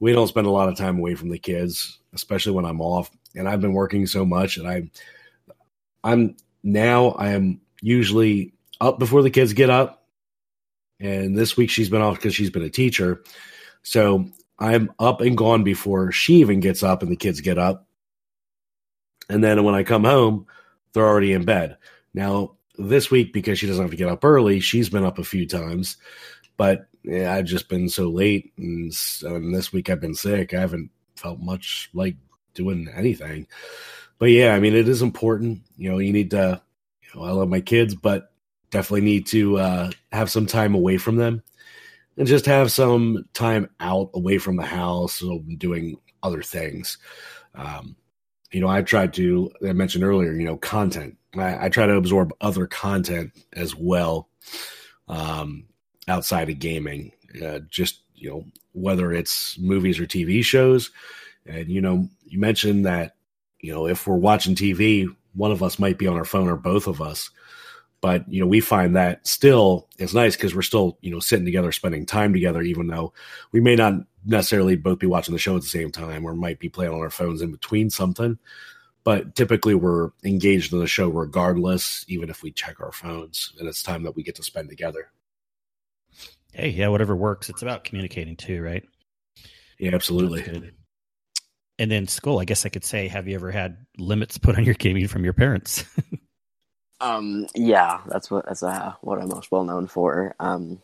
We 0.00 0.12
don't 0.12 0.28
spend 0.28 0.46
a 0.46 0.50
lot 0.50 0.68
of 0.68 0.76
time 0.76 0.98
away 0.98 1.14
from 1.14 1.28
the 1.28 1.38
kids, 1.38 1.98
especially 2.12 2.52
when 2.52 2.64
I'm 2.64 2.80
off. 2.80 3.10
And 3.36 3.48
I've 3.48 3.60
been 3.60 3.72
working 3.74 4.06
so 4.06 4.24
much, 4.24 4.56
and 4.56 4.66
I 4.66 4.90
I'm 6.02 6.36
now 6.62 7.10
I 7.10 7.30
am 7.30 7.60
usually 7.80 8.54
up 8.80 8.98
before 8.98 9.22
the 9.22 9.30
kids 9.30 9.52
get 9.52 9.70
up. 9.70 10.06
And 11.00 11.36
this 11.36 11.56
week 11.56 11.70
she's 11.70 11.90
been 11.90 12.02
off 12.02 12.16
because 12.16 12.34
she's 12.34 12.50
been 12.50 12.62
a 12.62 12.70
teacher. 12.70 13.22
So 13.82 14.26
I'm 14.58 14.90
up 14.98 15.20
and 15.20 15.36
gone 15.36 15.62
before 15.62 16.10
she 16.12 16.36
even 16.36 16.60
gets 16.60 16.82
up 16.82 17.02
and 17.02 17.10
the 17.10 17.16
kids 17.16 17.40
get 17.40 17.58
up. 17.58 17.86
And 19.28 19.44
then 19.44 19.62
when 19.64 19.74
I 19.74 19.82
come 19.84 20.04
home, 20.04 20.46
they're 20.92 21.06
already 21.06 21.32
in 21.32 21.44
bed. 21.44 21.76
Now, 22.14 22.56
this 22.78 23.10
week, 23.10 23.32
because 23.32 23.58
she 23.58 23.66
doesn't 23.66 23.82
have 23.82 23.90
to 23.90 23.96
get 23.96 24.08
up 24.08 24.24
early, 24.24 24.60
she's 24.60 24.88
been 24.88 25.04
up 25.04 25.18
a 25.18 25.24
few 25.24 25.46
times. 25.46 25.96
But 26.56 26.86
yeah, 27.02 27.34
I've 27.34 27.44
just 27.44 27.68
been 27.68 27.88
so 27.88 28.08
late. 28.08 28.52
And, 28.56 28.92
and 29.22 29.54
this 29.54 29.72
week 29.72 29.90
I've 29.90 30.00
been 30.00 30.14
sick. 30.14 30.54
I 30.54 30.60
haven't 30.60 30.90
felt 31.16 31.40
much 31.40 31.90
like 31.92 32.16
doing 32.54 32.88
anything 32.94 33.46
but 34.18 34.30
yeah, 34.30 34.54
I 34.54 34.60
mean, 34.60 34.74
it 34.74 34.88
is 34.88 35.02
important. 35.02 35.62
You 35.76 35.90
know, 35.90 35.98
you 35.98 36.12
need 36.12 36.32
to. 36.32 36.60
You 37.02 37.20
know, 37.20 37.26
I 37.26 37.30
love 37.30 37.48
my 37.48 37.60
kids, 37.60 37.94
but 37.94 38.32
definitely 38.70 39.00
need 39.02 39.26
to 39.28 39.56
uh, 39.58 39.90
have 40.12 40.30
some 40.30 40.44
time 40.46 40.74
away 40.74 40.98
from 40.98 41.16
them, 41.16 41.42
and 42.16 42.26
just 42.26 42.46
have 42.46 42.70
some 42.70 43.24
time 43.32 43.70
out 43.80 44.10
away 44.14 44.38
from 44.38 44.56
the 44.56 44.66
house, 44.66 45.14
so 45.14 45.38
doing 45.56 45.96
other 46.22 46.42
things. 46.42 46.98
Um, 47.54 47.96
you 48.50 48.60
know, 48.60 48.68
I've 48.68 48.84
tried 48.84 49.14
to. 49.14 49.50
I 49.66 49.72
mentioned 49.72 50.04
earlier, 50.04 50.32
you 50.32 50.44
know, 50.44 50.56
content. 50.56 51.16
I, 51.36 51.66
I 51.66 51.68
try 51.68 51.86
to 51.86 51.96
absorb 51.96 52.32
other 52.40 52.66
content 52.66 53.32
as 53.52 53.74
well 53.74 54.28
um, 55.08 55.66
outside 56.06 56.50
of 56.50 56.58
gaming. 56.58 57.12
Uh, 57.44 57.60
just 57.68 58.02
you 58.14 58.30
know, 58.30 58.44
whether 58.72 59.12
it's 59.12 59.58
movies 59.58 59.98
or 60.00 60.06
TV 60.06 60.42
shows. 60.42 60.90
And 61.46 61.68
you 61.68 61.80
know, 61.80 62.08
you 62.24 62.38
mentioned 62.38 62.86
that 62.86 63.14
you 63.60 63.72
know, 63.72 63.86
if 63.86 64.06
we're 64.06 64.16
watching 64.16 64.54
TV, 64.54 65.06
one 65.34 65.50
of 65.50 65.62
us 65.62 65.78
might 65.78 65.98
be 65.98 66.06
on 66.06 66.16
our 66.16 66.24
phone 66.24 66.48
or 66.48 66.56
both 66.56 66.86
of 66.86 67.00
us. 67.00 67.30
But, 68.00 68.28
you 68.28 68.40
know, 68.40 68.46
we 68.46 68.60
find 68.60 68.94
that 68.94 69.26
still 69.26 69.88
is 69.98 70.14
nice 70.14 70.36
because 70.36 70.54
we're 70.54 70.62
still, 70.62 70.98
you 71.00 71.10
know, 71.10 71.18
sitting 71.18 71.44
together, 71.44 71.72
spending 71.72 72.06
time 72.06 72.32
together, 72.32 72.62
even 72.62 72.86
though 72.86 73.12
we 73.50 73.60
may 73.60 73.74
not 73.74 73.94
necessarily 74.24 74.76
both 74.76 75.00
be 75.00 75.06
watching 75.06 75.32
the 75.32 75.38
show 75.38 75.56
at 75.56 75.62
the 75.62 75.68
same 75.68 75.90
time 75.90 76.24
or 76.24 76.34
might 76.34 76.60
be 76.60 76.68
playing 76.68 76.92
on 76.92 77.00
our 77.00 77.10
phones 77.10 77.42
in 77.42 77.50
between 77.50 77.90
something. 77.90 78.38
But 79.04 79.34
typically 79.34 79.74
we're 79.74 80.10
engaged 80.24 80.72
in 80.72 80.80
the 80.80 80.86
show 80.86 81.08
regardless, 81.08 82.04
even 82.08 82.28
if 82.28 82.42
we 82.42 82.50
check 82.50 82.80
our 82.80 82.92
phones 82.92 83.52
and 83.58 83.68
it's 83.68 83.82
time 83.82 84.02
that 84.02 84.16
we 84.16 84.22
get 84.22 84.34
to 84.36 84.42
spend 84.42 84.68
together. 84.68 85.10
Hey, 86.52 86.70
yeah, 86.70 86.88
whatever 86.88 87.16
works. 87.16 87.48
It's 87.48 87.62
about 87.62 87.84
communicating 87.84 88.36
too, 88.36 88.62
right? 88.62 88.84
Yeah, 89.78 89.94
absolutely 89.94 90.72
and 91.78 91.90
then 91.90 92.08
school, 92.08 92.40
I 92.40 92.44
guess 92.44 92.66
I 92.66 92.68
could 92.70 92.84
say, 92.84 93.08
have 93.08 93.28
you 93.28 93.36
ever 93.36 93.50
had 93.50 93.86
limits 93.96 94.36
put 94.36 94.56
on 94.56 94.64
your 94.64 94.74
gaming 94.74 95.06
from 95.06 95.24
your 95.24 95.32
parents? 95.32 95.84
um, 97.00 97.46
yeah, 97.54 98.00
that's 98.06 98.30
what 98.30 98.46
that's 98.46 98.62
uh, 98.62 98.94
what 99.00 99.20
I'm 99.20 99.28
most 99.28 99.50
well 99.52 99.64
known 99.64 99.86
for. 99.86 100.34
Um, 100.40 100.80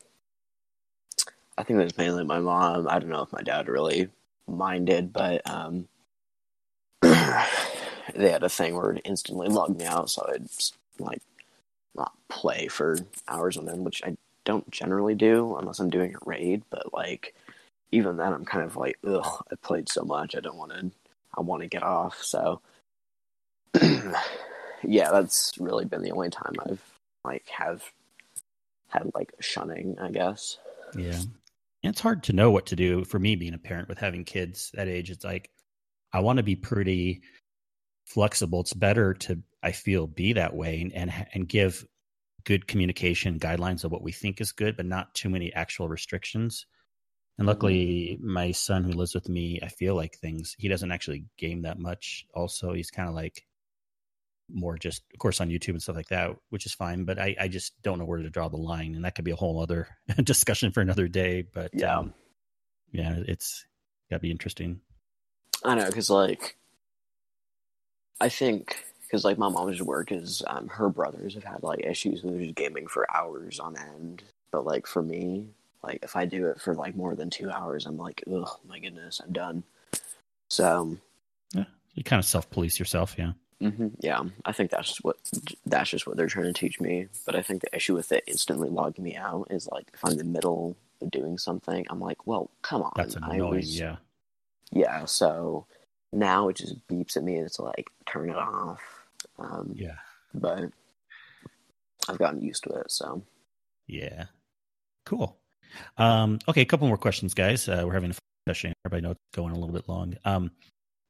I 1.58 1.64
think 1.64 1.80
it 1.80 1.84
was 1.84 1.98
mainly 1.98 2.24
my 2.24 2.38
mom. 2.38 2.88
I 2.88 2.98
don't 2.98 3.10
know 3.10 3.22
if 3.22 3.32
my 3.32 3.42
dad 3.42 3.68
really 3.68 4.08
minded, 4.46 5.12
but 5.12 5.42
um, 5.50 5.88
they 8.14 8.30
had 8.30 8.42
a 8.42 8.48
thing 8.48 8.76
where 8.76 8.92
it 8.92 9.02
instantly 9.04 9.48
logged 9.48 9.78
me 9.78 9.84
out, 9.84 10.10
so 10.10 10.26
I'd 10.32 10.46
like 10.98 11.22
not 11.94 12.12
play 12.28 12.68
for 12.68 12.98
hours 13.28 13.56
on 13.56 13.68
end, 13.68 13.84
which 13.84 14.02
I 14.04 14.16
don't 14.44 14.70
generally 14.70 15.14
do 15.14 15.56
unless 15.56 15.80
I'm 15.80 15.90
doing 15.90 16.14
a 16.14 16.18
raid. 16.24 16.62
But 16.70 16.92
like, 16.92 17.34
even 17.92 18.16
then, 18.16 18.32
I'm 18.32 18.44
kind 18.44 18.64
of 18.64 18.76
like, 18.76 18.98
ugh, 19.06 19.44
I 19.50 19.56
played 19.62 19.88
so 19.88 20.02
much, 20.02 20.34
I 20.36 20.40
don't 20.40 20.56
want 20.56 20.72
to. 20.72 20.90
I 21.36 21.40
want 21.40 21.62
to 21.62 21.68
get 21.68 21.82
off. 21.82 22.22
So, 22.22 22.60
yeah, 23.82 25.10
that's 25.10 25.52
really 25.58 25.84
been 25.84 26.02
the 26.02 26.12
only 26.12 26.30
time 26.30 26.54
I've 26.64 26.82
like 27.24 27.48
have 27.48 27.82
had 28.88 29.10
like 29.14 29.32
shunning, 29.40 29.96
I 30.00 30.10
guess. 30.10 30.58
Yeah. 30.96 31.20
It's 31.82 32.00
hard 32.00 32.22
to 32.24 32.32
know 32.32 32.50
what 32.50 32.66
to 32.66 32.76
do 32.76 33.04
for 33.04 33.18
me 33.18 33.36
being 33.36 33.54
a 33.54 33.58
parent 33.58 33.88
with 33.88 33.98
having 33.98 34.24
kids 34.24 34.70
that 34.74 34.88
age. 34.88 35.10
It's 35.10 35.24
like 35.24 35.50
I 36.12 36.20
want 36.20 36.36
to 36.36 36.44
be 36.44 36.56
pretty 36.56 37.22
flexible. 38.04 38.60
It's 38.60 38.74
better 38.74 39.14
to 39.14 39.42
I 39.62 39.72
feel 39.72 40.06
be 40.06 40.34
that 40.34 40.54
way 40.54 40.80
and 40.82 40.92
and, 40.92 41.26
and 41.32 41.48
give 41.48 41.86
good 42.44 42.66
communication 42.66 43.38
guidelines 43.38 43.84
of 43.84 43.90
what 43.92 44.02
we 44.02 44.12
think 44.12 44.40
is 44.40 44.52
good, 44.52 44.76
but 44.76 44.86
not 44.86 45.14
too 45.14 45.30
many 45.30 45.52
actual 45.52 45.88
restrictions. 45.88 46.66
And 47.38 47.48
luckily, 47.48 48.18
my 48.22 48.52
son 48.52 48.84
who 48.84 48.92
lives 48.92 49.14
with 49.14 49.28
me, 49.28 49.58
I 49.62 49.68
feel 49.68 49.96
like 49.96 50.14
things 50.16 50.54
he 50.58 50.68
doesn't 50.68 50.92
actually 50.92 51.24
game 51.36 51.62
that 51.62 51.78
much. 51.80 52.26
Also, 52.32 52.72
he's 52.74 52.90
kind 52.90 53.08
of 53.08 53.14
like 53.14 53.44
more 54.48 54.76
just, 54.78 55.02
of 55.12 55.18
course, 55.18 55.40
on 55.40 55.48
YouTube 55.48 55.70
and 55.70 55.82
stuff 55.82 55.96
like 55.96 56.08
that, 56.08 56.36
which 56.50 56.66
is 56.66 56.74
fine. 56.74 57.04
But 57.04 57.18
I, 57.18 57.34
I 57.40 57.48
just 57.48 57.72
don't 57.82 57.98
know 57.98 58.04
where 58.04 58.22
to 58.22 58.30
draw 58.30 58.48
the 58.48 58.56
line, 58.56 58.94
and 58.94 59.04
that 59.04 59.14
could 59.16 59.24
be 59.24 59.32
a 59.32 59.36
whole 59.36 59.60
other 59.60 59.88
discussion 60.22 60.70
for 60.70 60.80
another 60.80 61.08
day. 61.08 61.42
But 61.42 61.70
Yeah. 61.72 61.98
um, 61.98 62.14
yeah, 62.92 63.16
it's 63.26 63.66
got 64.10 64.18
to 64.18 64.20
be 64.20 64.30
interesting. 64.30 64.80
I 65.64 65.74
know, 65.74 65.86
because 65.86 66.10
like, 66.10 66.56
I 68.20 68.28
think 68.28 68.84
because 69.02 69.24
like 69.24 69.38
my 69.38 69.48
mom's 69.48 69.82
work 69.82 70.12
is 70.12 70.42
um, 70.46 70.68
her 70.68 70.88
brothers 70.88 71.34
have 71.34 71.44
had 71.44 71.62
like 71.62 71.80
issues 71.84 72.22
with 72.22 72.40
just 72.40 72.54
gaming 72.54 72.86
for 72.86 73.06
hours 73.14 73.60
on 73.60 73.76
end. 73.76 74.22
But 74.50 74.64
like 74.64 74.86
for 74.86 75.02
me, 75.02 75.46
like 75.82 76.00
if 76.02 76.16
I 76.16 76.24
do 76.24 76.46
it 76.48 76.60
for 76.60 76.74
like 76.74 76.96
more 76.96 77.14
than 77.14 77.30
two 77.30 77.50
hours, 77.50 77.86
I'm 77.86 77.98
like, 77.98 78.22
oh 78.30 78.58
my 78.68 78.78
goodness, 78.78 79.20
I'm 79.22 79.32
done. 79.32 79.62
So 80.50 80.96
yeah, 81.54 81.64
You 81.94 82.04
kind 82.04 82.18
of 82.20 82.26
self 82.26 82.48
police 82.50 82.78
yourself, 82.78 83.16
yeah. 83.18 83.32
hmm 83.60 83.88
yeah, 84.00 84.22
I 84.44 84.52
think 84.52 84.70
that's 84.70 85.02
what 85.02 85.16
that's 85.66 85.90
just 85.90 86.06
what 86.06 86.16
they're 86.16 86.26
trying 86.28 86.46
to 86.46 86.52
teach 86.52 86.80
me. 86.80 87.08
But 87.26 87.36
I 87.36 87.42
think 87.42 87.62
the 87.62 87.74
issue 87.76 87.94
with 87.94 88.12
it 88.12 88.24
instantly 88.26 88.68
logging 88.70 89.04
me 89.04 89.16
out 89.16 89.48
is 89.50 89.68
like 89.68 89.88
if 89.92 90.04
I'm 90.04 90.12
in 90.12 90.18
the 90.18 90.24
middle 90.24 90.76
of 91.02 91.10
doing 91.10 91.38
something, 91.38 91.84
I'm 91.90 92.00
like, 92.00 92.26
well, 92.26 92.50
come 92.62 92.82
on, 92.82 92.92
That's 92.96 93.16
I 93.16 93.34
annoying, 93.34 93.56
was- 93.56 93.78
yeah. 93.78 93.96
yeah, 94.72 95.04
so 95.04 95.66
now 96.14 96.48
it 96.48 96.56
just 96.56 96.86
beeps 96.88 97.16
at 97.16 97.24
me 97.24 97.36
and 97.36 97.46
it's 97.46 97.58
like 97.58 97.90
turn 98.06 98.30
it 98.30 98.36
off. 98.36 98.80
Um, 99.38 99.72
Yeah. 99.74 99.96
But 100.32 100.70
I've 102.08 102.18
gotten 102.18 102.42
used 102.42 102.64
to 102.64 102.70
it, 102.70 102.90
so 102.90 103.22
Yeah. 103.86 104.26
Cool. 105.06 105.36
Um, 105.98 106.38
okay, 106.48 106.62
a 106.62 106.66
couple 106.66 106.88
more 106.88 106.96
questions, 106.96 107.34
guys. 107.34 107.68
Uh, 107.68 107.82
we're 107.84 107.94
having 107.94 108.10
a 108.10 108.14
session. 108.48 108.72
Everybody 108.84 109.02
knows 109.02 109.16
it's 109.16 109.36
going 109.36 109.52
a 109.52 109.58
little 109.58 109.74
bit 109.74 109.88
long. 109.88 110.16
Um, 110.24 110.50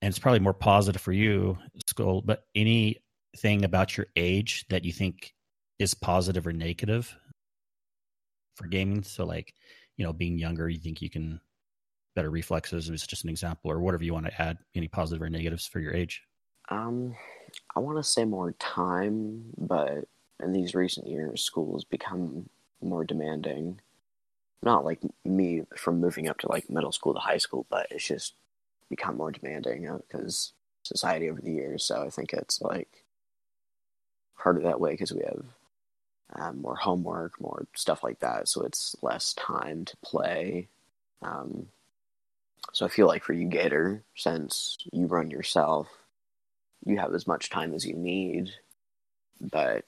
and 0.03 0.11
it's 0.11 0.19
probably 0.19 0.41
more 0.41 0.55
positive 0.55 1.01
for 1.01 1.13
you, 1.13 1.59
Skull, 1.89 2.23
but 2.23 2.45
anything 2.55 3.65
about 3.65 3.97
your 3.97 4.07
age 4.17 4.67
that 4.69 4.85
you 4.85 4.93
think 4.93 5.35
is 5.79 5.95
positive 5.95 6.47
or 6.47 6.53
negative 6.53 7.15
for 8.57 8.67
gaming? 8.67 9.03
So, 9.03 9.25
like, 9.25 9.55
you 9.97 10.05
know, 10.05 10.13
being 10.13 10.39
younger, 10.39 10.69
you 10.69 10.79
think 10.79 11.01
you 11.01 11.11
can 11.11 11.41
better 12.15 12.31
reflexes 12.31 12.91
is 12.91 13.07
just 13.07 13.25
an 13.25 13.31
example, 13.31 13.71
or 13.71 13.81
whatever 13.81 14.05
you 14.05 14.15
want 14.15 14.27
to 14.27 14.43
add, 14.43 14.59
any 14.75 14.89
positive 14.89 15.23
or 15.23 15.31
negatives 15.31 15.67
for 15.67 15.81
your 15.81 15.95
age? 15.95 16.23
um, 16.69 17.15
I 17.77 17.81
want 17.81 17.99
to 17.99 18.03
say 18.03 18.25
more 18.25 18.53
time, 18.53 19.45
but 19.59 20.09
in 20.43 20.53
these 20.53 20.75
recent 20.75 21.07
years, 21.07 21.43
school 21.43 21.75
has 21.75 21.85
become 21.85 22.49
more 22.83 23.05
demanding. 23.05 23.81
Not 24.63 24.85
like 24.85 25.01
me 25.25 25.63
from 25.77 26.01
moving 26.01 26.29
up 26.29 26.39
to 26.39 26.51
like 26.51 26.71
middle 26.71 26.93
school 26.93 27.15
to 27.15 27.21
high 27.21 27.39
school, 27.39 27.67
but 27.69 27.87
it's 27.91 28.07
just 28.07 28.35
become 28.89 29.17
more 29.17 29.31
demanding 29.31 29.89
because 30.09 30.53
society 30.85 31.29
over 31.29 31.41
the 31.41 31.53
years. 31.53 31.85
So 31.85 32.03
I 32.03 32.11
think 32.11 32.33
it's 32.33 32.61
like 32.63 33.05
harder 34.35 34.63
that 34.63 34.81
way 34.81 34.93
because 34.93 35.13
we 35.13 35.23
have 35.23 35.45
um, 36.35 36.63
more 36.63 36.77
homework, 36.77 37.39
more 37.41 37.67
stuff 37.75 38.03
like 38.03 38.21
that. 38.21 38.49
So 38.49 38.63
it's 38.63 38.97
less 39.03 39.35
time 39.35 39.85
to 39.85 39.97
play. 39.99 40.69
Um, 41.21 41.67
so 42.75 42.85
I 42.85 42.89
feel 42.89 43.07
like 43.07 43.23
for 43.23 43.33
you, 43.33 43.47
Gator, 43.47 44.03
since 44.17 44.77
you 44.93 45.07
run 45.07 45.31
yourself, 45.31 45.89
you 46.85 46.99
have 46.99 47.15
as 47.15 47.25
much 47.25 47.49
time 47.49 47.73
as 47.73 47.87
you 47.87 47.95
need. 47.95 48.51
But 49.41 49.85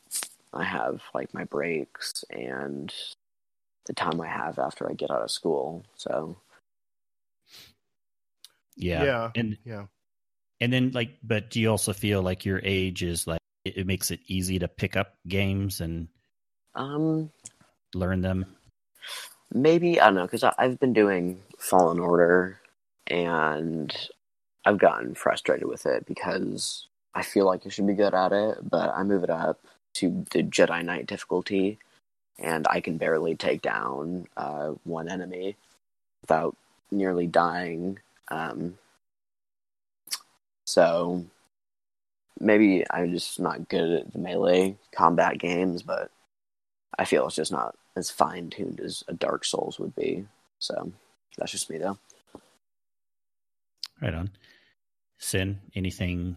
I 0.52 0.62
have 0.62 1.02
like 1.12 1.34
my 1.34 1.44
breaks 1.44 2.24
and 2.30 2.94
the 3.86 3.92
time 3.92 4.20
I 4.20 4.28
have 4.28 4.60
after 4.60 4.88
I 4.88 4.94
get 4.94 5.10
out 5.10 5.22
of 5.22 5.32
school. 5.32 5.84
So 5.96 6.36
Yeah. 8.76 9.02
Yeah. 9.02 9.30
And 9.34 9.58
Yeah. 9.64 9.86
And 10.60 10.72
then, 10.72 10.92
like, 10.92 11.18
but 11.22 11.50
do 11.50 11.60
you 11.60 11.70
also 11.70 11.92
feel 11.92 12.22
like 12.22 12.46
your 12.46 12.60
age 12.62 13.02
is 13.02 13.26
like 13.26 13.40
it, 13.64 13.78
it 13.78 13.86
makes 13.86 14.12
it 14.12 14.20
easy 14.28 14.60
to 14.60 14.68
pick 14.68 14.96
up 14.96 15.14
games 15.26 15.80
and 15.80 16.06
um, 16.76 17.30
learn 17.94 18.22
them? 18.22 18.46
maybe 19.52 20.00
I 20.00 20.06
don't 20.06 20.14
know 20.14 20.26
because 20.26 20.44
I've 20.44 20.78
been 20.80 20.92
doing 20.92 21.42
Fallen 21.58 22.00
Order 22.00 22.60
and 23.06 23.94
I've 24.64 24.78
gotten 24.78 25.14
frustrated 25.14 25.66
with 25.66 25.86
it 25.86 26.06
because 26.06 26.88
I 27.14 27.22
feel 27.22 27.46
like 27.46 27.62
I 27.64 27.70
should 27.70 27.86
be 27.86 27.94
good 27.94 28.14
at 28.14 28.32
it, 28.32 28.58
but 28.68 28.90
I 28.94 29.02
move 29.02 29.24
it 29.24 29.30
up 29.30 29.60
to 29.94 30.24
the 30.32 30.42
Jedi 30.42 30.84
Knight 30.84 31.06
difficulty, 31.06 31.78
and 32.38 32.66
I 32.68 32.80
can 32.80 32.98
barely 32.98 33.34
take 33.34 33.62
down 33.62 34.26
uh, 34.36 34.72
one 34.84 35.08
enemy 35.08 35.56
without 36.22 36.56
nearly 36.90 37.26
dying. 37.26 37.98
Um, 38.28 38.78
so 40.66 41.24
maybe 42.40 42.84
I'm 42.90 43.12
just 43.12 43.40
not 43.40 43.68
good 43.68 43.90
at 43.92 44.12
the 44.12 44.18
melee 44.18 44.76
combat 44.92 45.38
games, 45.38 45.82
but 45.82 46.10
I 46.98 47.04
feel 47.04 47.26
it's 47.26 47.36
just 47.36 47.52
not 47.52 47.76
as 47.96 48.10
fine 48.10 48.50
tuned 48.50 48.80
as 48.80 49.04
a 49.08 49.14
Dark 49.14 49.44
Souls 49.44 49.78
would 49.78 49.94
be. 49.94 50.26
So 50.58 50.92
that's 51.38 51.52
just 51.52 51.70
me 51.70 51.78
though. 51.78 51.98
Right 54.00 54.14
on. 54.14 54.30
Sin, 55.18 55.60
anything 55.74 56.36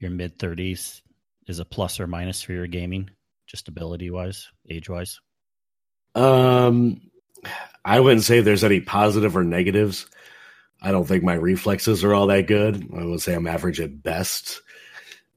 your 0.00 0.10
mid 0.10 0.38
30s 0.38 1.02
is 1.46 1.58
a 1.58 1.64
plus 1.64 2.00
or 2.00 2.06
minus 2.06 2.42
for 2.42 2.52
your 2.52 2.66
gaming, 2.66 3.10
just 3.46 3.68
ability 3.68 4.10
wise, 4.10 4.48
age 4.68 4.88
wise? 4.88 5.20
Um, 6.14 7.00
I 7.84 8.00
wouldn't 8.00 8.24
say 8.24 8.40
there's 8.40 8.64
any 8.64 8.80
positive 8.80 9.36
or 9.36 9.44
negatives. 9.44 10.06
I 10.82 10.90
don't 10.90 11.06
think 11.06 11.22
my 11.22 11.34
reflexes 11.34 12.04
are 12.04 12.14
all 12.14 12.26
that 12.28 12.46
good. 12.46 12.88
I 12.96 13.04
would 13.04 13.20
say 13.20 13.34
I'm 13.34 13.46
average 13.46 13.80
at 13.80 14.02
best. 14.02 14.62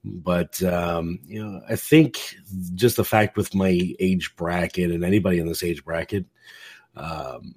But 0.04 0.62
um, 0.64 1.20
you 1.26 1.44
know, 1.44 1.62
I 1.70 1.76
think 1.76 2.36
just 2.74 2.96
the 2.96 3.04
fact 3.04 3.36
with 3.36 3.54
my 3.54 3.96
age 4.00 4.36
bracket 4.38 4.92
and 4.92 5.04
anybody 5.04 5.40
in 5.40 5.48
this 5.48 5.64
age 5.64 5.84
bracket, 5.84 6.26
um, 6.96 7.56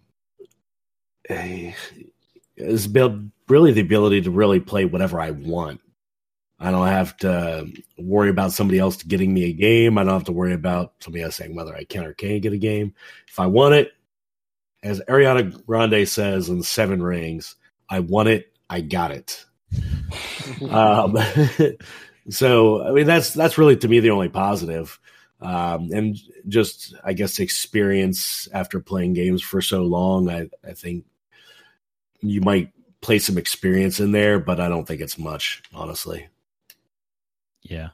eh, 1.29 1.73
is 2.57 2.89
really 3.49 3.73
the 3.73 3.81
ability 3.81 4.23
to 4.23 4.31
really 4.31 4.61
play 4.61 4.85
whatever 4.85 5.21
I 5.21 5.31
want. 5.31 5.81
I 6.59 6.71
don't 6.71 6.87
have 6.87 7.17
to 7.19 7.67
worry 7.99 8.31
about 8.31 8.53
somebody 8.53 8.79
else 8.79 9.03
getting 9.03 9.35
me 9.35 9.45
a 9.45 9.53
game. 9.53 9.99
I 9.99 10.05
don't 10.05 10.13
have 10.13 10.25
to 10.25 10.33
worry 10.33 10.53
about 10.53 10.95
somebody 11.01 11.25
else 11.25 11.37
saying 11.37 11.57
whether 11.57 11.75
I 11.75 11.83
can 11.83 12.05
or 12.05 12.15
can't 12.15 12.41
get 12.41 12.53
a 12.53 12.59
game. 12.59 12.95
If 13.27 13.41
I 13.41 13.47
want 13.47 13.75
it, 13.75 13.93
as 14.83 15.01
Ariana 15.09 15.65
Grande 15.67 16.09
says 16.09 16.49
in 16.49 16.63
Seven 16.63 17.03
Rings, 17.03 17.57
I 17.89 17.99
want 18.01 18.29
it, 18.29 18.53
I 18.71 18.81
got 18.81 19.11
it. 19.11 19.45
um, 20.71 21.17
so 22.31 22.87
I 22.87 22.93
mean 22.93 23.07
that's 23.07 23.35
that's 23.35 23.59
really 23.59 23.77
to 23.79 23.89
me 23.89 24.01
the 24.01 24.11
only 24.11 24.29
positive. 24.29 25.01
Um, 25.41 25.91
and 25.93 26.17
just 26.47 26.95
I 27.05 27.13
guess 27.13 27.41
experience 27.41 28.49
after 28.53 28.79
playing 28.79 29.15
games 29.15 29.43
for 29.43 29.61
so 29.61 29.83
long, 29.83 30.31
I, 30.31 30.49
I 30.67 30.73
think 30.75 31.05
you 32.23 32.41
might 32.41 32.71
play 33.01 33.19
some 33.19 33.37
experience 33.37 34.01
in 34.01 34.13
there, 34.13 34.39
but 34.39 34.61
I 34.61 34.69
don't 34.69 34.87
think 34.87 35.01
it's 35.01 35.19
much, 35.19 35.63
honestly. 35.75 36.29
Yeah. 37.63 37.89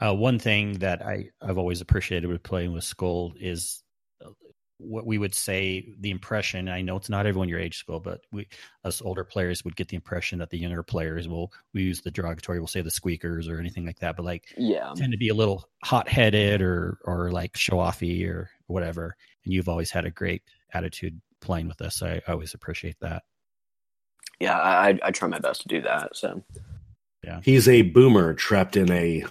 Uh, 0.00 0.14
one 0.14 0.38
thing 0.38 0.74
that 0.80 1.00
I, 1.00 1.30
I've 1.40 1.58
always 1.58 1.80
appreciated 1.80 2.26
with 2.28 2.42
playing 2.42 2.72
with 2.72 2.84
Skull 2.84 3.32
is 3.40 3.82
uh, 4.24 4.30
what 4.78 5.06
we 5.06 5.16
would 5.16 5.34
say 5.34 5.94
the 6.00 6.10
impression. 6.10 6.68
I 6.68 6.82
know 6.82 6.96
it's 6.96 7.08
not 7.08 7.24
everyone 7.24 7.48
your 7.48 7.60
age 7.60 7.78
Skull, 7.78 8.00
but 8.00 8.20
we, 8.30 8.46
us 8.84 9.00
older 9.00 9.24
players, 9.24 9.64
would 9.64 9.76
get 9.76 9.88
the 9.88 9.96
impression 9.96 10.38
that 10.40 10.50
the 10.50 10.58
younger 10.58 10.82
players 10.82 11.28
will, 11.28 11.50
we 11.72 11.84
use 11.84 12.02
the 12.02 12.10
derogatory, 12.10 12.58
we'll 12.58 12.66
say 12.66 12.82
the 12.82 12.90
squeakers 12.90 13.48
or 13.48 13.58
anything 13.58 13.86
like 13.86 14.00
that, 14.00 14.16
but 14.16 14.24
like 14.24 14.52
Yeah. 14.56 14.92
tend 14.94 15.12
to 15.12 15.18
be 15.18 15.30
a 15.30 15.34
little 15.34 15.68
hot 15.82 16.08
headed 16.08 16.60
or, 16.60 16.98
or 17.04 17.30
like 17.30 17.56
show 17.56 17.76
offy 17.76 18.28
or 18.28 18.50
whatever. 18.66 19.16
And 19.44 19.54
you've 19.54 19.68
always 19.68 19.90
had 19.90 20.04
a 20.04 20.10
great 20.10 20.42
attitude 20.74 21.20
playing 21.40 21.68
with 21.68 21.80
us. 21.80 22.02
I, 22.02 22.20
I 22.26 22.32
always 22.32 22.52
appreciate 22.52 22.96
that. 23.00 23.22
Yeah, 24.40 24.58
I, 24.58 24.88
I 24.88 24.98
I 25.04 25.10
try 25.10 25.28
my 25.28 25.38
best 25.38 25.62
to 25.62 25.68
do 25.68 25.82
that. 25.82 26.16
So 26.16 26.42
yeah, 27.24 27.40
He's 27.42 27.68
a 27.68 27.82
boomer 27.82 28.34
trapped 28.34 28.76
in 28.76 28.90
a 28.90 29.24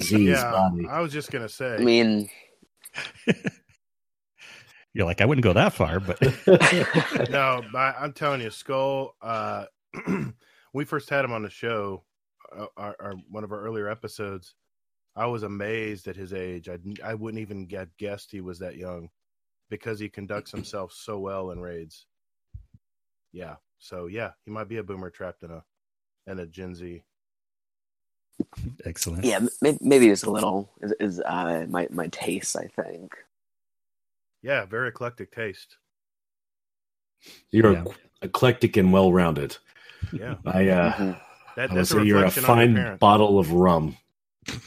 Z's 0.00 0.20
yeah, 0.20 0.50
body. 0.50 0.86
I 0.88 1.00
was 1.00 1.12
just 1.12 1.30
gonna 1.30 1.48
say. 1.48 1.74
I 1.74 1.78
mean, 1.78 2.28
You're 4.92 5.06
like, 5.06 5.20
I 5.20 5.24
wouldn't 5.24 5.44
go 5.44 5.52
that 5.52 5.72
far, 5.72 6.00
but 6.00 6.20
no, 7.30 7.62
I, 7.74 7.94
I'm 8.00 8.12
telling 8.12 8.40
you, 8.40 8.50
Skull. 8.50 9.14
Uh, 9.22 9.66
we 10.74 10.84
first 10.84 11.08
had 11.08 11.24
him 11.24 11.32
on 11.32 11.42
the 11.42 11.50
show, 11.50 12.02
uh, 12.56 12.66
our, 12.76 12.96
our, 12.98 13.14
one 13.30 13.44
of 13.44 13.52
our 13.52 13.60
earlier 13.60 13.88
episodes. 13.88 14.54
I 15.14 15.26
was 15.26 15.44
amazed 15.44 16.08
at 16.08 16.16
his 16.16 16.32
age. 16.32 16.68
I 16.68 16.78
I 17.04 17.14
wouldn't 17.14 17.40
even 17.40 17.66
get 17.66 17.96
guessed 17.98 18.32
he 18.32 18.40
was 18.40 18.58
that 18.58 18.76
young, 18.76 19.10
because 19.68 20.00
he 20.00 20.08
conducts 20.08 20.50
himself 20.50 20.92
so 20.92 21.18
well 21.20 21.52
in 21.52 21.60
raids. 21.60 22.06
Yeah, 23.32 23.56
so 23.80 24.06
yeah, 24.06 24.32
he 24.44 24.50
might 24.50 24.68
be 24.68 24.76
a 24.76 24.82
boomer 24.82 25.10
trapped 25.10 25.42
in 25.42 25.50
a 25.50 25.64
in 26.26 26.38
a 26.38 26.46
Gen 26.46 26.74
Z. 26.74 27.02
excellent. 28.84 29.24
yeah, 29.24 29.40
maybe, 29.60 29.78
maybe 29.80 30.08
it's 30.10 30.22
a 30.22 30.30
little 30.30 30.70
is, 30.82 30.94
is 31.00 31.20
uh, 31.20 31.66
my 31.68 31.88
my 31.90 32.06
taste. 32.08 32.56
I 32.56 32.66
think. 32.66 33.16
Yeah, 34.42 34.64
very 34.66 34.88
eclectic 34.88 35.32
taste. 35.34 35.78
You're 37.50 37.72
Yeah. 37.72 37.84
eclectic 38.22 38.76
and 38.76 38.92
well 38.92 39.12
rounded. 39.12 39.56
Yeah, 40.12 40.36
I 40.46 40.68
uh 40.68 40.92
Mhm. 40.92 41.20
that, 41.56 41.70
I 41.70 41.74
would 41.74 41.78
that's 41.80 41.90
a 41.90 41.94
say 41.94 42.04
you're 42.04 42.18
a 42.18 42.24
reflection 42.24 42.44
on 42.50 42.74
your 42.76 42.84
fine 42.86 42.98
bottle 42.98 43.38
of 43.38 43.52
rum. 43.52 43.96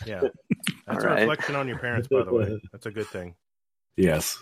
Yeah, 0.06 0.22
that's 0.88 1.03
All 1.03 1.06
a 1.06 1.07
right. 1.07 1.19
reflection 1.22 1.56
on 1.56 1.68
your 1.68 1.77
parents. 1.77 2.07
By 2.07 2.23
the 2.23 2.34
way, 2.34 2.60
that's 2.72 2.85
a 2.88 2.91
good 2.91 3.07
thing. 3.07 3.35
Yes. 3.95 4.38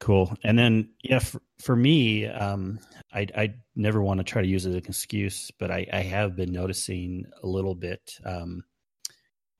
Cool. 0.00 0.34
And 0.42 0.58
then, 0.58 0.94
yeah, 1.02 1.18
for, 1.18 1.42
for 1.60 1.76
me, 1.76 2.26
um, 2.26 2.80
I 3.12 3.26
I 3.36 3.54
never 3.76 4.00
want 4.02 4.18
to 4.18 4.24
try 4.24 4.40
to 4.40 4.48
use 4.48 4.64
it 4.64 4.70
as 4.70 4.74
an 4.76 4.84
excuse, 4.86 5.50
but 5.58 5.70
I, 5.70 5.86
I 5.92 6.00
have 6.00 6.36
been 6.36 6.52
noticing 6.52 7.26
a 7.42 7.46
little 7.46 7.74
bit 7.74 8.18
um, 8.24 8.64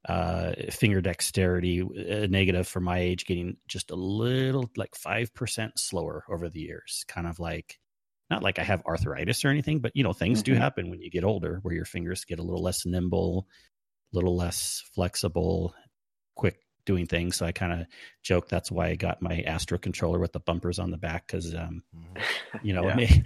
uh, 0.09 0.53
finger 0.71 1.01
dexterity, 1.01 1.83
uh, 1.83 2.27
negative 2.27 2.67
for 2.67 2.81
my 2.81 2.99
age, 2.99 3.27
getting 3.27 3.57
just 3.69 3.91
a 3.91 3.95
little 3.97 4.71
like 4.77 4.95
five 4.95 5.33
percent 5.35 5.79
slower 5.79 6.25
over 6.29 6.49
the 6.49 6.61
years. 6.61 7.05
Kind 7.07 7.27
of 7.27 7.39
like 7.39 7.79
not 8.31 8.43
like 8.43 8.59
I 8.59 8.63
have 8.65 8.83
arthritis 8.87 9.45
or 9.45 9.49
anything, 9.49 9.81
but 9.81 9.93
you 9.95 10.03
know 10.03 10.15
things 10.15 10.43
do 10.43 10.55
Mhm. 10.55 10.55
happen 10.55 10.89
when 10.91 11.03
you 11.03 11.11
get 11.11 11.25
older, 11.25 11.59
where 11.63 11.75
your 11.75 11.85
fingers 11.85 12.25
get 12.25 12.39
a 12.39 12.43
little 12.43 12.63
less 12.63 12.87
nimble, 12.87 13.47
a 14.13 14.17
little 14.17 14.37
less 14.37 14.83
flexible, 14.95 15.75
quick 16.37 16.61
doing 16.85 17.07
things. 17.07 17.37
So 17.37 17.47
I 17.47 17.53
kind 17.53 17.73
of 17.81 17.87
joke 18.23 18.49
that's 18.49 18.71
why 18.71 18.89
I 18.89 18.95
got 18.97 19.23
my 19.23 19.41
Astro 19.43 19.79
controller 19.79 20.19
with 20.19 20.33
the 20.33 20.41
bumpers 20.41 20.79
on 20.79 20.91
the 20.91 20.97
back 20.99 21.27
because 21.27 21.55
um, 21.55 21.83
Mhm. 21.95 22.23
you 22.65 22.73
know, 22.73 22.85
Yeah. 22.85 22.93
it 22.93 22.97
may- 22.97 23.23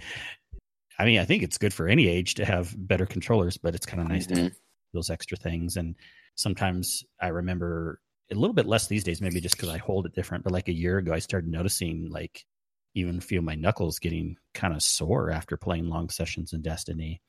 I 0.97 1.05
mean, 1.05 1.19
I 1.19 1.25
think 1.25 1.43
it's 1.43 1.57
good 1.57 1.73
for 1.73 1.87
any 1.89 2.07
age 2.07 2.35
to 2.35 2.45
have 2.45 2.73
better 2.77 3.05
controllers, 3.05 3.57
but 3.57 3.75
it's 3.75 3.85
kind 3.85 4.01
of 4.01 4.07
nice 4.07 4.27
to 4.27 4.35
have 4.35 4.51
Mhm. 4.51 4.55
those 4.93 5.09
extra 5.09 5.37
things. 5.37 5.75
And 5.75 5.95
sometimes 6.35 7.03
I 7.19 7.27
remember 7.27 7.99
a 8.31 8.35
little 8.35 8.53
bit 8.53 8.65
less 8.65 8.87
these 8.87 9.03
days, 9.03 9.21
maybe 9.21 9.41
just 9.41 9.55
because 9.57 9.69
I 9.69 9.77
hold 9.77 10.05
it 10.05 10.13
different. 10.15 10.43
But 10.45 10.53
like 10.53 10.67
a 10.69 10.73
year 10.73 10.97
ago, 10.97 11.13
I 11.13 11.19
started 11.19 11.49
noticing 11.49 12.09
like 12.09 12.45
even 12.93 13.17
a 13.17 13.21
few 13.21 13.39
of 13.39 13.43
my 13.43 13.55
knuckles 13.55 13.99
getting 13.99 14.37
kind 14.53 14.73
of 14.73 14.81
sore 14.81 15.31
after 15.31 15.57
playing 15.57 15.89
long 15.89 16.09
sessions 16.09 16.53
in 16.53 16.61
Destiny. 16.61 17.21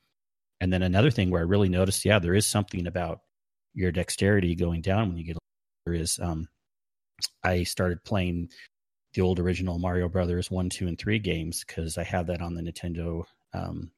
And 0.61 0.71
then 0.71 0.81
another 0.81 1.11
thing 1.11 1.29
where 1.29 1.41
I 1.41 1.45
really 1.45 1.67
noticed, 1.69 2.05
yeah, 2.05 2.19
there 2.19 2.33
is 2.33 2.47
something 2.47 2.87
about 2.87 3.19
your 3.73 3.91
dexterity 3.91 4.55
going 4.55 4.81
down 4.81 5.09
when 5.09 5.17
you 5.17 5.25
get 5.25 5.37
is 5.93 6.19
um, 6.19 6.47
I 7.43 7.63
started 7.63 8.03
playing 8.03 8.49
the 9.13 9.21
old 9.21 9.39
original 9.39 9.79
Mario 9.79 10.07
Brothers 10.09 10.51
one, 10.51 10.69
two, 10.69 10.87
and 10.87 10.97
three 10.97 11.19
games 11.19 11.63
because 11.65 11.97
I 11.97 12.03
have 12.03 12.27
that 12.27 12.41
on 12.41 12.53
the 12.53 12.61
Nintendo 12.61 13.23
um, 13.53 13.91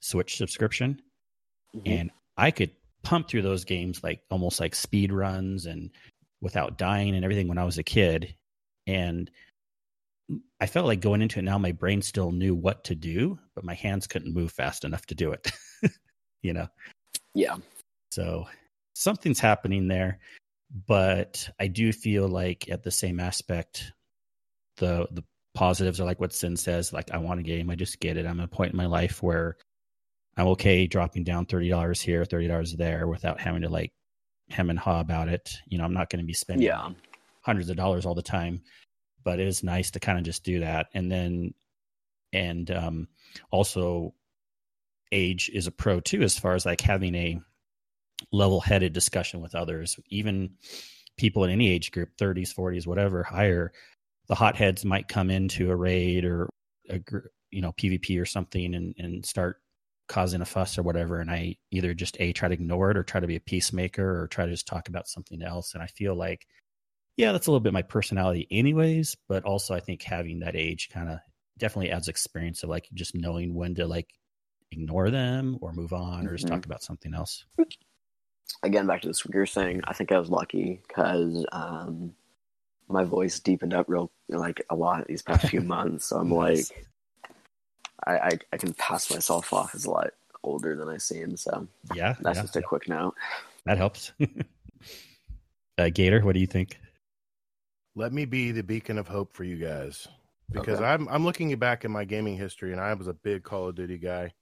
Switch 0.00 0.36
subscription, 0.36 1.00
Mhm. 1.74 1.82
and 1.86 2.10
I 2.36 2.50
could 2.50 2.70
pump 3.02 3.28
through 3.28 3.42
those 3.42 3.64
games 3.64 4.02
like 4.02 4.20
almost 4.30 4.60
like 4.60 4.74
speed 4.74 5.12
runs 5.12 5.66
and 5.66 5.90
without 6.40 6.78
dying 6.78 7.14
and 7.14 7.24
everything 7.24 7.48
when 7.48 7.58
I 7.58 7.64
was 7.64 7.78
a 7.78 7.82
kid. 7.82 8.34
And 8.86 9.30
I 10.60 10.66
felt 10.66 10.86
like 10.86 11.00
going 11.00 11.22
into 11.22 11.38
it 11.38 11.42
now, 11.42 11.58
my 11.58 11.72
brain 11.72 12.02
still 12.02 12.32
knew 12.32 12.54
what 12.54 12.84
to 12.84 12.94
do, 12.94 13.38
but 13.54 13.64
my 13.64 13.74
hands 13.74 14.06
couldn't 14.06 14.34
move 14.34 14.52
fast 14.52 14.84
enough 14.84 15.06
to 15.06 15.14
do 15.14 15.32
it. 15.32 15.50
you 16.42 16.52
know, 16.52 16.68
Yeah. 17.34 17.56
so 18.10 18.46
something's 18.94 19.40
happening 19.40 19.88
there, 19.88 20.18
but 20.70 21.48
I 21.58 21.66
do 21.68 21.92
feel 21.92 22.28
like 22.28 22.68
at 22.70 22.82
the 22.82 22.90
same 22.90 23.20
aspect, 23.20 23.92
the 24.76 25.08
the 25.10 25.24
positives 25.54 26.00
are 26.00 26.04
like 26.04 26.20
what 26.20 26.32
Sin 26.32 26.56
says. 26.56 26.92
Like 26.92 27.10
I 27.10 27.18
want 27.18 27.40
a 27.40 27.42
game, 27.44 27.70
I 27.70 27.74
just 27.74 28.00
get 28.00 28.16
it. 28.16 28.26
I'm 28.26 28.40
at 28.40 28.44
a 28.44 28.48
point 28.48 28.72
in 28.72 28.76
my 28.76 28.86
life 28.86 29.22
where 29.22 29.56
I'm 30.36 30.48
okay 30.48 30.86
dropping 30.86 31.24
down 31.24 31.46
thirty 31.46 31.68
dollars 31.68 32.00
here, 32.00 32.24
thirty 32.24 32.48
dollars 32.48 32.74
there, 32.76 33.06
without 33.08 33.40
having 33.40 33.62
to 33.62 33.68
like 33.68 33.92
hem 34.50 34.70
and 34.70 34.78
haw 34.78 35.00
about 35.00 35.28
it. 35.28 35.54
You 35.66 35.78
know, 35.78 35.84
I'm 35.84 35.94
not 35.94 36.10
going 36.10 36.20
to 36.20 36.26
be 36.26 36.32
spending 36.34 36.66
Yeah. 36.66 36.90
hundreds 37.42 37.70
of 37.70 37.76
dollars 37.76 38.06
all 38.06 38.14
the 38.14 38.22
time, 38.22 38.62
but 39.24 39.40
it 39.40 39.48
is 39.48 39.62
nice 39.62 39.90
to 39.92 40.00
kind 40.00 40.18
of 40.18 40.24
just 40.24 40.44
do 40.44 40.60
that. 40.60 40.86
And 40.94 41.10
then, 41.10 41.54
and 42.32 42.70
um, 42.70 43.08
also, 43.50 44.14
age 45.10 45.50
is 45.52 45.66
a 45.66 45.72
pro 45.72 46.00
too, 46.00 46.22
as 46.22 46.38
far 46.38 46.54
as 46.54 46.66
like 46.66 46.82
having 46.82 47.14
a 47.14 47.40
level 48.32 48.60
headed 48.60 48.92
discussion 48.92 49.40
with 49.40 49.54
others, 49.54 49.98
even 50.08 50.50
people 51.16 51.44
in 51.44 51.50
any 51.50 51.68
age 51.70 51.90
group 51.92 52.10
30s, 52.18 52.52
40s, 52.54 52.86
whatever, 52.86 53.22
higher. 53.22 53.72
The 54.28 54.34
hotheads 54.34 54.84
might 54.84 55.08
come 55.08 55.30
into 55.30 55.70
a 55.70 55.76
raid 55.76 56.24
or 56.24 56.48
a 56.90 57.00
you 57.50 57.62
know 57.62 57.72
PvP 57.72 58.20
or 58.20 58.26
something 58.26 58.74
and 58.74 58.94
and 58.98 59.24
start 59.24 59.62
causing 60.08 60.40
a 60.40 60.46
fuss 60.46 60.78
or 60.78 60.82
whatever 60.82 61.20
and 61.20 61.30
I 61.30 61.56
either 61.70 61.92
just 61.94 62.16
a 62.20 62.32
try 62.32 62.48
to 62.48 62.54
ignore 62.54 62.90
it 62.90 62.96
or 62.96 63.02
try 63.02 63.20
to 63.20 63.26
be 63.26 63.36
a 63.36 63.40
peacemaker 63.40 64.22
or 64.22 64.26
try 64.28 64.46
to 64.46 64.50
just 64.50 64.66
talk 64.66 64.88
about 64.88 65.06
something 65.06 65.42
else 65.42 65.74
and 65.74 65.82
I 65.82 65.86
feel 65.86 66.14
like 66.14 66.46
yeah, 67.16 67.32
that's 67.32 67.46
a 67.46 67.50
little 67.50 67.60
bit 67.60 67.72
my 67.72 67.82
personality 67.82 68.46
anyways, 68.50 69.16
but 69.28 69.44
also 69.44 69.74
I 69.74 69.80
think 69.80 70.02
having 70.02 70.40
that 70.40 70.54
age 70.56 70.88
kind 70.90 71.08
of 71.08 71.18
definitely 71.58 71.90
adds 71.90 72.08
experience 72.08 72.62
of 72.62 72.70
like 72.70 72.88
just 72.94 73.14
knowing 73.14 73.54
when 73.54 73.74
to 73.74 73.86
like 73.86 74.10
ignore 74.70 75.10
them 75.10 75.58
or 75.60 75.72
move 75.72 75.92
on 75.92 76.26
or 76.26 76.34
just 76.34 76.46
Mhm. 76.46 76.50
talk 76.50 76.66
about 76.66 76.82
something 76.82 77.14
else. 77.14 77.44
Again, 78.62 78.86
back 78.86 79.02
to 79.02 79.08
the 79.08 79.14
speaker 79.14 79.46
thing. 79.46 79.80
I 79.84 79.92
think 79.92 80.10
I 80.12 80.18
was 80.18 80.30
lucky 80.30 80.80
because 80.88 81.44
um, 81.52 82.14
my 82.88 83.04
voice 83.04 83.38
deepened 83.40 83.74
up 83.74 83.86
real 83.88 84.10
like 84.28 84.64
a 84.70 84.74
lot 84.74 85.06
these 85.06 85.22
past 85.22 85.48
few 85.48 85.60
months. 85.74 86.06
So 86.06 86.16
I'm 86.16 86.28
Nice. 86.30 86.70
like, 86.70 86.86
I, 88.06 88.18
I 88.18 88.38
I 88.52 88.56
can 88.56 88.72
pass 88.74 89.10
myself 89.12 89.52
off 89.52 89.74
as 89.74 89.84
a 89.84 89.90
lot 89.90 90.10
older 90.42 90.76
than 90.76 90.88
I 90.88 90.96
seem. 90.98 91.36
So 91.36 91.66
Yeah, 91.94 92.14
that's 92.20 92.36
yeah, 92.38 92.42
just 92.42 92.56
a 92.56 92.62
quick 92.62 92.88
note. 92.88 93.14
that 93.66 93.76
helps. 93.78 94.12
uh, 95.78 95.90
Gator, 95.92 96.20
what 96.24 96.34
do 96.34 96.40
you 96.40 96.46
think? 96.46 96.78
Let 97.94 98.12
me 98.12 98.24
be 98.24 98.52
the 98.52 98.62
beacon 98.62 98.98
of 98.98 99.08
hope 99.08 99.32
for 99.34 99.44
you 99.44 99.56
guys 99.56 100.06
because 100.50 100.78
Okay. 100.80 100.86
I'm 100.88 101.08
I'm 101.08 101.24
looking 101.24 101.54
back 101.58 101.84
in 101.84 101.90
my 101.90 102.04
gaming 102.04 102.36
history 102.36 102.72
and 102.72 102.80
I 102.80 102.94
was 102.94 103.08
a 103.08 103.12
big 103.14 103.42
Call 103.42 103.68
of 103.68 103.74
Duty 103.74 103.98
guy. 103.98 104.32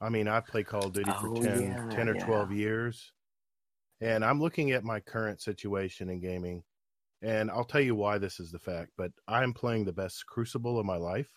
I 0.00 0.08
mean, 0.08 0.28
I've 0.28 0.46
played 0.46 0.66
Call 0.66 0.86
of 0.86 0.92
Duty 0.92 1.10
Oh, 1.10 1.34
for 1.36 1.42
10, 1.44 1.62
yeah, 1.62 1.88
10 1.96 2.08
or 2.08 2.14
yeah. 2.16 2.24
12 2.24 2.52
years. 2.52 3.12
And 4.00 4.24
I'm 4.24 4.40
looking 4.40 4.70
at 4.70 4.84
my 4.84 5.00
current 5.00 5.40
situation 5.40 6.08
in 6.08 6.20
gaming. 6.20 6.62
And 7.22 7.50
I'll 7.50 7.64
tell 7.64 7.82
you 7.82 7.94
why 7.94 8.16
this 8.16 8.40
is 8.40 8.50
the 8.50 8.58
fact, 8.58 8.92
but 8.96 9.10
I'm 9.28 9.52
playing 9.52 9.84
the 9.84 9.92
best 9.92 10.24
Crucible 10.26 10.78
of 10.78 10.86
my 10.86 10.96
life. 10.96 11.28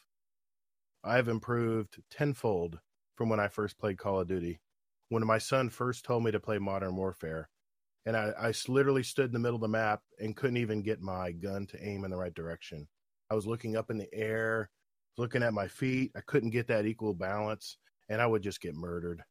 I've 1.04 1.28
improved 1.28 2.02
tenfold 2.10 2.80
from 3.16 3.28
when 3.28 3.42
I 3.42 3.50
first 3.50 3.78
played 3.78 3.98
Call 3.98 4.22
of 4.22 4.28
Duty. 4.28 4.62
When 5.10 5.28
my 5.28 5.38
son 5.38 5.70
first 5.70 6.06
told 6.06 6.24
me 6.24 6.32
to 6.32 6.40
play 6.40 6.58
Modern 6.58 6.96
Warfare, 6.96 7.50
and 8.06 8.16
I 8.18 8.54
literally 8.68 9.04
stood 9.04 9.28
in 9.28 9.34
the 9.34 9.40
middle 9.40 9.56
of 9.56 9.62
the 9.62 9.68
map 9.68 10.02
and 10.20 10.36
couldn't 10.36 10.58
even 10.58 10.82
get 10.82 11.02
my 11.02 11.32
gun 11.32 11.68
to 11.68 11.86
aim 11.86 12.06
in 12.06 12.12
the 12.12 12.18
right 12.18 12.34
direction. 12.34 12.88
I 13.30 13.36
was 13.36 13.46
looking 13.46 13.76
up 13.76 13.92
in 13.92 13.98
the 13.98 14.14
air, 14.14 14.70
looking 15.18 15.44
at 15.44 15.54
my 15.54 15.68
feet. 15.68 16.12
I 16.16 16.22
couldn't 16.22 16.50
get 16.52 16.68
that 16.68 16.86
equal 16.86 17.14
balance, 17.14 17.78
and 18.10 18.22
I 18.22 18.26
would 18.26 18.42
just 18.42 18.62
get 18.62 18.76
murdered. 18.76 19.22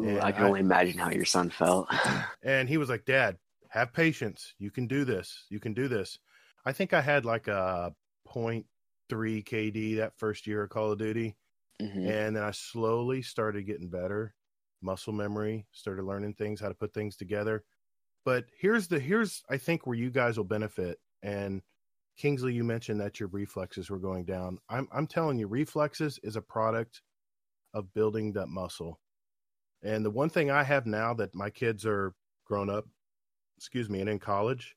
Ooh, 0.00 0.20
I 0.20 0.32
can 0.32 0.44
I- 0.44 0.46
only 0.48 0.60
imagine 0.60 0.98
how 0.98 1.10
your 1.10 1.24
son 1.24 1.50
felt. 1.50 1.88
And 2.42 2.68
he 2.68 2.76
was 2.76 2.88
like, 2.88 3.04
Dad, 3.04 3.38
have 3.70 3.92
patience. 3.92 4.54
You 4.58 4.70
can 4.70 4.86
do 4.86 5.04
this. 5.04 5.44
You 5.50 5.58
can 5.60 5.74
do 5.74 5.88
this. 5.88 6.18
I 6.64 6.72
think 6.72 6.92
I 6.92 7.00
had 7.00 7.24
like 7.24 7.48
a 7.48 7.92
0.3 8.28 8.64
KD 9.10 9.96
that 9.96 10.16
first 10.16 10.46
year 10.46 10.62
of 10.64 10.70
Call 10.70 10.92
of 10.92 10.98
Duty. 10.98 11.36
Mhm. 11.80 12.08
And 12.08 12.36
then 12.36 12.42
I 12.42 12.52
slowly 12.52 13.22
started 13.22 13.66
getting 13.66 13.88
better. 13.88 14.34
Muscle 14.82 15.12
memory, 15.12 15.66
started 15.72 16.04
learning 16.04 16.34
things, 16.34 16.60
how 16.60 16.68
to 16.68 16.74
put 16.74 16.92
things 16.94 17.16
together. 17.16 17.64
But 18.24 18.44
here's 18.58 18.88
the 18.88 18.98
here's 19.00 19.42
I 19.50 19.56
think 19.56 19.86
where 19.86 19.96
you 19.96 20.10
guys 20.10 20.36
will 20.36 20.44
benefit. 20.44 20.98
And 21.22 21.62
Kingsley, 22.16 22.52
you 22.54 22.64
mentioned 22.64 23.00
that 23.00 23.18
your 23.20 23.28
reflexes 23.30 23.90
were 23.90 23.98
going 23.98 24.24
down. 24.24 24.58
I'm 24.68 24.88
I'm 24.92 25.06
telling 25.06 25.38
you, 25.38 25.46
reflexes 25.48 26.18
is 26.22 26.36
a 26.36 26.42
product 26.42 27.02
of 27.74 27.92
building 27.94 28.32
that 28.34 28.48
muscle. 28.48 29.00
And 29.86 30.04
the 30.04 30.10
one 30.10 30.28
thing 30.30 30.50
I 30.50 30.64
have 30.64 30.84
now 30.84 31.14
that 31.14 31.32
my 31.32 31.48
kids 31.48 31.86
are 31.86 32.12
grown 32.44 32.68
up, 32.68 32.86
excuse 33.56 33.88
me, 33.88 34.00
and 34.00 34.10
in 34.10 34.18
college, 34.18 34.76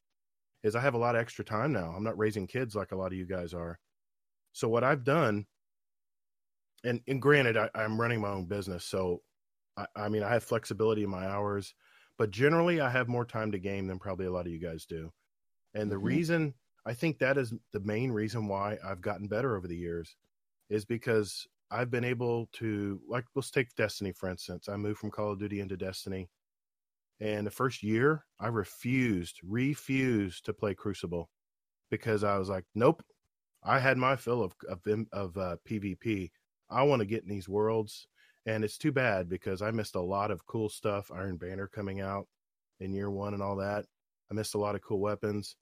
is 0.61 0.75
I 0.75 0.81
have 0.81 0.93
a 0.93 0.99
lot 0.99 1.15
of 1.15 1.21
extra 1.21 1.43
time 1.43 1.73
now. 1.73 1.91
I'm 1.95 2.03
not 2.03 2.17
raising 2.17 2.45
kids 2.45 2.75
like 2.75 2.91
a 2.91 2.95
lot 2.95 3.07
of 3.11 3.17
you 3.17 3.25
guys 3.25 3.55
are. 3.55 3.79
So 4.53 4.69
what 4.69 4.83
I've 4.83 5.03
done, 5.03 5.47
and, 6.83 7.01
and 7.07 7.19
granted, 7.19 7.57
I, 7.57 7.71
I'm 7.73 7.99
running 7.99 8.21
my 8.21 8.29
own 8.29 8.45
business, 8.45 8.85
so 8.85 9.23
I, 9.75 9.87
I 9.95 10.09
mean 10.09 10.21
I 10.21 10.33
have 10.33 10.43
flexibility 10.43 11.03
in 11.03 11.09
my 11.09 11.25
hours, 11.25 11.73
but 12.19 12.29
generally 12.29 12.79
I 12.79 12.89
have 12.91 13.07
more 13.07 13.25
time 13.25 13.51
to 13.53 13.59
game 13.59 13.87
than 13.87 13.97
probably 13.97 14.27
a 14.27 14.31
lot 14.31 14.45
of 14.45 14.51
you 14.51 14.59
guys 14.59 14.85
do. 14.85 15.11
And 15.73 15.91
the 15.91 15.97
Mhm. 15.97 16.03
reason 16.03 16.53
I 16.85 16.93
think 16.93 17.19
that 17.19 17.37
is 17.37 17.51
the 17.73 17.79
main 17.79 18.11
reason 18.11 18.47
why 18.47 18.77
I've 18.85 19.01
gotten 19.01 19.27
better 19.27 19.57
over 19.57 19.67
the 19.67 19.77
years 19.77 20.15
is 20.69 20.85
because 20.85 21.47
I've 21.71 21.91
been 21.91 22.03
able 22.03 22.49
to 22.53 22.99
like 23.07 23.25
let's 23.35 23.51
take 23.51 23.75
Destiny 23.75 24.11
for 24.11 24.29
instance. 24.29 24.67
I 24.69 24.75
moved 24.75 24.99
from 24.99 25.11
Call 25.11 25.31
of 25.31 25.39
Duty 25.39 25.59
into 25.59 25.77
Destiny. 25.77 26.29
And 27.21 27.45
the 27.45 27.51
first 27.51 27.83
year, 27.83 28.25
I 28.39 28.47
refused, 28.47 29.39
refused 29.43 30.45
to 30.45 30.53
play 30.53 30.73
Crucible 30.73 31.29
because 31.91 32.23
I 32.23 32.37
was 32.37 32.49
like, 32.49 32.65
nope. 32.75 33.03
I 33.63 33.79
had 33.79 33.97
my 33.97 34.15
fill 34.15 34.41
of 34.41 34.53
of, 34.69 34.79
of 35.11 35.37
uh, 35.37 35.57
PvP. 35.67 36.31
I 36.69 36.83
want 36.83 37.01
to 37.01 37.05
get 37.05 37.23
in 37.23 37.29
these 37.29 37.49
worlds, 37.49 38.07
and 38.45 38.63
it's 38.63 38.77
too 38.77 38.93
bad 38.93 39.27
because 39.27 39.61
I 39.61 39.71
missed 39.71 39.95
a 39.95 40.01
lot 40.01 40.31
of 40.31 40.45
cool 40.45 40.69
stuff. 40.69 41.11
Iron 41.13 41.35
Banner 41.35 41.67
coming 41.67 41.99
out 41.99 42.27
in 42.79 42.93
year 42.93 43.11
one 43.11 43.33
and 43.33 43.43
all 43.43 43.57
that. 43.57 43.85
I 44.31 44.33
missed 44.33 44.55
a 44.55 44.59
lot 44.59 44.75
of 44.75 44.81
cool 44.81 44.99
weapons, 45.01 45.57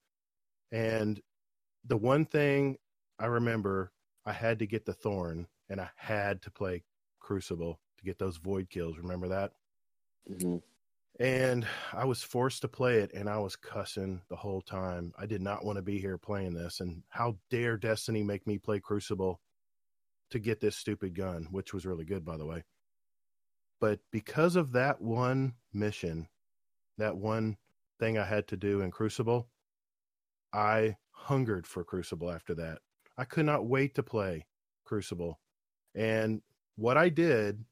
and 0.70 1.20
the 1.86 1.96
one 1.96 2.24
thing 2.24 2.76
I 3.18 3.26
remember, 3.26 3.90
I 4.24 4.32
had 4.32 4.60
to 4.60 4.66
get 4.66 4.84
the 4.84 4.94
Thorn, 4.94 5.48
and 5.68 5.80
I 5.80 5.90
had 5.96 6.42
to 6.42 6.50
play 6.50 6.84
Crucible 7.20 7.80
to 7.98 8.04
get 8.04 8.18
those 8.18 8.36
void 8.38 8.70
kills. 8.70 8.98
Remember 8.98 9.28
that? 9.28 9.52
hmm 10.26 10.58
and 11.20 11.66
I 11.92 12.04
was 12.04 12.22
forced 12.22 12.62
to 12.62 12.68
play 12.68 12.98
it, 12.98 13.12
and 13.12 13.28
I 13.28 13.38
was 13.38 13.56
cussing 13.56 14.22
the 14.28 14.36
whole 14.36 14.62
time. 14.62 15.12
I 15.18 15.26
did 15.26 15.42
not 15.42 15.64
want 15.64 15.76
to 15.76 15.82
be 15.82 15.98
here 15.98 16.16
playing 16.16 16.54
this, 16.54 16.80
and 16.80 17.02
how 17.08 17.38
dare 17.50 17.76
Destiny 17.76 18.22
make 18.22 18.46
me 18.46 18.58
play 18.58 18.78
Crucible 18.78 19.40
to 20.30 20.38
get 20.38 20.60
this 20.60 20.76
stupid 20.76 21.14
gun, 21.14 21.48
which 21.50 21.74
was 21.74 21.86
really 21.86 22.04
good, 22.04 22.24
by 22.24 22.36
the 22.36 22.46
way. 22.46 22.64
But 23.80 24.00
because 24.12 24.54
of 24.56 24.72
that 24.72 25.00
one 25.00 25.54
mission, 25.72 26.28
that 26.98 27.16
one 27.16 27.56
thing 27.98 28.18
I 28.18 28.24
had 28.24 28.46
to 28.48 28.56
do 28.56 28.80
in 28.80 28.90
Crucible, 28.90 29.48
I 30.52 30.96
hungered 31.10 31.66
for 31.66 31.84
Crucible 31.84 32.30
after 32.30 32.54
that. 32.56 32.80
I 33.16 33.24
could 33.24 33.46
not 33.46 33.66
wait 33.66 33.94
to 33.96 34.02
play 34.02 34.46
Crucible. 34.84 35.40
And 35.98 36.40
what 36.76 36.96
I 36.96 37.08
did 37.08 37.62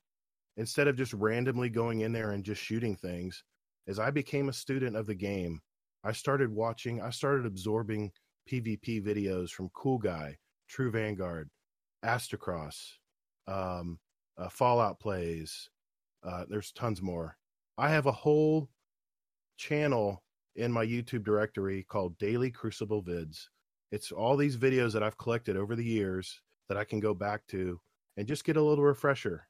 instead 0.56 0.88
of 0.88 0.96
just 0.96 1.12
randomly 1.12 1.70
going 1.70 2.00
in 2.00 2.12
there 2.12 2.32
and 2.32 2.44
just 2.44 2.60
shooting 2.60 2.96
things, 2.96 3.44
as 3.86 4.00
I 4.00 4.10
became 4.10 4.48
a 4.48 4.52
student 4.52 4.96
of 4.96 5.06
the 5.06 5.14
game, 5.14 5.60
I 6.02 6.10
started 6.12 6.50
watching, 6.50 7.00
I 7.00 7.10
started 7.10 7.46
absorbing 7.46 8.10
PvP 8.50 9.04
videos 9.04 9.50
from 9.50 9.70
Cool 9.74 9.98
Guy, 9.98 10.36
True 10.68 10.90
Vanguard, 10.90 11.48
Aztecross, 12.04 12.94
um, 13.46 13.98
uh, 14.36 14.48
Fallout 14.48 14.98
Plays. 14.98 15.70
Uh, 16.24 16.44
there's 16.48 16.72
tons 16.72 17.00
more. 17.00 17.36
I 17.78 17.90
have 17.90 18.06
a 18.06 18.12
whole 18.12 18.68
channel 19.56 20.24
in 20.56 20.72
my 20.72 20.84
YouTube 20.84 21.24
directory 21.24 21.84
called 21.84 22.18
Daily 22.18 22.50
Crucible 22.50 23.04
Vids. 23.04 23.46
It's 23.92 24.10
all 24.10 24.36
these 24.36 24.56
videos 24.56 24.92
that 24.94 25.04
I've 25.04 25.18
collected 25.18 25.56
over 25.56 25.76
the 25.76 25.84
years 25.84 26.40
that 26.68 26.76
I 26.76 26.82
can 26.82 26.98
go 26.98 27.14
back 27.14 27.46
to 27.48 27.80
and 28.16 28.26
just 28.26 28.44
get 28.44 28.56
a 28.56 28.62
little 28.62 28.84
refresher 28.84 29.46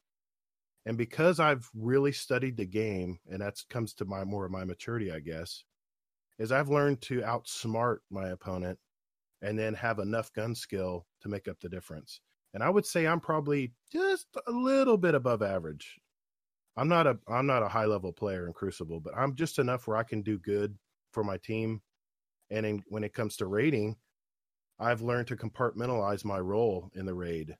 and 0.86 0.96
because 0.96 1.40
I've 1.40 1.68
really 1.74 2.12
studied 2.12 2.56
the 2.56 2.64
game, 2.64 3.18
and 3.28 3.42
that 3.42 3.56
comes 3.68 3.92
to 3.94 4.04
my 4.04 4.22
more 4.22 4.46
of 4.46 4.52
my 4.52 4.64
maturity, 4.64 5.10
I 5.10 5.18
guess, 5.18 5.64
is 6.38 6.52
I've 6.52 6.68
learned 6.68 7.00
to 7.02 7.22
outsmart 7.22 7.98
my 8.08 8.28
opponent 8.28 8.78
and 9.42 9.58
then 9.58 9.74
have 9.74 9.98
enough 9.98 10.32
gun 10.32 10.54
skill 10.54 11.06
to 11.22 11.28
make 11.28 11.48
up 11.48 11.58
the 11.60 11.68
difference. 11.68 12.20
And 12.54 12.62
I 12.62 12.70
would 12.70 12.86
say 12.86 13.06
I'm 13.06 13.20
probably 13.20 13.72
just 13.92 14.28
a 14.46 14.52
little 14.52 14.96
bit 14.96 15.16
above 15.16 15.42
average. 15.42 15.98
I'm 16.76 16.88
not 16.88 17.06
a 17.06 17.18
I'm 17.28 17.46
not 17.46 17.64
a 17.64 17.68
high 17.68 17.86
level 17.86 18.12
player 18.12 18.46
in 18.46 18.52
Crucible, 18.52 19.00
but 19.00 19.16
I'm 19.16 19.34
just 19.34 19.58
enough 19.58 19.88
where 19.88 19.96
I 19.96 20.04
can 20.04 20.22
do 20.22 20.38
good 20.38 20.78
for 21.12 21.24
my 21.24 21.36
team. 21.38 21.82
And 22.50 22.64
in, 22.64 22.82
when 22.88 23.02
it 23.02 23.12
comes 23.12 23.36
to 23.38 23.46
raiding, 23.46 23.96
I've 24.78 25.02
learned 25.02 25.26
to 25.28 25.36
compartmentalize 25.36 26.24
my 26.24 26.38
role 26.38 26.90
in 26.94 27.06
the 27.06 27.14
raid 27.14 27.56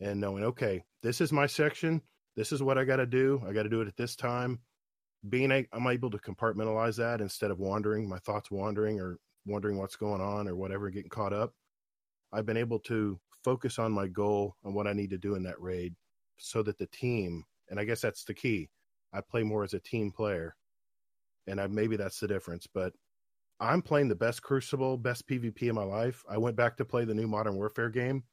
and 0.00 0.20
knowing, 0.20 0.44
okay, 0.44 0.84
this 1.02 1.20
is 1.20 1.32
my 1.32 1.46
section 1.46 2.02
this 2.36 2.52
is 2.52 2.62
what 2.62 2.78
I 2.78 2.84
got 2.84 2.96
to 2.96 3.06
do. 3.06 3.42
I 3.46 3.52
got 3.52 3.62
to 3.62 3.68
do 3.68 3.80
it 3.80 3.88
at 3.88 3.96
this 3.96 4.14
time. 4.14 4.60
Being 5.28 5.50
a, 5.50 5.66
I'm 5.72 5.86
able 5.86 6.10
to 6.10 6.18
compartmentalize 6.18 6.96
that 6.96 7.20
instead 7.20 7.50
of 7.50 7.58
wandering, 7.58 8.08
my 8.08 8.18
thoughts 8.18 8.50
wandering 8.50 9.00
or 9.00 9.18
wondering 9.46 9.78
what's 9.78 9.96
going 9.96 10.20
on 10.20 10.46
or 10.46 10.54
whatever, 10.54 10.90
getting 10.90 11.10
caught 11.10 11.32
up. 11.32 11.54
I've 12.32 12.46
been 12.46 12.58
able 12.58 12.78
to 12.80 13.18
focus 13.42 13.78
on 13.78 13.90
my 13.90 14.06
goal 14.06 14.54
and 14.64 14.74
what 14.74 14.86
I 14.86 14.92
need 14.92 15.10
to 15.10 15.18
do 15.18 15.34
in 15.34 15.42
that 15.44 15.60
raid 15.60 15.94
so 16.36 16.62
that 16.64 16.76
the 16.76 16.86
team, 16.88 17.44
and 17.70 17.80
I 17.80 17.84
guess 17.84 18.02
that's 18.02 18.24
the 18.24 18.34
key. 18.34 18.68
I 19.14 19.20
play 19.22 19.42
more 19.42 19.64
as 19.64 19.72
a 19.72 19.80
team 19.80 20.12
player. 20.12 20.54
And 21.46 21.60
I, 21.60 21.68
maybe 21.68 21.96
that's 21.96 22.20
the 22.20 22.28
difference, 22.28 22.66
but 22.72 22.92
I'm 23.60 23.80
playing 23.80 24.08
the 24.08 24.16
best 24.16 24.42
Crucible, 24.42 24.98
best 24.98 25.26
PvP 25.26 25.62
in 25.62 25.74
my 25.74 25.84
life. 25.84 26.22
I 26.28 26.36
went 26.36 26.56
back 26.56 26.76
to 26.76 26.84
play 26.84 27.04
the 27.04 27.14
new 27.14 27.28
Modern 27.28 27.54
Warfare 27.54 27.88
game. 27.88 28.24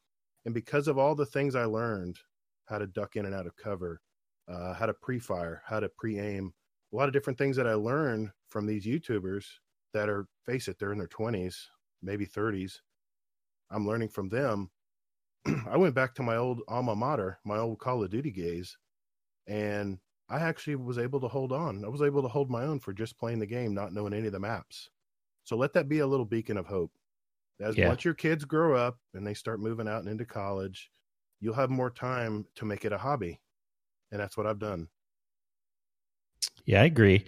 And 0.45 0.53
because 0.53 0.87
of 0.87 0.97
all 0.97 1.15
the 1.15 1.25
things 1.25 1.55
I 1.55 1.65
learned 1.65 2.19
how 2.65 2.77
to 2.77 2.87
duck 2.87 3.15
in 3.15 3.25
and 3.25 3.35
out 3.35 3.47
of 3.47 3.55
cover, 3.55 4.01
uh, 4.47 4.73
how 4.73 4.85
to 4.85 4.93
pre-fire, 4.93 5.61
how 5.65 5.79
to 5.79 5.89
pre-aim, 5.89 6.53
a 6.91 6.95
lot 6.95 7.07
of 7.07 7.13
different 7.13 7.39
things 7.39 7.55
that 7.57 7.67
I 7.67 7.73
learned 7.73 8.31
from 8.49 8.65
these 8.65 8.85
YouTubers 8.85 9.45
that 9.93 10.09
are, 10.09 10.27
face 10.45 10.67
it, 10.67 10.77
they're 10.79 10.91
in 10.91 10.97
their 10.97 11.07
twenties, 11.07 11.69
maybe 12.01 12.25
thirties. 12.25 12.81
I'm 13.71 13.87
learning 13.87 14.09
from 14.09 14.29
them. 14.29 14.69
I 15.67 15.77
went 15.77 15.95
back 15.95 16.13
to 16.15 16.23
my 16.23 16.35
old 16.35 16.61
alma 16.67 16.95
mater, 16.95 17.39
my 17.43 17.57
old 17.57 17.79
Call 17.79 18.03
of 18.03 18.11
Duty 18.11 18.31
days, 18.31 18.77
and 19.47 19.99
I 20.29 20.39
actually 20.39 20.75
was 20.75 20.97
able 20.97 21.19
to 21.21 21.27
hold 21.27 21.51
on. 21.51 21.83
I 21.83 21.89
was 21.89 22.01
able 22.01 22.21
to 22.21 22.27
hold 22.27 22.49
my 22.49 22.63
own 22.63 22.79
for 22.79 22.93
just 22.93 23.17
playing 23.17 23.39
the 23.39 23.45
game, 23.45 23.73
not 23.73 23.93
knowing 23.93 24.13
any 24.13 24.27
of 24.27 24.33
the 24.33 24.39
maps. 24.39 24.89
So 25.43 25.55
let 25.57 25.73
that 25.73 25.89
be 25.89 25.99
a 25.99 26.07
little 26.07 26.25
beacon 26.25 26.57
of 26.57 26.65
hope. 26.67 26.91
As 27.59 27.77
Yeah. 27.77 27.89
once 27.89 28.03
your 28.05 28.13
kids 28.13 28.45
grow 28.45 28.75
up 28.75 28.97
and 29.13 29.25
they 29.25 29.33
start 29.33 29.59
moving 29.59 29.87
out 29.87 29.99
and 30.01 30.09
into 30.09 30.25
college, 30.25 30.91
you'll 31.39 31.53
have 31.53 31.69
more 31.69 31.91
time 31.91 32.45
to 32.55 32.65
make 32.65 32.85
it 32.85 32.93
a 32.93 32.97
hobby. 32.97 33.41
And 34.11 34.19
that's 34.19 34.37
what 34.37 34.47
I've 34.47 34.59
done. 34.59 34.89
Yeah, 36.65 36.81
I 36.81 36.85
agree. 36.85 37.25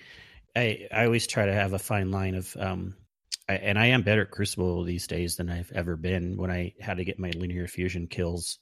I 0.55 0.87
I 0.91 1.05
always 1.05 1.27
try 1.27 1.45
to 1.45 1.53
have 1.53 1.73
a 1.73 1.79
fine 1.79 2.11
line 2.11 2.35
of 2.35 2.55
um 2.57 2.95
I, 3.47 3.55
and 3.55 3.77
I 3.77 3.87
am 3.87 4.03
better 4.03 4.23
at 4.23 4.31
Crucible 4.31 4.83
these 4.83 5.07
days 5.07 5.35
than 5.35 5.49
I've 5.49 5.71
ever 5.73 5.95
been. 5.97 6.37
When 6.37 6.51
I 6.51 6.73
had 6.79 6.97
to 6.97 7.05
get 7.05 7.19
my 7.19 7.31
linear 7.31 7.67
fusion 7.67 8.07
kills 8.07 8.59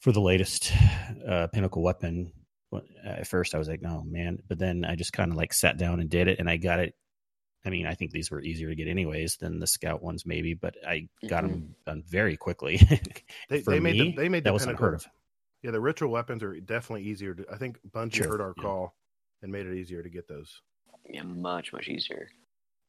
for 0.00 0.12
the 0.12 0.20
latest 0.20 0.72
uh, 1.28 1.46
pinnacle 1.48 1.82
weapon, 1.82 2.32
at 3.04 3.26
first 3.26 3.54
I 3.54 3.58
was 3.58 3.68
like, 3.68 3.82
"No, 3.82 4.02
man!" 4.04 4.38
But 4.48 4.58
then 4.58 4.84
I 4.84 4.96
just 4.96 5.12
kind 5.12 5.30
of 5.30 5.36
like 5.36 5.52
sat 5.52 5.78
down 5.78 6.00
and 6.00 6.10
did 6.10 6.28
it, 6.28 6.38
and 6.38 6.48
I 6.50 6.56
got 6.56 6.80
it. 6.80 6.94
I 7.64 7.70
mean, 7.70 7.86
I 7.86 7.94
think 7.94 8.10
these 8.10 8.30
were 8.30 8.42
easier 8.42 8.68
to 8.68 8.74
get 8.74 8.88
anyways 8.88 9.36
than 9.36 9.58
the 9.58 9.66
scout 9.66 10.02
ones, 10.02 10.26
maybe, 10.26 10.54
but 10.54 10.74
I 10.86 11.08
got 11.28 11.42
them 11.42 11.74
done 11.86 12.02
very 12.06 12.36
quickly. 12.36 12.78
They, 13.48 13.60
For 13.60 13.70
they 13.72 13.80
made 13.80 13.96
me, 13.96 14.10
the, 14.10 14.16
they 14.16 14.28
made 14.28 14.44
that 14.44 14.50
the 14.50 14.52
wasn't 14.52 14.72
unheard 14.72 14.94
of. 14.94 15.06
Yeah, 15.62 15.70
the 15.70 15.80
ritual 15.80 16.10
weapons 16.10 16.42
are 16.42 16.58
definitely 16.60 17.04
easier. 17.04 17.34
To, 17.34 17.44
I 17.50 17.56
think 17.56 17.78
Bungie 17.90 18.14
Sure, 18.16 18.28
heard 18.28 18.40
our 18.40 18.54
yeah. 18.56 18.62
call 18.62 18.94
and 19.42 19.50
made 19.50 19.66
it 19.66 19.74
easier 19.74 20.02
to 20.02 20.10
get 20.10 20.28
those. 20.28 20.60
Yeah, 21.08 21.22
much 21.22 21.72
much 21.72 21.88
easier. 21.88 22.28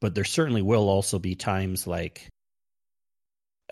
but 0.00 0.14
there 0.14 0.24
certainly 0.24 0.62
will 0.62 0.88
also 0.88 1.18
be 1.18 1.34
times 1.34 1.86
like 1.86 2.28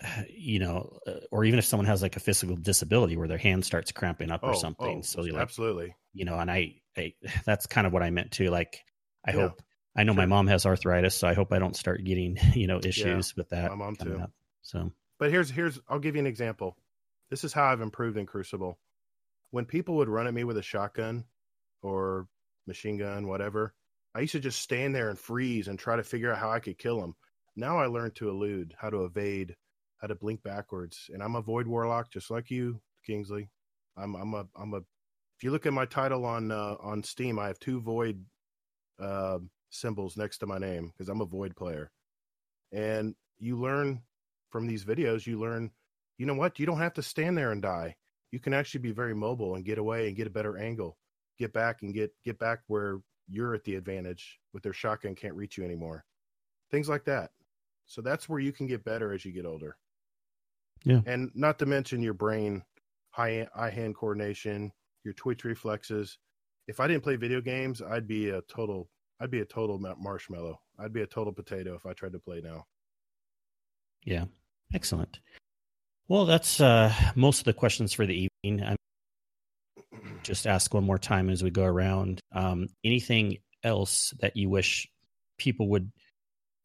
you 0.29 0.59
know 0.59 0.97
uh, 1.07 1.19
or 1.31 1.45
even 1.45 1.59
if 1.59 1.65
someone 1.65 1.85
has 1.87 2.01
like 2.01 2.15
a 2.15 2.19
physical 2.19 2.55
disability 2.55 3.17
where 3.17 3.27
their 3.27 3.37
hand 3.37 3.65
starts 3.65 3.91
cramping 3.91 4.31
up 4.31 4.43
or 4.43 4.53
something 4.55 5.03
so 5.03 5.23
you're 5.23 5.33
like 5.33 5.41
absolutely. 5.43 5.95
you 6.13 6.25
know 6.25 6.37
and 6.37 6.51
I, 6.51 6.75
I 6.97 7.13
that's 7.45 7.65
kind 7.65 7.87
of 7.87 7.93
what 7.93 8.03
i 8.03 8.09
meant 8.09 8.31
too 8.31 8.49
like 8.49 8.83
i 9.25 9.31
Yeah, 9.31 9.41
hope 9.41 9.61
i 9.95 10.03
know 10.03 10.13
my 10.13 10.25
mom 10.25 10.47
has 10.47 10.65
arthritis 10.65 11.15
so 11.15 11.27
i 11.27 11.33
hope 11.33 11.51
i 11.53 11.59
don't 11.59 11.75
start 11.75 12.03
getting 12.03 12.37
you 12.53 12.67
know 12.67 12.79
issues 12.83 13.35
with 13.35 13.49
that 13.49 13.69
my 13.71 13.75
mom 13.75 13.95
too. 13.95 14.17
up. 14.17 14.31
so 14.61 14.91
But 15.19 15.31
here's 15.31 15.49
here's 15.49 15.79
I'll 15.87 15.99
give 15.99 16.15
you 16.15 16.21
an 16.21 16.27
example. 16.27 16.75
This 17.29 17.43
is 17.43 17.53
how 17.53 17.65
I've 17.65 17.81
improved 17.81 18.17
in 18.17 18.25
Crucible. 18.25 18.77
When 19.51 19.65
people 19.65 19.95
would 19.95 20.09
run 20.09 20.27
at 20.27 20.33
me 20.33 20.43
with 20.43 20.57
a 20.57 20.61
shotgun 20.61 21.23
or 21.81 22.27
machine 22.67 22.97
gun, 22.97 23.27
whatever, 23.27 23.73
I 24.13 24.19
used 24.19 24.33
to 24.33 24.39
just 24.39 24.61
stand 24.61 24.93
there 24.93 25.09
and 25.09 25.17
freeze 25.17 25.67
and 25.67 25.79
try 25.79 25.95
to 25.95 26.03
figure 26.03 26.31
out 26.31 26.39
how 26.39 26.51
I 26.51 26.59
could 26.59 26.77
kill 26.77 26.99
them. 26.99 27.15
Now 27.55 27.77
I 27.77 27.87
learned 27.87 28.15
to 28.15 28.29
elude, 28.29 28.75
how 28.77 28.89
to 28.89 29.05
evade, 29.05 29.55
how 29.97 30.07
to 30.07 30.15
blink 30.15 30.43
backwards, 30.43 31.09
and 31.13 31.23
I'm 31.23 31.35
a 31.35 31.41
void 31.41 31.67
warlock 31.67 32.11
just 32.11 32.29
like 32.29 32.51
you, 32.51 32.81
Kingsley. 33.05 33.49
I'm 33.97 34.15
I'm 34.15 34.33
a 34.33 34.45
I'm 34.55 34.73
a. 34.73 34.77
If 35.37 35.43
you 35.43 35.51
look 35.51 35.65
at 35.65 35.73
my 35.73 35.85
title 35.85 36.25
on 36.25 36.51
uh, 36.51 36.75
on 36.79 37.03
Steam, 37.03 37.39
I 37.39 37.47
have 37.47 37.59
two 37.59 37.81
void 37.81 38.23
uh, 38.99 39.39
symbols 39.75 40.17
next 40.17 40.39
to 40.39 40.47
my 40.47 40.57
name 40.57 40.91
because 40.91 41.09
I'm 41.09 41.21
a 41.21 41.25
void 41.25 41.55
player, 41.55 41.91
and 42.71 43.15
you 43.37 43.59
learn 43.59 44.01
from 44.49 44.67
these 44.67 44.85
videos. 44.85 45.27
You 45.27 45.39
learn, 45.39 45.71
you 46.17 46.25
know 46.25 46.33
what? 46.33 46.59
You 46.59 46.65
don't 46.65 46.79
have 46.79 46.93
to 46.95 47.01
stand 47.01 47.37
there 47.37 47.51
and 47.51 47.61
die. 47.61 47.95
You 48.31 48.39
can 48.39 48.53
actually 48.53 48.81
be 48.81 48.91
very 48.91 49.13
mobile 49.13 49.55
and 49.55 49.65
get 49.65 49.77
away 49.77 50.07
and 50.07 50.15
get 50.15 50.27
a 50.27 50.31
better 50.31 50.57
angle, 50.57 50.97
get 51.37 51.53
back 51.53 51.81
and 51.81 51.93
get 51.93 52.11
get 52.23 52.39
back 52.39 52.59
where 52.67 52.99
you're 53.27 53.55
at 53.55 53.63
the 53.63 53.75
advantage 53.75 54.39
with 54.53 54.63
their 54.63 54.73
shotgun 54.73 55.15
can't 55.15 55.35
reach 55.35 55.57
you 55.57 55.63
anymore. 55.63 56.05
Things 56.71 56.89
like 56.89 57.05
that. 57.05 57.31
So 57.85 58.01
that's 58.01 58.27
where 58.27 58.39
you 58.39 58.51
can 58.51 58.67
get 58.67 58.83
better 58.83 59.13
as 59.13 59.25
you 59.25 59.31
get 59.31 59.45
older. 59.45 59.77
Yeah. 60.83 61.01
And 61.05 61.31
not 61.33 61.59
to 61.59 61.65
mention 61.65 62.01
your 62.01 62.13
brain, 62.13 62.63
high 63.09 63.47
eye 63.55 63.69
hand 63.69 63.95
coordination, 63.95 64.71
your 65.03 65.13
twitch 65.13 65.43
reflexes. 65.43 66.17
if 66.67 66.79
I 66.79 66.87
didn't 66.87 67.03
play 67.03 67.15
video 67.15 67.41
games, 67.41 67.81
I'd 67.81 68.07
be 68.07 68.29
a 68.29 68.41
total 68.41 68.89
I'd 69.19 69.31
be 69.31 69.41
a 69.41 69.45
total 69.45 69.79
marshmallow. 69.79 70.59
I'd 70.77 70.93
be 70.93 71.01
a 71.01 71.07
total 71.07 71.33
potato 71.33 71.75
if 71.75 71.85
I 71.85 71.93
tried 71.93 72.13
to 72.13 72.19
play 72.19 72.41
now. 72.41 72.65
Yeah. 74.03 74.25
Excellent. 74.73 75.19
Well, 76.07 76.25
that's 76.25 76.59
uh, 76.59 76.93
most 77.15 77.39
of 77.39 77.45
the 77.45 77.53
questions 77.53 77.93
for 77.93 78.05
the 78.05 78.29
evening. 78.43 78.63
I'm 78.63 78.77
just 80.23 80.45
ask 80.45 80.73
one 80.73 80.83
more 80.83 80.99
time 80.99 81.29
as 81.29 81.43
we 81.43 81.49
go 81.49 81.63
around. 81.63 82.19
Um, 82.31 82.67
anything 82.83 83.37
else 83.63 84.13
that 84.19 84.35
you 84.35 84.49
wish 84.49 84.87
people 85.37 85.69
would 85.69 85.91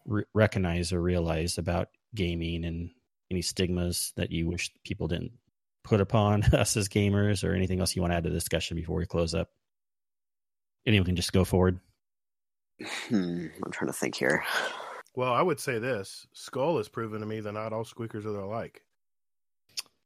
re- 0.06 0.24
recognize 0.35 0.93
or 0.93 1.01
realize 1.01 1.56
about 1.56 1.89
gaming 2.14 2.64
and 2.64 2.90
any 3.31 3.43
stigmas 3.43 4.12
that 4.16 4.31
you 4.31 4.48
wish 4.48 4.70
people 4.85 5.09
didn't 5.09 5.32
put 5.85 6.01
upon 6.01 6.43
us 6.52 6.77
as 6.77 6.89
gamers 6.89 7.48
or 7.48 7.55
anything 7.55 7.81
else 7.81 7.94
you 7.94 8.02
want 8.02 8.12
to 8.12 8.16
add 8.16 8.24
to 8.24 8.31
the 8.31 8.35
discussion 8.35 8.77
before 8.77 8.98
we 8.98 9.06
close 9.06 9.35
up? 9.35 9.48
Anyone 10.86 11.06
can 11.06 11.16
just 11.16 11.32
go 11.32 11.44
forward. 11.44 11.81
Hmm, 12.82 13.47
I'm 13.65 13.73
trying 13.73 13.89
to 13.90 13.97
think 13.97 14.15
here. 14.15 14.44
Well, 15.16 15.32
I 15.32 15.43
would 15.43 15.61
say 15.61 15.78
this: 15.78 16.27
Skull 16.32 16.77
has 16.78 16.89
proven 16.89 17.20
to 17.20 17.27
me 17.27 17.40
that 17.40 17.52
not 17.52 17.73
all 17.73 17.85
squeakers 17.85 18.24
are 18.27 18.40
alike. 18.40 18.82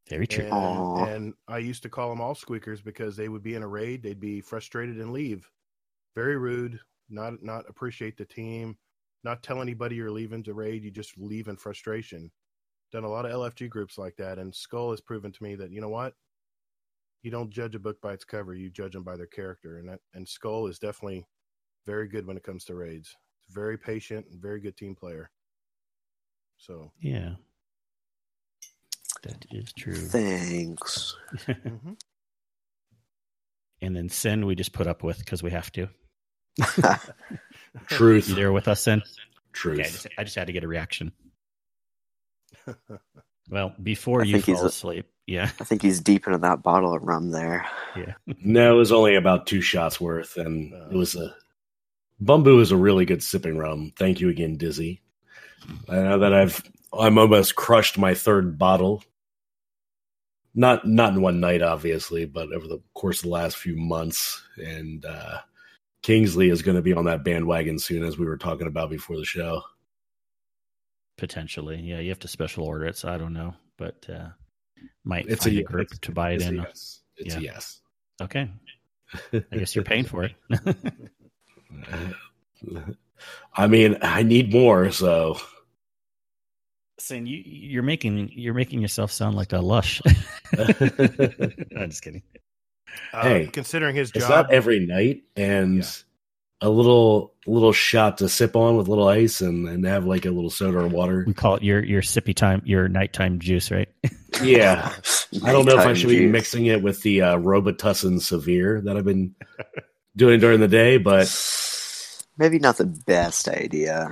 Very 0.09 0.27
true. 0.27 0.47
And, 0.47 1.09
and 1.09 1.35
I 1.49 1.59
used 1.59 1.83
to 1.85 1.89
call 1.89 2.11
them 2.11 2.21
all 2.21 2.35
squeakers 2.35 2.83
because 2.83 3.17
they 3.17 3.29
would 3.29 3.43
be 3.43 3.55
in 3.55 3.63
a 3.63 3.69
raid, 3.69 4.03
they'd 4.03 4.21
be 4.21 4.41
frustrated 4.41 5.01
and 5.01 5.13
leave. 5.13 5.51
Very 6.15 6.37
rude, 6.37 6.79
not 7.09 7.43
not 7.43 7.69
appreciate 7.69 8.17
the 8.17 8.25
team, 8.25 8.77
not 9.25 9.43
tell 9.43 9.63
anybody 9.63 9.97
you're 9.97 10.11
leaving 10.11 10.43
to 10.45 10.55
raid, 10.55 10.85
you 10.85 10.91
just 10.91 11.17
leave 11.19 11.49
in 11.49 11.57
frustration. 11.57 12.31
Done 12.93 13.05
a 13.05 13.09
lot 13.09 13.25
of 13.25 13.33
LFG 13.33 13.71
groups 13.71 13.99
like 13.99 14.17
that, 14.17 14.39
and 14.39 14.55
Skull 14.55 14.91
has 14.91 15.01
proven 15.01 15.33
to 15.33 15.43
me 15.43 15.55
that 15.57 15.71
you 15.71 15.81
know 15.81 15.89
what, 15.89 16.15
you 17.23 17.31
don't 17.31 17.51
judge 17.51 17.75
a 17.75 17.79
book 17.81 18.01
by 18.01 18.13
its 18.13 18.25
cover, 18.25 18.55
you 18.55 18.71
judge 18.71 18.93
them 18.93 19.03
by 19.03 19.17
their 19.17 19.27
character, 19.27 19.79
and 19.79 19.89
that 19.89 20.01
and 20.13 20.29
Skull 20.29 20.67
is 20.67 20.79
definitely 20.79 21.27
very 21.87 22.09
good 22.09 22.27
when 22.27 22.37
it 22.37 22.43
comes 22.43 22.65
to 22.67 22.75
raids. 22.75 23.15
Very 23.51 23.77
patient 23.79 24.27
and 24.31 24.41
very 24.41 24.61
good 24.61 24.77
team 24.77 24.95
player. 24.95 25.31
So 26.57 26.93
Yeah. 27.01 27.35
That 29.23 29.45
is 29.51 29.73
true. 29.73 29.95
Thanks. 29.95 31.17
mhm. 31.47 31.97
and 33.81 33.97
then 33.97 34.09
Sin, 34.09 34.45
we 34.47 34.55
just 34.55 34.73
put 34.73 34.87
up 34.87 35.03
with 35.03 35.19
because 35.19 35.43
we 35.43 35.51
have 35.51 35.71
to. 35.73 35.89
Truth. 37.87 38.29
You 38.29 38.35
there 38.35 38.53
with 38.53 38.69
us, 38.69 38.83
Sin? 38.83 39.03
Truth. 39.53 39.81
Okay, 39.81 39.89
I 39.89 39.91
just, 39.91 40.07
I 40.19 40.25
just 40.25 40.37
had 40.37 40.47
to 40.49 40.53
get 40.53 40.65
a 40.65 40.69
reaction. 40.69 41.13
Well, 43.51 43.75
before 43.83 44.23
I 44.23 44.25
you 44.25 44.33
think 44.33 44.47
he's 44.47 44.57
fall 44.57 44.65
a- 44.65 44.69
asleep, 44.69 45.07
yeah, 45.27 45.51
I 45.61 45.65
think 45.65 45.83
he's 45.83 46.01
deep 46.01 46.27
into 46.27 46.39
that 46.39 46.63
bottle 46.63 46.95
of 46.95 47.03
rum 47.03 47.31
there. 47.31 47.67
yeah, 47.95 48.15
No, 48.43 48.73
it 48.75 48.79
was 48.79 48.91
only 48.91 49.17
about 49.17 49.47
two 49.47 49.61
shots 49.61 50.01
worth, 50.01 50.39
and 50.39 50.73
Uh. 50.73 50.89
it 50.91 50.95
was 50.97 51.15
a 51.15 51.35
Bumbu 52.23 52.61
is 52.61 52.71
a 52.73 52.77
really 52.77 53.05
good 53.05 53.23
sipping 53.23 53.59
rum. 53.59 53.93
Thank 53.97 54.21
you 54.21 54.29
again, 54.29 54.57
Dizzy. 54.57 55.03
I 55.89 55.97
know 55.97 56.19
that 56.19 56.33
I've 56.35 56.63
I'm 56.99 57.19
almost 57.19 57.57
crushed 57.57 57.99
my 57.99 58.15
third 58.15 58.59
bottle. 58.59 59.03
Not 60.55 60.87
not 60.87 61.15
in 61.15 61.23
one 61.23 61.41
night, 61.41 61.63
obviously, 61.63 62.25
but 62.27 62.53
over 62.53 62.67
the 62.69 62.81
course 62.95 63.19
of 63.19 63.25
the 63.25 63.31
last 63.31 63.57
few 63.57 63.77
months. 63.77 64.41
And 64.57 65.05
uh, 65.05 65.39
Kingsley 66.03 66.51
is 66.51 66.63
going 66.63 66.77
to 66.77 66.83
be 66.83 66.93
on 66.93 67.07
that 67.07 67.25
bandwagon 67.25 67.79
soon, 67.79 68.05
as 68.05 68.17
we 68.19 68.27
were 68.27 68.37
talking 68.37 68.67
about 68.69 68.91
before 68.91 69.17
the 69.17 69.25
show. 69.25 69.63
potentially. 71.17 71.81
Yeah, 71.81 71.99
you 72.01 72.11
have 72.11 72.21
to 72.21 72.29
special 72.29 72.65
order 72.65 72.87
it, 72.87 72.97
so 72.97 73.09
I 73.09 73.19
don't 73.19 73.33
know, 73.33 73.55
but 73.77 74.07
uh, 74.09 74.29
might 75.05 75.27
It's 75.29 75.45
find 75.45 75.57
a 75.57 75.61
a, 75.61 75.65
group 75.65 75.89
to 76.03 76.13
buy 76.13 76.33
it 76.33 76.43
in. 76.43 76.57
yes. 76.57 77.01
It's 77.17 77.35
a 77.37 77.41
yes. 77.43 77.81
Okay, 78.23 78.49
I 79.33 79.57
guess 79.57 79.75
you're 79.75 79.85
paying 79.85 80.05
for 80.05 80.25
it. 80.25 80.35
I 83.55 83.67
mean, 83.67 83.99
I 84.03 84.23
need 84.23 84.53
more, 84.53 84.91
so 84.91 85.39
Sin, 86.99 87.27
you 87.27 87.43
you're 87.45 87.83
making 87.83 88.31
you're 88.33 88.55
making 88.55 88.81
yourself 88.81 89.11
sound 89.13 89.37
like 89.37 89.53
a 89.53 89.59
lush. 89.59 90.01
I'm 90.59 91.91
just 91.91 92.03
kidding. 92.03 92.23
Uh, 93.13 93.23
Hey, 93.23 93.47
considering 93.53 93.97
his 93.97 94.11
it's 94.11 94.21
job, 94.21 94.47
not 94.47 94.53
every 94.53 94.81
night, 94.87 95.25
and 95.37 95.79
Yeah. 95.79 95.91
a 96.61 96.71
little 96.71 97.35
little 97.47 97.73
shot 97.73 98.19
to 98.19 98.29
sip 98.29 98.55
on 98.57 98.77
with 98.77 98.87
a 98.87 98.91
little 98.91 99.09
ice, 99.09 99.41
and 99.41 99.69
and 99.69 99.85
have 99.85 100.07
like 100.07 100.25
a 100.25 100.31
little 100.31 100.51
soda 100.51 100.79
or 100.79 100.87
water. 100.89 101.25
We 101.27 101.35
call 101.35 101.57
it 101.57 101.63
your 101.65 101.85
your 101.85 102.01
sippy 102.01 102.35
time, 102.35 102.63
your 102.65 102.89
nighttime 102.89 103.39
juice, 103.41 103.71
right? 103.71 103.89
Yeah, 104.43 104.93
I 105.45 105.53
don't 105.53 105.65
know 105.65 105.75
if 105.75 105.79
I 105.81 105.85
Nighttime 105.85 105.95
should 105.95 106.09
be 106.09 106.27
mixing 106.27 106.67
it 106.67 106.83
with 106.83 107.03
the 107.03 107.23
uh, 107.23 107.37
Robitussin 107.37 108.21
Severe 108.21 108.81
that 108.81 108.97
I've 108.97 109.05
been 109.05 109.37
doing 110.17 110.41
during 110.41 110.61
the 110.61 110.69
day, 110.69 110.97
but 110.99 111.27
Maybe 112.37 112.59
not 112.59 112.77
the 112.79 112.87
best 112.87 113.49
idea. 113.49 114.11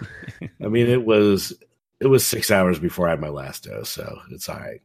I 0.62 0.68
mean, 0.68 0.86
it 0.88 1.04
was 1.04 1.52
it 2.00 2.06
was 2.06 2.26
six 2.26 2.50
hours 2.50 2.78
before 2.78 3.06
I 3.08 3.10
had 3.10 3.20
my 3.20 3.28
last 3.28 3.64
dose, 3.64 3.88
so 3.88 4.18
it's 4.30 4.48
all 4.48 4.56
right. 4.58 4.80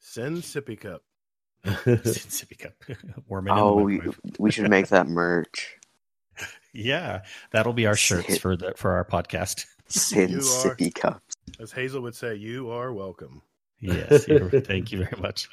send 0.00 0.38
sippy 0.38 0.78
cup. 0.78 1.02
Send 1.64 1.98
sippy 2.04 2.56
cup, 2.58 2.72
warm 3.28 3.48
it 3.48 3.50
Oh, 3.52 3.82
we, 3.82 4.00
we 4.38 4.52
should 4.52 4.70
make 4.70 4.88
that 4.88 5.08
merch. 5.08 5.76
yeah, 6.72 7.22
that'll 7.50 7.72
be 7.72 7.86
our 7.86 7.96
shirts 7.96 8.38
for 8.38 8.56
the 8.56 8.74
for 8.76 8.92
our 8.92 9.04
podcast. 9.04 9.66
Sin 9.88 10.28
You 10.30 10.36
are- 10.38 10.40
sippy 10.40 10.94
cups. 10.94 11.34
As 11.58 11.72
Hazel 11.72 12.02
would 12.02 12.14
say, 12.14 12.36
you 12.36 12.70
are 12.70 12.92
welcome. 12.92 13.42
Yes, 13.80 14.24
thank 14.66 14.92
you 14.92 14.98
very 15.04 15.20
much. 15.20 15.48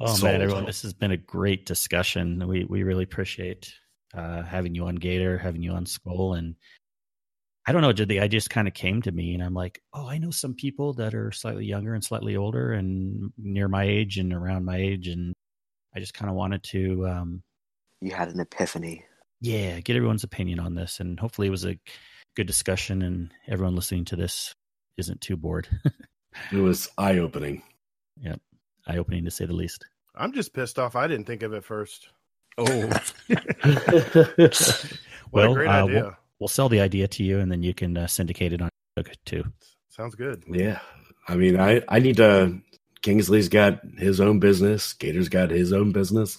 Oh 0.00 0.06
Sold. 0.14 0.22
man, 0.32 0.42
everyone, 0.42 0.64
this 0.64 0.82
has 0.82 0.92
been 0.94 1.10
a 1.10 1.16
great 1.16 1.66
discussion. 1.66 2.46
We 2.48 2.64
we 2.64 2.82
really 2.82 3.04
appreciate 3.04 3.74
uh, 4.14 4.42
having 4.42 4.74
you 4.74 4.86
on 4.86 4.94
Gator, 4.96 5.36
having 5.38 5.62
you 5.62 5.72
on 5.72 5.84
Skull, 5.86 6.34
and 6.34 6.56
I 7.66 7.72
don't 7.72 7.82
know, 7.82 7.92
did 7.92 8.08
the 8.08 8.20
idea 8.20 8.38
just 8.40 8.50
kind 8.50 8.66
of 8.66 8.74
came 8.74 9.02
to 9.02 9.12
me, 9.12 9.34
and 9.34 9.42
I'm 9.42 9.54
like, 9.54 9.82
oh, 9.92 10.08
I 10.08 10.18
know 10.18 10.30
some 10.30 10.54
people 10.54 10.94
that 10.94 11.14
are 11.14 11.30
slightly 11.32 11.66
younger 11.66 11.94
and 11.94 12.02
slightly 12.02 12.36
older, 12.36 12.72
and 12.72 13.30
near 13.36 13.68
my 13.68 13.84
age 13.84 14.16
and 14.16 14.32
around 14.32 14.64
my 14.64 14.76
age, 14.78 15.06
and 15.08 15.34
I 15.94 16.00
just 16.00 16.14
kind 16.14 16.30
of 16.30 16.36
wanted 16.36 16.62
to, 16.64 17.06
um, 17.06 17.42
You 18.00 18.12
had 18.12 18.30
an 18.30 18.40
epiphany. 18.40 19.04
yeah, 19.42 19.80
get 19.80 19.96
everyone's 19.96 20.24
opinion 20.24 20.58
on 20.60 20.74
this, 20.74 21.00
and 21.00 21.20
hopefully 21.20 21.48
it 21.48 21.52
was 21.52 21.66
a 21.66 21.78
good 22.36 22.46
discussion, 22.46 23.02
and 23.02 23.30
everyone 23.46 23.76
listening 23.76 24.06
to 24.06 24.16
this 24.16 24.54
isn't 24.96 25.20
too 25.20 25.36
bored. 25.36 25.68
it 26.52 26.56
was 26.56 26.88
eye 26.96 27.18
opening. 27.18 27.62
Eye 28.86 28.98
opening 28.98 29.24
to 29.24 29.30
say 29.30 29.46
the 29.46 29.52
least. 29.52 29.86
I'm 30.14 30.32
just 30.32 30.52
pissed 30.52 30.78
off. 30.78 30.96
I 30.96 31.06
didn't 31.06 31.26
think 31.26 31.42
of 31.42 31.52
it 31.52 31.64
first. 31.64 32.08
Oh. 32.58 32.90
What 33.28 34.64
Well, 35.32 35.52
a 35.52 35.54
great 35.54 35.68
uh, 35.68 35.84
idea. 35.86 36.02
we'll, 36.02 36.14
we'll 36.40 36.48
sell 36.48 36.68
the 36.68 36.80
idea 36.80 37.06
to 37.08 37.22
you, 37.24 37.38
and 37.38 37.50
then 37.52 37.62
you 37.62 37.72
can 37.74 37.96
uh, 37.96 38.06
syndicate 38.08 38.52
it 38.52 38.60
on 38.60 38.68
Facebook 38.98 39.14
too. 39.24 39.44
Sounds 39.88 40.14
good. 40.16 40.42
yeah, 40.48 40.80
I 41.28 41.36
mean, 41.36 41.58
I 41.60 41.82
I 41.88 41.98
need 42.00 42.16
to. 42.16 42.58
Kingsley's 43.02 43.48
got 43.48 43.80
his 43.98 44.20
own 44.20 44.40
business. 44.40 44.92
Gator's 44.94 45.28
got 45.28 45.50
his 45.50 45.72
own 45.72 45.92
business. 45.92 46.36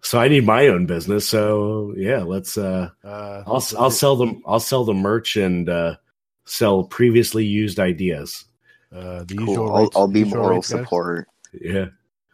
So 0.00 0.18
I 0.20 0.28
need 0.28 0.46
my 0.46 0.68
own 0.68 0.86
business. 0.86 1.28
So 1.28 1.92
yeah, 1.96 2.22
let's. 2.22 2.56
uh 2.56 2.90
Uh, 3.04 3.42
I'll 3.46 3.62
I'll 3.78 3.90
sell 3.90 4.16
them. 4.16 4.42
I'll 4.46 4.60
sell 4.60 4.84
the 4.84 4.94
merch 4.94 5.36
and 5.36 5.68
uh 5.68 5.96
sell 6.44 6.84
previously 6.84 7.44
used 7.44 7.78
ideas. 7.80 8.44
uh, 8.92 9.24
the 9.24 9.34
Cool. 9.36 9.48
usual 9.48 9.74
I'll, 9.76 9.82
rates. 9.84 9.96
I'll 9.96 10.08
be 10.08 10.20
usual 10.20 10.38
moral 10.38 10.56
rates, 10.56 10.70
guys? 10.72 10.80
support. 10.80 11.28
Yeah, 11.52 11.86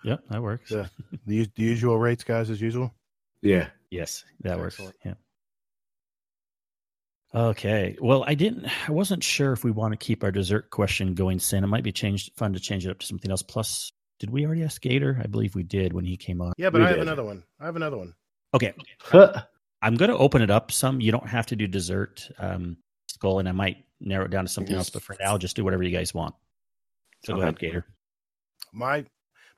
Yep, 0.04 0.20
that 0.30 0.42
works. 0.42 0.70
Yeah. 0.70 0.86
The, 1.26 1.48
the 1.56 1.62
usual 1.62 1.98
rates, 1.98 2.24
guys, 2.24 2.50
as 2.50 2.60
usual. 2.60 2.94
yeah. 3.42 3.68
Yes, 3.90 4.24
that 4.40 4.58
works. 4.58 4.80
Yeah. 5.04 5.14
Okay. 7.34 7.96
Well, 8.00 8.24
I 8.26 8.34
didn't. 8.34 8.66
I 8.88 8.92
wasn't 8.92 9.22
sure 9.22 9.52
if 9.52 9.64
we 9.64 9.70
want 9.70 9.92
to 9.92 9.96
keep 9.96 10.24
our 10.24 10.30
dessert 10.30 10.70
question 10.70 11.14
going. 11.14 11.38
Sin. 11.38 11.64
It 11.64 11.68
might 11.68 11.84
be 11.84 11.92
changed. 11.92 12.32
Fun 12.36 12.52
to 12.54 12.60
change 12.60 12.86
it 12.86 12.90
up 12.90 12.98
to 13.00 13.06
something 13.06 13.30
else. 13.30 13.42
Plus, 13.42 13.92
did 14.18 14.30
we 14.30 14.46
already 14.46 14.62
ask 14.62 14.80
Gator? 14.80 15.18
I 15.22 15.26
believe 15.26 15.54
we 15.54 15.62
did 15.62 15.92
when 15.92 16.04
he 16.04 16.16
came 16.16 16.40
on. 16.40 16.52
Yeah, 16.56 16.70
but 16.70 16.80
We 16.80 16.86
I 16.86 16.90
have 16.90 17.00
another 17.00 17.24
one. 17.24 17.44
I 17.60 17.66
have 17.66 17.76
another 17.76 17.96
one. 17.96 18.14
Okay. 18.54 18.74
Huh. 19.00 19.42
I'm 19.82 19.94
going 19.96 20.10
to 20.10 20.16
open 20.18 20.42
it 20.42 20.50
up 20.50 20.72
some. 20.72 21.00
You 21.00 21.12
don't 21.12 21.28
have 21.28 21.46
to 21.46 21.56
do 21.56 21.66
dessert, 21.68 22.28
um, 22.38 22.78
skull, 23.06 23.38
and 23.38 23.48
I 23.48 23.52
might 23.52 23.84
narrow 24.00 24.24
it 24.24 24.30
down 24.30 24.44
to 24.44 24.50
something 24.50 24.74
else. 24.74 24.90
But 24.90 25.02
for 25.02 25.14
now, 25.20 25.38
just 25.38 25.54
do 25.54 25.62
whatever 25.64 25.84
you 25.84 25.96
guys 25.96 26.12
want. 26.12 26.34
So 27.24 27.36
go 27.36 27.42
ahead, 27.42 27.58
Gator. 27.60 27.86
My 28.72 29.06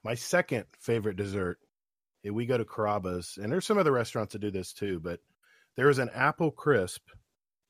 my 0.02 0.14
second 0.14 0.66
favorite 0.80 1.16
dessert. 1.16 1.58
eh, 2.24 2.30
We 2.30 2.46
go 2.46 2.58
to 2.58 2.64
Carrabba's, 2.64 3.38
and 3.40 3.52
there's 3.52 3.66
some 3.66 3.78
other 3.78 3.92
restaurants 3.92 4.32
that 4.32 4.40
do 4.40 4.50
this 4.50 4.72
too. 4.72 5.00
But 5.00 5.20
there 5.76 5.88
is 5.88 5.98
an 5.98 6.10
apple 6.10 6.50
crisp 6.50 7.08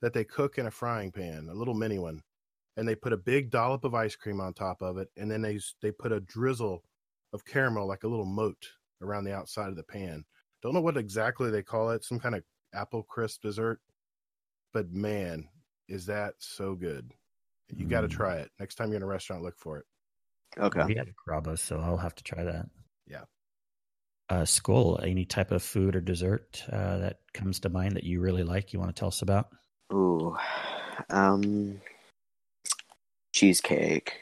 that 0.02 0.12
they 0.14 0.24
cook 0.24 0.58
in 0.58 0.66
a 0.66 0.70
frying 0.70 1.12
pan, 1.12 1.48
a 1.50 1.54
little 1.54 1.74
mini 1.74 1.98
one, 1.98 2.22
and 2.76 2.88
they 2.88 2.94
put 2.94 3.12
a 3.12 3.16
big 3.18 3.50
dollop 3.50 3.84
of 3.84 3.94
ice 3.94 4.16
cream 4.16 4.40
on 4.40 4.54
top 4.54 4.82
of 4.82 4.98
it, 4.98 5.08
and 5.16 5.30
then 5.30 5.42
they 5.42 5.60
they 5.82 5.92
put 5.92 6.12
a 6.12 6.20
drizzle 6.20 6.84
of 7.32 7.44
caramel, 7.44 7.86
like 7.86 8.04
a 8.04 8.08
little 8.08 8.26
moat, 8.26 8.70
around 9.02 9.24
the 9.24 9.34
outside 9.34 9.68
of 9.68 9.76
the 9.76 9.82
pan. 9.84 10.24
Don't 10.62 10.74
know 10.74 10.80
what 10.80 10.96
exactly 10.96 11.50
they 11.50 11.62
call 11.62 11.90
it, 11.90 12.04
some 12.04 12.18
kind 12.18 12.34
of 12.34 12.42
apple 12.74 13.02
crisp 13.02 13.42
dessert, 13.42 13.80
but 14.72 14.90
man, 14.90 15.48
is 15.88 16.06
that 16.06 16.34
so 16.38 16.74
good! 16.74 17.12
You 17.68 17.86
got 17.86 18.02
to 18.02 18.08
Mm. 18.08 18.10
try 18.12 18.36
it 18.38 18.50
next 18.58 18.76
time 18.76 18.88
you're 18.88 18.96
in 18.96 19.02
a 19.02 19.06
restaurant. 19.06 19.42
Look 19.42 19.58
for 19.58 19.78
it. 19.78 19.86
Okay. 20.58 20.84
We 20.84 20.94
had 20.94 21.08
a 21.08 21.12
Carrabba's, 21.12 21.60
so 21.60 21.78
I'll 21.80 21.96
have 21.96 22.14
to 22.16 22.24
try 22.24 22.44
that. 22.44 22.66
Yeah. 23.06 23.22
uh, 24.28 24.44
Skull, 24.44 25.00
any 25.02 25.24
type 25.24 25.50
of 25.52 25.62
food 25.62 25.96
or 25.96 26.00
dessert 26.00 26.62
uh, 26.72 26.98
that 26.98 27.20
comes 27.34 27.60
to 27.60 27.68
mind 27.68 27.96
that 27.96 28.04
you 28.04 28.20
really 28.20 28.42
like, 28.44 28.72
you 28.72 28.78
want 28.78 28.94
to 28.94 28.98
tell 28.98 29.08
us 29.08 29.22
about? 29.22 29.48
Ooh, 29.92 30.36
um, 31.08 31.80
cheesecake. 33.32 34.14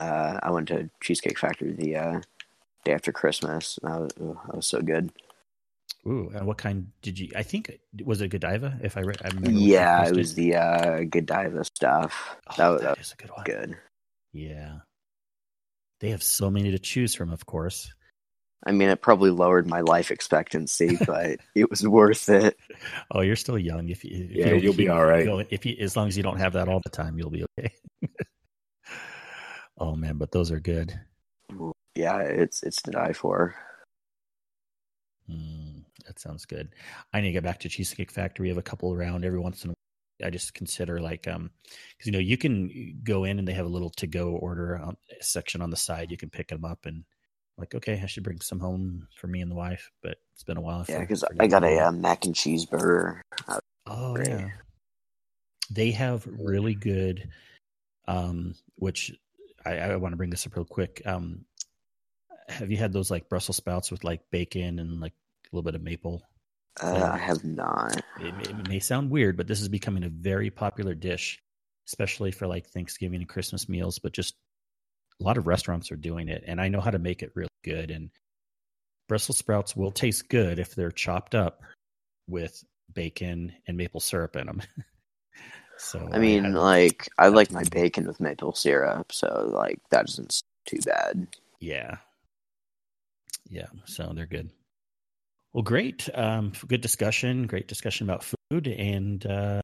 Uh, 0.00 0.38
I 0.42 0.50
went 0.50 0.68
to 0.68 0.90
Cheesecake 1.02 1.38
Factory 1.38 1.72
the 1.72 1.96
uh, 1.96 2.20
day 2.84 2.92
after 2.92 3.12
Christmas. 3.12 3.78
That 3.82 4.00
was, 4.00 4.12
that 4.16 4.56
was 4.56 4.66
so 4.66 4.80
good. 4.82 5.10
Ooh, 6.06 6.30
and 6.34 6.46
what 6.46 6.58
kind 6.58 6.88
did 7.00 7.18
you? 7.18 7.30
I 7.34 7.42
think 7.42 7.78
was 8.04 8.20
it 8.20 8.28
Godiva? 8.28 8.78
If 8.82 8.98
I 8.98 9.00
read, 9.00 9.22
I 9.24 9.28
remember. 9.28 9.50
Yeah, 9.58 10.06
it 10.06 10.14
was 10.14 10.34
the 10.34 10.56
uh, 10.56 11.04
Godiva 11.04 11.64
stuff. 11.64 12.36
Oh, 12.50 12.54
that, 12.58 12.68
was- 12.68 12.82
that 12.82 12.96
that 12.96 13.00
is 13.00 13.12
a 13.12 13.16
good 13.22 13.30
one. 13.30 13.38
was 13.38 13.46
good. 13.46 13.76
Yeah, 14.34 14.78
they 16.04 16.10
have 16.10 16.22
so 16.22 16.50
many 16.50 16.70
to 16.70 16.78
choose 16.78 17.14
from. 17.14 17.32
Of 17.32 17.46
course. 17.46 17.90
I 18.66 18.72
mean, 18.72 18.90
it 18.90 19.00
probably 19.00 19.30
lowered 19.30 19.66
my 19.66 19.80
life 19.80 20.10
expectancy, 20.10 20.98
but 21.06 21.38
it 21.54 21.70
was 21.70 21.86
worth 21.88 22.28
it. 22.28 22.58
Oh, 23.10 23.22
you're 23.22 23.36
still 23.36 23.58
young. 23.58 23.88
If 23.88 24.04
you, 24.04 24.10
if 24.12 24.30
you 24.30 24.36
Yeah, 24.42 24.50
don't 24.50 24.62
you'll 24.62 24.74
be 24.74 24.84
keep 24.84 24.92
all 24.92 25.04
right. 25.06 25.24
going- 25.24 25.46
If 25.50 25.64
you, 25.64 25.76
as 25.80 25.96
long 25.96 26.08
as 26.08 26.16
you 26.16 26.22
don't 26.22 26.36
have 26.38 26.52
that 26.52 26.68
all 26.68 26.80
the 26.84 26.90
time, 26.90 27.18
you'll 27.18 27.30
be 27.30 27.44
okay. 27.58 27.72
oh 29.78 29.96
man, 29.96 30.18
but 30.18 30.30
those 30.30 30.50
are 30.50 30.60
good. 30.60 30.92
Yeah, 31.94 32.18
it's 32.18 32.62
it's 32.62 32.82
to 32.82 32.90
die 32.90 33.12
for. 33.14 33.54
Mm, 35.30 35.84
that 36.06 36.18
sounds 36.18 36.44
good. 36.44 36.68
I 37.14 37.22
need 37.22 37.28
to 37.28 37.32
get 37.32 37.44
back 37.44 37.60
to 37.60 37.68
Cheesecake 37.70 38.10
Factory. 38.10 38.48
I 38.48 38.50
have 38.50 38.58
a 38.58 38.62
couple 38.62 38.92
around 38.92 39.24
every 39.24 39.38
once 39.38 39.64
in 39.64 39.70
a 39.70 39.72
while. 39.72 39.73
I 40.22 40.30
just 40.30 40.54
consider 40.54 41.00
like 41.00 41.26
um 41.26 41.50
because 41.92 42.06
you 42.06 42.12
know 42.12 42.18
you 42.18 42.36
can 42.36 43.00
go 43.02 43.24
in 43.24 43.38
and 43.38 43.48
they 43.48 43.52
have 43.52 43.66
a 43.66 43.70
little 43.70 43.90
to 43.90 44.06
go 44.06 44.30
order 44.30 44.78
on, 44.78 44.96
section 45.20 45.60
on 45.60 45.70
the 45.70 45.76
side. 45.76 46.10
You 46.10 46.16
can 46.16 46.30
pick 46.30 46.48
them 46.48 46.64
up 46.64 46.86
and 46.86 47.04
like 47.58 47.74
okay, 47.74 48.00
I 48.02 48.06
should 48.06 48.22
bring 48.22 48.40
some 48.40 48.60
home 48.60 49.08
for 49.16 49.26
me 49.26 49.40
and 49.40 49.50
the 49.50 49.56
wife. 49.56 49.90
But 50.02 50.18
it's 50.34 50.44
been 50.44 50.56
a 50.56 50.60
while. 50.62 50.84
Yeah, 50.88 51.00
because 51.00 51.24
I 51.40 51.46
got 51.46 51.64
a 51.64 51.86
uh, 51.86 51.92
mac 51.92 52.24
and 52.24 52.34
cheese 52.34 52.66
burger. 52.66 53.22
Oh 53.86 54.14
Great. 54.14 54.28
yeah. 54.28 54.48
They 55.70 55.90
have 55.92 56.26
really 56.26 56.74
good 56.74 57.28
um 58.06 58.54
which 58.76 59.12
I, 59.64 59.78
I 59.78 59.96
want 59.96 60.12
to 60.12 60.16
bring 60.16 60.30
this 60.30 60.46
up 60.46 60.56
real 60.56 60.64
quick. 60.64 61.02
Um 61.04 61.44
have 62.48 62.70
you 62.70 62.76
had 62.76 62.92
those 62.92 63.10
like 63.10 63.28
Brussels 63.28 63.56
sprouts 63.56 63.90
with 63.90 64.04
like 64.04 64.20
bacon 64.30 64.78
and 64.78 65.00
like 65.00 65.12
a 65.12 65.56
little 65.56 65.64
bit 65.64 65.74
of 65.74 65.82
maple? 65.82 66.22
Uh, 66.82 67.10
I 67.12 67.18
have 67.18 67.44
not. 67.44 67.96
It, 68.20 68.36
may- 68.36 68.42
it 68.44 68.68
may 68.68 68.78
sound 68.80 69.10
weird, 69.10 69.36
but 69.36 69.46
this 69.46 69.60
is 69.60 69.68
becoming 69.68 70.04
a 70.04 70.08
very 70.08 70.50
popular 70.50 70.94
dish, 70.94 71.38
especially 71.88 72.30
for 72.32 72.46
like 72.46 72.66
Thanksgiving 72.66 73.20
and 73.20 73.28
Christmas 73.28 73.68
meals, 73.68 73.98
but 73.98 74.12
just 74.12 74.34
a 75.20 75.24
lot 75.24 75.38
of 75.38 75.46
restaurants 75.46 75.92
are 75.92 75.96
doing 75.96 76.28
it 76.28 76.42
and 76.46 76.60
I 76.60 76.66
know 76.68 76.80
how 76.80 76.90
to 76.90 76.98
make 76.98 77.22
it 77.22 77.30
really 77.36 77.48
good 77.62 77.92
and 77.92 78.10
Brussels 79.08 79.38
sprouts 79.38 79.76
will 79.76 79.92
taste 79.92 80.28
good 80.28 80.58
if 80.58 80.74
they're 80.74 80.90
chopped 80.90 81.34
up 81.36 81.62
with 82.28 82.64
bacon 82.92 83.52
and 83.68 83.76
maple 83.76 84.00
syrup 84.00 84.34
in 84.34 84.46
them. 84.46 84.62
so 85.78 86.08
I 86.12 86.18
mean, 86.18 86.44
had- 86.44 86.54
like 86.54 87.08
I 87.18 87.28
like 87.28 87.52
my 87.52 87.62
bacon 87.70 88.06
with 88.08 88.18
maple 88.18 88.54
syrup, 88.54 89.12
so 89.12 89.50
like 89.54 89.78
that 89.90 90.08
isn't 90.08 90.42
too 90.66 90.78
bad. 90.84 91.28
yeah, 91.60 91.98
yeah. 93.48 93.66
So 93.84 94.12
they're 94.16 94.26
good. 94.26 94.50
Well, 95.54 95.62
great. 95.62 96.08
Um, 96.12 96.52
good 96.66 96.80
discussion. 96.80 97.46
Great 97.46 97.68
discussion 97.68 98.10
about 98.10 98.24
food, 98.24 98.66
and 98.66 99.24
uh, 99.24 99.60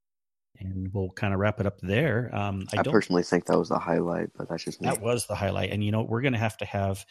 and 0.58 0.88
we'll 0.94 1.10
kind 1.10 1.34
of 1.34 1.40
wrap 1.40 1.58
it 1.58 1.66
up 1.66 1.80
there. 1.80 2.30
Um, 2.32 2.68
I, 2.72 2.78
I, 2.78 2.82
personally 2.84 3.24
think 3.24 3.46
that 3.46 3.58
was 3.58 3.68
the 3.68 3.78
highlight, 3.78 4.28
but 4.36 4.48
that's 4.48 4.64
just 4.64 4.80
me. 4.80 4.88
that 4.88 5.02
was 5.02 5.26
the 5.26 5.34
highlight, 5.34 5.70
and 5.70 5.82
you 5.82 5.90
know 5.90 6.02
we're 6.02 6.20
going 6.20 6.34
to 6.34 6.38
have 6.38 6.56
to 6.58 6.64
have 6.64 7.04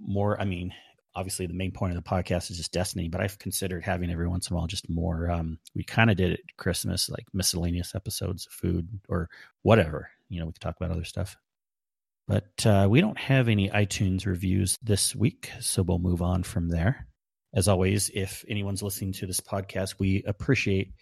more. 0.00 0.40
I 0.40 0.44
mean, 0.44 0.72
obviously 1.16 1.46
the 1.46 1.54
main 1.54 1.72
point 1.72 1.96
of 1.96 2.02
the 2.02 2.08
podcast 2.08 2.52
is 2.52 2.58
just 2.58 2.72
Destiny, 2.72 3.08
but 3.08 3.20
I've 3.20 3.40
considered 3.40 3.82
having 3.82 4.12
every 4.12 4.28
once 4.28 4.48
in 4.48 4.54
a 4.54 4.58
while 4.58 4.68
just 4.68 4.88
more. 4.88 5.28
Um, 5.28 5.58
we 5.74 5.82
kind 5.82 6.08
of 6.08 6.16
did 6.16 6.30
it 6.30 6.40
at 6.48 6.56
Christmas, 6.56 7.10
like 7.10 7.24
miscellaneous 7.32 7.96
episodes 7.96 8.46
of 8.46 8.52
food 8.52 9.00
or 9.08 9.28
whatever. 9.62 10.08
You 10.28 10.38
know, 10.38 10.46
we 10.46 10.52
could 10.52 10.62
talk 10.62 10.76
about 10.80 10.92
other 10.92 11.04
stuff. 11.04 11.36
But 12.28 12.64
uh, 12.64 12.86
we 12.88 13.00
don't 13.00 13.18
have 13.18 13.48
any 13.48 13.68
iTunes 13.70 14.24
reviews 14.24 14.78
this 14.84 15.16
week, 15.16 15.50
so 15.58 15.82
we'll 15.82 15.98
move 15.98 16.22
on 16.22 16.44
from 16.44 16.68
there. 16.68 17.08
As 17.54 17.68
always, 17.68 18.10
if 18.14 18.44
anyone's 18.48 18.82
listening 18.82 19.12
to 19.14 19.26
this 19.26 19.40
podcast, 19.40 19.96
we 19.98 20.22
appreciate 20.26 20.92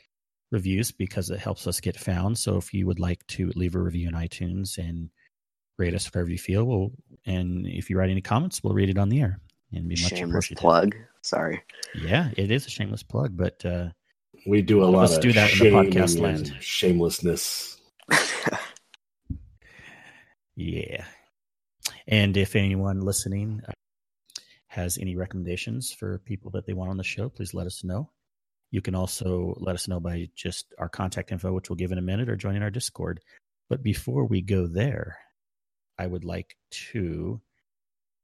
reviews 0.50 0.90
because 0.90 1.30
it 1.30 1.38
helps 1.38 1.66
us 1.66 1.78
get 1.80 1.96
found. 1.96 2.36
So 2.38 2.56
if 2.56 2.74
you 2.74 2.86
would 2.86 2.98
like 2.98 3.24
to 3.28 3.52
leave 3.54 3.76
a 3.76 3.78
review 3.80 4.08
in 4.08 4.14
iTunes 4.14 4.76
and 4.78 5.10
rate 5.78 5.94
us 5.94 6.12
wherever 6.12 6.28
you 6.30 6.38
feel, 6.38 6.64
we'll, 6.64 6.90
and 7.24 7.66
if 7.68 7.88
you 7.88 7.96
write 7.96 8.10
any 8.10 8.20
comments, 8.20 8.62
we'll 8.64 8.74
read 8.74 8.90
it 8.90 8.98
on 8.98 9.08
the 9.10 9.20
air 9.20 9.40
and 9.72 9.88
be 9.88 9.94
much 9.94 10.10
Shameless 10.10 10.46
appreciated. 10.46 10.58
plug. 10.60 10.96
Sorry. 11.22 11.62
Yeah, 11.94 12.30
it 12.36 12.50
is 12.50 12.66
a 12.66 12.70
shameless 12.70 13.04
plug, 13.04 13.36
but 13.36 13.64
uh, 13.64 13.90
We 14.46 14.60
do 14.62 14.80
a 14.80 14.86
All 14.86 14.88
of 14.88 14.94
lot 14.94 15.04
us 15.04 15.16
of 15.16 15.22
do 15.22 15.32
that 15.34 15.52
in 15.52 15.58
the 15.58 15.70
podcast 15.70 16.18
land. 16.18 16.54
shamelessness. 16.60 17.76
Yeah. 20.56 21.04
And 22.06 22.36
if 22.36 22.54
anyone 22.56 23.00
listening 23.00 23.62
uh, 23.66 23.72
has 24.70 24.98
any 24.98 25.16
recommendations 25.16 25.92
for 25.92 26.18
people 26.18 26.50
that 26.52 26.64
they 26.64 26.72
want 26.74 26.90
on 26.90 26.96
the 26.96 27.02
show, 27.04 27.28
please 27.28 27.54
let 27.54 27.66
us 27.66 27.82
know. 27.82 28.08
You 28.70 28.80
can 28.80 28.94
also 28.94 29.56
let 29.58 29.74
us 29.74 29.88
know 29.88 29.98
by 29.98 30.28
just 30.36 30.72
our 30.78 30.88
contact 30.88 31.32
info, 31.32 31.52
which 31.52 31.68
we'll 31.68 31.76
give 31.76 31.90
in 31.90 31.98
a 31.98 32.02
minute, 32.02 32.28
or 32.28 32.36
joining 32.36 32.62
our 32.62 32.70
Discord. 32.70 33.18
But 33.68 33.82
before 33.82 34.24
we 34.26 34.40
go 34.42 34.68
there, 34.68 35.18
I 35.98 36.06
would 36.06 36.24
like 36.24 36.56
to 36.92 37.40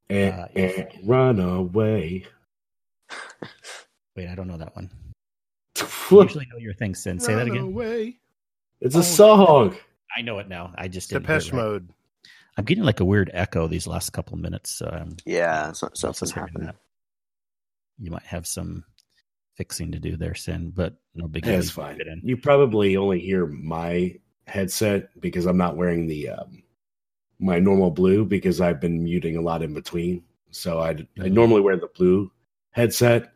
And, 0.09 0.33
Uh, 0.39 0.47
if- 0.55 0.77
and 0.77 1.07
run 1.09 1.39
away. 1.41 2.25
wait. 4.15 4.27
I 4.29 4.35
don't 4.35 4.47
know 4.47 4.57
that 4.57 4.73
one. 4.75 4.89
You 6.09 6.21
usually 6.23 6.47
know 6.49 6.57
your 6.59 6.73
thing, 6.73 6.95
Sin. 6.95 7.19
Say 7.19 7.35
that 7.35 7.45
again. 7.47 7.63
Away. 7.63 8.17
It's 8.79 8.95
Oh, 8.95 8.99
a 8.99 9.03
song. 9.03 9.75
I 10.15 10.21
know 10.21 10.39
it 10.39 10.47
now. 10.47 10.73
I 10.77 10.87
just 10.87 11.09
didn't. 11.09 11.27
hear 11.27 11.35
it 11.35 11.39
Depeche 11.39 11.51
right. 11.51 11.61
Mode. 11.61 11.89
I'm 12.57 12.65
getting 12.65 12.83
like 12.83 12.99
a 12.99 13.05
weird 13.05 13.29
echo 13.33 13.67
these 13.67 13.87
last 13.87 14.11
couple 14.11 14.33
of 14.33 14.39
minutes. 14.41 14.71
So 14.71 14.89
um, 14.91 15.15
yeah, 15.25 15.71
so, 15.73 15.87
Else 15.87 16.21
is 16.21 16.29
something 16.29 16.33
hearing 16.33 16.47
happened. 16.53 16.67
that. 16.69 16.75
You 17.99 18.11
might 18.11 18.23
have 18.23 18.45
some 18.47 18.83
fixing 19.55 19.91
to 19.91 19.99
do 19.99 20.17
there, 20.17 20.35
Sin, 20.35 20.71
but 20.75 20.95
no 21.15 21.27
big 21.27 21.43
deal. 21.43 21.53
it's 21.55 21.67
You 21.67 21.83
fine. 21.83 22.01
in. 22.01 22.21
You 22.23 22.37
probably 22.37 22.97
only 22.97 23.19
hear 23.19 23.45
my 23.47 24.15
headset 24.47 25.09
because 25.19 25.45
I'm 25.45 25.57
not 25.57 25.77
wearing 25.77 26.07
the 26.07 26.29
um, 26.29 26.63
my 27.39 27.59
normal 27.59 27.91
blue 27.91 28.25
because 28.25 28.61
I've 28.61 28.79
been 28.81 29.03
muting 29.03 29.35
a 29.37 29.41
lot 29.41 29.61
in 29.61 29.73
between. 29.73 30.23
So 30.51 30.79
I 30.79 30.89
I 30.89 30.93
Mhm. 31.17 31.31
normally 31.33 31.61
wear 31.61 31.77
the 31.77 31.87
blue 31.95 32.31
headset. 32.71 33.33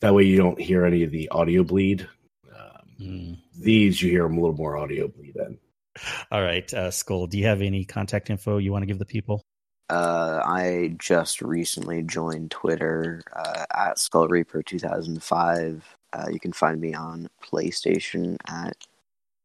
That 0.00 0.14
way 0.14 0.24
you 0.24 0.36
don't 0.38 0.60
hear 0.60 0.84
any 0.84 1.02
of 1.02 1.10
the 1.10 1.28
audio 1.30 1.62
bleed. 1.62 2.06
Um, 2.54 2.96
Mm. 2.98 3.38
these 3.58 4.00
you 4.02 4.10
hear 4.10 4.22
them 4.24 4.36
a 4.38 4.40
little 4.40 4.56
more 4.56 4.76
audio 4.76 5.08
bleed 5.08 5.36
in. 5.36 5.58
All 6.30 6.42
right, 6.42 6.72
uh, 6.72 6.90
Skull. 6.90 7.26
Do 7.26 7.38
you 7.38 7.46
have 7.46 7.62
any 7.62 7.84
contact 7.84 8.30
info 8.30 8.58
you 8.58 8.72
want 8.72 8.82
to 8.82 8.86
give 8.86 8.98
the 8.98 9.06
people? 9.06 9.42
Uh, 9.88 10.40
I 10.44 10.94
just 10.98 11.42
recently 11.42 12.02
joined 12.02 12.52
Twitter 12.52 13.22
uh, 13.34 13.66
at 13.74 13.98
Skull 13.98 14.28
Reaper 14.28 14.62
2005. 14.62 15.96
Uh, 16.12 16.26
you 16.30 16.38
can 16.38 16.52
find 16.52 16.80
me 16.80 16.94
on 16.94 17.28
PlayStation 17.42 18.36
at 18.48 18.76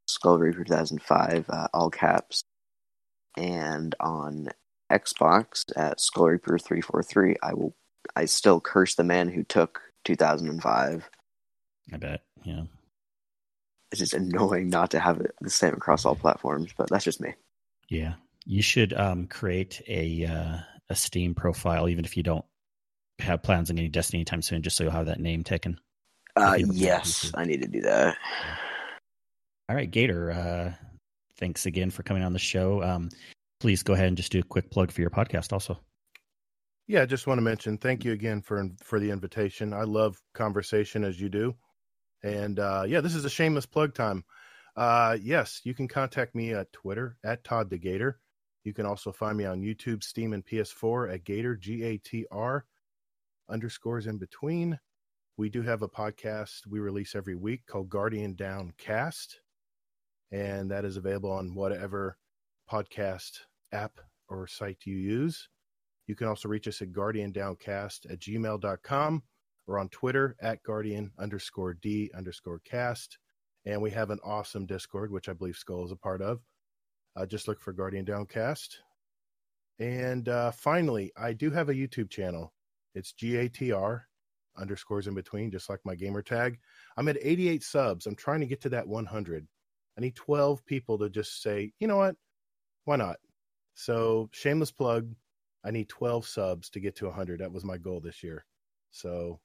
Skull 0.07 0.37
Reaper 0.37 0.63
2005, 0.63 1.49
uh, 1.49 1.67
all 1.73 1.89
caps, 1.89 2.43
and 3.35 3.95
on 3.99 4.49
Xbox 4.91 5.65
at 5.75 5.99
Skull 5.99 6.27
Reaper 6.27 6.59
343. 6.59 7.35
I 7.41 7.53
will. 7.53 7.73
I 8.15 8.25
still 8.25 8.61
curse 8.61 8.93
the 8.93 9.03
man 9.03 9.29
who 9.29 9.43
took 9.43 9.81
2005. 10.03 11.09
I 11.91 11.97
bet. 11.97 12.21
Yeah. 12.43 12.63
It's 13.91 13.99
just 13.99 14.13
annoying 14.13 14.69
not 14.69 14.91
to 14.91 14.99
have 14.99 15.21
it 15.21 15.35
the 15.41 15.49
same 15.49 15.73
across 15.73 16.05
all 16.05 16.15
platforms, 16.15 16.73
but 16.77 16.89
that's 16.89 17.05
just 17.05 17.21
me. 17.21 17.33
Yeah. 17.89 18.15
You 18.45 18.61
should 18.61 18.93
um, 18.93 19.27
create 19.27 19.81
a 19.87 20.25
uh, 20.25 20.57
a 20.89 20.95
Steam 20.95 21.33
profile, 21.33 21.89
even 21.89 22.05
if 22.05 22.15
you 22.17 22.23
don't 22.23 22.45
have 23.19 23.43
plans 23.43 23.69
on 23.69 23.75
getting 23.75 23.91
Destiny 23.91 24.19
anytime 24.19 24.41
soon, 24.41 24.61
just 24.61 24.75
so 24.77 24.83
you'll 24.83 24.93
have 24.93 25.07
that 25.07 25.19
name 25.19 25.43
taken. 25.43 25.79
Uh, 26.35 26.53
If 26.53 26.59
you 26.59 26.65
have 26.67 26.75
a 26.75 26.77
yes, 26.77 27.31
I 27.33 27.45
need 27.45 27.61
to 27.61 27.67
do 27.67 27.81
that. 27.81 28.17
All 29.69 29.75
right, 29.75 29.89
Gator. 29.89 30.31
Uh, 30.31 30.73
thanks 31.37 31.65
again 31.65 31.89
for 31.89 32.03
coming 32.03 32.23
on 32.23 32.33
the 32.33 32.39
show. 32.39 32.83
Um, 32.83 33.09
please 33.59 33.83
go 33.83 33.93
ahead 33.93 34.07
and 34.07 34.17
just 34.17 34.31
do 34.31 34.39
a 34.39 34.43
quick 34.43 34.69
plug 34.69 34.91
for 34.91 35.01
your 35.01 35.09
podcast, 35.09 35.53
also. 35.53 35.79
Yeah, 36.87 37.01
I 37.01 37.05
just 37.05 37.25
want 37.25 37.39
to 37.39 37.43
mention 37.43 37.77
thank 37.79 38.05
you 38.05 38.11
again 38.11 38.41
for 38.41 38.63
for 38.83 38.99
the 38.99 39.09
invitation. 39.09 39.73
I 39.73 39.83
love 39.83 40.21
conversation 40.35 41.03
as 41.03 41.19
you 41.19 41.29
do, 41.29 41.55
and 42.25 42.59
uh, 42.59 42.83
yeah, 42.87 43.01
this 43.01 43.13
is 43.13 43.23
a 43.23 43.29
shameless 43.29 43.67
plug 43.67 43.93
time. 43.93 44.25
Uh, 44.75 45.15
yes, 45.21 45.61
you 45.63 45.75
can 45.75 45.87
contact 45.87 46.33
me 46.33 46.53
at 46.53 46.73
Twitter 46.73 47.17
at 47.23 47.43
Todd 47.43 47.69
the 47.69 47.77
Gator. 47.77 48.19
You 48.63 48.73
can 48.73 48.87
also 48.87 49.11
find 49.11 49.37
me 49.37 49.45
on 49.45 49.61
YouTube, 49.61 50.03
Steam, 50.03 50.33
and 50.33 50.43
PS4 50.43 51.13
at 51.13 51.23
Gator 51.23 51.55
G 51.55 51.83
A 51.83 51.97
T 51.97 52.25
R 52.31 52.65
underscores 53.47 54.07
in 54.07 54.17
between. 54.17 54.79
We 55.37 55.49
do 55.49 55.61
have 55.61 55.83
a 55.83 55.87
podcast 55.87 56.65
we 56.67 56.79
release 56.79 57.13
every 57.13 57.35
week 57.35 57.67
called 57.67 57.89
Guardian 57.89 58.33
Down 58.33 58.73
Cast, 58.79 59.39
and 60.31 60.71
that 60.71 60.83
is 60.83 60.97
available 60.97 61.31
on 61.31 61.53
whatever 61.53 62.17
podcast 62.69 63.33
app 63.71 63.99
or 64.29 64.47
site 64.47 64.79
you 64.85 64.95
use. 64.95 65.47
You 66.07 66.15
can 66.15 66.27
also 66.27 66.49
reach 66.49 66.67
us 66.67 66.81
at 66.81 66.91
guardiandowncast 66.91 68.11
at 68.11 68.19
gmail.com 68.19 69.23
or 69.67 69.79
on 69.79 69.89
Twitter 69.89 70.35
at 70.41 70.63
guardian 70.63 71.11
underscore 71.19 71.73
D 71.73 72.11
underscore 72.15 72.59
cast. 72.65 73.17
And 73.65 73.81
we 73.81 73.91
have 73.91 74.11
an 74.11 74.19
awesome 74.23 74.65
Discord, 74.65 75.11
which 75.11 75.27
I 75.27 75.33
believe 75.33 75.55
Skull 75.55 75.85
is 75.85 75.91
a 75.91 75.95
part 75.95 76.21
of. 76.21 76.41
Uh, 77.15 77.25
just 77.25 77.47
look 77.47 77.59
for 77.59 77.73
Guardian 77.73 78.05
Downcast. 78.05 78.79
And 79.79 80.29
uh, 80.29 80.51
finally, 80.51 81.11
I 81.17 81.33
do 81.33 81.49
have 81.51 81.69
a 81.69 81.73
YouTube 81.73 82.09
channel. 82.09 82.53
It's 82.93 83.13
GATR 83.13 84.01
underscores 84.57 85.07
in 85.07 85.15
between, 85.15 85.51
just 85.51 85.69
like 85.69 85.79
my 85.83 85.95
gamer 85.95 86.21
tag. 86.21 86.59
I'm 86.95 87.07
at 87.07 87.17
88 87.21 87.63
subs. 87.63 88.05
I'm 88.05 88.15
trying 88.15 88.41
to 88.41 88.45
get 88.45 88.61
to 88.61 88.69
that 88.69 88.87
100. 88.87 89.47
I 89.97 90.01
need 90.01 90.15
12 90.15 90.65
people 90.65 90.97
to 90.99 91.09
just 91.09 91.41
say, 91.41 91.71
you 91.79 91.87
know 91.87 91.97
what? 91.97 92.15
Why 92.85 92.97
not? 92.97 93.17
So, 93.73 94.29
shameless 94.31 94.71
plug. 94.71 95.13
I 95.65 95.71
need 95.71 95.89
12 95.89 96.27
subs 96.27 96.69
to 96.71 96.79
get 96.79 96.97
to 96.97 97.05
100. 97.05 97.39
That 97.41 97.51
was 97.51 97.65
my 97.65 97.77
goal 97.77 97.99
this 97.99 98.23
year. 98.23 98.45
So, 98.91 99.39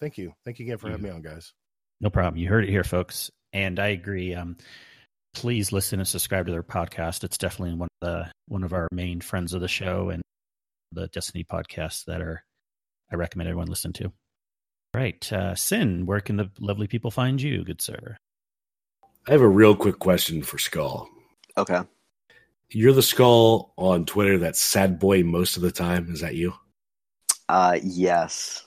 thank 0.00 0.18
you. 0.18 0.32
Thank 0.44 0.58
you 0.58 0.66
again 0.66 0.78
for 0.78 0.88
having 0.88 1.04
me 1.04 1.10
on, 1.10 1.22
guys. 1.22 1.52
No 2.00 2.10
problem. 2.10 2.36
You 2.36 2.48
heard 2.48 2.64
it 2.64 2.70
here, 2.70 2.84
folks. 2.84 3.30
And 3.52 3.78
I 3.78 3.88
agree. 3.88 4.34
Um, 4.34 4.56
please 5.34 5.72
listen 5.72 5.98
and 5.98 6.08
subscribe 6.08 6.46
to 6.46 6.52
their 6.52 6.62
podcast. 6.62 7.24
It's 7.24 7.38
definitely 7.38 7.74
one 7.74 7.88
of 8.00 8.06
the 8.06 8.30
one 8.48 8.64
of 8.64 8.72
our 8.72 8.88
main 8.92 9.20
friends 9.20 9.54
of 9.54 9.60
the 9.60 9.68
show 9.68 10.10
and 10.10 10.22
the 10.92 11.08
Destiny 11.08 11.44
podcasts 11.44 12.04
that 12.06 12.20
are 12.20 12.42
I 13.12 13.16
recommend 13.16 13.48
everyone 13.48 13.68
listen 13.68 13.92
to. 13.94 14.12
Right, 14.94 15.30
uh, 15.32 15.54
Sin, 15.54 16.06
where 16.06 16.20
can 16.20 16.36
the 16.36 16.50
lovely 16.58 16.86
people 16.86 17.10
find 17.10 17.40
you, 17.40 17.64
good 17.64 17.82
sir? 17.82 18.16
I 19.28 19.32
have 19.32 19.42
a 19.42 19.48
real 19.48 19.76
quick 19.76 19.98
question 19.98 20.42
for 20.42 20.58
Skull. 20.58 21.08
Okay. 21.56 21.80
You're 22.70 22.92
the 22.92 23.02
Skull 23.02 23.74
on 23.76 24.06
Twitter 24.06 24.38
that's 24.38 24.60
sad 24.60 24.98
boy 24.98 25.22
most 25.22 25.56
of 25.56 25.62
the 25.62 25.70
time. 25.70 26.10
Is 26.10 26.20
that 26.20 26.34
you? 26.34 26.54
Uh, 27.48 27.78
yes. 27.82 28.65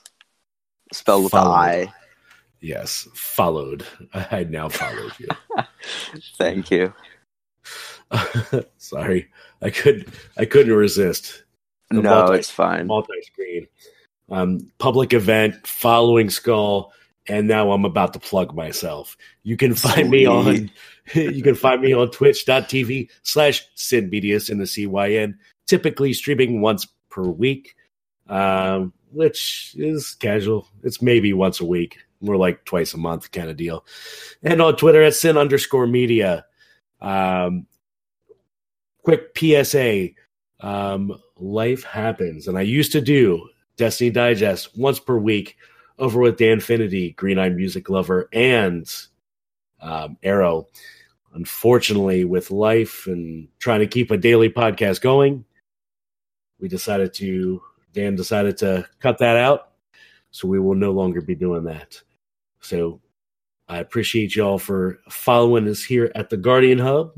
Spelled 0.92 1.24
with 1.24 1.32
Followed. 1.32 1.54
I. 1.54 1.92
Yes, 2.60 3.08
followed. 3.14 3.86
I 4.14 4.44
now 4.44 4.68
followed 4.68 5.12
you. 5.18 5.28
Thank 6.36 6.70
you. 6.70 6.92
Sorry, 8.78 9.28
I 9.62 9.70
could 9.70 10.12
I 10.36 10.44
couldn't 10.44 10.74
resist. 10.74 11.44
The 11.90 12.02
no, 12.02 12.10
multi- 12.10 12.38
it's 12.38 12.50
fine. 12.50 12.86
Multi-screen, 12.86 13.66
um, 14.30 14.70
public 14.78 15.12
event, 15.12 15.66
following 15.66 16.30
Skull, 16.30 16.92
and 17.28 17.48
now 17.48 17.72
I'm 17.72 17.84
about 17.84 18.12
to 18.14 18.18
plug 18.18 18.54
myself. 18.54 19.16
You 19.42 19.56
can 19.56 19.74
find 19.74 20.10
me 20.10 20.26
on 20.26 20.70
you 21.14 21.42
can 21.42 21.54
find 21.54 21.80
me 21.80 21.92
on 21.92 22.10
Twitch.tv 22.10 23.10
slash 23.22 23.66
Sid 23.74 24.10
Medius 24.10 24.48
in 24.48 24.58
the 24.58 24.64
CYN, 24.64 25.34
typically 25.66 26.12
streaming 26.12 26.60
once 26.60 26.86
per 27.10 27.22
week, 27.22 27.74
um, 28.28 28.92
which 29.12 29.74
is 29.76 30.14
casual. 30.14 30.68
It's 30.82 31.02
maybe 31.02 31.32
once 31.32 31.60
a 31.60 31.64
week. 31.64 31.98
More 32.20 32.36
like 32.36 32.64
twice 32.64 32.92
a 32.92 32.98
month 32.98 33.30
kind 33.32 33.48
of 33.48 33.56
deal. 33.56 33.84
And 34.42 34.60
on 34.60 34.76
Twitter 34.76 35.02
at 35.02 35.14
Sin 35.14 35.38
underscore 35.38 35.86
media. 35.86 36.44
Um, 37.00 37.66
quick 39.02 39.36
PSA. 39.36 40.10
Um, 40.60 41.18
life 41.36 41.84
happens. 41.84 42.46
And 42.46 42.58
I 42.58 42.62
used 42.62 42.92
to 42.92 43.00
do 43.00 43.48
Destiny 43.76 44.10
Digest 44.10 44.76
once 44.76 45.00
per 45.00 45.16
week 45.16 45.56
over 45.98 46.20
with 46.20 46.36
Dan 46.36 46.60
Finity, 46.60 47.12
Green 47.12 47.38
Eye 47.38 47.48
Music 47.50 47.88
Lover, 47.88 48.28
and 48.32 48.90
um, 49.80 50.16
Arrow. 50.22 50.68
Unfortunately, 51.32 52.24
with 52.24 52.50
life 52.50 53.06
and 53.06 53.48
trying 53.58 53.80
to 53.80 53.86
keep 53.86 54.10
a 54.10 54.16
daily 54.16 54.50
podcast 54.50 55.00
going, 55.00 55.44
we 56.58 56.68
decided 56.68 57.14
to, 57.14 57.62
Dan 57.92 58.16
decided 58.16 58.56
to 58.58 58.86
cut 58.98 59.18
that 59.18 59.36
out. 59.36 59.72
So 60.30 60.46
we 60.46 60.60
will 60.60 60.74
no 60.74 60.92
longer 60.92 61.20
be 61.20 61.34
doing 61.34 61.64
that. 61.64 62.00
So 62.60 63.00
I 63.68 63.78
appreciate 63.78 64.36
y'all 64.36 64.58
for 64.58 64.98
following 65.08 65.68
us 65.68 65.82
here 65.82 66.10
at 66.14 66.30
the 66.30 66.36
Guardian 66.36 66.78
Hub, 66.78 67.12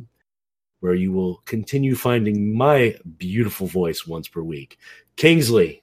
where 0.81 0.95
you 0.95 1.13
will 1.13 1.37
continue 1.45 1.95
finding 1.95 2.57
my 2.57 2.97
beautiful 3.19 3.67
voice 3.67 4.07
once 4.07 4.29
per 4.29 4.43
week. 4.43 4.79
Kingsley, 5.17 5.83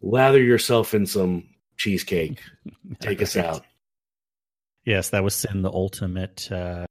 lather 0.00 0.42
yourself 0.42 0.94
in 0.94 1.06
some 1.06 1.48
cheesecake. 1.76 2.40
Take 3.00 3.22
us 3.22 3.36
out. 3.36 3.64
Yes, 4.84 5.10
that 5.10 5.24
was 5.24 5.34
Sin, 5.34 5.62
the 5.62 5.72
ultimate 5.72 6.50
uh, 6.52 6.86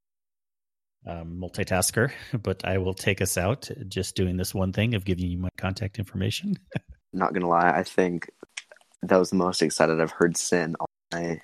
um, 1.05 1.39
multitasker. 1.41 2.11
But 2.41 2.65
I 2.65 2.77
will 2.77 2.93
take 2.93 3.21
us 3.21 3.37
out 3.37 3.69
just 3.87 4.15
doing 4.15 4.37
this 4.37 4.53
one 4.53 4.73
thing 4.73 4.95
of 4.95 5.05
giving 5.05 5.25
you 5.25 5.37
my 5.37 5.49
contact 5.57 5.99
information. 5.99 6.57
Not 7.13 7.33
gonna 7.33 7.47
lie, 7.47 7.71
I 7.71 7.83
think 7.83 8.29
that 9.03 9.17
was 9.17 9.29
the 9.29 9.35
most 9.35 9.61
excited 9.61 10.01
I've 10.01 10.11
heard 10.11 10.35
Sin 10.37 10.75
all 10.79 10.87
night. 11.11 11.41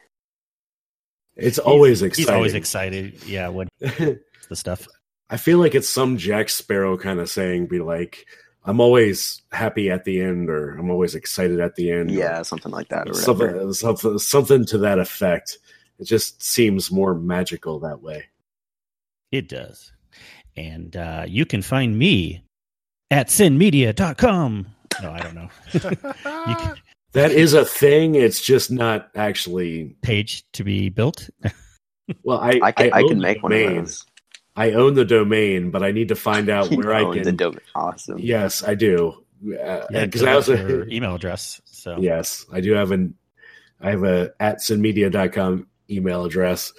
It's 1.36 1.60
always 1.60 2.00
He's 2.00 2.08
exciting. 2.08 2.36
always 2.36 2.54
excited. 2.54 3.24
Yeah, 3.26 3.50
when 3.50 3.70
the 3.80 4.20
stuff. 4.54 4.88
I 5.30 5.38
feel 5.38 5.60
like 5.60 5.76
it's 5.76 5.88
some 5.88 6.18
Jack 6.18 6.50
Sparrow 6.50 6.98
kind 6.98 7.20
of 7.20 7.30
saying, 7.30 7.68
be 7.68 7.80
like, 7.80 8.26
I'm 8.66 8.82
always 8.82 9.42
happy 9.52 9.90
at 9.90 10.04
the 10.04 10.22
end, 10.22 10.50
or 10.50 10.72
I'm 10.72 10.90
always 10.90 11.16
excited 11.16 11.60
at 11.60 11.76
the 11.76 11.92
end. 11.92 12.12
Yeah, 12.12 12.42
something 12.42 12.72
like 12.72 12.90
that 12.90 13.10
or 13.10 13.14
something, 13.14 13.74
something, 13.74 14.18
something 14.20 14.66
to 14.66 14.80
that 14.80 15.00
effect. 15.00 15.60
It 16.00 16.06
just 16.06 16.42
seems 16.42 16.92
more 16.92 17.14
magical 17.14 17.80
that 17.82 18.02
way. 18.02 18.26
It 19.32 19.48
does. 19.50 19.92
And 20.58 20.96
uh, 20.96 21.26
you 21.28 21.46
can 21.46 21.62
find 21.62 21.98
me 21.98 22.44
at 23.12 23.28
sinmedia.com. 23.28 24.68
No, 25.02 25.12
I 25.12 25.20
don't 25.20 25.36
know. 25.36 25.50
you 25.74 25.80
can, 26.56 26.76
That 27.14 27.32
is 27.32 27.54
a 27.56 27.66
thing. 27.66 28.14
It's 28.16 28.40
just 28.42 28.70
not 28.70 29.10
actually. 29.16 29.96
page 30.04 30.44
to 30.54 30.64
be 30.64 30.90
built. 30.90 31.30
Well, 32.24 32.40
I 32.40 32.60
I 32.64 32.72
can 32.72 32.92
I, 32.92 33.02
own 33.04 33.08
can 33.10 33.18
the 33.20 33.22
make 33.22 33.44
one 33.44 33.52
of 33.52 33.60
domain. 33.60 33.78
those. 33.84 34.04
I 34.56 34.72
own 34.72 34.96
the 34.96 35.06
domain, 35.06 35.70
but 35.70 35.84
I 35.84 35.92
need 35.92 36.08
to 36.08 36.16
find 36.16 36.50
out 36.50 36.72
where 36.72 36.92
I 36.92 37.04
own 37.04 37.14
can. 37.14 37.22
the 37.24 37.32
domain. 37.34 37.60
Awesome. 37.76 38.18
Yes, 38.18 38.64
I 38.64 38.74
do. 38.74 39.24
Yeah, 39.44 39.86
Because 39.92 40.22
give 40.22 40.28
I 40.28 40.32
us 40.34 40.50
also 40.50 40.68
your 40.68 40.90
email 40.90 41.14
address. 41.14 41.62
So 41.66 41.98
Yes, 42.00 42.48
I 42.52 42.62
do 42.62 42.72
have 42.74 42.90
an 42.92 43.14
I 43.80 43.92
have 43.92 44.04
a 44.04 44.32
at 44.40 44.58
sinmedia.com 44.58 45.68
email 45.92 46.26
address. 46.26 46.74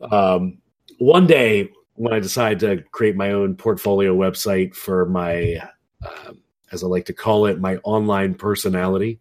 Um, 0.00 0.58
one 0.98 1.26
day 1.26 1.70
when 1.94 2.12
I 2.12 2.20
decide 2.20 2.60
to 2.60 2.82
create 2.92 3.16
my 3.16 3.30
own 3.32 3.56
portfolio 3.56 4.14
website 4.14 4.74
for 4.74 5.06
my, 5.06 5.60
um, 6.06 6.38
as 6.72 6.82
I 6.82 6.86
like 6.86 7.06
to 7.06 7.12
call 7.12 7.46
it, 7.46 7.60
my 7.60 7.76
online 7.78 8.34
personality, 8.34 9.20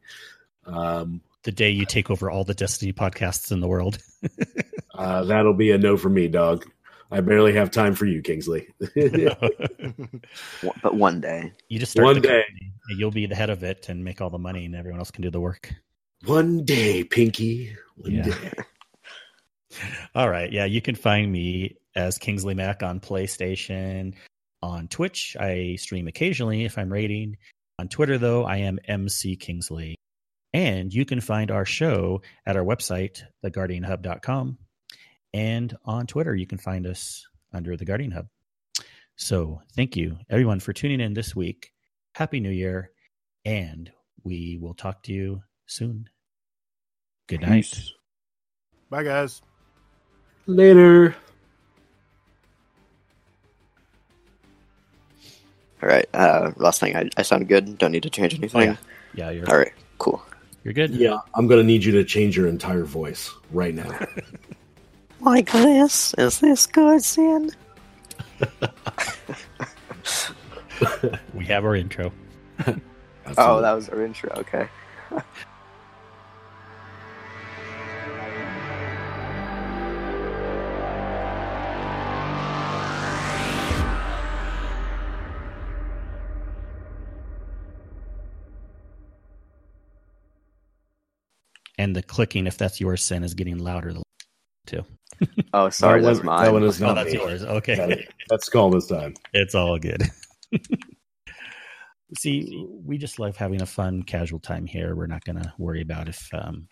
um, 0.65 1.21
the 1.43 1.51
day 1.51 1.69
you 1.69 1.85
take 1.85 2.09
over 2.09 2.29
all 2.31 2.43
the 2.43 2.55
Destiny 2.55 2.91
podcasts 2.91 3.51
in 3.51 3.59
the 3.59 3.67
world. 3.67 3.99
uh, 4.95 5.23
that'll 5.23 5.53
be 5.53 5.71
a 5.71 5.77
no 5.77 5.95
for 5.95 6.09
me, 6.09 6.27
dog. 6.27 6.65
I 7.11 7.21
barely 7.21 7.53
have 7.53 7.69
time 7.69 7.93
for 7.93 8.05
you, 8.05 8.21
Kingsley. 8.21 8.67
But 10.81 10.95
one 10.95 11.21
day. 11.21 11.53
You 11.69 11.79
just 11.79 11.91
start 11.91 12.03
one 12.05 12.21
day. 12.21 12.43
Company, 12.43 12.73
you'll 12.97 13.11
be 13.11 13.27
the 13.27 13.35
head 13.35 13.51
of 13.51 13.63
it 13.63 13.89
and 13.89 14.03
make 14.03 14.21
all 14.21 14.31
the 14.31 14.39
money, 14.39 14.65
and 14.65 14.75
everyone 14.75 14.99
else 14.99 15.11
can 15.11 15.21
do 15.21 15.29
the 15.29 15.39
work. 15.39 15.73
one 16.25 16.65
day, 16.65 17.03
Pinky. 17.03 17.75
One 17.97 18.11
Yeah. 18.11 18.23
day. 18.23 18.51
All 20.15 20.29
right. 20.29 20.51
Yeah, 20.51 20.65
you 20.65 20.81
can 20.81 20.95
find 20.95 21.31
me 21.31 21.77
as 21.95 22.17
Kingsley 22.17 22.53
Mac 22.53 22.83
on 22.83 22.99
PlayStation. 22.99 24.13
On 24.61 24.87
Twitch, 24.87 25.35
I 25.39 25.75
stream 25.75 26.07
occasionally 26.07 26.65
if 26.65 26.77
I'm 26.77 26.91
raiding. 26.91 27.37
On 27.79 27.87
Twitter, 27.87 28.17
though, 28.17 28.45
I 28.45 28.57
am 28.57 28.79
MC 28.87 29.35
Kingsley. 29.35 29.95
And 30.53 30.93
you 30.93 31.05
can 31.05 31.19
find 31.19 31.51
our 31.51 31.65
show 31.65 32.21
at 32.45 32.55
our 32.55 32.63
website, 32.63 33.21
theguardianhub.com. 33.43 34.57
And 35.33 35.77
on 35.83 36.07
Twitter, 36.07 36.33
you 36.33 36.47
can 36.47 36.57
find 36.57 36.87
us 36.87 37.27
under 37.53 37.75
the 37.75 37.85
Guardian 37.85 38.11
Hub. 38.11 38.27
So 39.17 39.61
thank 39.75 39.95
you, 39.95 40.17
everyone, 40.29 40.61
for 40.61 40.73
tuning 40.73 41.01
in 41.01 41.13
this 41.13 41.35
week. 41.35 41.71
Happy 42.15 42.39
New 42.39 42.51
Year. 42.51 42.91
And 43.43 43.91
we 44.23 44.57
will 44.59 44.73
talk 44.73 45.03
to 45.03 45.13
you 45.13 45.43
soon. 45.65 46.09
Good 47.27 47.41
night. 47.41 47.77
Bye, 48.89 49.03
guys. 49.03 49.41
Later. 50.47 51.15
All 55.81 55.89
right. 55.89 56.07
Uh, 56.13 56.51
last 56.57 56.79
thing, 56.79 56.95
I, 56.95 57.09
I 57.17 57.21
sound 57.21 57.47
good. 57.47 57.77
Don't 57.77 57.91
need 57.91 58.03
to 58.03 58.09
change 58.09 58.33
anything. 58.35 58.61
Oh, 58.61 58.63
yeah. 58.63 58.75
Yeah, 59.13 59.29
you're, 59.31 59.49
All 59.49 59.57
right. 59.57 59.71
Cool. 59.97 60.21
you're 60.63 60.73
good. 60.73 60.91
Yeah, 60.91 61.19
I'm 61.35 61.47
going 61.47 61.59
to 61.61 61.65
need 61.65 61.83
you 61.83 61.91
to 61.93 62.03
change 62.03 62.35
your 62.35 62.47
entire 62.47 62.83
voice 62.83 63.31
right 63.51 63.73
now. 63.73 63.97
Like 65.21 65.51
this? 65.53 66.13
Is 66.19 66.39
this 66.39 66.67
good, 66.67 67.01
Sin? 67.03 67.49
We 71.33 71.45
have 71.45 71.65
our 71.65 71.75
intro. 71.75 72.11
Oh, 72.67 73.31
Absolutely. 73.31 73.61
that 73.63 73.71
was 73.73 73.89
our 73.89 74.05
intro. 74.05 74.29
Okay. 74.37 74.67
And 91.77 91.95
the 91.95 92.01
clicking, 92.03 92.47
if 92.47 92.57
that's 92.57 92.79
your 92.79 92.97
Sin, 92.97 93.23
is 93.23 93.33
getting 93.33 93.57
louder 93.57 93.93
too. 94.65 94.83
Oh, 95.53 95.69
sorry, 95.69 96.01
that 96.01 96.07
that's 96.07 96.19
one, 96.19 96.25
mine. 96.25 96.45
That 96.45 96.53
one 96.53 96.63
is 96.63 96.81
Oh, 96.81 96.87
not 96.87 96.95
that's 96.95 97.13
me. 97.13 97.19
yours. 97.19 97.43
Okay. 97.43 97.75
Got 97.75 97.91
it. 97.91 98.13
That's 98.29 98.49
call 98.49 98.69
this 98.69 98.87
time. 98.87 99.13
It's 99.33 99.55
all 99.55 99.77
good. 99.77 100.03
See, 102.17 102.65
we 102.85 102.97
just 102.97 103.19
love 103.19 103.35
having 103.35 103.61
a 103.61 103.65
fun, 103.65 104.03
casual 104.03 104.39
time 104.39 104.65
here. 104.65 104.95
We're 104.95 105.07
not 105.07 105.23
going 105.25 105.41
to 105.41 105.53
worry 105.57 105.81
about 105.81 106.07
if 106.07 106.29
um, 106.33 106.67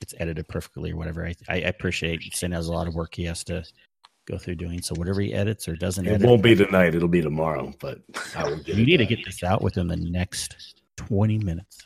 it's 0.00 0.14
edited 0.18 0.48
perfectly 0.48 0.92
or 0.92 0.96
whatever. 0.96 1.26
I, 1.26 1.34
I 1.48 1.56
appreciate 1.56 2.22
Sin 2.34 2.52
has 2.52 2.68
a 2.68 2.72
lot 2.72 2.86
of 2.86 2.94
work 2.94 3.14
he 3.14 3.24
has 3.24 3.42
to 3.44 3.64
go 4.26 4.36
through 4.38 4.56
doing. 4.56 4.82
So 4.82 4.94
whatever 4.96 5.20
he 5.20 5.32
edits 5.32 5.66
or 5.68 5.76
doesn't 5.76 6.06
It 6.06 6.12
edit, 6.14 6.28
won't 6.28 6.42
be 6.42 6.54
tonight. 6.54 6.94
It'll 6.94 7.08
be 7.08 7.22
tomorrow. 7.22 7.72
But 7.80 8.00
I 8.36 8.44
will 8.44 8.56
get 8.58 8.76
you 8.76 8.82
it 8.82 8.86
need 8.86 8.96
to 8.98 9.06
get 9.06 9.24
this 9.24 9.42
out 9.42 9.62
within 9.62 9.86
the 9.86 9.96
next 9.96 10.82
twenty 10.96 11.38
minutes. 11.38 11.85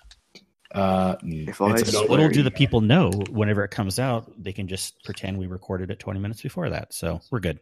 Uh, 0.72 1.16
If 1.22 1.60
I 1.60 1.72
Little 2.08 2.28
do 2.28 2.42
the 2.44 2.50
people 2.50 2.80
know 2.80 3.10
whenever 3.30 3.64
it 3.64 3.72
comes 3.72 3.98
out, 3.98 4.30
they 4.40 4.52
can 4.52 4.68
just 4.68 5.02
pretend 5.04 5.36
we 5.36 5.48
recorded 5.48 5.90
it 5.90 5.98
twenty 5.98 6.20
minutes 6.20 6.42
before 6.42 6.70
that. 6.70 6.94
So 6.94 7.20
we're 7.30 7.40
good. 7.40 7.58